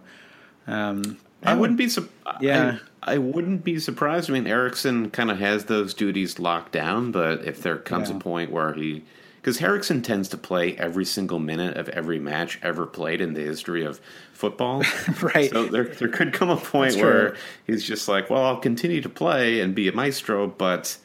um, 0.66 1.18
I, 1.42 1.54
wouldn't 1.54 1.78
be 1.78 1.88
su- 1.88 2.08
yeah. 2.40 2.78
I, 3.02 3.14
I, 3.14 3.18
wouldn't 3.18 3.64
be 3.64 3.78
surprised. 3.78 4.28
I 4.30 4.34
mean, 4.34 4.46
Eriksen 4.46 5.10
kind 5.10 5.30
of 5.30 5.38
has 5.38 5.64
those 5.66 5.94
duties 5.94 6.38
locked 6.38 6.72
down, 6.72 7.12
but 7.12 7.44
if 7.44 7.62
there 7.62 7.76
comes 7.76 8.10
yeah. 8.10 8.16
a 8.16 8.20
point 8.20 8.50
where 8.50 8.74
he 8.74 9.04
because 9.40 9.62
Eriksen 9.62 10.02
tends 10.02 10.28
to 10.28 10.36
play 10.36 10.76
every 10.76 11.06
single 11.06 11.38
minute 11.38 11.78
of 11.78 11.88
every 11.90 12.18
match 12.18 12.58
ever 12.62 12.84
played 12.84 13.22
in 13.22 13.32
the 13.32 13.40
history 13.40 13.84
of 13.84 13.98
football. 14.40 14.82
right. 15.22 15.50
So 15.50 15.66
there, 15.66 15.84
there 15.84 16.08
could 16.08 16.32
come 16.32 16.50
a 16.50 16.56
point 16.56 16.96
where 16.96 17.36
he's 17.66 17.84
just 17.84 18.08
like, 18.08 18.30
well, 18.30 18.44
I'll 18.44 18.58
continue 18.58 19.00
to 19.02 19.08
play 19.08 19.60
and 19.60 19.74
be 19.74 19.86
a 19.88 19.92
maestro, 19.92 20.46
but 20.48 20.96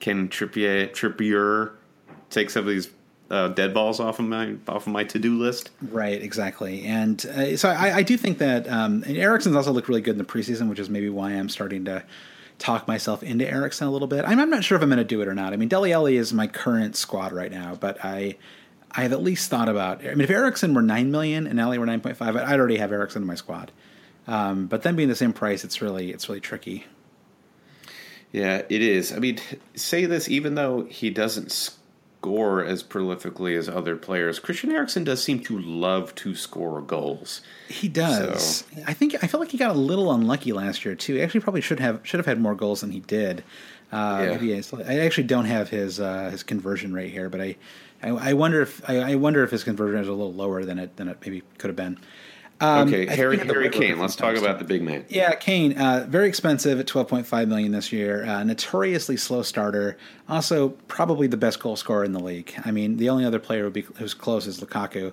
can 0.00 0.28
Trippier, 0.28 0.90
Trippier 0.90 1.72
take 2.30 2.50
some 2.50 2.62
of 2.62 2.68
these 2.68 2.90
uh, 3.30 3.48
dead 3.48 3.74
balls 3.74 4.00
off 4.00 4.18
of 4.18 4.24
my 4.24 4.54
off 4.66 4.86
of 4.86 4.92
my 4.92 5.04
to 5.04 5.18
do 5.18 5.38
list. 5.38 5.70
Right, 5.82 6.20
exactly, 6.22 6.84
and 6.84 7.24
uh, 7.26 7.56
so 7.56 7.68
I, 7.68 7.96
I, 7.96 8.02
do 8.02 8.16
think 8.16 8.38
that 8.38 8.66
um, 8.68 9.04
and 9.06 9.18
Eriksen's 9.18 9.54
also 9.54 9.70
looked 9.70 9.88
really 9.88 10.00
good 10.00 10.12
in 10.12 10.18
the 10.18 10.24
preseason, 10.24 10.70
which 10.70 10.78
is 10.78 10.88
maybe 10.88 11.10
why 11.10 11.32
I'm 11.32 11.50
starting 11.50 11.84
to 11.84 12.04
talk 12.58 12.88
myself 12.88 13.22
into 13.22 13.46
Eriksen 13.46 13.86
a 13.86 13.90
little 13.90 14.08
bit. 14.08 14.24
I'm, 14.26 14.40
I'm 14.40 14.50
not 14.50 14.64
sure 14.64 14.76
if 14.76 14.82
I'm 14.82 14.88
going 14.88 14.98
to 14.98 15.04
do 15.04 15.20
it 15.20 15.28
or 15.28 15.34
not. 15.34 15.52
I 15.52 15.56
mean, 15.56 15.68
Dele 15.68 15.92
Alli 15.92 16.16
is 16.16 16.32
my 16.32 16.46
current 16.46 16.96
squad 16.96 17.32
right 17.32 17.52
now, 17.52 17.76
but 17.78 18.02
I 18.04 18.36
I 18.90 19.02
have 19.02 19.12
at 19.12 19.22
least 19.22 19.50
thought 19.50 19.68
about. 19.68 20.04
I 20.04 20.10
mean, 20.10 20.22
if 20.22 20.30
Eriksen 20.30 20.74
were 20.74 20.82
nine 20.82 21.10
million 21.10 21.46
and 21.46 21.60
Alli 21.60 21.78
were 21.78 21.86
nine 21.86 22.00
point 22.00 22.16
five, 22.16 22.36
I'd 22.36 22.58
already 22.58 22.78
have 22.78 22.92
Eriksen 22.92 23.22
in 23.22 23.28
my 23.28 23.34
squad. 23.34 23.70
Um, 24.26 24.66
but 24.66 24.82
then 24.82 24.96
being 24.96 25.08
the 25.08 25.14
same 25.14 25.32
price, 25.32 25.64
it's 25.64 25.80
really 25.80 26.10
it's 26.10 26.28
really 26.28 26.40
tricky. 26.40 26.86
Yeah, 28.32 28.62
it 28.68 28.82
is. 28.82 29.12
I 29.12 29.18
mean, 29.18 29.38
say 29.74 30.04
this 30.04 30.28
even 30.28 30.54
though 30.54 30.82
he 30.82 31.10
doesn't 31.10 31.50
score 31.50 32.62
as 32.64 32.82
prolifically 32.82 33.56
as 33.56 33.68
other 33.68 33.96
players, 33.96 34.38
Christian 34.38 34.70
Eriksen 34.70 35.04
does 35.04 35.22
seem 35.22 35.40
to 35.44 35.58
love 35.58 36.14
to 36.16 36.34
score 36.34 36.82
goals. 36.82 37.40
He 37.68 37.88
does. 37.88 38.56
So. 38.56 38.82
I 38.86 38.92
think 38.92 39.16
I 39.22 39.26
feel 39.26 39.40
like 39.40 39.50
he 39.50 39.58
got 39.58 39.70
a 39.70 39.78
little 39.78 40.12
unlucky 40.12 40.52
last 40.52 40.84
year 40.84 40.94
too. 40.94 41.14
He 41.14 41.22
actually 41.22 41.40
probably 41.40 41.62
should 41.62 41.80
have 41.80 42.00
should 42.02 42.18
have 42.18 42.26
had 42.26 42.40
more 42.40 42.54
goals 42.54 42.82
than 42.82 42.90
he 42.90 43.00
did. 43.00 43.44
Uh, 43.90 44.36
yeah. 44.42 44.60
I 44.86 44.98
actually 44.98 45.24
don't 45.24 45.46
have 45.46 45.70
his 45.70 45.98
uh, 45.98 46.28
his 46.30 46.42
conversion 46.42 46.92
rate 46.92 47.10
here, 47.10 47.30
but 47.30 47.40
I 47.40 47.56
I, 48.02 48.08
I 48.10 48.32
wonder 48.34 48.62
if 48.62 48.88
I, 48.88 49.12
I, 49.12 49.14
wonder 49.16 49.42
if 49.42 49.50
his 49.50 49.64
conversion 49.64 50.00
is 50.00 50.08
a 50.08 50.12
little 50.12 50.32
lower 50.32 50.64
than 50.64 50.78
it 50.78 50.96
than 50.96 51.08
it 51.08 51.18
maybe 51.20 51.42
could 51.58 51.68
have 51.68 51.76
been. 51.76 51.98
Um, 52.60 52.88
okay, 52.88 53.06
Harry 53.06 53.38
Harry 53.38 53.70
Kane. 53.70 53.98
Let's 53.98 54.16
talk 54.16 54.36
about 54.36 54.58
the 54.58 54.64
big 54.64 54.82
man. 54.82 55.04
Yeah, 55.08 55.34
Kane. 55.34 55.78
Uh, 55.78 56.06
very 56.08 56.28
expensive 56.28 56.80
at 56.80 56.86
twelve 56.86 57.08
point 57.08 57.26
five 57.26 57.48
million 57.48 57.72
this 57.72 57.92
year. 57.92 58.24
Uh, 58.24 58.42
notoriously 58.42 59.16
slow 59.16 59.42
starter. 59.42 59.96
Also, 60.28 60.70
probably 60.88 61.28
the 61.28 61.36
best 61.36 61.60
goal 61.60 61.76
scorer 61.76 62.04
in 62.04 62.12
the 62.12 62.20
league. 62.20 62.52
I 62.64 62.72
mean, 62.72 62.96
the 62.96 63.10
only 63.10 63.24
other 63.24 63.38
player 63.38 63.70
be, 63.70 63.82
who's 63.96 64.14
close 64.14 64.46
is 64.46 64.60
Lukaku. 64.60 65.12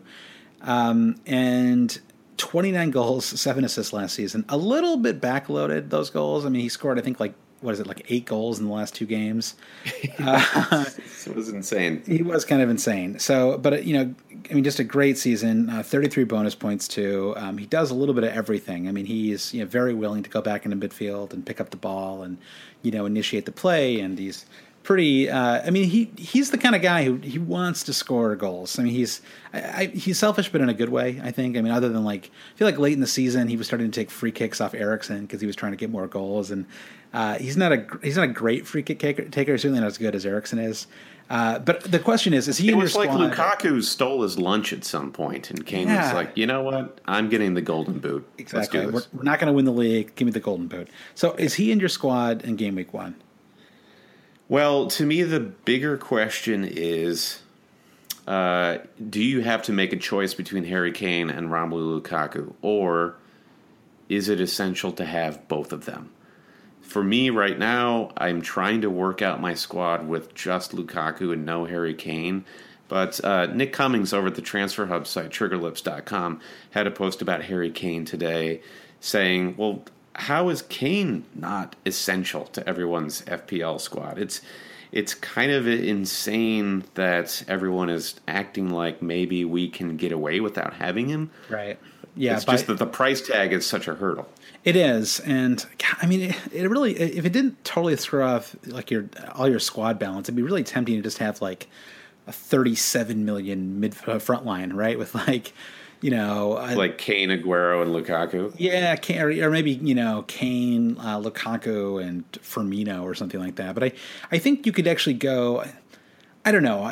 Um, 0.61 1.17
and 1.27 1.99
29 2.37 2.89
goals, 2.91 3.25
seven 3.25 3.63
assists 3.63 3.93
last 3.93 4.15
season. 4.15 4.45
A 4.49 4.57
little 4.57 4.97
bit 4.97 5.21
backloaded 5.21 5.89
those 5.89 6.09
goals. 6.09 6.45
I 6.45 6.49
mean, 6.49 6.61
he 6.61 6.69
scored 6.69 6.97
I 6.97 7.01
think 7.01 7.19
like 7.19 7.35
what 7.65 7.73
is 7.73 7.79
it 7.79 7.87
like 7.87 8.05
eight 8.09 8.25
goals 8.25 8.59
in 8.59 8.67
the 8.67 8.71
last 8.71 8.95
two 8.95 9.05
games. 9.05 9.55
Uh, 10.17 10.85
it 11.25 11.35
was 11.35 11.49
insane. 11.49 12.01
He 12.07 12.23
was 12.23 12.45
kind 12.45 12.61
of 12.61 12.69
insane. 12.69 13.19
So, 13.19 13.57
but 13.57 13.83
you 13.83 13.93
know, 13.93 14.15
I 14.49 14.53
mean, 14.53 14.63
just 14.63 14.79
a 14.79 14.83
great 14.83 15.17
season. 15.17 15.69
Uh, 15.69 15.83
Thirty-three 15.83 16.23
bonus 16.23 16.55
points 16.55 16.87
too. 16.87 17.33
Um, 17.37 17.57
he 17.57 17.65
does 17.65 17.91
a 17.91 17.93
little 17.93 18.15
bit 18.15 18.23
of 18.23 18.31
everything. 18.31 18.87
I 18.87 18.91
mean, 18.91 19.05
he's 19.05 19.53
you 19.53 19.59
know 19.61 19.65
very 19.67 19.93
willing 19.93 20.23
to 20.23 20.29
go 20.29 20.41
back 20.41 20.65
into 20.65 20.77
midfield 20.77 21.33
and 21.33 21.45
pick 21.45 21.59
up 21.59 21.71
the 21.71 21.77
ball 21.77 22.23
and 22.23 22.37
you 22.81 22.91
know 22.91 23.05
initiate 23.05 23.45
the 23.45 23.51
play, 23.51 23.99
and 23.99 24.17
he's 24.17 24.45
pretty. 24.85 25.29
Uh, 25.29 25.61
I 25.65 25.71
mean, 25.71 25.89
he 25.89 26.11
he's 26.15 26.51
the 26.51 26.57
kind 26.57 26.75
of 26.75 26.81
guy 26.81 27.03
who 27.03 27.15
he 27.17 27.37
wants 27.37 27.83
to 27.83 27.93
score 27.93 28.35
goals. 28.37 28.79
I 28.79 28.83
mean, 28.83 28.93
he's 28.93 29.21
I, 29.51 29.59
I, 29.59 29.85
he's 29.87 30.17
selfish, 30.17 30.49
but 30.49 30.61
in 30.61 30.69
a 30.69 30.73
good 30.73 30.89
way. 30.89 31.19
I 31.21 31.31
think. 31.31 31.57
I 31.57 31.61
mean, 31.61 31.73
other 31.73 31.89
than 31.89 32.05
like, 32.05 32.31
I 32.53 32.57
feel 32.57 32.67
like 32.67 32.77
late 32.77 32.93
in 32.93 33.01
the 33.01 33.07
season 33.07 33.49
he 33.49 33.57
was 33.57 33.67
starting 33.67 33.91
to 33.91 33.99
take 33.99 34.09
free 34.09 34.31
kicks 34.31 34.61
off 34.61 34.73
Eriksen 34.73 35.21
because 35.21 35.41
he 35.41 35.47
was 35.47 35.57
trying 35.57 35.73
to 35.73 35.77
get 35.77 35.89
more 35.89 36.07
goals, 36.07 36.51
and 36.51 36.65
uh, 37.13 37.37
he's 37.37 37.57
not 37.57 37.73
a 37.73 37.85
he's 38.01 38.15
not 38.15 38.23
a 38.23 38.31
great 38.31 38.65
free 38.65 38.83
kick 38.83 38.99
taker. 38.99 39.57
Certainly 39.57 39.81
not 39.81 39.87
as 39.87 39.97
good 39.97 40.15
as 40.15 40.25
Eriksen 40.25 40.59
is. 40.59 40.87
Uh, 41.27 41.57
but 41.57 41.81
the 41.81 41.97
question 41.97 42.35
is, 42.35 42.47
is 42.47 42.59
he? 42.59 42.69
It 42.69 42.75
was 42.75 42.95
like 42.95 43.09
squad? 43.09 43.31
Lukaku 43.31 43.83
stole 43.83 44.21
his 44.21 44.37
lunch 44.37 44.71
at 44.71 44.83
some 44.83 45.11
point, 45.11 45.49
and 45.49 45.65
Kane 45.65 45.87
yeah. 45.87 46.03
was 46.03 46.13
like, 46.13 46.37
"You 46.37 46.45
know 46.45 46.61
what? 46.61 47.01
I'm 47.05 47.29
getting 47.29 47.55
the 47.55 47.63
golden 47.63 47.97
boot. 47.97 48.27
Exactly. 48.37 48.85
We're, 48.85 49.01
we're, 49.11 49.23
not 49.23 49.39
going 49.39 49.47
to 49.47 49.53
win 49.53 49.65
the 49.65 49.71
league. 49.71 50.13
Give 50.15 50.27
me 50.27 50.31
the 50.31 50.39
golden 50.39 50.67
boot." 50.67 50.87
So, 51.15 51.33
is 51.33 51.55
he 51.55 51.71
in 51.71 51.79
your 51.79 51.89
squad 51.89 52.43
in 52.43 52.57
game 52.57 52.75
week 52.75 52.93
one? 52.93 53.15
Well, 54.47 54.87
to 54.87 55.05
me, 55.05 55.23
the 55.23 55.39
bigger 55.39 55.97
question 55.97 56.65
is: 56.65 57.41
uh, 58.27 58.79
Do 59.09 59.23
you 59.23 59.41
have 59.41 59.63
to 59.63 59.73
make 59.73 59.93
a 59.93 59.97
choice 59.97 60.33
between 60.33 60.65
Harry 60.65 60.91
Kane 60.91 61.29
and 61.29 61.49
Romelu 61.49 62.01
Lukaku, 62.01 62.53
or 62.61 63.15
is 64.07 64.29
it 64.29 64.39
essential 64.39 64.91
to 64.93 65.05
have 65.05 65.47
both 65.47 65.73
of 65.73 65.85
them? 65.85 66.11
for 66.85 67.03
me 67.03 67.29
right 67.29 67.57
now, 67.57 68.11
I'm 68.15 68.41
trying 68.41 68.81
to 68.81 68.89
work 68.89 69.21
out 69.21 69.41
my 69.41 69.55
squad 69.55 70.07
with 70.07 70.33
just 70.35 70.73
Lukaku 70.73 71.33
and 71.33 71.45
no 71.45 71.65
Harry 71.65 71.95
Kane. 71.95 72.45
But 72.87 73.23
uh, 73.25 73.47
Nick 73.47 73.73
Cummings 73.73 74.13
over 74.13 74.27
at 74.27 74.35
the 74.35 74.41
transfer 74.41 74.85
hub 74.85 75.07
site, 75.07 75.31
triggerlips.com, 75.31 76.39
had 76.71 76.85
a 76.85 76.91
post 76.91 77.21
about 77.21 77.43
Harry 77.43 77.71
Kane 77.71 78.05
today 78.05 78.61
saying, 78.99 79.55
well, 79.57 79.83
how 80.15 80.49
is 80.49 80.61
Kane 80.63 81.25
not 81.35 81.75
essential 81.85 82.45
to 82.47 82.67
everyone's 82.67 83.21
FPL 83.23 83.79
squad? 83.79 84.17
It's 84.17 84.41
it's 84.91 85.13
kind 85.13 85.51
of 85.51 85.67
insane 85.67 86.85
that 86.93 87.43
everyone 87.47 87.89
is 87.89 88.15
acting 88.27 88.69
like 88.69 89.01
maybe 89.01 89.43
we 89.43 89.67
can 89.67 89.97
get 89.97 90.11
away 90.11 90.39
without 90.39 90.73
having 90.73 91.09
him. 91.09 91.31
Right. 91.49 91.77
Yeah. 92.15 92.35
It's 92.35 92.45
just 92.45 92.67
that 92.67 92.79
the 92.79 92.85
price 92.85 93.21
tag 93.21 93.51
is 93.51 93.65
such 93.65 93.89
a 93.89 93.95
hurdle. 93.95 94.27
It 94.63 94.75
is, 94.75 95.19
and 95.19 95.63
I 96.01 96.07
mean, 96.07 96.21
it, 96.21 96.35
it, 96.51 96.69
really 96.69 96.93
if 96.95 97.25
it 97.25 97.33
didn't 97.33 97.63
totally 97.63 97.95
throw 97.95 98.27
off 98.27 98.55
like 98.65 98.89
your 98.89 99.09
all 99.33 99.47
your 99.47 99.59
squad 99.59 99.99
balance, 99.99 100.25
it'd 100.25 100.35
be 100.35 100.41
really 100.41 100.63
tempting 100.63 100.95
to 100.95 101.01
just 101.01 101.19
have 101.19 101.41
like 101.41 101.67
a 102.27 102.31
37 102.31 103.25
million 103.25 103.79
mid 103.79 103.95
uh, 104.07 104.19
front 104.19 104.45
line, 104.45 104.73
right? 104.73 104.97
With 104.97 105.13
like, 105.13 105.53
you 106.05 106.11
know, 106.11 106.49
like 106.75 106.99
Kane, 106.99 107.29
Aguero, 107.29 107.81
and 107.81 107.89
Lukaku. 107.89 108.53
Yeah, 108.59 108.95
Kane, 108.95 109.19
or, 109.19 109.47
or 109.47 109.49
maybe 109.49 109.71
you 109.71 109.95
know 109.95 110.23
Kane, 110.27 110.97
uh, 110.99 111.19
Lukaku, 111.19 111.99
and 111.99 112.31
Firmino 112.33 113.01
or 113.01 113.15
something 113.15 113.39
like 113.39 113.55
that. 113.55 113.73
But 113.73 113.85
I, 113.85 113.91
I 114.31 114.37
think 114.37 114.67
you 114.67 114.71
could 114.71 114.85
actually 114.85 115.15
go. 115.15 115.65
I 116.45 116.51
don't 116.51 116.61
know. 116.61 116.83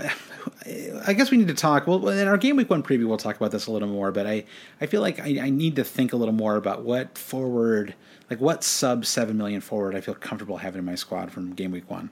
I 1.06 1.14
guess 1.14 1.30
we 1.30 1.38
need 1.38 1.50
to 1.50 1.54
talk. 1.54 1.86
Well, 1.86 2.10
in 2.10 2.28
our 2.28 2.38
game 2.38 2.56
week 2.56 2.72
one 2.72 2.82
preview, 2.82 3.06
we'll 3.06 3.18
talk 3.18 3.36
about 3.36 3.52
this 3.52 3.68
a 3.68 3.72
little 3.72 3.88
more. 3.88 4.12
But 4.12 4.26
I, 4.26 4.46
I 4.82 4.88
feel 4.88 5.02
like 5.02 5.20
I, 5.20 5.42
I 5.44 5.52
need 5.52 5.76
to 5.76 5.84
think 5.84 6.12
a 6.14 6.16
little 6.16 6.34
more 6.34 6.56
about 6.56 6.82
what 6.82 7.16
forward, 7.16 7.94
like 8.32 8.42
what 8.42 8.64
sub 8.64 9.06
seven 9.06 9.38
million 9.38 9.62
forward, 9.62 9.96
I 9.96 10.02
feel 10.02 10.16
comfortable 10.16 10.58
having 10.58 10.80
in 10.80 10.86
my 10.86 10.96
squad 10.96 11.32
from 11.32 11.54
game 11.54 11.70
week 11.70 11.88
one. 11.88 12.10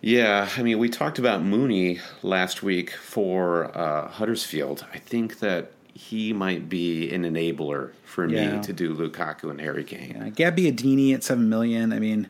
Yeah, 0.00 0.48
I 0.56 0.62
mean, 0.62 0.78
we 0.78 0.88
talked 0.88 1.18
about 1.18 1.42
Mounié 1.42 2.00
last 2.22 2.62
week 2.62 2.90
for 2.92 3.76
uh, 3.76 4.08
Huddersfield. 4.08 4.86
I 4.92 4.98
think 4.98 5.40
that 5.40 5.72
he 5.92 6.32
might 6.32 6.68
be 6.68 7.12
an 7.12 7.24
enabler 7.24 7.92
for 8.04 8.26
yeah. 8.26 8.56
me 8.56 8.62
to 8.62 8.72
do 8.72 8.94
Lukaku 8.94 9.50
and 9.50 9.60
Harry 9.60 9.84
Kane. 9.84 10.16
Yeah, 10.16 10.50
Gabbiadini 10.50 11.12
at 11.12 11.22
seven 11.22 11.48
million. 11.48 11.92
I 11.92 11.98
mean 11.98 12.28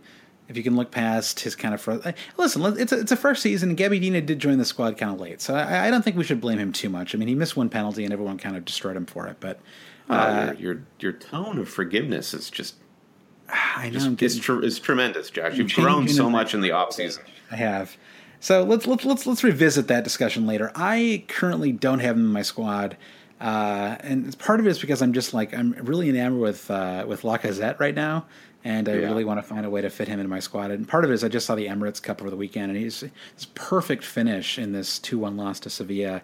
if 0.50 0.56
you 0.56 0.64
can 0.64 0.74
look 0.74 0.90
past 0.90 1.38
his 1.38 1.54
kind 1.54 1.72
of 1.72 1.80
fr- 1.80 1.98
listen, 2.36 2.76
it's 2.76 2.90
a, 2.90 2.98
it's 2.98 3.12
a 3.12 3.16
first 3.16 3.40
season. 3.40 3.76
Gabbiadini 3.76 4.26
did 4.26 4.40
join 4.40 4.58
the 4.58 4.64
squad 4.64 4.98
kind 4.98 5.14
of 5.14 5.20
late, 5.20 5.40
so 5.40 5.54
I, 5.54 5.86
I, 5.86 5.90
don't 5.92 6.02
think 6.02 6.16
we 6.16 6.24
should 6.24 6.40
blame 6.40 6.58
him 6.58 6.72
too 6.72 6.88
much. 6.88 7.14
I 7.14 7.18
mean, 7.18 7.28
he 7.28 7.36
missed 7.36 7.56
one 7.56 7.68
penalty, 7.68 8.02
and 8.02 8.12
everyone 8.12 8.36
kind 8.36 8.56
of 8.56 8.64
destroyed 8.64 8.96
him 8.96 9.06
for 9.06 9.28
it. 9.28 9.36
But 9.38 9.60
uh, 10.08 10.54
your, 10.58 10.74
your, 10.74 10.82
your 10.98 11.12
tone 11.12 11.58
of 11.58 11.68
forgiveness 11.68 12.34
is 12.34 12.50
just 12.50 12.74
I 13.48 13.90
know 13.90 14.04
I'm 14.04 14.16
It's, 14.20 14.40
tr- 14.40 14.64
it's 14.64 14.80
tremendous, 14.80 15.30
Josh. 15.30 15.56
You've 15.56 15.72
grown 15.72 16.08
so 16.08 16.28
much 16.28 16.52
in 16.52 16.62
the 16.62 16.70
offseason. 16.70 17.20
I 17.50 17.56
have. 17.56 17.96
So 18.40 18.62
let's 18.62 18.86
let's 18.86 19.04
let's 19.04 19.26
let's 19.26 19.44
revisit 19.44 19.88
that 19.88 20.04
discussion 20.04 20.46
later. 20.46 20.72
I 20.74 21.24
currently 21.28 21.72
don't 21.72 21.98
have 21.98 22.16
him 22.16 22.22
in 22.24 22.32
my 22.32 22.42
squad, 22.42 22.96
uh, 23.40 23.96
and 24.00 24.36
part 24.38 24.60
of 24.60 24.66
it 24.66 24.70
is 24.70 24.78
because 24.78 25.02
I'm 25.02 25.12
just 25.12 25.34
like 25.34 25.52
I'm 25.52 25.72
really 25.72 26.08
enamored 26.08 26.40
with 26.40 26.70
uh, 26.70 27.04
with 27.06 27.22
Lacazette 27.22 27.78
right 27.78 27.94
now, 27.94 28.24
and 28.64 28.88
I 28.88 28.94
Yeah. 28.94 29.06
really 29.08 29.24
want 29.24 29.40
to 29.40 29.46
find 29.46 29.66
a 29.66 29.70
way 29.70 29.82
to 29.82 29.90
fit 29.90 30.08
him 30.08 30.20
into 30.20 30.30
my 30.30 30.40
squad. 30.40 30.70
And 30.70 30.88
part 30.88 31.04
of 31.04 31.10
it 31.10 31.14
is 31.14 31.22
I 31.22 31.28
just 31.28 31.44
saw 31.44 31.54
the 31.54 31.66
Emirates 31.66 32.02
Cup 32.02 32.22
over 32.22 32.30
the 32.30 32.36
weekend, 32.36 32.70
and 32.70 32.80
he's 32.80 33.00
his 33.34 33.44
perfect 33.54 34.04
finish 34.04 34.58
in 34.58 34.72
this 34.72 34.98
two 34.98 35.18
one 35.18 35.36
loss 35.36 35.60
to 35.60 35.70
Sevilla. 35.70 36.22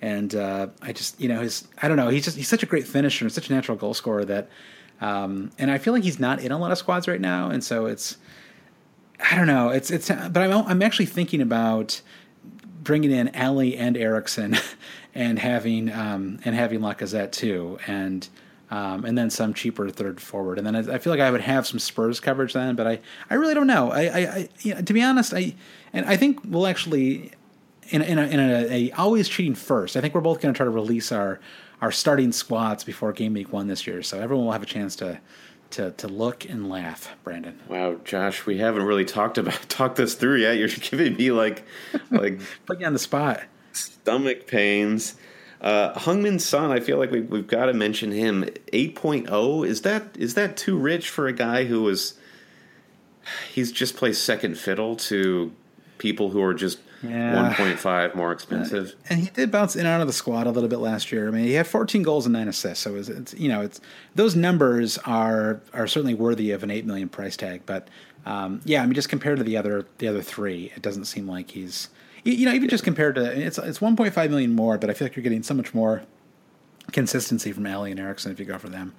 And 0.00 0.34
uh, 0.34 0.66
I 0.80 0.92
just, 0.92 1.20
you 1.20 1.28
know, 1.28 1.42
his 1.42 1.68
I 1.80 1.86
don't 1.86 1.96
know, 1.96 2.08
he's 2.08 2.24
just 2.24 2.36
he's 2.36 2.48
such 2.48 2.64
a 2.64 2.66
great 2.66 2.88
finisher 2.88 3.24
and 3.24 3.32
such 3.32 3.50
a 3.50 3.52
natural 3.52 3.78
goal 3.78 3.94
scorer 3.94 4.24
that, 4.24 4.48
um, 5.00 5.52
and 5.60 5.70
I 5.70 5.78
feel 5.78 5.92
like 5.92 6.02
he's 6.02 6.18
not 6.18 6.40
in 6.40 6.50
a 6.50 6.58
lot 6.58 6.72
of 6.72 6.78
squads 6.78 7.06
right 7.06 7.20
now, 7.20 7.50
and 7.50 7.62
so 7.62 7.86
it's 7.86 8.16
I 9.30 9.36
don't 9.36 9.46
know. 9.46 9.70
It's 9.70 9.90
it's, 9.90 10.08
but 10.08 10.38
I'm 10.38 10.66
I'm 10.66 10.82
actually 10.82 11.06
thinking 11.06 11.40
about 11.40 12.00
bringing 12.82 13.12
in 13.12 13.34
Alli 13.34 13.76
and 13.76 13.96
Eriksen, 13.96 14.56
and 15.14 15.38
having 15.38 15.92
um, 15.92 16.38
and 16.44 16.54
having 16.54 16.80
Lacazette 16.80 17.32
too, 17.32 17.78
and 17.86 18.28
um, 18.70 19.04
and 19.04 19.16
then 19.16 19.30
some 19.30 19.52
cheaper 19.52 19.90
third 19.90 20.20
forward, 20.20 20.58
and 20.58 20.66
then 20.66 20.74
I, 20.74 20.94
I 20.94 20.98
feel 20.98 21.12
like 21.12 21.20
I 21.20 21.30
would 21.30 21.42
have 21.42 21.66
some 21.66 21.78
Spurs 21.78 22.20
coverage 22.20 22.54
then, 22.54 22.74
but 22.74 22.86
I, 22.86 23.00
I 23.28 23.34
really 23.34 23.54
don't 23.54 23.66
know. 23.66 23.90
I, 23.90 24.02
I, 24.02 24.18
I 24.18 24.48
you 24.60 24.74
know, 24.74 24.80
to 24.80 24.92
be 24.92 25.02
honest, 25.02 25.34
I 25.34 25.54
and 25.92 26.06
I 26.06 26.16
think 26.16 26.40
we'll 26.44 26.66
actually 26.66 27.32
in 27.90 28.02
in 28.02 28.18
a, 28.18 28.22
in 28.22 28.40
a, 28.40 28.66
a 28.70 28.90
always 28.92 29.28
cheating 29.28 29.54
first. 29.54 29.96
I 29.96 30.00
think 30.00 30.14
we're 30.14 30.22
both 30.22 30.40
going 30.40 30.54
to 30.54 30.56
try 30.56 30.64
to 30.64 30.70
release 30.70 31.12
our 31.12 31.38
our 31.82 31.92
starting 31.92 32.32
squads 32.32 32.84
before 32.84 33.12
game 33.12 33.34
week 33.34 33.52
one 33.52 33.66
this 33.66 33.86
year, 33.86 34.02
so 34.02 34.18
everyone 34.18 34.46
will 34.46 34.52
have 34.52 34.62
a 34.62 34.66
chance 34.66 34.96
to 34.96 35.20
to 35.72 35.90
to 35.92 36.08
look 36.08 36.48
and 36.48 36.68
laugh. 36.68 37.14
Brandon. 37.24 37.58
Wow, 37.68 37.96
Josh, 38.04 38.46
we 38.46 38.58
haven't 38.58 38.82
really 38.84 39.04
talked 39.04 39.38
about 39.38 39.60
talked 39.68 39.96
this 39.96 40.14
through 40.14 40.36
yet. 40.36 40.56
You're 40.56 40.68
giving 40.90 41.16
me 41.16 41.32
like 41.32 41.64
like 42.10 42.40
Put 42.66 42.82
on 42.82 42.92
the 42.92 42.98
spot. 42.98 43.42
stomach 43.72 44.46
pains. 44.46 45.16
Uh, 45.60 45.96
Heung-min 45.96 46.40
Son, 46.40 46.72
I 46.72 46.80
feel 46.80 46.98
like 46.98 47.12
we've, 47.12 47.30
we've 47.30 47.46
got 47.46 47.66
to 47.66 47.72
mention 47.72 48.10
him. 48.10 48.42
8.0 48.72 49.64
is 49.66 49.82
that 49.82 50.16
is 50.18 50.34
that 50.34 50.56
too 50.56 50.76
rich 50.76 51.08
for 51.08 51.28
a 51.28 51.32
guy 51.32 51.64
who 51.64 51.82
was 51.82 52.14
he's 53.52 53.70
just 53.72 53.96
plays 53.96 54.18
second 54.18 54.58
fiddle 54.58 54.96
to 54.96 55.52
people 55.98 56.30
who 56.30 56.42
are 56.42 56.54
just 56.54 56.78
Yeah. 57.02 57.52
1.5 57.56 58.14
more 58.14 58.30
expensive. 58.32 58.94
And 59.10 59.20
he 59.20 59.26
did 59.30 59.50
bounce 59.50 59.74
in 59.74 59.80
and 59.80 59.88
out 59.88 60.00
of 60.00 60.06
the 60.06 60.12
squad 60.12 60.46
a 60.46 60.50
little 60.50 60.68
bit 60.68 60.78
last 60.78 61.10
year. 61.10 61.26
I 61.26 61.30
mean, 61.32 61.44
he 61.44 61.52
had 61.54 61.66
14 61.66 62.02
goals 62.02 62.26
and 62.26 62.32
nine 62.32 62.46
assists. 62.48 62.84
So 62.84 62.94
it's, 62.94 63.08
it's 63.08 63.34
you 63.34 63.48
know, 63.48 63.60
it's 63.60 63.80
those 64.14 64.36
numbers 64.36 64.98
are 64.98 65.60
are 65.72 65.86
certainly 65.86 66.14
worthy 66.14 66.52
of 66.52 66.62
an 66.62 66.70
eight 66.70 66.86
million 66.86 67.08
price 67.08 67.36
tag. 67.36 67.62
But 67.66 67.88
um, 68.24 68.60
yeah, 68.64 68.82
I 68.82 68.86
mean, 68.86 68.94
just 68.94 69.08
compared 69.08 69.38
to 69.38 69.44
the 69.44 69.56
other 69.56 69.84
the 69.98 70.06
other 70.08 70.22
three, 70.22 70.70
it 70.76 70.82
doesn't 70.82 71.06
seem 71.06 71.26
like 71.26 71.50
he's 71.50 71.88
you- 72.24 72.46
know 72.46 72.52
even 72.52 72.68
just 72.68 72.84
compared 72.84 73.16
to 73.16 73.24
it's 73.24 73.58
it's 73.58 73.80
1.5 73.80 74.30
million 74.30 74.52
more. 74.54 74.78
But 74.78 74.88
I 74.90 74.92
feel 74.94 75.06
like 75.06 75.16
you're 75.16 75.24
getting 75.24 75.42
so 75.42 75.54
much 75.54 75.74
more 75.74 76.02
consistency 76.92 77.52
from 77.52 77.66
Alli 77.66 77.90
and 77.90 78.00
Eriksen 78.00 78.32
if 78.32 78.38
you 78.40 78.46
go 78.46 78.58
for 78.58 78.68
them. 78.68 78.94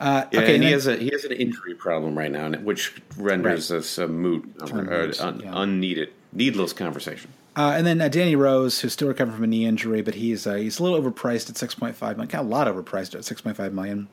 Uh, 0.00 0.24
Yeah, 0.32 0.40
okay, 0.40 0.54
and 0.54 0.54
and 0.56 0.62
he 0.64 0.70
then- 0.70 0.72
has 0.72 0.86
a 0.86 0.96
he 0.96 1.10
has 1.10 1.24
an 1.24 1.32
injury 1.32 1.74
problem 1.74 2.16
right 2.16 2.30
now, 2.30 2.50
which 2.60 3.00
renders 3.16 3.70
Right. 3.70 3.78
us 3.78 3.98
a 3.98 4.08
moot, 4.08 4.44
uh, 4.60 4.66
moot, 4.74 5.20
un- 5.20 5.40
yeah. 5.44 5.52
unneeded, 5.54 6.10
needless 6.32 6.72
conversation. 6.72 7.30
Uh, 7.54 7.74
and 7.76 7.86
then 7.86 8.00
uh, 8.00 8.08
Danny 8.08 8.34
Rose, 8.34 8.80
who's 8.80 8.94
still 8.94 9.08
recovering 9.08 9.36
from 9.36 9.44
a 9.44 9.46
knee 9.46 9.66
injury, 9.66 10.00
but 10.00 10.14
he's 10.14 10.46
uh, 10.46 10.54
he's 10.54 10.78
a 10.78 10.82
little 10.82 11.00
overpriced 11.00 11.50
at 11.50 11.56
six 11.56 11.74
point 11.74 11.94
five 11.94 12.16
million. 12.16 12.30
Got 12.30 12.42
a 12.42 12.48
lot 12.48 12.66
overpriced 12.66 13.14
at 13.14 13.24
six 13.24 13.40
point 13.40 13.56
five 13.56 13.74
million, 13.74 14.08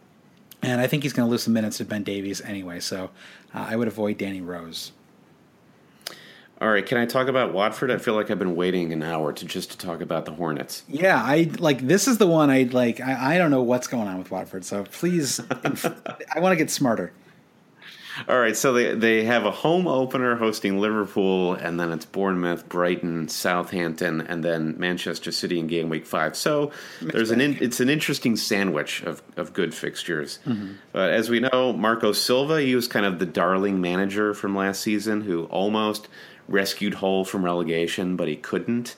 and 0.61 0.81
I 0.81 0.87
think 0.87 1.03
he's 1.03 1.13
going 1.13 1.27
to 1.27 1.31
lose 1.31 1.43
some 1.43 1.53
minutes 1.53 1.77
to 1.77 1.85
Ben 1.85 2.03
Davies 2.03 2.41
anyway. 2.41 2.81
So 2.81 3.11
uh, 3.53 3.67
I 3.69 3.75
would 3.77 3.87
avoid 3.87 4.17
Danny 4.17 4.41
Rose. 4.41 4.91
All 6.61 6.67
right, 6.69 6.85
can 6.85 6.97
I 6.97 7.05
talk 7.05 7.29
about 7.29 7.53
Watford? 7.53 7.89
I 7.89 7.97
feel 7.97 8.15
like 8.15 8.29
I've 8.29 8.39
been 8.39 8.57
waiting 8.57 8.91
an 8.91 9.01
hour 9.01 9.31
to 9.31 9.45
just 9.45 9.71
to 9.71 9.77
talk 9.77 10.01
about 10.01 10.25
the 10.25 10.33
Hornets. 10.33 10.83
Yeah, 10.89 11.15
I 11.15 11.49
like 11.57 11.79
this 11.79 12.05
is 12.05 12.17
the 12.17 12.27
one 12.27 12.49
I 12.49 12.63
like. 12.63 12.99
I, 12.99 13.35
I 13.35 13.37
don't 13.37 13.51
know 13.51 13.63
what's 13.63 13.87
going 13.87 14.09
on 14.09 14.17
with 14.17 14.29
Watford, 14.29 14.65
so 14.65 14.83
please, 14.83 15.39
I 15.49 16.39
want 16.39 16.51
to 16.51 16.57
get 16.57 16.69
smarter. 16.69 17.13
All 18.27 18.39
right, 18.39 18.55
so 18.55 18.73
they 18.73 18.93
they 18.95 19.23
have 19.23 19.45
a 19.45 19.51
home 19.51 19.87
opener 19.87 20.35
hosting 20.35 20.79
Liverpool, 20.79 21.53
and 21.53 21.79
then 21.79 21.91
it's 21.91 22.05
Bournemouth, 22.05 22.67
Brighton, 22.67 23.27
Southampton, 23.29 24.21
and 24.21 24.43
then 24.43 24.75
Manchester 24.77 25.31
City 25.31 25.59
in 25.59 25.67
game 25.67 25.89
week 25.89 26.05
five. 26.05 26.35
So 26.35 26.71
there's 27.01 27.31
an 27.31 27.41
in, 27.41 27.57
it's 27.61 27.79
an 27.79 27.89
interesting 27.89 28.35
sandwich 28.35 29.01
of, 29.03 29.21
of 29.37 29.53
good 29.53 29.73
fixtures. 29.73 30.39
But 30.91 31.11
as 31.11 31.29
we 31.29 31.39
know, 31.39 31.73
Marco 31.73 32.11
Silva, 32.11 32.61
he 32.61 32.75
was 32.75 32.87
kind 32.87 33.05
of 33.05 33.19
the 33.19 33.25
darling 33.25 33.79
manager 33.81 34.33
from 34.33 34.55
last 34.55 34.81
season, 34.81 35.21
who 35.21 35.45
almost 35.45 36.07
rescued 36.47 36.95
Hull 36.95 37.25
from 37.25 37.45
relegation, 37.45 38.15
but 38.15 38.27
he 38.27 38.35
couldn't. 38.35 38.95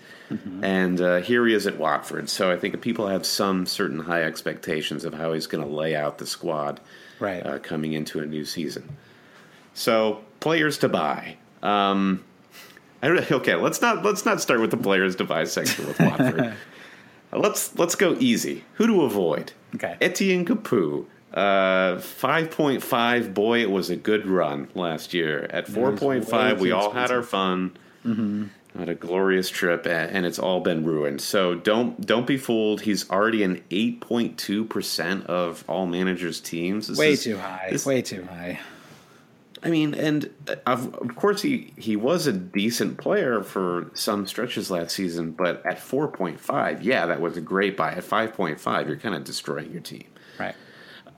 And 0.62 1.02
uh, 1.02 1.18
here 1.18 1.46
he 1.46 1.54
is 1.54 1.68
at 1.68 1.78
Watford. 1.78 2.30
So 2.30 2.50
I 2.50 2.56
think 2.56 2.80
people 2.80 3.08
have 3.10 3.26
some 3.26 3.66
certain 3.66 4.00
high 4.00 4.24
expectations 4.24 5.04
of 5.04 5.14
how 5.14 5.34
he's 5.34 5.46
going 5.48 5.62
to 5.62 5.70
lay 5.70 5.94
out 5.94 6.18
the 6.20 6.26
squad 6.26 6.80
Right. 7.20 7.46
uh, 7.46 7.60
coming 7.60 7.92
into 7.92 8.22
a 8.22 8.26
new 8.26 8.46
season. 8.46 8.96
So 9.74 10.22
players 10.40 10.78
to 10.80 10.90
buy. 10.90 11.38
Um, 11.64 12.24
I 13.02 13.08
don't, 13.08 13.32
okay, 13.32 13.56
let's 13.56 13.82
not 13.82 14.04
let's 14.04 14.26
not 14.26 14.42
start 14.42 14.60
with 14.62 14.72
the 14.72 14.78
players 14.78 15.16
to 15.18 15.24
buy 15.24 15.44
section 15.46 15.88
with 15.88 16.00
Watford. 16.00 16.54
Let's 17.34 17.78
let's 17.80 17.96
go 17.96 18.18
easy. 18.20 18.66
Who 18.74 18.88
to 18.88 19.04
avoid? 19.04 19.54
Okay. 19.76 19.96
Etienne 20.02 20.44
Capoue. 20.46 21.06
Uh, 21.34 21.98
five 22.00 22.52
point 22.52 22.84
five. 22.84 23.34
Boy, 23.34 23.60
it 23.62 23.72
was 23.72 23.90
a 23.90 23.96
good 23.96 24.28
run 24.28 24.68
last 24.76 25.14
year. 25.14 25.48
At 25.50 25.66
four 25.70 25.94
point 25.94 26.28
five, 26.28 26.60
we 26.60 26.72
all 26.74 26.92
had 26.92 27.10
our 27.10 27.24
fun. 27.24 27.78
Mm-hmm. 28.06 28.48
Had 28.78 28.90
a 28.90 28.96
glorious 28.96 29.50
trip, 29.50 29.88
and 29.88 30.26
it's 30.26 30.40
all 30.40 30.60
been 30.60 30.84
ruined. 30.84 31.22
So 31.22 31.56
don't 31.56 32.06
don't 32.06 32.28
be 32.28 32.36
fooled. 32.36 32.82
He's 32.82 33.10
already 33.10 33.44
an 33.44 33.64
eight 33.72 34.02
point 34.02 34.38
two 34.38 34.66
percent 34.66 35.26
of 35.28 35.64
all 35.70 35.86
managers' 35.86 36.42
teams. 36.42 36.88
This 36.90 36.98
Way 36.98 37.12
is- 37.14 37.24
too 37.24 37.38
high. 37.38 37.70
this- 37.72 37.86
Way 37.86 38.02
too 38.02 38.24
high. 38.26 38.60
I 39.64 39.70
mean, 39.70 39.94
and 39.94 40.30
uh, 40.48 40.56
of, 40.66 40.94
of 40.96 41.16
course 41.16 41.42
he 41.42 41.74
he 41.78 41.96
was 41.96 42.28
a 42.28 42.34
decent 42.34 42.98
player 42.98 43.44
for 43.44 43.92
some 43.94 44.26
stretches 44.26 44.72
last 44.72 44.96
season, 44.96 45.32
but 45.32 45.66
at 45.66 45.80
four 45.80 46.08
point 46.08 46.40
five, 46.40 46.82
yeah, 46.82 47.06
that 47.06 47.22
was 47.22 47.38
a 47.38 47.42
great 47.42 47.78
buy. 47.78 47.92
At 47.92 48.04
five 48.04 48.34
point 48.34 48.60
five, 48.60 48.88
you're 48.88 48.98
kind 48.98 49.16
of 49.16 49.24
destroying 49.24 49.72
your 49.72 49.82
team. 49.82 50.06
Right. 50.40 50.56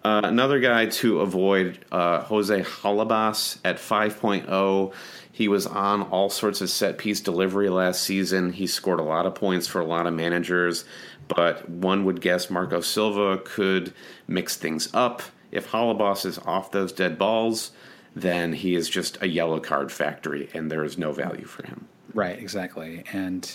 Uh, 0.03 0.19
another 0.25 0.59
guy 0.59 0.85
to 0.85 1.21
avoid, 1.21 1.79
uh, 1.89 2.21
Jose 2.23 2.61
Holebas 2.61 3.59
at 3.63 3.77
5.0. 3.77 4.93
He 5.31 5.47
was 5.47 5.65
on 5.65 6.01
all 6.01 6.29
sorts 6.29 6.59
of 6.59 6.69
set 6.69 6.97
piece 6.97 7.21
delivery 7.21 7.69
last 7.69 8.03
season. 8.03 8.51
He 8.51 8.67
scored 8.67 8.99
a 8.99 9.03
lot 9.03 9.25
of 9.25 9.33
points 9.33 9.65
for 9.65 9.79
a 9.79 9.85
lot 9.85 10.05
of 10.05 10.13
managers, 10.13 10.83
but 11.29 11.69
one 11.69 12.03
would 12.03 12.19
guess 12.19 12.49
Marco 12.49 12.81
Silva 12.81 13.41
could 13.45 13.93
mix 14.27 14.57
things 14.57 14.89
up. 14.93 15.21
If 15.51 15.71
Holebas 15.71 16.25
is 16.25 16.37
off 16.39 16.71
those 16.71 16.91
dead 16.91 17.17
balls, 17.17 17.71
then 18.15 18.53
he 18.53 18.75
is 18.75 18.89
just 18.89 19.21
a 19.21 19.27
yellow 19.27 19.59
card 19.59 19.91
factory, 19.91 20.49
and 20.53 20.71
there 20.71 20.83
is 20.83 20.97
no 20.97 21.11
value 21.11 21.45
for 21.45 21.65
him. 21.65 21.87
Right. 22.13 22.37
Exactly. 22.37 23.03
And 23.11 23.51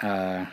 uh, 0.00 0.46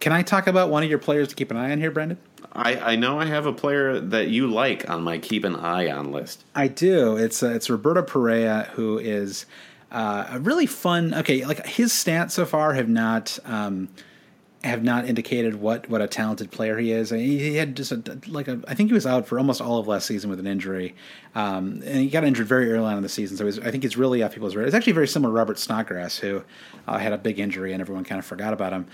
can 0.00 0.12
I 0.12 0.22
talk 0.22 0.46
about 0.46 0.70
one 0.70 0.82
of 0.82 0.90
your 0.90 0.98
players 0.98 1.28
to 1.28 1.34
keep 1.34 1.50
an 1.50 1.56
eye 1.56 1.72
on 1.72 1.78
here, 1.78 1.90
Brendan? 1.90 2.18
I, 2.52 2.92
I 2.92 2.96
know 2.96 3.18
I 3.18 3.24
have 3.24 3.46
a 3.46 3.52
player 3.52 3.98
that 3.98 4.28
you 4.28 4.46
like 4.46 4.88
on 4.88 5.02
my 5.02 5.18
keep 5.18 5.44
an 5.44 5.56
eye 5.56 5.90
on 5.90 6.12
list. 6.12 6.44
I 6.54 6.68
do. 6.68 7.16
It's 7.16 7.42
uh, 7.42 7.50
it's 7.50 7.68
Roberto 7.68 8.02
Pereyra 8.02 8.68
who 8.68 8.98
is 8.98 9.46
uh, 9.90 10.26
a 10.30 10.38
really 10.38 10.66
fun. 10.66 11.14
Okay, 11.14 11.44
like 11.44 11.66
his 11.66 11.92
stats 11.92 12.32
so 12.32 12.44
far 12.44 12.74
have 12.74 12.88
not 12.88 13.38
um, 13.44 13.88
have 14.64 14.82
not 14.82 15.06
indicated 15.06 15.56
what 15.56 15.88
what 15.90 16.00
a 16.00 16.08
talented 16.08 16.50
player 16.50 16.78
he 16.78 16.90
is. 16.90 17.10
He, 17.10 17.38
he 17.38 17.56
had 17.56 17.76
just 17.76 17.92
a, 17.92 18.18
like 18.26 18.48
a. 18.48 18.60
I 18.66 18.74
think 18.74 18.88
he 18.88 18.94
was 18.94 19.06
out 19.06 19.26
for 19.26 19.38
almost 19.38 19.60
all 19.60 19.78
of 19.78 19.86
last 19.86 20.06
season 20.06 20.30
with 20.30 20.40
an 20.40 20.46
injury, 20.46 20.94
um, 21.34 21.82
and 21.84 21.98
he 21.98 22.08
got 22.08 22.24
injured 22.24 22.46
very 22.46 22.72
early 22.72 22.86
on 22.86 22.96
in 22.96 23.02
the 23.02 23.08
season. 23.08 23.36
So 23.36 23.62
I 23.62 23.70
think 23.70 23.82
he's 23.82 23.96
really 23.96 24.22
off 24.22 24.32
people's 24.32 24.56
radar. 24.56 24.66
It's 24.66 24.74
actually 24.74 24.94
very 24.94 25.08
similar 25.08 25.32
to 25.32 25.36
Robert 25.36 25.58
Snodgrass, 25.58 26.18
who 26.18 26.42
uh, 26.88 26.98
had 26.98 27.12
a 27.12 27.18
big 27.18 27.38
injury 27.38 27.72
and 27.72 27.80
everyone 27.80 28.04
kind 28.04 28.18
of 28.18 28.24
forgot 28.24 28.52
about 28.52 28.72
him. 28.72 28.86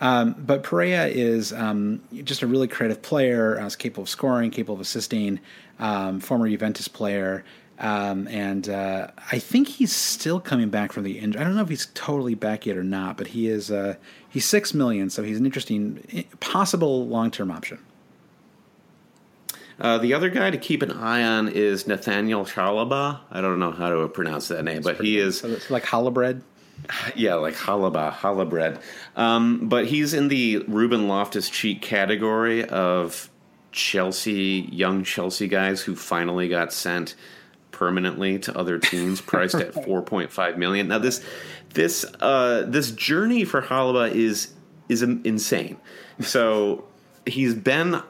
Um, 0.00 0.34
but 0.38 0.62
Pereyra 0.62 1.10
is 1.10 1.52
um, 1.52 2.00
just 2.24 2.40
a 2.40 2.46
really 2.46 2.68
creative 2.68 3.02
player. 3.02 3.60
Uh, 3.60 3.66
is 3.66 3.76
capable 3.76 4.04
of 4.04 4.08
scoring, 4.08 4.50
capable 4.50 4.74
of 4.74 4.80
assisting. 4.80 5.40
Um, 5.78 6.20
former 6.20 6.48
Juventus 6.48 6.88
player, 6.88 7.42
um, 7.78 8.28
and 8.28 8.68
uh, 8.68 9.08
I 9.32 9.38
think 9.38 9.66
he's 9.66 9.96
still 9.96 10.40
coming 10.40 10.68
back 10.68 10.92
from 10.92 11.04
the 11.04 11.18
injury. 11.18 11.40
I 11.40 11.44
don't 11.44 11.56
know 11.56 11.62
if 11.62 11.70
he's 11.70 11.88
totally 11.94 12.34
back 12.34 12.66
yet 12.66 12.76
or 12.76 12.84
not, 12.84 13.16
but 13.16 13.28
he 13.28 13.48
is. 13.48 13.70
Uh, 13.70 13.96
he's 14.30 14.46
six 14.46 14.72
million, 14.72 15.10
so 15.10 15.22
he's 15.22 15.38
an 15.38 15.44
interesting, 15.44 16.24
possible 16.40 17.06
long 17.06 17.30
term 17.30 17.50
option. 17.50 17.78
Uh, 19.78 19.98
the 19.98 20.12
other 20.12 20.28
guy 20.28 20.50
to 20.50 20.58
keep 20.58 20.82
an 20.82 20.90
eye 20.90 21.22
on 21.24 21.48
is 21.48 21.86
Nathaniel 21.86 22.44
Chalobah. 22.44 23.20
I 23.30 23.40
don't 23.40 23.58
know 23.58 23.70
how 23.70 23.88
to 23.88 24.08
pronounce 24.08 24.48
that 24.48 24.62
name, 24.62 24.82
but 24.82 25.00
he 25.00 25.18
is 25.18 25.40
So 25.40 25.56
like 25.70 25.84
challah 25.84 26.12
bread. 26.12 26.42
yeah, 27.14 27.34
like 27.34 27.54
halaba, 27.54 28.12
challah 28.12 28.48
bread. 28.48 28.78
Um, 29.16 29.68
but 29.68 29.86
he's 29.86 30.14
in 30.14 30.28
the 30.28 30.58
Ruben 30.68 31.08
Loftus 31.08 31.48
Cheek 31.48 31.82
category 31.82 32.64
of 32.64 33.30
Chelsea 33.72 34.68
young 34.72 35.04
Chelsea 35.04 35.48
guys 35.48 35.80
who 35.80 35.94
finally 35.96 36.48
got 36.48 36.72
sent 36.72 37.14
permanently 37.70 38.38
to 38.40 38.56
other 38.58 38.78
teams, 38.78 39.20
priced 39.20 39.54
at 39.54 39.72
4.5 39.74 40.56
million. 40.56 40.88
Now 40.88 40.98
this 40.98 41.24
this 41.74 42.04
uh, 42.20 42.64
this 42.66 42.90
journey 42.90 43.44
for 43.44 43.62
Chalobah 43.62 44.12
is 44.12 44.54
is 44.88 45.02
insane. 45.02 45.78
So 46.20 46.84
he's 47.26 47.54
been 47.54 48.02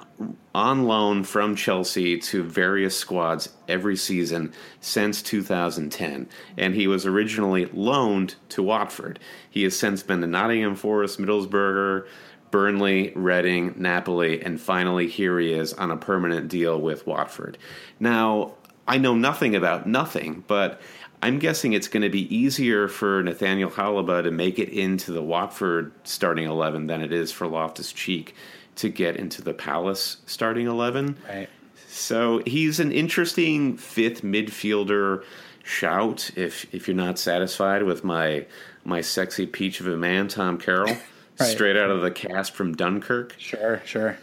on 0.55 0.85
loan 0.85 1.25
from 1.25 1.55
Chelsea 1.55 2.19
to 2.19 2.43
various 2.43 2.97
squads 2.97 3.51
every 3.69 3.97
season 3.97 4.53
since 4.81 5.23
2010, 5.23 6.29
and 6.57 6.75
he 6.75 6.87
was 6.87 7.07
originally 7.07 7.67
loaned 7.67 8.35
to 8.51 8.63
Watford. 8.63 9.19
He 9.49 9.63
has 9.63 9.77
since 9.77 10.03
been 10.03 10.21
to 10.21 10.27
Nottingham 10.27 10.75
Forest, 10.75 11.19
Middlesbrough, 11.19 12.07
Burnley, 12.51 13.13
Reading, 13.15 13.75
Napoli, 13.77 14.43
and 14.43 14.61
finally 14.61 15.07
here 15.07 15.39
he 15.39 15.53
is 15.53 15.73
on 15.75 15.91
a 15.91 15.97
permanent 15.97 16.49
deal 16.49 16.81
with 16.81 17.07
Watford. 17.07 17.57
Now, 18.01 18.55
I 18.89 18.99
know 18.99 19.15
nothing 19.15 19.55
about 19.55 19.87
nothing, 19.87 20.43
but 20.49 20.81
I'm 21.23 21.39
guessing 21.39 21.73
it's 21.75 21.89
going 21.89 22.03
to 22.03 22.09
be 22.09 22.35
easier 22.35 22.89
for 22.89 23.23
Nathaniel 23.23 23.71
Chalobah 23.71 24.23
to 24.23 24.31
make 24.31 24.59
it 24.59 24.71
into 24.71 25.13
the 25.13 25.23
Watford 25.23 25.93
starting 26.05 26.47
11 26.47 26.87
than 26.87 27.03
it 27.03 27.13
is 27.13 27.31
for 27.31 27.47
Loftus 27.47 27.93
Cheek 27.93 28.35
to 28.77 28.89
get 28.89 29.17
into 29.17 29.43
the 29.43 29.53
Palace 29.53 30.19
starting 30.27 30.67
11. 30.67 31.17
Right. 31.29 31.49
So 31.89 32.43
he's 32.47 32.81
an 32.81 32.93
interesting 32.93 33.77
fifth 33.77 34.23
midfielder 34.23 35.25
shout 35.63 36.31
if 36.37 36.73
if 36.75 36.89
you're 36.89 36.97
not 36.97 37.19
satisfied 37.19 37.83
with 37.83 38.03
my 38.03 38.47
my 38.85 39.01
sexy 39.03 39.47
peach 39.47 39.79
of 39.81 39.87
a 39.87 39.97
man 39.97 40.27
Tom 40.29 40.57
Carroll 40.59 40.97
Right. 41.39 41.47
straight 41.47 41.77
out 41.77 41.89
of 41.91 42.03
the 42.03 42.11
cast 42.11 42.53
from 42.53 42.75
Dunkirk. 42.75 43.35
Sure, 43.39 43.81
sure. 43.87 44.19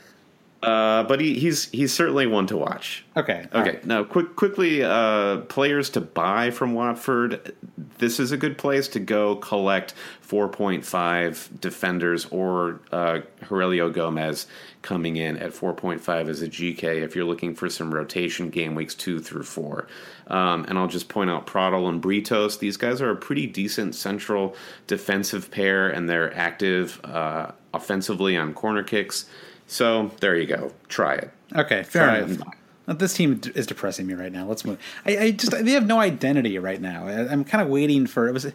Uh, 0.68 1.03
but 1.03 1.22
he, 1.22 1.39
he's 1.39 1.72
he's 1.72 1.94
certainly 1.94 2.27
one 2.27 2.45
to 2.45 2.57
watch. 2.57 3.06
Okay. 3.15 3.48
Okay, 3.53 3.69
right. 3.76 3.85
now 3.85 4.03
quick, 4.03 4.35
quickly, 4.35 4.84
uh, 4.84 5.38
players 5.48 5.89
to 5.91 6.02
buy 6.02 6.52
from 6.52 6.73
Watford. 6.73 7.56
This 7.99 8.19
is 8.19 8.34
a 8.34 8.38
good 8.38 8.57
place 8.57 8.89
to 8.89 8.99
go 8.99 9.38
collect 9.38 9.94
4.5 10.27 11.61
defenders 11.61 12.26
or 12.26 12.81
uh, 12.91 13.22
Heurelho 13.44 13.94
Gomes 13.94 14.48
coming 14.81 15.15
in 15.15 15.38
at 15.38 15.52
4.5 15.52 16.27
as 16.27 16.41
a 16.41 16.49
GK 16.49 17.02
if 17.02 17.15
you're 17.15 17.23
looking 17.23 17.56
for 17.56 17.69
some 17.69 17.94
rotation 17.94 18.49
game 18.49 18.76
weeks 18.76 18.94
two 18.94 19.22
through 19.22 19.44
four. 19.44 19.88
Um, 20.27 20.65
and 20.68 20.77
I'll 20.77 20.89
just 20.89 21.07
point 21.07 21.30
out 21.30 21.48
Prödl 21.48 21.88
and 21.88 22.03
Britos. 22.03 22.60
These 22.60 22.76
guys 22.76 23.02
are 23.02 23.11
a 23.11 23.15
pretty 23.15 23.48
decent 23.48 23.95
central 23.95 24.53
defensive 24.85 25.49
pair, 25.49 25.88
and 25.88 26.10
they're 26.10 26.35
active 26.35 26.99
uh, 27.06 27.52
offensively 27.73 28.35
on 28.35 28.53
corner 28.53 28.84
kicks. 28.84 29.27
So 29.68 30.11
there 30.22 30.35
you 30.35 30.45
go. 30.48 30.72
Try 30.88 31.15
it. 31.15 31.31
Okay, 31.56 31.84
fair 31.84 32.06
Try 32.07 32.18
enough. 32.19 32.48
it. 32.88 32.99
This 32.99 33.14
team 33.14 33.41
is 33.53 33.68
depressing 33.68 34.07
me 34.07 34.14
right 34.14 34.31
now. 34.31 34.45
Let's 34.48 34.64
move. 34.64 34.80
I, 35.06 35.18
I 35.18 35.31
just 35.31 35.52
they 35.52 35.72
have 35.72 35.85
no 35.85 35.99
identity 35.99 36.57
right 36.57 36.80
now. 36.81 37.06
I, 37.07 37.30
I'm 37.30 37.44
kind 37.44 37.61
of 37.61 37.68
waiting 37.68 38.07
for 38.07 38.27
it 38.30 38.31
was. 38.31 38.45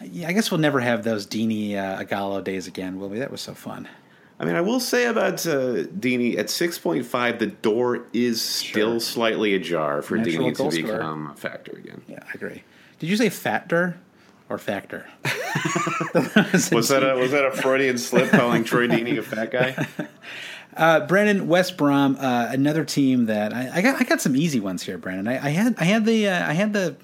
I 0.00 0.32
guess 0.32 0.50
we'll 0.50 0.58
never 0.60 0.80
have 0.80 1.04
those 1.04 1.26
Deeney 1.26 1.76
uh, 1.76 2.02
Ighalo 2.02 2.42
days 2.42 2.66
again, 2.66 2.98
will 2.98 3.08
we? 3.10 3.18
That 3.20 3.30
was 3.30 3.40
so 3.42 3.54
fun. 3.54 3.86
I 4.40 4.44
mean, 4.44 4.56
I 4.56 4.60
will 4.62 4.80
say 4.80 5.04
about 5.06 5.46
uh, 5.46 5.84
Deeney 6.00 6.36
at 6.38 6.48
six 6.50 6.78
point 6.78 7.04
five, 7.04 7.38
the 7.38 7.46
door 7.48 8.04
is 8.14 8.40
still 8.40 8.92
Sure. 8.92 9.00
slightly 9.00 9.54
ajar 9.54 10.00
for 10.02 10.16
Natural 10.16 10.50
Deeney 10.50 10.70
to 10.70 10.82
become 10.82 11.30
a 11.30 11.34
factor 11.36 11.72
again. 11.72 12.00
Yeah, 12.08 12.20
I 12.26 12.30
agree. 12.34 12.62
Did 12.98 13.10
you 13.10 13.16
say 13.16 13.28
factor 13.28 13.98
or 14.48 14.56
factor? 14.58 15.06
Was 16.72 16.88
that 16.88 17.02
a 17.02 17.16
was 17.18 17.30
that 17.32 17.44
a 17.44 17.50
Freudian 17.52 17.98
slip 17.98 18.30
calling 18.30 18.64
Troy 18.64 18.88
Deeney 18.88 19.18
a 19.18 19.22
fat 19.22 19.50
guy? 19.50 19.86
Uh, 20.76 21.06
Brandon 21.06 21.48
West 21.48 21.76
Brom, 21.76 22.16
uh, 22.18 22.48
another 22.50 22.84
team 22.84 23.26
that 23.26 23.52
I, 23.52 23.70
I 23.74 23.82
got. 23.82 24.00
I 24.00 24.04
got 24.04 24.20
some 24.20 24.34
easy 24.34 24.58
ones 24.60 24.82
here, 24.82 24.96
Brandon. 24.96 25.28
I, 25.28 25.46
I 25.46 25.50
had 25.50 25.74
I 25.78 25.84
had 25.84 26.06
the 26.06 26.28
uh, 26.28 26.48
I 26.48 26.54
had 26.54 26.72
the 26.72 26.96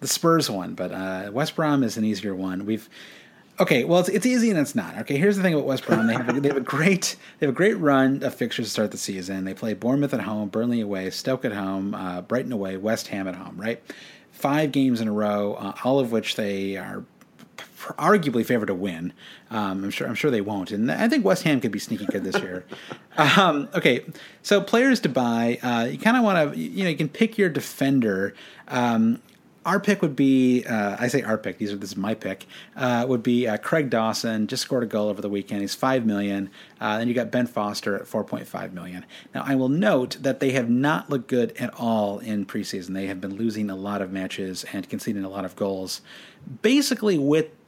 the 0.00 0.08
Spurs 0.08 0.48
one, 0.48 0.74
but 0.74 0.90
uh, 0.92 1.30
West 1.32 1.54
Brom 1.54 1.82
is 1.82 1.96
an 1.96 2.04
easier 2.04 2.34
one. 2.34 2.64
We've 2.64 2.88
okay. 3.58 3.84
Well, 3.84 4.00
it's, 4.00 4.08
it's 4.08 4.24
easy 4.24 4.50
and 4.50 4.58
it's 4.58 4.74
not. 4.74 4.96
Okay, 5.00 5.18
here's 5.18 5.36
the 5.36 5.42
thing 5.42 5.52
about 5.52 5.66
West 5.66 5.86
Brom. 5.86 6.06
They 6.06 6.14
have 6.14 6.28
a, 6.28 6.40
they 6.40 6.48
have 6.48 6.56
a 6.56 6.62
great 6.62 7.16
they 7.38 7.46
have 7.46 7.54
a 7.54 7.56
great 7.56 7.78
run 7.78 8.22
of 8.22 8.34
fixtures 8.34 8.66
to 8.66 8.70
start 8.70 8.90
the 8.90 8.98
season. 8.98 9.44
They 9.44 9.54
play 9.54 9.74
Bournemouth 9.74 10.14
at 10.14 10.20
home, 10.20 10.48
Burnley 10.48 10.80
away, 10.80 11.10
Stoke 11.10 11.44
at 11.44 11.52
home, 11.52 11.94
uh, 11.94 12.22
Brighton 12.22 12.52
away, 12.52 12.78
West 12.78 13.08
Ham 13.08 13.28
at 13.28 13.34
home. 13.34 13.60
Right, 13.60 13.82
five 14.32 14.72
games 14.72 15.02
in 15.02 15.08
a 15.08 15.12
row, 15.12 15.54
uh, 15.54 15.74
all 15.84 15.98
of 15.98 16.10
which 16.10 16.36
they 16.36 16.78
are 16.78 17.04
arguably 17.98 18.44
favored 18.44 18.66
to 18.66 18.74
win. 18.74 19.12
Um, 19.50 19.84
I'm 19.84 19.90
sure. 19.90 20.06
I'm 20.06 20.14
sure 20.14 20.30
they 20.30 20.40
won't, 20.40 20.70
and 20.70 20.90
I 20.90 21.08
think 21.08 21.24
West 21.24 21.42
Ham 21.44 21.60
could 21.60 21.72
be 21.72 21.78
sneaky 21.78 22.06
good 22.06 22.24
this 22.24 22.40
year. 22.40 22.64
um, 23.16 23.68
okay, 23.74 24.04
so 24.42 24.60
players 24.60 25.00
to 25.00 25.08
buy. 25.08 25.58
Uh, 25.62 25.88
you 25.90 25.98
kind 25.98 26.16
of 26.16 26.22
want 26.22 26.52
to. 26.52 26.58
You 26.58 26.84
know, 26.84 26.90
you 26.90 26.96
can 26.96 27.08
pick 27.08 27.38
your 27.38 27.48
defender. 27.48 28.34
Um, 28.68 29.20
our 29.66 29.78
pick 29.78 30.00
would 30.02 30.16
be. 30.16 30.64
Uh, 30.64 30.96
I 30.98 31.08
say 31.08 31.22
our 31.22 31.36
pick. 31.36 31.58
These 31.58 31.72
are 31.72 31.76
this 31.76 31.90
is 31.90 31.96
my 31.96 32.14
pick. 32.14 32.46
Uh, 32.76 33.04
would 33.08 33.22
be 33.22 33.46
uh, 33.46 33.58
Craig 33.58 33.90
Dawson. 33.90 34.46
Just 34.46 34.62
scored 34.62 34.82
a 34.82 34.86
goal 34.86 35.08
over 35.08 35.20
the 35.20 35.28
weekend. 35.28 35.60
He's 35.60 35.74
five 35.74 36.06
million. 36.06 36.50
Uh, 36.80 36.98
then 36.98 37.08
you 37.08 37.14
got 37.14 37.30
Ben 37.30 37.46
Foster 37.46 37.96
at 37.96 38.06
four 38.06 38.24
point 38.24 38.46
five 38.46 38.72
million. 38.72 39.04
Now 39.34 39.42
I 39.44 39.54
will 39.56 39.68
note 39.68 40.16
that 40.20 40.40
they 40.40 40.52
have 40.52 40.70
not 40.70 41.10
looked 41.10 41.28
good 41.28 41.52
at 41.58 41.74
all 41.74 42.20
in 42.20 42.46
preseason. 42.46 42.94
They 42.94 43.06
have 43.06 43.20
been 43.20 43.36
losing 43.36 43.68
a 43.68 43.76
lot 43.76 44.00
of 44.00 44.10
matches 44.10 44.64
and 44.72 44.88
conceding 44.88 45.24
a 45.24 45.28
lot 45.28 45.44
of 45.44 45.56
goals. 45.56 46.00
Basically, 46.62 47.18
with 47.18 47.59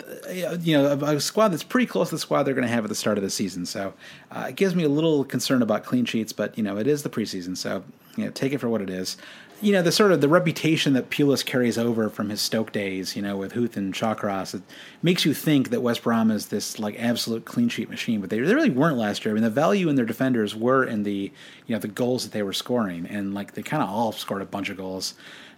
you 0.60 0.76
know 0.76 0.92
a, 0.92 1.16
a 1.16 1.20
squad 1.20 1.48
that's 1.48 1.62
pretty 1.62 1.86
close 1.86 2.08
to 2.10 2.14
the 2.16 2.18
squad 2.18 2.44
they're 2.44 2.54
going 2.54 2.66
to 2.66 2.72
have 2.72 2.84
at 2.84 2.88
the 2.88 2.94
start 2.94 3.18
of 3.18 3.24
the 3.24 3.30
season. 3.30 3.66
So 3.66 3.94
uh, 4.30 4.46
it 4.48 4.56
gives 4.56 4.74
me 4.74 4.84
a 4.84 4.88
little 4.88 5.24
concern 5.24 5.62
about 5.62 5.84
clean 5.84 6.04
sheets, 6.04 6.32
but 6.32 6.56
you 6.56 6.64
know 6.64 6.76
it 6.76 6.86
is 6.86 7.02
the 7.02 7.10
preseason, 7.10 7.56
so 7.56 7.84
you 8.16 8.24
know 8.24 8.30
take 8.30 8.52
it 8.52 8.58
for 8.58 8.68
what 8.68 8.80
it 8.82 8.90
is. 8.90 9.16
You 9.60 9.72
know 9.72 9.82
the 9.82 9.92
sort 9.92 10.10
of 10.10 10.20
the 10.20 10.28
reputation 10.28 10.92
that 10.94 11.10
Pulis 11.10 11.44
carries 11.44 11.78
over 11.78 12.08
from 12.08 12.30
his 12.30 12.40
Stoke 12.40 12.72
days, 12.72 13.14
you 13.14 13.22
know, 13.22 13.36
with 13.36 13.52
Huth 13.52 13.76
and 13.76 13.94
Shawcross, 13.94 14.54
it 14.54 14.62
makes 15.02 15.24
you 15.24 15.34
think 15.34 15.70
that 15.70 15.82
West 15.82 16.02
Brom 16.02 16.32
is 16.32 16.46
this 16.46 16.80
like 16.80 16.96
absolute 16.98 17.44
clean 17.44 17.68
sheet 17.68 17.88
machine, 17.88 18.20
but 18.20 18.28
they, 18.28 18.40
they 18.40 18.54
really 18.54 18.70
weren't 18.70 18.98
last 18.98 19.24
year. 19.24 19.32
I 19.32 19.34
mean, 19.34 19.44
the 19.44 19.50
value 19.50 19.88
in 19.88 19.94
their 19.94 20.04
defenders 20.04 20.56
were 20.56 20.84
in 20.84 21.04
the 21.04 21.30
you 21.66 21.74
know 21.74 21.78
the 21.78 21.88
goals 21.88 22.24
that 22.24 22.32
they 22.32 22.42
were 22.42 22.52
scoring, 22.52 23.06
and 23.06 23.34
like 23.34 23.52
they 23.52 23.62
kind 23.62 23.82
of 23.82 23.88
all 23.88 24.10
scored 24.10 24.42
a 24.42 24.46
bunch 24.46 24.68
of 24.68 24.76
goals. 24.76 25.14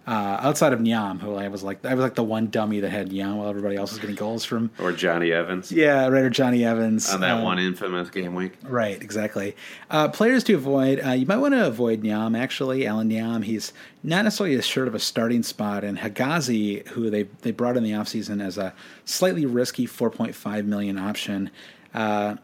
Uh, 0.06 0.36
outside 0.40 0.74
of 0.74 0.81
Nyom, 0.81 1.18
who 1.20 1.35
I 1.35 1.48
was 1.48 1.62
like, 1.62 1.82
I 1.85 1.94
was 1.94 2.02
like 2.02 2.14
the 2.14 2.22
one 2.22 2.48
dummy 2.48 2.81
that 2.81 2.90
had 2.90 3.09
Nyom 3.10 3.36
while 3.36 3.48
everybody 3.48 3.76
else 3.76 3.90
was 3.93 4.01
getting 4.01 4.16
goals 4.16 4.44
from. 4.44 4.70
Or 4.78 4.93
Johnny 4.93 5.32
Evans 5.32 5.72
Yeah, 5.72 6.09
right, 6.09 6.24
or 6.24 6.28
Johnny 6.28 6.62
Evans 6.62 7.10
on 7.10 7.20
that 7.20 7.40
Uh, 7.40 7.43
one 7.44 7.59
infamous 7.59 8.10
game 8.10 8.35
week? 8.35 8.52
Right, 8.64 9.01
exactly. 9.01 9.56
Uh, 9.90 10.09
players 10.09 10.44
to 10.44 10.55
avoid. 10.55 11.01
Uh, 11.02 11.12
you 11.12 11.24
might 11.24 11.39
want 11.39 11.55
to 11.55 11.66
avoid 11.66 12.02
Nyom, 12.02 12.39
actually. 12.39 12.86
Allan 12.86 13.09
Nyom, 13.09 13.44
he's 13.44 13.72
not 14.02 14.24
necessarily 14.24 14.56
assured 14.56 14.89
of 14.89 14.94
a 14.94 14.98
starting 15.01 15.43
spot. 15.43 15.85
And 15.85 15.97
Hegazi, 15.98 16.86
who 16.89 17.09
they, 17.09 17.22
they 17.40 17.51
brought 17.51 17.78
in 17.78 17.82
the 17.82 17.93
offseason 17.93 18.44
as 18.44 18.59
a 18.59 18.74
slightly 19.06 19.47
risky 19.47 19.86
4.5 19.86 20.66
million 20.66 20.98
option. 20.98 21.51
Uh, 21.94 22.36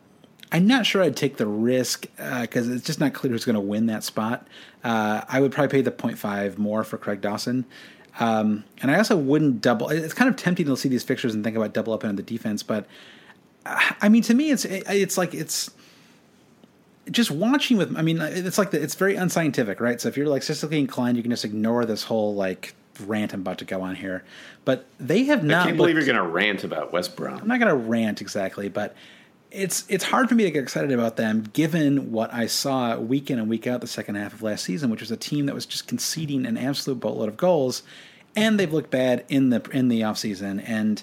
I'm 0.53 0.67
not 0.67 0.85
sure 0.87 1.03
I'd 1.03 1.17
take 1.17 1.37
the 1.37 1.47
risk 1.47 2.07
because 2.17 2.69
it's 2.69 2.85
just 2.85 2.99
not 2.99 3.15
clear 3.15 3.33
who's 3.33 3.45
going 3.45 3.55
to 3.55 3.61
win 3.61 3.87
that 3.87 4.03
spot. 4.03 4.47
Uh, 4.83 5.23
I 5.29 5.41
would 5.41 5.53
probably 5.53 5.69
pay 5.69 5.83
the 5.83 5.93
0.5 5.93 6.59
more 6.59 6.83
for 6.83 6.99
Craig 6.99 7.21
Dawson. 7.21 7.65
Um, 8.19 8.65
and 8.83 8.91
I 8.91 8.99
also 8.99 9.17
wouldn't 9.17 9.61
double. 9.61 9.89
It's 9.91 10.15
kind 10.15 10.29
of 10.29 10.37
tempting 10.37 10.67
to 10.67 10.77
see 10.77 10.89
these 10.89 11.05
fixtures 11.05 11.35
and 11.35 11.45
think 11.45 11.57
about 11.57 11.73
double 11.73 11.93
up 11.93 12.05
on 12.05 12.17
the 12.17 12.23
defense, 12.23 12.63
but 12.63 12.87
uh, 13.65 13.79
I 14.01 14.09
mean, 14.09 14.23
to 14.25 14.35
me, 14.35 14.51
it's 14.51 14.65
it's 14.65 15.17
like 15.17 15.35
it's 15.35 15.71
just 17.11 17.31
watching 17.31 17.77
with 17.77 17.97
i 17.97 18.03
mean 18.03 18.21
it's 18.21 18.59
like 18.59 18.71
the, 18.71 18.81
it's 18.81 18.95
very 18.95 19.17
unscientific 19.17 19.81
right 19.81 20.01
so 20.01 20.09
if 20.09 20.17
you're 20.17 20.29
like 20.29 20.43
statistically 20.43 20.79
inclined 20.79 21.17
you 21.17 21.23
can 21.23 21.31
just 21.31 21.45
ignore 21.45 21.85
this 21.85 22.05
whole 22.05 22.35
like 22.35 22.75
rant 23.07 23.33
i'm 23.33 23.41
about 23.41 23.59
to 23.59 23.65
go 23.65 23.81
on 23.81 23.97
here 23.97 24.23
but 24.65 24.87
they 25.01 25.25
have 25.25 25.43
not. 25.43 25.63
I 25.63 25.65
can't 25.67 25.77
believe 25.79 25.97
you're 25.97 26.05
going 26.05 26.17
to 26.17 26.23
rant 26.23 26.63
about 26.63 26.93
West 26.93 27.17
Brom. 27.17 27.41
i'm 27.41 27.49
not 27.49 27.59
going 27.59 27.71
to 27.71 27.89
rant 27.89 28.21
exactly 28.21 28.69
but 28.69 28.95
it's 29.51 29.85
it's 29.89 30.05
hard 30.05 30.29
for 30.29 30.35
me 30.35 30.45
to 30.45 30.51
get 30.51 30.63
excited 30.63 30.93
about 30.93 31.17
them 31.17 31.43
given 31.53 32.13
what 32.13 32.33
i 32.33 32.47
saw 32.47 32.97
week 32.99 33.31
in 33.31 33.39
and 33.39 33.49
week 33.49 33.67
out 33.67 33.81
the 33.81 33.87
second 33.87 34.15
half 34.15 34.33
of 34.33 34.43
last 34.43 34.65
season 34.65 34.91
which 34.91 35.01
was 35.01 35.11
a 35.11 35.17
team 35.17 35.47
that 35.47 35.55
was 35.55 35.67
just 35.67 35.87
conceding 35.87 36.47
an 36.47 36.57
absolute 36.57 37.01
boatload 37.01 37.29
of 37.29 37.37
goals 37.37 37.83
and 38.37 38.61
they've 38.61 38.73
looked 38.73 38.91
bad 38.91 39.25
in 39.29 39.51
the 39.51 39.61
in 39.73 39.89
the 39.89 40.01
offseason 40.01 40.63
and 40.67 41.03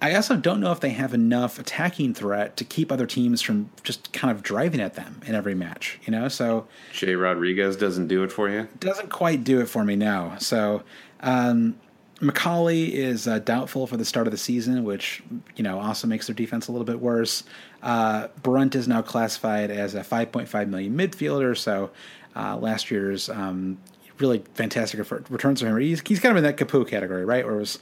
I 0.00 0.14
also 0.14 0.36
don't 0.36 0.60
know 0.60 0.72
if 0.72 0.80
they 0.80 0.90
have 0.90 1.14
enough 1.14 1.58
attacking 1.58 2.12
threat 2.12 2.56
to 2.58 2.64
keep 2.64 2.92
other 2.92 3.06
teams 3.06 3.40
from 3.40 3.70
just 3.82 4.12
kind 4.12 4.30
of 4.30 4.42
driving 4.42 4.80
at 4.80 4.94
them 4.94 5.20
in 5.24 5.34
every 5.34 5.54
match, 5.54 5.98
you 6.04 6.10
know? 6.10 6.28
So 6.28 6.66
Jay 6.92 7.14
Rodriguez 7.14 7.76
doesn't 7.76 8.08
do 8.08 8.22
it 8.22 8.30
for 8.30 8.50
you. 8.50 8.68
doesn't 8.78 9.08
quite 9.08 9.42
do 9.42 9.60
it 9.60 9.70
for 9.70 9.84
me 9.84 9.96
now. 9.96 10.36
So 10.38 10.82
um, 11.20 11.78
McAuley 12.20 12.90
is 12.92 13.28
uh, 13.28 13.38
doubtful 13.40 13.86
for 13.86 13.96
the 13.96 14.04
start 14.04 14.26
of 14.26 14.30
the 14.30 14.38
season, 14.38 14.84
which 14.84 15.22
you 15.54 15.62
know 15.62 15.80
also 15.80 16.06
makes 16.06 16.26
their 16.26 16.34
defense 16.34 16.68
a 16.68 16.72
little 16.72 16.86
bit 16.86 17.00
worse. 17.00 17.44
Uh, 17.82 18.28
Brunt 18.42 18.74
is 18.74 18.88
now 18.88 19.02
classified 19.02 19.70
as 19.70 19.94
a 19.94 20.00
5.5 20.00 20.68
million 20.68 20.96
midfielder. 20.96 21.56
So 21.56 21.90
uh, 22.34 22.56
last 22.56 22.90
year's 22.90 23.28
um, 23.28 23.78
really 24.18 24.42
fantastic 24.54 24.98
returns 25.30 25.60
for 25.60 25.68
him. 25.68 25.78
He's, 25.78 26.00
he's 26.06 26.20
kind 26.20 26.30
of 26.30 26.38
in 26.38 26.44
that 26.44 26.56
Capoue 26.56 26.88
category, 26.88 27.24
right? 27.24 27.44
Where 27.44 27.56
it 27.56 27.60
was 27.60 27.78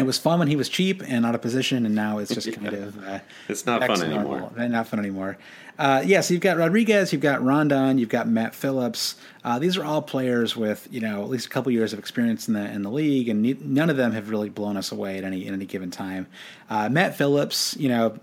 It 0.00 0.06
was 0.06 0.18
fun 0.18 0.38
when 0.38 0.48
he 0.48 0.56
was 0.56 0.68
cheap 0.68 1.02
and 1.06 1.24
out 1.24 1.34
of 1.34 1.42
position, 1.42 1.86
and 1.86 1.94
now 1.94 2.18
it's 2.18 2.34
just 2.34 2.52
kind 2.60 2.74
of 2.74 3.04
uh, 3.04 3.20
It's 3.48 3.66
not 3.66 3.86
fun 3.86 4.02
anymore. 4.02 4.50
Not 4.56 4.86
fun 4.88 4.98
anymore. 4.98 5.38
Uh, 5.78 6.02
yeah, 6.04 6.20
so 6.20 6.34
you've 6.34 6.42
got 6.42 6.58
Rodriguez, 6.58 7.12
you've 7.12 7.22
got 7.22 7.42
Rondon, 7.42 7.96
you've 7.98 8.10
got 8.10 8.28
Matt 8.28 8.54
Phillips. 8.54 9.14
Uh, 9.44 9.58
these 9.58 9.78
are 9.78 9.84
all 9.84 10.02
players 10.02 10.56
with 10.56 10.86
you 10.90 11.00
know 11.00 11.22
at 11.22 11.30
least 11.30 11.46
a 11.46 11.48
couple 11.48 11.72
years 11.72 11.92
of 11.92 11.98
experience 11.98 12.48
in 12.48 12.54
the 12.54 12.70
in 12.70 12.82
the 12.82 12.90
league, 12.90 13.28
and 13.28 13.42
ne- 13.42 13.58
none 13.60 13.88
of 13.88 13.96
them 13.96 14.12
have 14.12 14.30
really 14.30 14.50
blown 14.50 14.76
us 14.76 14.92
away 14.92 15.16
at 15.18 15.24
any 15.24 15.46
at 15.46 15.52
any 15.52 15.66
given 15.66 15.90
time. 15.90 16.26
Uh, 16.68 16.88
Matt 16.88 17.16
Phillips, 17.16 17.76
you 17.78 17.88
know, 17.88 18.18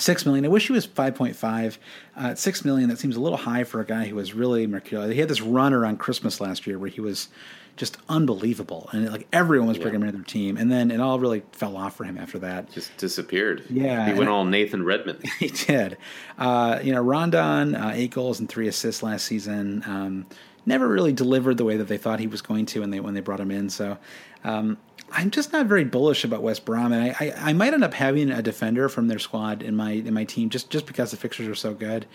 Six 0.00 0.24
million. 0.24 0.46
I 0.46 0.48
wish 0.48 0.66
he 0.66 0.72
was 0.72 0.86
five 0.86 1.14
point 1.14 1.36
five. 1.36 1.78
Uh, 2.16 2.34
six 2.34 2.64
million 2.64 2.88
that 2.88 2.98
seems 2.98 3.16
a 3.16 3.20
little 3.20 3.36
high 3.36 3.64
for 3.64 3.80
a 3.80 3.84
guy 3.84 4.06
who 4.06 4.14
was 4.14 4.32
really 4.32 4.66
mercurial. 4.66 5.10
He 5.10 5.20
had 5.20 5.28
this 5.28 5.42
run 5.42 5.74
around 5.74 5.98
Christmas 5.98 6.40
last 6.40 6.66
year 6.66 6.78
where 6.78 6.88
he 6.88 7.00
was 7.02 7.28
just 7.76 7.98
unbelievable, 8.08 8.88
and 8.92 9.10
like 9.10 9.26
everyone 9.32 9.68
was 9.68 9.78
bringing 9.78 10.00
him 10.00 10.08
into 10.08 10.18
their 10.18 10.24
team, 10.24 10.56
and 10.56 10.70
then 10.70 10.90
it 10.90 11.00
all 11.00 11.18
really 11.18 11.42
fell 11.52 11.76
off 11.76 11.96
for 11.96 12.04
him 12.04 12.18
after 12.18 12.38
that. 12.40 12.70
Just 12.70 12.96
disappeared. 12.96 13.64
Yeah, 13.70 14.06
he 14.06 14.18
went 14.18 14.28
all 14.28 14.44
Nathan 14.44 14.84
Redmond. 14.84 15.24
He 15.38 15.48
did. 15.48 15.96
Uh, 16.38 16.80
you 16.82 16.92
know, 16.92 17.00
Rondon, 17.00 17.74
uh, 17.74 17.92
eight 17.94 18.10
goals 18.10 18.40
and 18.40 18.48
three 18.48 18.68
assists 18.68 19.02
last 19.02 19.24
season. 19.24 19.82
Um, 19.86 20.26
never 20.66 20.86
really 20.86 21.12
delivered 21.12 21.56
the 21.56 21.64
way 21.64 21.76
that 21.76 21.88
they 21.88 21.96
thought 21.96 22.20
he 22.20 22.26
was 22.26 22.42
going 22.42 22.66
to 22.66 22.80
when 22.80 22.90
they 22.90 23.00
when 23.00 23.14
they 23.14 23.20
brought 23.20 23.40
him 23.40 23.50
in. 23.50 23.70
So 23.70 23.98
um, 24.44 24.78
I'm 25.12 25.30
just 25.30 25.52
not 25.52 25.66
very 25.66 25.84
bullish 25.84 26.24
about 26.24 26.42
West 26.42 26.64
Brom, 26.64 26.92
and 26.92 27.02
I, 27.02 27.16
I, 27.18 27.50
I 27.50 27.52
might 27.52 27.74
end 27.74 27.84
up 27.84 27.94
having 27.94 28.30
a 28.30 28.42
defender 28.42 28.88
from 28.88 29.08
their 29.08 29.18
squad 29.18 29.62
in 29.62 29.76
my 29.76 29.92
in 29.92 30.14
my 30.14 30.24
team 30.24 30.50
just 30.50 30.70
just 30.70 30.86
because 30.86 31.10
the 31.10 31.16
fixtures 31.16 31.48
are 31.48 31.54
so 31.54 31.74
good. 31.74 32.06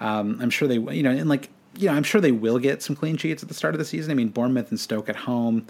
Um, 0.00 0.38
I'm 0.40 0.50
sure 0.50 0.68
they 0.68 0.78
you 0.78 1.02
know 1.02 1.10
and 1.10 1.28
like 1.28 1.50
you 1.78 1.86
know 1.88 1.94
I'm 1.94 2.02
sure 2.02 2.20
they 2.20 2.32
will 2.32 2.58
get 2.58 2.82
some 2.82 2.94
clean 2.96 3.16
sheets 3.16 3.42
at 3.42 3.48
the 3.48 3.54
start 3.54 3.74
of 3.74 3.78
the 3.78 3.84
season. 3.84 4.10
I 4.10 4.14
mean 4.14 4.28
Bournemouth 4.28 4.70
and 4.70 4.78
Stoke 4.80 5.08
at 5.08 5.16
home. 5.16 5.66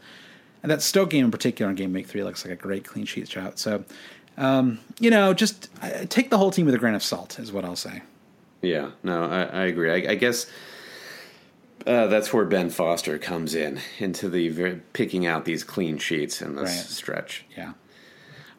And 0.63 0.73
that 0.73 0.83
Stoke 0.83 1.11
game 1.11 1.25
in 1.25 1.31
particular, 1.31 1.71
in 1.71 1.77
game 1.77 1.93
week 1.93 2.09
three, 2.09 2.25
looks 2.25 2.45
like 2.45 2.53
a 2.53 2.61
great 2.61 2.85
clean 2.85 3.05
sheet 3.07 3.29
shot. 3.29 3.61
So, 3.61 3.85
um, 4.37 4.81
you 4.99 5.09
know, 5.09 5.33
just 5.33 5.69
uh, 5.81 6.05
take 6.09 6.31
the 6.31 6.39
whole 6.39 6.51
team 6.51 6.67
with 6.67 6.75
a 6.75 6.79
grain 6.79 6.95
of 6.95 7.03
salt, 7.05 7.39
is 7.39 7.53
what 7.53 7.65
I'll 7.65 7.77
say. 7.77 8.03
Yeah, 8.61 8.91
no, 9.05 9.23
I, 9.23 9.43
I 9.45 9.65
agree. 9.67 9.89
I, 9.93 10.11
I 10.11 10.15
guess 10.17 10.51
uh, 11.87 12.09
that's 12.09 12.33
where 12.33 12.45
Ben 12.45 12.71
Foster 12.71 13.19
comes 13.19 13.55
in 13.55 13.81
into 14.01 14.29
the 14.29 14.81
picking 14.95 15.27
out 15.27 15.45
these 15.45 15.63
clean 15.63 15.97
sheets 15.97 16.43
in 16.43 16.57
this 16.57 16.65
Right. 16.65 16.87
stretch. 16.87 17.45
Yeah. 17.57 17.75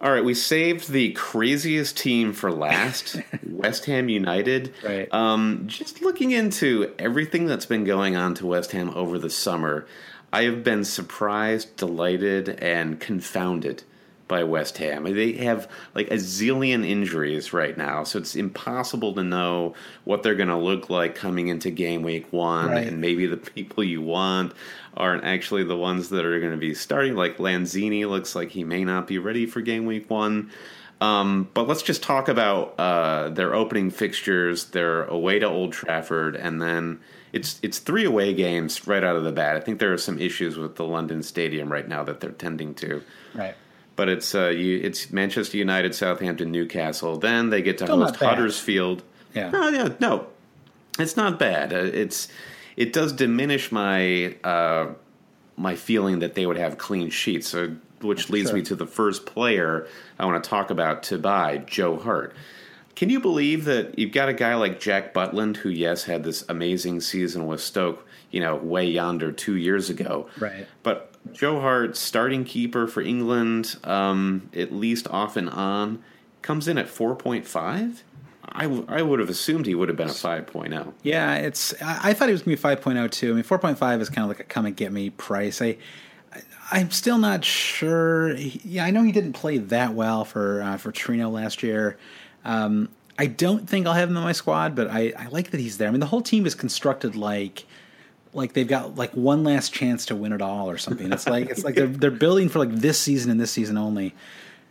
All 0.01 0.11
right, 0.11 0.23
we 0.23 0.33
saved 0.33 0.89
the 0.91 1.11
craziest 1.11 1.97
team 1.97 2.31
for 2.31 2.51
last, 2.51 3.21
West 3.45 3.85
Ham 3.85 4.07
United. 4.07 4.73
Right. 4.83 5.13
Um, 5.13 5.63
just 5.67 6.01
looking 6.01 6.31
into 6.31 6.93
everything 6.97 7.45
that's 7.47 7.65
been 7.65 7.83
going 7.83 8.15
on 8.15 8.33
to 8.35 8.45
West 8.47 8.71
Ham 8.71 8.91
over 8.95 9.19
the 9.19 9.29
summer, 9.29 9.85
I 10.31 10.43
have 10.43 10.63
been 10.63 10.85
surprised, 10.85 11.75
delighted, 11.75 12.47
and 12.49 12.97
confounded 12.99 13.83
by 14.29 14.43
West 14.43 14.77
Ham. 14.77 15.03
They 15.05 15.33
have 15.33 15.67
like 15.95 16.11
a 16.11 16.15
zillion 16.15 16.87
injuries 16.87 17.51
right 17.51 17.75
now, 17.75 18.03
so 18.03 18.19
it's 18.19 18.35
impossible 18.35 19.13
to 19.15 19.23
know 19.23 19.73
what 20.05 20.21
they're 20.23 20.35
going 20.35 20.49
to 20.49 20.55
look 20.55 20.89
like 20.89 21.15
coming 21.15 21.47
into 21.47 21.71
game 21.71 22.03
week 22.03 22.31
one, 22.31 22.69
Right. 22.69 22.87
and 22.87 23.01
maybe 23.01 23.25
the 23.25 23.37
people 23.37 23.83
you 23.83 24.01
want 24.03 24.53
aren't 24.99 25.23
actually 25.23 25.63
the 25.63 25.77
ones 25.77 26.09
that 26.09 26.25
are 26.25 26.39
going 26.39 26.51
to 26.51 26.57
be 26.57 26.73
starting. 26.73 27.15
Like 27.15 27.37
Lanzini 27.37 28.07
looks 28.07 28.35
like 28.35 28.49
he 28.49 28.63
may 28.63 28.83
not 28.83 29.07
be 29.07 29.17
ready 29.17 29.45
for 29.45 29.61
game 29.61 29.85
week 29.85 30.09
one. 30.09 30.51
Um, 31.01 31.49
but 31.53 31.67
let's 31.67 31.81
just 31.81 32.03
talk 32.03 32.27
about 32.27 32.75
uh, 32.77 33.29
their 33.29 33.55
opening 33.55 33.89
fixtures. 33.89 34.65
They're 34.65 35.05
away 35.05 35.39
to 35.39 35.47
Old 35.47 35.71
Trafford, 35.71 36.35
and 36.35 36.61
then 36.61 36.99
it's 37.31 37.57
it's 37.63 37.79
three 37.79 38.03
away 38.03 38.33
games 38.33 38.85
right 38.85 39.03
out 39.03 39.15
of 39.15 39.23
the 39.23 39.31
bat. 39.31 39.55
I 39.55 39.61
think 39.61 39.79
there 39.79 39.93
are 39.93 39.97
some 39.97 40.19
issues 40.19 40.57
with 40.57 40.75
the 40.75 40.83
London 40.83 41.23
Stadium 41.23 41.71
right 41.71 41.87
now 41.87 42.03
that 42.03 42.19
they're 42.19 42.31
tending 42.31 42.75
to. 42.75 43.01
Right. 43.33 43.55
But 43.95 44.09
it's 44.09 44.35
uh, 44.35 44.47
you, 44.47 44.81
it's 44.83 45.09
Manchester 45.11 45.57
United, 45.57 45.95
Southampton, 45.95 46.51
Newcastle. 46.51 47.17
Then 47.17 47.49
they 47.49 47.61
get 47.61 47.77
to 47.77 47.85
Still 47.85 48.05
host. 48.05 48.17
Huddersfield. 48.17 49.03
Yeah. 49.33 49.51
No, 49.51 49.69
yeah, 49.69 49.89
no, 50.01 50.27
it's 50.97 51.15
not 51.15 51.39
bad. 51.39 51.71
Uh, 51.71 51.77
it's 51.77 52.27
it 52.79 52.93
does 52.93 53.13
diminish 53.13 53.71
my 53.71 54.35
uh, 54.43 54.87
my 55.57 55.75
feeling 55.75 56.19
that 56.19 56.33
they 56.33 56.45
would 56.47 56.57
have 56.57 56.77
clean 56.79 57.09
sheets. 57.11 57.47
So, 57.49 57.75
which 58.01 58.29
leads 58.29 58.49
Sure. 58.49 58.57
me 58.57 58.63
to 58.63 58.75
the 58.75 58.87
first 58.87 59.25
player 59.27 59.85
I 60.17 60.25
want 60.25 60.41
to 60.43 60.49
talk 60.49 60.71
about 60.71 61.03
to 61.03 61.17
buy, 61.19 61.57
Joe 61.57 61.97
Hart. 61.97 62.33
Can 62.95 63.09
you 63.09 63.19
believe 63.19 63.65
that 63.65 63.99
you've 63.99 64.11
got 64.11 64.29
a 64.29 64.33
guy 64.33 64.55
like 64.55 64.79
Jack 64.79 65.13
Butland, 65.13 65.57
who 65.57 65.69
yes 65.69 66.03
had 66.05 66.23
this 66.23 66.43
amazing 66.49 67.01
season 67.01 67.45
with 67.47 67.61
Stoke, 67.61 68.05
you 68.31 68.39
know, 68.41 68.55
way 68.55 68.85
yonder 68.85 69.31
two 69.31 69.55
years 69.55 69.89
ago, 69.89 70.27
Right. 70.39 70.65
But 70.83 71.11
Joe 71.33 71.59
Hart, 71.59 71.95
starting 71.97 72.43
keeper 72.45 72.87
for 72.87 73.01
England, 73.01 73.75
um, 73.83 74.49
at 74.55 74.71
least 74.73 75.07
off 75.09 75.35
and 75.37 75.49
on, 75.49 76.01
comes 76.41 76.67
in 76.67 76.77
at 76.77 76.87
four 76.89 77.15
point 77.15 77.45
five. 77.45 78.03
I, 78.51 78.63
w- 78.63 78.85
I 78.87 79.01
would 79.01 79.19
have 79.19 79.29
assumed 79.29 79.65
he 79.65 79.75
would 79.75 79.89
have 79.89 79.97
been 79.97 80.09
a 80.09 80.11
oh. 80.11 80.15
5.0. 80.15 80.93
Yeah, 81.03 81.35
it's. 81.35 81.73
I, 81.81 82.13
thought 82.13 82.29
he 82.29 82.33
was 82.33 82.41
going 82.41 82.57
to 82.57 82.61
be 82.61 82.75
5.0 82.75 83.11
too. 83.11 83.31
I 83.31 83.33
mean, 83.35 83.43
4.5 83.43 84.01
is 84.01 84.09
kind 84.09 84.23
of 84.23 84.29
like 84.29 84.39
a 84.39 84.43
come 84.43 84.65
and 84.65 84.75
get 84.75 84.91
me 84.91 85.09
price. 85.09 85.61
I, 85.61 85.77
I 86.33 86.41
I'm 86.71 86.91
still 86.91 87.17
not 87.17 87.43
sure. 87.43 88.33
Yeah, 88.35 88.85
I 88.85 88.91
know 88.91 89.03
he 89.03 89.11
didn't 89.11 89.33
play 89.33 89.57
that 89.57 89.93
well 89.93 90.25
for 90.25 90.61
uh, 90.61 90.77
for 90.77 90.91
Torino 90.91 91.29
last 91.29 91.63
year. 91.63 91.97
Um, 92.45 92.89
I 93.17 93.25
don't 93.25 93.69
think 93.69 93.85
I'll 93.85 93.93
have 93.93 94.09
him 94.09 94.15
in 94.15 94.23
my 94.23 94.31
squad, 94.31 94.75
but 94.75 94.89
I, 94.89 95.11
I 95.17 95.27
like 95.27 95.51
that 95.51 95.59
he's 95.59 95.77
there. 95.77 95.89
I 95.89 95.91
mean, 95.91 95.99
the 95.99 96.05
whole 96.05 96.21
team 96.21 96.45
is 96.45 96.55
constructed 96.55 97.15
like 97.15 97.65
like 98.33 98.53
they've 98.53 98.67
got 98.67 98.95
like 98.95 99.11
one 99.11 99.43
last 99.43 99.73
chance 99.73 100.05
to 100.07 100.15
win 100.15 100.31
it 100.31 100.41
all 100.41 100.69
or 100.69 100.77
something. 100.77 101.11
It's 101.11 101.27
like 101.27 101.49
it's 101.49 101.63
like 101.63 101.75
they're 101.75 101.87
they're 101.87 102.11
building 102.11 102.49
for 102.49 102.59
like 102.59 102.71
this 102.71 102.99
season 102.99 103.31
and 103.31 103.39
this 103.39 103.51
season 103.51 103.77
only. 103.77 104.13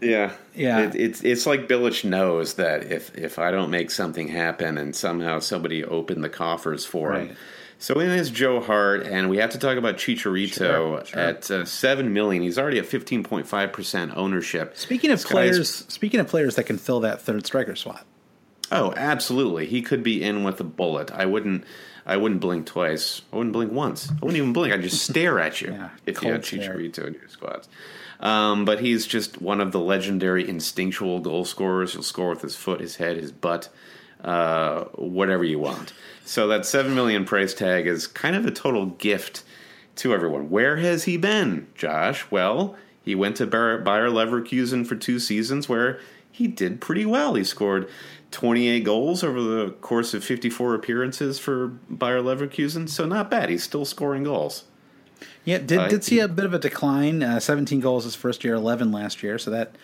Yeah, 0.00 0.32
Yeah. 0.54 0.80
It, 0.80 0.94
it's 0.94 1.22
it's 1.22 1.46
like 1.46 1.66
Bilic 1.68 2.04
knows 2.04 2.54
that 2.54 2.84
if 2.90 3.16
if 3.18 3.38
I 3.38 3.50
don't 3.50 3.70
make 3.70 3.90
something 3.90 4.28
happen 4.28 4.78
and 4.78 4.94
somehow 4.94 5.40
somebody 5.40 5.84
opened 5.84 6.22
the 6.22 6.28
coffers 6.28 6.84
for 6.84 7.10
Right. 7.10 7.28
him. 7.28 7.36
So 7.80 8.00
in 8.00 8.10
is 8.10 8.30
Joe 8.30 8.60
Hart, 8.60 9.06
and 9.06 9.30
we 9.30 9.36
have 9.38 9.50
to 9.50 9.58
talk 9.58 9.76
about 9.78 9.96
Chicharito 9.98 10.52
Sure, 10.56 11.04
sure. 11.04 11.20
at 11.20 11.48
uh, 11.50 11.64
seven 11.64 12.12
million. 12.12 12.42
He's 12.42 12.58
already 12.58 12.78
at 12.80 12.86
fifteen 12.86 13.22
point 13.22 13.46
five 13.46 13.72
percent 13.72 14.12
ownership. 14.16 14.76
Speaking 14.76 15.10
of 15.12 15.22
players, 15.24 15.84
speaking 15.88 16.18
of 16.20 16.26
players 16.26 16.56
that 16.56 16.64
can 16.64 16.76
fill 16.78 17.00
that 17.00 17.20
third 17.22 17.46
striker 17.46 17.76
slot. 17.76 18.04
Oh, 18.72 18.92
absolutely. 18.96 19.66
He 19.66 19.80
could 19.80 20.02
be 20.02 20.22
in 20.22 20.42
with 20.44 20.60
a 20.60 20.64
bullet. 20.64 21.10
I 21.12 21.26
wouldn't. 21.26 21.64
I 22.04 22.16
wouldn't 22.16 22.40
blink 22.40 22.66
twice. 22.66 23.22
I 23.32 23.36
wouldn't 23.36 23.52
blink 23.52 23.70
once. 23.70 24.10
I 24.10 24.14
wouldn't 24.14 24.36
even 24.38 24.52
blink. 24.52 24.72
I'd 24.74 24.82
just 24.82 25.02
stare 25.04 25.38
at 25.38 25.60
you 25.60 25.68
Yeah, 25.72 25.90
if 26.06 26.22
you 26.22 26.32
had. 26.32 26.42
Chicharito 26.42 27.06
in 27.06 27.14
your 27.14 27.28
squads. 27.28 27.68
Um, 28.20 28.64
but 28.64 28.80
he's 28.80 29.06
just 29.06 29.40
one 29.40 29.60
of 29.60 29.72
the 29.72 29.80
legendary 29.80 30.48
instinctual 30.48 31.20
goal 31.20 31.44
scorers. 31.44 31.92
He'll 31.92 32.02
score 32.02 32.30
with 32.30 32.42
his 32.42 32.56
foot, 32.56 32.80
his 32.80 32.96
head, 32.96 33.16
his 33.16 33.30
butt, 33.30 33.68
uh, 34.22 34.84
whatever 34.94 35.44
you 35.44 35.58
want. 35.58 35.92
So 36.24 36.48
that 36.48 36.66
seven 36.66 36.94
million 36.94 37.24
price 37.24 37.54
tag 37.54 37.86
is 37.86 38.06
kind 38.06 38.34
of 38.34 38.44
a 38.44 38.50
total 38.50 38.86
gift 38.86 39.44
to 39.96 40.12
everyone. 40.12 40.50
Where 40.50 40.76
has 40.76 41.04
he 41.04 41.16
been, 41.16 41.68
Josh? 41.74 42.28
Well, 42.30 42.76
he 43.02 43.14
went 43.14 43.36
to 43.36 43.46
Bayer 43.46 43.78
Bayer 43.78 44.08
Leverkusen 44.08 44.86
for 44.86 44.96
two 44.96 45.18
seasons 45.18 45.68
where 45.68 46.00
he 46.30 46.46
did 46.46 46.80
pretty 46.80 47.06
well. 47.06 47.34
He 47.34 47.44
scored 47.44 47.88
28 48.30 48.84
goals 48.84 49.24
over 49.24 49.40
the 49.40 49.70
course 49.80 50.12
of 50.14 50.22
54 50.22 50.74
appearances 50.74 51.38
for 51.38 51.68
Bayer 51.68 52.20
Leverkusen, 52.20 52.88
so 52.88 53.06
not 53.06 53.30
bad. 53.30 53.48
He's 53.48 53.64
still 53.64 53.84
scoring 53.84 54.24
goals. 54.24 54.64
Yeah, 55.48 55.58
did 55.58 55.78
Uh, 55.78 55.88
did 55.88 56.04
see 56.04 56.20
a 56.20 56.28
bit 56.28 56.44
of 56.44 56.52
a 56.52 56.58
decline. 56.58 57.22
Uh, 57.22 57.40
Seventeen 57.40 57.80
goals 57.80 58.04
his 58.04 58.14
first 58.14 58.44
year, 58.44 58.54
eleven 58.54 58.92
last 58.92 59.22
year. 59.22 59.38
So 59.38 59.50
that 59.50 59.76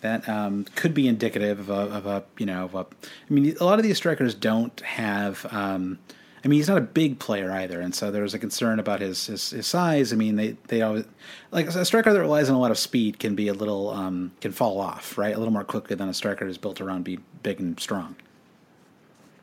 that 0.00 0.28
um, 0.28 0.64
could 0.76 0.94
be 0.94 1.08
indicative 1.08 1.58
of 1.58 1.70
a, 1.70 1.96
of 1.96 2.06
a 2.06 2.24
you 2.38 2.46
know 2.46 2.66
of 2.66 2.74
a. 2.76 2.86
I 3.28 3.34
mean, 3.34 3.56
a 3.60 3.64
lot 3.64 3.80
of 3.80 3.82
these 3.82 3.96
strikers 3.96 4.32
don't 4.32 4.78
have. 4.82 5.44
Um, 5.50 5.98
I 6.44 6.46
mean, 6.46 6.58
he's 6.60 6.68
not 6.68 6.78
a 6.78 6.82
big 6.82 7.18
player 7.18 7.50
either, 7.50 7.80
and 7.80 7.92
so 7.92 8.12
there's 8.12 8.32
a 8.32 8.38
concern 8.38 8.78
about 8.78 9.00
his 9.00 9.26
his, 9.26 9.50
his 9.50 9.66
size. 9.66 10.12
I 10.12 10.16
mean, 10.16 10.36
they 10.36 10.56
they 10.68 10.82
always 10.82 11.04
like 11.50 11.66
a 11.66 11.84
striker 11.84 12.12
that 12.12 12.20
relies 12.20 12.48
on 12.48 12.54
a 12.54 12.60
lot 12.60 12.70
of 12.70 12.78
speed 12.78 13.18
can 13.18 13.34
be 13.34 13.48
a 13.48 13.54
little 13.54 13.90
um, 13.90 14.30
can 14.40 14.52
fall 14.52 14.80
off 14.80 15.18
right 15.18 15.34
a 15.34 15.38
little 15.38 15.52
more 15.52 15.64
quickly 15.64 15.96
than 15.96 16.08
a 16.08 16.14
striker 16.14 16.46
who's 16.46 16.58
built 16.58 16.80
around 16.80 17.02
be 17.02 17.18
big 17.42 17.58
and 17.58 17.80
strong. 17.80 18.14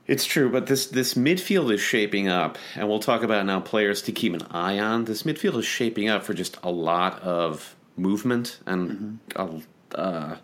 It's 0.07 0.25
true, 0.25 0.51
but 0.51 0.67
this 0.67 0.85
this 0.85 1.15
midfield 1.15 1.73
is 1.73 1.81
shaping 1.81 2.27
up, 2.27 2.57
and 2.75 2.87
we'll 2.87 2.99
talk 2.99 3.23
about 3.23 3.45
now 3.45 3.59
players 3.59 4.03
to 4.03 4.11
keep 4.11 4.33
an 4.33 4.43
eye 4.51 4.77
on. 4.77 5.05
This 5.05 5.23
midfield 5.23 5.57
is 5.57 5.65
shaping 5.65 6.09
up 6.09 6.23
for 6.23 6.33
just 6.35 6.57
a 6.61 6.69
lot 6.71 7.21
of 7.23 7.75
movement, 7.97 8.59
and 8.67 9.19
Mm-hmm. 9.29 9.61
uh, 9.95 10.35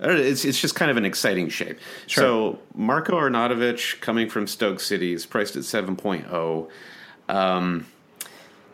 it's 0.00 0.44
it's 0.44 0.60
just 0.60 0.74
kind 0.74 0.90
of 0.90 0.96
an 0.98 1.06
exciting 1.06 1.48
shape. 1.48 1.78
So 2.06 2.58
Marko 2.74 3.14
Arnautovic, 3.14 4.00
coming 4.00 4.28
from 4.28 4.46
Stoke 4.46 4.78
City, 4.80 5.12
is 5.14 5.24
priced 5.26 5.56
at 5.56 5.62
7.0. 5.62 6.68
Um, 7.28 7.86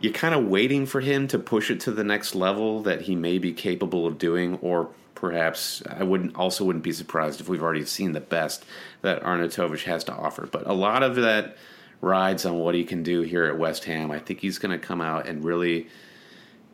you're 0.01 0.13
kind 0.13 0.35
of 0.35 0.45
waiting 0.47 0.85
for 0.85 1.01
him 1.01 1.29
to 1.29 1.39
push 1.39 1.71
it 1.71 1.81
to 1.81 1.93
the 1.93 2.05
next 2.05 2.35
level 2.35 2.83
that 2.83 3.03
he 3.03 3.15
may 3.17 3.39
be 3.39 3.53
capable 3.53 4.07
of 4.07 4.19
doing, 4.19 4.57
or 4.57 4.91
perhaps 5.15 5.83
I 5.89 6.03
wouldn't 6.03 6.37
also 6.37 6.65
wouldn't 6.65 6.85
be 6.85 6.93
surprised 6.93 7.41
if 7.41 7.49
we've 7.49 7.63
already 7.63 7.85
seen 7.85 8.13
the 8.13 8.21
best 8.21 8.65
that 9.03 9.23
Arnautovic 9.23 9.85
has 9.85 10.05
to 10.05 10.13
offer. 10.13 10.47
But 10.51 10.67
a 10.67 10.73
lot 10.73 11.03
of 11.03 11.17
that 11.17 11.57
rides 12.01 12.45
on 12.45 12.55
what 12.59 12.75
he 12.75 12.85
can 12.85 13.03
do 13.03 13.23
here 13.23 13.45
at 13.45 13.59
West 13.59 13.85
Ham. 13.85 14.11
I 14.11 14.19
think 14.19 14.41
he's 14.41 14.59
going 14.59 14.79
to 14.79 14.85
come 14.85 15.01
out 15.01 15.27
and 15.27 15.45
really 15.45 15.89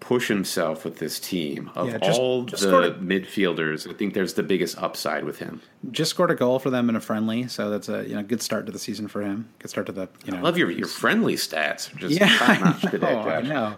push 0.01 0.29
himself 0.29 0.85
with 0.85 0.99
this 0.99 1.21
team. 1.21 1.71
Of 1.75 1.89
Yeah, 1.89 1.99
just- 1.99 2.19
all 2.19 2.45
just 2.45 2.63
the 2.63 2.93
midfielders, 3.01 3.89
I 3.89 3.93
think 3.93 4.15
there's 4.15 4.35
the 4.35 4.43
biggest 4.43 4.79
upside 4.79 5.25
with 5.25 5.39
him. 5.39 5.61
Just 5.91 6.11
scored 6.11 6.31
a 6.31 6.35
goal 6.35 6.59
for 6.59 6.71
them 6.71 6.89
in 6.89 6.97
a 6.97 7.01
friendly, 7.01 7.47
so 7.49 7.69
that's 7.71 7.89
a 7.89 8.09
you 8.09 8.15
know 8.15 8.23
good 8.23 8.43
start 8.43 8.67
to 8.67 8.73
the 8.73 8.79
season 8.79 9.09
for 9.09 9.21
him. 9.23 9.49
Good 9.59 9.69
start 9.69 9.87
to 9.87 9.93
the 9.93 10.09
you 10.25 10.33
know. 10.33 10.39
I 10.39 10.41
love 10.41 10.57
your 10.57 10.71
your 10.71 10.89
friendly 10.89 11.35
stats. 11.35 11.95
Just 11.97 12.19
yeah, 12.19 12.29
I 12.41 12.99
know. 12.99 13.07
I 13.21 13.43
know. 13.43 13.77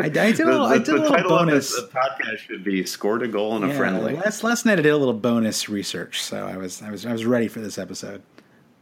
I, 0.00 0.06
I 0.06 0.08
did 0.08 0.40
a 0.40 0.44
The, 0.44 0.44
little, 0.46 0.66
I 0.66 0.78
did 0.78 0.88
a 0.88 0.92
little 0.92 1.08
title 1.08 1.30
bonus. 1.30 1.76
of 1.76 1.90
the 1.92 1.98
podcast 1.98 2.38
should 2.38 2.64
be 2.64 2.84
"Scored 2.84 3.22
a 3.22 3.28
Goal 3.28 3.56
in 3.56 3.64
a 3.64 3.68
Yeah, 3.68 3.76
Friendly." 3.76 4.16
Last 4.16 4.42
last 4.44 4.64
night 4.66 4.78
I 4.78 4.82
did 4.82 4.92
a 4.92 4.96
little 4.96 5.14
bonus 5.14 5.68
research, 5.68 6.22
so 6.22 6.46
I 6.46 6.56
was 6.56 6.82
I 6.82 6.90
was 6.90 7.04
I 7.06 7.12
was 7.12 7.24
ready 7.24 7.48
for 7.48 7.60
this 7.60 7.78
episode. 7.78 8.22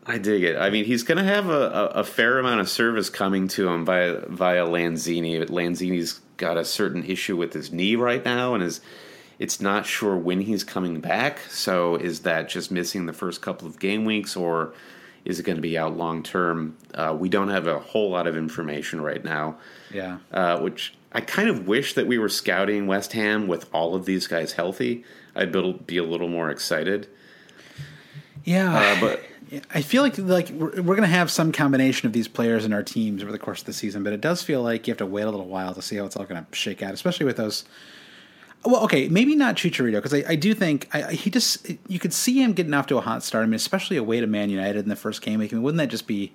I 0.09 0.19
dig 0.19 0.45
it. 0.45 0.57
I 0.57 0.71
mean, 0.71 0.85
he's 0.85 1.03
going 1.03 1.19
to 1.19 1.25
have 1.25 1.49
a, 1.49 1.69
a, 1.69 1.85
a 1.87 2.05
fair 2.05 2.39
amount 2.39 2.61
of 2.61 2.69
service 2.69 3.11
coming 3.11 3.49
to 3.49 3.69
him 3.69 3.85
via 3.85 4.21
via 4.29 4.65
Lanzini. 4.65 5.39
But 5.39 5.49
Lanzini's 5.49 6.21
got 6.37 6.57
a 6.57 6.65
certain 6.65 7.05
issue 7.05 7.37
with 7.37 7.53
his 7.53 7.73
knee 7.73 7.97
right 7.97 8.25
now, 8.25 8.55
and 8.55 8.63
is 8.63 8.81
it's 9.39 9.61
not 9.61 9.85
sure 9.85 10.17
when 10.17 10.43
he's 10.43 10.63
coming 10.65 11.01
back. 11.01 11.41
So, 11.51 11.97
is 11.97 12.21
that 12.21 12.49
just 12.49 12.71
missing 12.71 13.07
the 13.07 13.13
first 13.13 13.43
couple 13.43 13.67
of 13.67 13.81
game 13.81 14.05
weeks, 14.05 14.37
or 14.37 14.75
is 15.27 15.41
it 15.41 15.43
going 15.43 15.57
to 15.57 15.63
be 15.63 15.77
out 15.77 15.97
long 15.97 16.23
term? 16.23 16.77
Uh, 16.95 17.15
we 17.19 17.29
don't 17.29 17.49
have 17.49 17.67
a 17.67 17.79
whole 17.79 18.11
lot 18.11 18.27
of 18.27 18.37
information 18.37 19.01
right 19.01 19.23
now. 19.23 19.59
Yeah. 19.93 20.19
uh, 20.33 20.59
which 20.61 20.95
I 21.13 21.21
kind 21.21 21.49
of 21.49 21.67
wish 21.67 21.95
that 21.95 22.07
we 22.07 22.19
were 22.19 22.29
scouting 22.29 22.87
West 22.87 23.13
Ham 23.13 23.47
with 23.47 23.69
all 23.75 23.95
of 23.95 24.07
these 24.07 24.27
guys 24.27 24.53
healthy. 24.53 25.05
I'd 25.35 25.53
be, 25.87 25.99
a 25.99 26.05
little 26.05 26.29
more 26.29 26.51
excited. 26.51 27.09
Yeah, 28.45 28.75
Uh, 28.75 29.01
but 29.01 29.23
I 29.75 29.83
feel 29.83 30.03
like 30.03 30.19
like 30.19 30.49
we're, 30.51 30.71
we're 30.83 30.95
going 30.95 31.03
to 31.03 31.07
have 31.07 31.31
some 31.31 31.53
combination 31.53 32.07
of 32.07 32.13
these 32.13 32.29
players 32.29 32.65
in 32.65 32.73
our 32.73 32.83
teams 32.83 33.23
over 33.23 33.33
the 33.33 33.39
course 33.39 33.61
of 33.61 33.67
the 33.67 33.73
season, 33.73 34.03
but 34.03 34.13
it 34.13 34.21
does 34.21 34.43
feel 34.43 34.63
like 34.63 34.87
you 34.87 34.93
have 34.93 34.99
to 34.99 35.07
wait 35.07 35.23
a 35.23 35.31
little 35.31 35.47
while 35.47 35.75
to 35.75 35.83
see 35.83 35.97
how 35.97 36.05
it's 36.05 36.17
all 36.17 36.25
going 36.25 36.45
to 36.45 36.57
shake 36.57 36.83
out, 36.83 36.95
especially 36.95 37.27
with 37.27 37.37
those. 37.37 37.65
Well, 38.65 38.83
okay, 38.85 39.09
maybe 39.09 39.37
not 39.37 39.55
Chicharito 39.55 39.93
because 40.03 40.13
I, 40.13 40.25
I 40.29 40.35
do 40.35 40.53
think 40.55 40.89
I, 40.93 41.13
he 41.13 41.31
just 41.31 41.69
you 41.89 41.99
could 42.01 42.13
see 42.13 42.43
him 42.43 42.53
getting 42.53 42.75
off 42.75 42.87
to 42.89 42.97
a 42.99 43.01
hot 43.01 43.23
start. 43.23 43.43
I 43.45 43.47
mean, 43.47 43.55
especially 43.55 43.97
away 43.97 44.21
to 44.21 44.27
Man 44.27 44.51
United 44.51 44.79
in 44.79 44.89
the 44.89 44.97
first 44.97 45.23
game 45.23 45.39
week. 45.39 45.53
I 45.53 45.57
mean, 45.57 45.63
wouldn't 45.63 45.79
that 45.79 45.89
just 45.89 46.07
be? 46.09 46.33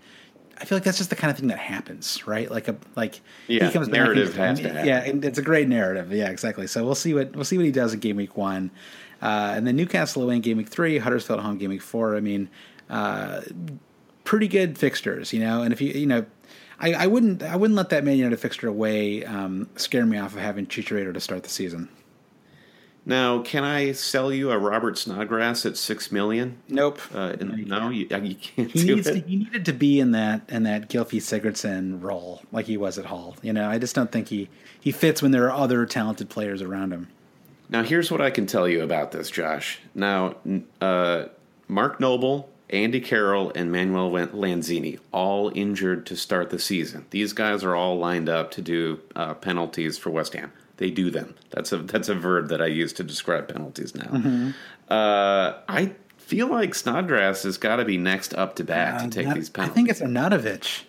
I 0.58 0.64
feel 0.66 0.76
like 0.78 0.84
that's 0.84 1.00
just 1.00 1.10
the 1.10 1.16
kind 1.16 1.32
of 1.32 1.38
thing 1.38 1.48
that 1.48 1.58
happens, 1.58 2.26
right? 2.28 2.50
Like 2.50 2.68
a 2.68 2.76
like 2.96 3.20
Yeah, 3.48 3.70
back 3.72 3.88
narrative 3.88 4.28
and- 4.30 4.38
has 4.38 4.60
to 4.62 4.70
happen. 4.70 4.88
Yeah, 4.88 5.04
and 5.04 5.26
it's 5.26 5.40
a 5.40 5.42
great 5.42 5.68
narrative. 5.68 6.12
Yeah, 6.14 6.30
exactly. 6.30 6.68
So 6.68 6.86
we'll 6.86 6.96
see 6.96 7.14
what 7.14 7.36
we'll 7.36 7.44
see 7.46 7.58
what 7.58 7.66
he 7.66 7.72
does 7.72 7.94
in 7.94 8.00
game 8.00 8.16
week 8.16 8.38
one, 8.38 8.72
uh, 9.22 9.54
and 9.56 9.68
then 9.68 9.76
Newcastle 9.76 10.24
away 10.24 10.36
in 10.36 10.42
game 10.42 10.58
week 10.58 10.70
three, 10.70 11.00
Huddersfield 11.00 11.40
at 11.40 11.46
home 11.46 11.58
game 11.58 11.70
week 11.72 11.82
four. 11.82 12.16
I 12.16 12.22
mean, 12.22 12.50
uh, 12.90 13.42
pretty 14.24 14.48
good 14.48 14.78
fixtures, 14.78 15.34
you 15.34 15.40
know. 15.42 15.64
And 15.64 15.74
if 15.74 15.82
you 15.82 15.90
you 15.94 16.06
know, 16.06 16.26
I, 16.80 16.94
I 16.94 17.08
wouldn't 17.08 17.44
I 17.44 17.56
wouldn't 17.58 17.76
let 17.76 17.90
that 17.90 18.06
Man 18.06 18.16
United 18.18 18.38
fixture 18.40 18.68
away 18.70 19.26
um, 19.26 19.68
scare 19.76 20.06
me 20.06 20.18
off 20.18 20.34
of 20.34 20.40
having 20.40 20.68
Chicharito 20.68 21.14
to 21.14 21.20
start 21.20 21.44
the 21.44 21.50
season. 21.50 21.90
Now, 23.04 23.42
can 23.42 23.64
I 23.64 23.94
sell 23.94 24.32
you 24.32 24.52
a 24.52 24.58
Robert 24.60 24.98
Snodgrass 24.98 25.66
at 25.66 25.76
six 25.76 26.12
million? 26.12 26.58
Nope. 26.70 27.00
Uh, 27.14 27.36
in, 27.40 27.68
no, 27.68 27.90
you, 27.90 28.08
uh, 28.12 28.18
you 28.18 28.36
can't 28.36 28.70
he 28.70 28.86
do 28.86 28.96
needs 28.96 29.08
it. 29.08 29.14
to, 29.14 29.28
he 29.28 29.38
needed 29.38 29.66
to 29.66 29.74
be 29.74 30.00
in 30.00 30.12
that 30.12 30.44
in 30.50 30.64
that 30.64 30.88
Gylfi 30.90 31.20
Sigurdsson 31.20 32.02
role 32.02 32.44
like 32.52 32.68
he 32.68 32.78
was 32.78 33.00
at 33.00 33.06
Hull. 33.06 33.36
You 33.42 33.54
know, 33.54 33.68
I 33.68 33.80
just 33.80 33.96
don't 33.96 34.12
think 34.12 34.28
he 34.28 34.50
he 34.80 34.92
fits 34.92 35.22
when 35.22 35.32
there 35.32 35.46
are 35.46 35.52
other 35.52 35.86
talented 35.88 36.30
players 36.30 36.62
around 36.62 36.94
him. 36.94 37.08
Now, 37.70 37.84
here's 37.84 38.12
what 38.12 38.22
I 38.22 38.30
can 38.30 38.46
tell 38.46 38.68
you 38.68 38.84
about 38.84 39.14
this, 39.14 39.32
Josh. 39.32 39.80
Now, 39.96 40.36
uh, 40.82 41.26
Mark 41.70 42.02
Noble, 42.02 42.50
Andy 42.70 43.00
Carroll, 43.00 43.52
and 43.56 43.72
Manuel 43.72 44.12
Lanzini 44.12 45.00
all 45.14 45.52
injured 45.56 46.06
to 46.08 46.18
start 46.18 46.50
the 46.50 46.60
season. 46.60 47.06
These 47.12 47.34
guys 47.34 47.64
are 47.64 47.74
all 47.74 47.98
lined 47.98 48.28
up 48.30 48.52
to 48.52 48.62
do 48.62 49.00
uh, 49.16 49.34
penalties 49.36 49.98
for 49.98 50.10
West 50.10 50.34
Ham. 50.34 50.52
They 50.82 50.90
do 50.90 51.12
them. 51.12 51.36
That's 51.52 51.72
a 51.72 51.78
that's 51.78 52.10
a 52.10 52.16
verb 52.16 52.48
that 52.50 52.60
I 52.60 52.66
use 52.66 52.92
to 52.94 53.04
describe 53.04 53.48
penalties 53.48 53.94
now. 53.94 54.52
Uh, 54.90 55.60
I 55.70 55.94
feel 56.18 56.48
like 56.48 56.74
Snodgrass 56.74 57.44
has 57.44 57.60
got 57.60 57.76
to 57.76 57.86
be 57.86 57.98
next 58.00 58.34
up 58.34 58.56
to 58.56 58.64
bat 58.64 59.00
to 59.02 59.10
take 59.10 59.28
Not- 59.28 59.36
these 59.36 59.50
penalties. 59.52 59.72
I 59.72 59.76
think 59.76 59.90
it's 59.90 60.02
Arnautovic. 60.02 60.82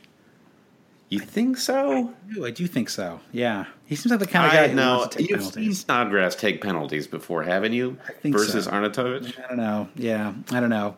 you 1.11 1.19
think 1.19 1.59
so? 1.59 2.09
I 2.31 2.33
do, 2.35 2.47
I 2.47 2.51
do 2.51 2.67
think 2.67 2.89
so. 2.89 3.21
Yeah, 3.33 3.67
he 3.85 3.95
seems 3.95 4.11
like 4.13 4.21
the 4.21 4.27
kind 4.27 4.47
of 4.47 4.53
guy 4.53 4.65
I 4.65 4.69
who 4.69 4.77
know 4.77 4.97
wants 5.01 5.17
to 5.17 5.21
take 5.23 5.29
you've 5.31 5.43
seen 5.43 5.53
penalties. 5.53 5.81
Snodgrass 5.81 6.37
take 6.37 6.63
penalties 6.63 7.07
before, 7.07 7.43
haven't 7.43 7.75
you? 7.75 7.99
I 8.09 8.13
think 8.13 8.35
Versus 8.35 8.65
so. 8.65 8.71
Arnautovic. 8.71 9.39
I 9.45 9.49
don't 9.49 9.59
know. 9.59 9.89
Yeah, 9.95 10.33
I 10.51 10.61
don't 10.61 10.71
know. 10.71 10.97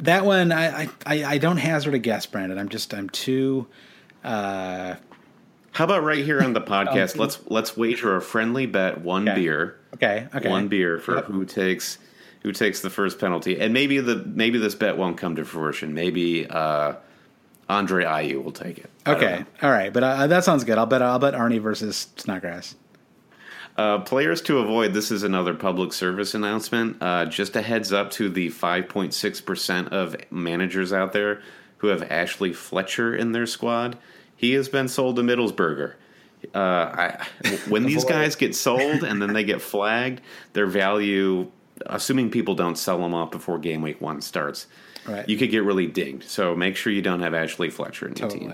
That 0.00 0.24
one, 0.24 0.50
I, 0.50 0.82
I, 0.82 0.88
I 1.06 1.24
I 1.34 1.38
don't 1.38 1.58
hazard 1.58 1.94
a 1.94 2.00
guess, 2.00 2.26
Brandon. 2.26 2.58
I'm 2.58 2.68
just, 2.68 2.92
I'm 2.92 3.08
too. 3.10 3.68
Uh, 4.24 4.96
How 5.72 5.84
about 5.84 6.02
right 6.04 6.24
here 6.24 6.40
on 6.42 6.52
the 6.52 6.60
podcast? 6.76 7.16
let's 7.16 7.38
let's 7.46 7.76
wager 7.76 8.16
a 8.16 8.20
friendly 8.22 8.66
bet, 8.66 9.00
one 9.00 9.28
Okay. 9.28 9.40
beer, 9.40 9.76
okay, 9.94 10.28
okay. 10.34 10.48
one 10.48 10.68
beer 10.68 10.98
for 10.98 11.16
Yep. 11.16 11.24
who 11.26 11.44
takes 11.44 11.98
who 12.42 12.52
takes 12.52 12.80
the 12.80 12.90
first 12.90 13.18
penalty, 13.18 13.58
and 13.60 13.72
maybe 13.72 13.98
the 14.00 14.16
maybe 14.16 14.58
this 14.58 14.74
bet 14.74 14.96
won't 14.96 15.16
come 15.16 15.36
to 15.36 15.44
fruition. 15.44 15.94
Maybe 15.94 16.46
uh, 16.48 16.94
Andre 17.68 18.04
Ayew 18.04 18.42
will 18.42 18.52
take 18.52 18.78
it. 18.78 18.90
Okay, 19.06 19.44
all 19.62 19.70
right, 19.70 19.92
but 19.92 20.02
uh, 20.02 20.26
that 20.26 20.44
sounds 20.44 20.64
good. 20.64 20.76
I'll 20.78 20.86
bet. 20.86 21.02
I'll 21.02 21.18
bet 21.18 21.34
Arnie 21.34 21.60
versus 21.60 22.08
Snodgrass. 22.16 22.74
Uh, 23.74 23.98
players 24.00 24.42
to 24.42 24.58
avoid. 24.58 24.92
This 24.92 25.10
is 25.10 25.22
another 25.22 25.54
public 25.54 25.94
service 25.94 26.34
announcement. 26.34 26.98
Uh, 27.00 27.24
just 27.24 27.56
a 27.56 27.62
heads 27.62 27.90
up 27.90 28.10
to 28.12 28.28
the 28.28 28.50
5.6 28.50 29.44
percent 29.46 29.88
of 29.88 30.14
managers 30.30 30.92
out 30.92 31.12
there 31.14 31.40
who 31.78 31.86
have 31.86 32.02
Ashley 32.10 32.52
Fletcher 32.52 33.14
in 33.16 33.32
their 33.32 33.46
squad. 33.46 33.96
He 34.42 34.52
has 34.54 34.68
been 34.68 34.88
sold 34.88 35.14
to 35.16 35.22
Middlesbrough. 35.22 35.94
Uh, 36.52 36.58
I, 36.58 37.26
when 37.68 37.84
these 37.86 38.04
guys 38.04 38.34
get 38.34 38.56
sold 38.56 39.04
and 39.04 39.22
then 39.22 39.32
they 39.32 39.44
get 39.44 39.62
flagged, 39.62 40.20
their 40.52 40.66
value, 40.66 41.48
assuming 41.86 42.28
people 42.28 42.56
don't 42.56 42.76
sell 42.76 42.98
them 42.98 43.14
off 43.14 43.30
before 43.30 43.58
game 43.58 43.80
week 43.82 44.00
one 44.00 44.20
starts, 44.20 44.66
Right. 45.06 45.28
you 45.28 45.36
could 45.38 45.50
get 45.52 45.62
really 45.62 45.86
dinged. 45.86 46.28
So 46.28 46.56
make 46.56 46.74
sure 46.76 46.92
you 46.92 47.02
don't 47.02 47.20
have 47.20 47.34
Ashley 47.34 47.70
Fletcher 47.70 48.08
in 48.08 48.16
your 48.16 48.28
team. 48.28 48.52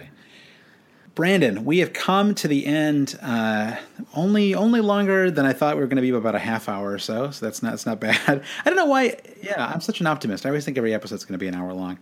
Brandon, 1.15 1.65
we 1.65 1.79
have 1.79 1.93
come 1.95 2.35
to 2.37 2.49
the 2.49 2.65
end. 2.67 3.19
Uh, 3.23 3.77
only 4.15 4.55
only 4.55 4.81
longer 4.81 5.31
than 5.31 5.47
I 5.47 5.53
thought 5.53 5.75
we 5.77 5.81
were 5.81 5.87
going 5.89 5.97
to 5.97 6.03
be, 6.03 6.11
about 6.11 6.35
a 6.35 6.39
half 6.39 6.69
hour 6.69 6.93
or 6.93 6.99
so. 6.99 7.31
So 7.31 7.45
that's 7.47 7.63
not 7.63 7.71
that's 7.71 7.87
not 7.87 7.99
bad. 7.99 8.19
I 8.65 8.71
don't 8.71 8.77
know 8.77 8.87
why. 8.87 9.17
Yeah, 9.43 9.67
I'm 9.67 9.81
such 9.81 10.01
an 10.01 10.07
optimist. 10.07 10.47
I 10.47 10.51
always 10.51 10.65
think 10.65 10.79
every 10.79 10.95
episode's 10.95 11.25
going 11.25 11.33
to 11.33 11.39
be 11.39 11.49
an 11.49 11.55
hour 11.55 11.73
long. 11.73 11.99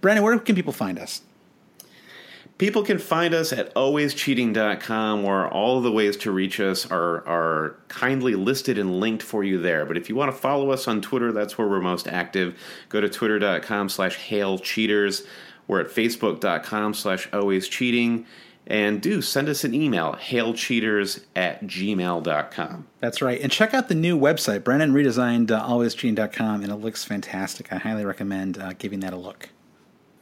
Brandon, 0.00 0.22
where 0.22 0.38
can 0.38 0.54
people 0.54 0.72
find 0.74 0.98
us? 0.98 1.22
People 2.58 2.82
can 2.82 2.98
find 2.98 3.34
us 3.34 3.52
at 3.52 3.74
alwayscheating.com 3.74 5.22
where 5.22 5.46
all 5.46 5.82
the 5.82 5.92
ways 5.92 6.16
to 6.18 6.30
reach 6.30 6.58
us 6.58 6.90
are, 6.90 7.26
are 7.26 7.76
kindly 7.88 8.34
listed 8.34 8.78
and 8.78 8.98
linked 8.98 9.22
for 9.22 9.44
you 9.44 9.60
there. 9.60 9.84
But 9.84 9.98
if 9.98 10.08
you 10.08 10.16
want 10.16 10.32
to 10.32 10.38
follow 10.38 10.70
us 10.70 10.88
on 10.88 11.02
Twitter, 11.02 11.32
that's 11.32 11.58
where 11.58 11.68
we're 11.68 11.82
most 11.82 12.08
active. 12.08 12.58
Go 12.88 13.02
to 13.02 13.10
twitter.com 13.10 13.90
slash 13.90 14.16
hailcheaters. 14.30 15.26
We're 15.68 15.80
at 15.80 15.88
facebook.com 15.88 16.94
slash 16.94 17.28
alwayscheating. 17.28 18.24
And 18.68 19.00
do 19.00 19.22
send 19.22 19.48
us 19.48 19.62
an 19.62 19.74
email, 19.74 20.14
hailcheaters 20.14 21.24
at 21.36 21.62
gmail.com. 21.64 22.86
That's 23.00 23.22
right. 23.22 23.40
And 23.40 23.52
check 23.52 23.74
out 23.74 23.88
the 23.88 23.94
new 23.94 24.18
website. 24.18 24.64
Brandon 24.64 24.92
redesigned 24.92 25.52
uh, 25.52 25.64
alwayscheating.com, 25.68 26.62
and 26.62 26.72
it 26.72 26.76
looks 26.76 27.04
fantastic. 27.04 27.72
I 27.72 27.76
highly 27.76 28.04
recommend 28.04 28.58
uh, 28.58 28.72
giving 28.72 29.00
that 29.00 29.12
a 29.12 29.16
look. 29.16 29.50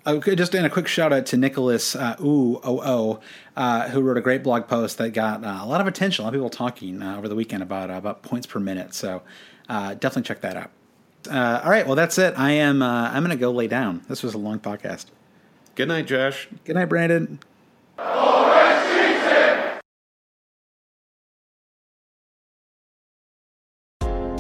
Okay, 0.07 0.35
just 0.35 0.55
in 0.55 0.67
a 0.67 0.71
quick 0.71 0.87
shout 0.87 1.15
out 1.15 1.25
to 1.27 1.39
Nicholas 1.39 1.97
uh, 1.97 2.15
Ooh 2.21 2.61
O 2.63 2.81
O, 2.85 3.21
uh, 3.57 3.89
who 3.89 4.03
wrote 4.03 4.19
a 4.19 4.21
great 4.21 4.43
blog 4.43 4.69
post 4.69 4.99
that 4.99 5.11
got 5.11 5.43
uh, 5.43 5.61
a 5.63 5.67
lot 5.67 5.81
of 5.81 5.87
attention. 5.87 6.23
A 6.23 6.27
lot 6.27 6.35
of 6.35 6.39
people 6.39 6.51
talking 6.51 7.03
uh, 7.03 7.17
over 7.17 7.27
the 7.27 7.35
weekend 7.35 7.63
about 7.63 7.91
uh, 7.91 7.95
about 7.95 8.23
points 8.23 8.47
per 8.47 8.61
minute. 8.61 8.93
So 8.93 9.23
uh, 9.67 9.95
definitely 9.95 10.25
check 10.25 10.43
that 10.43 10.57
out. 10.57 10.71
Uh, 11.31 11.63
all 11.65 11.71
right, 11.71 11.87
well 11.87 11.97
that's 11.97 12.19
it. 12.19 12.35
I 12.39 12.51
am 12.51 12.83
uh, 12.83 13.09
I'm 13.09 13.25
going 13.25 13.35
to 13.35 13.41
go 13.41 13.51
lay 13.51 13.67
down. 13.67 14.03
This 14.07 14.23
was 14.23 14.35
a 14.35 14.39
long 14.39 14.61
podcast. 14.61 15.07
Good 15.75 15.89
night, 15.89 16.07
Josh. 16.07 16.49
Good 16.65 16.77
night, 16.77 16.91
Brandon. 16.91 17.39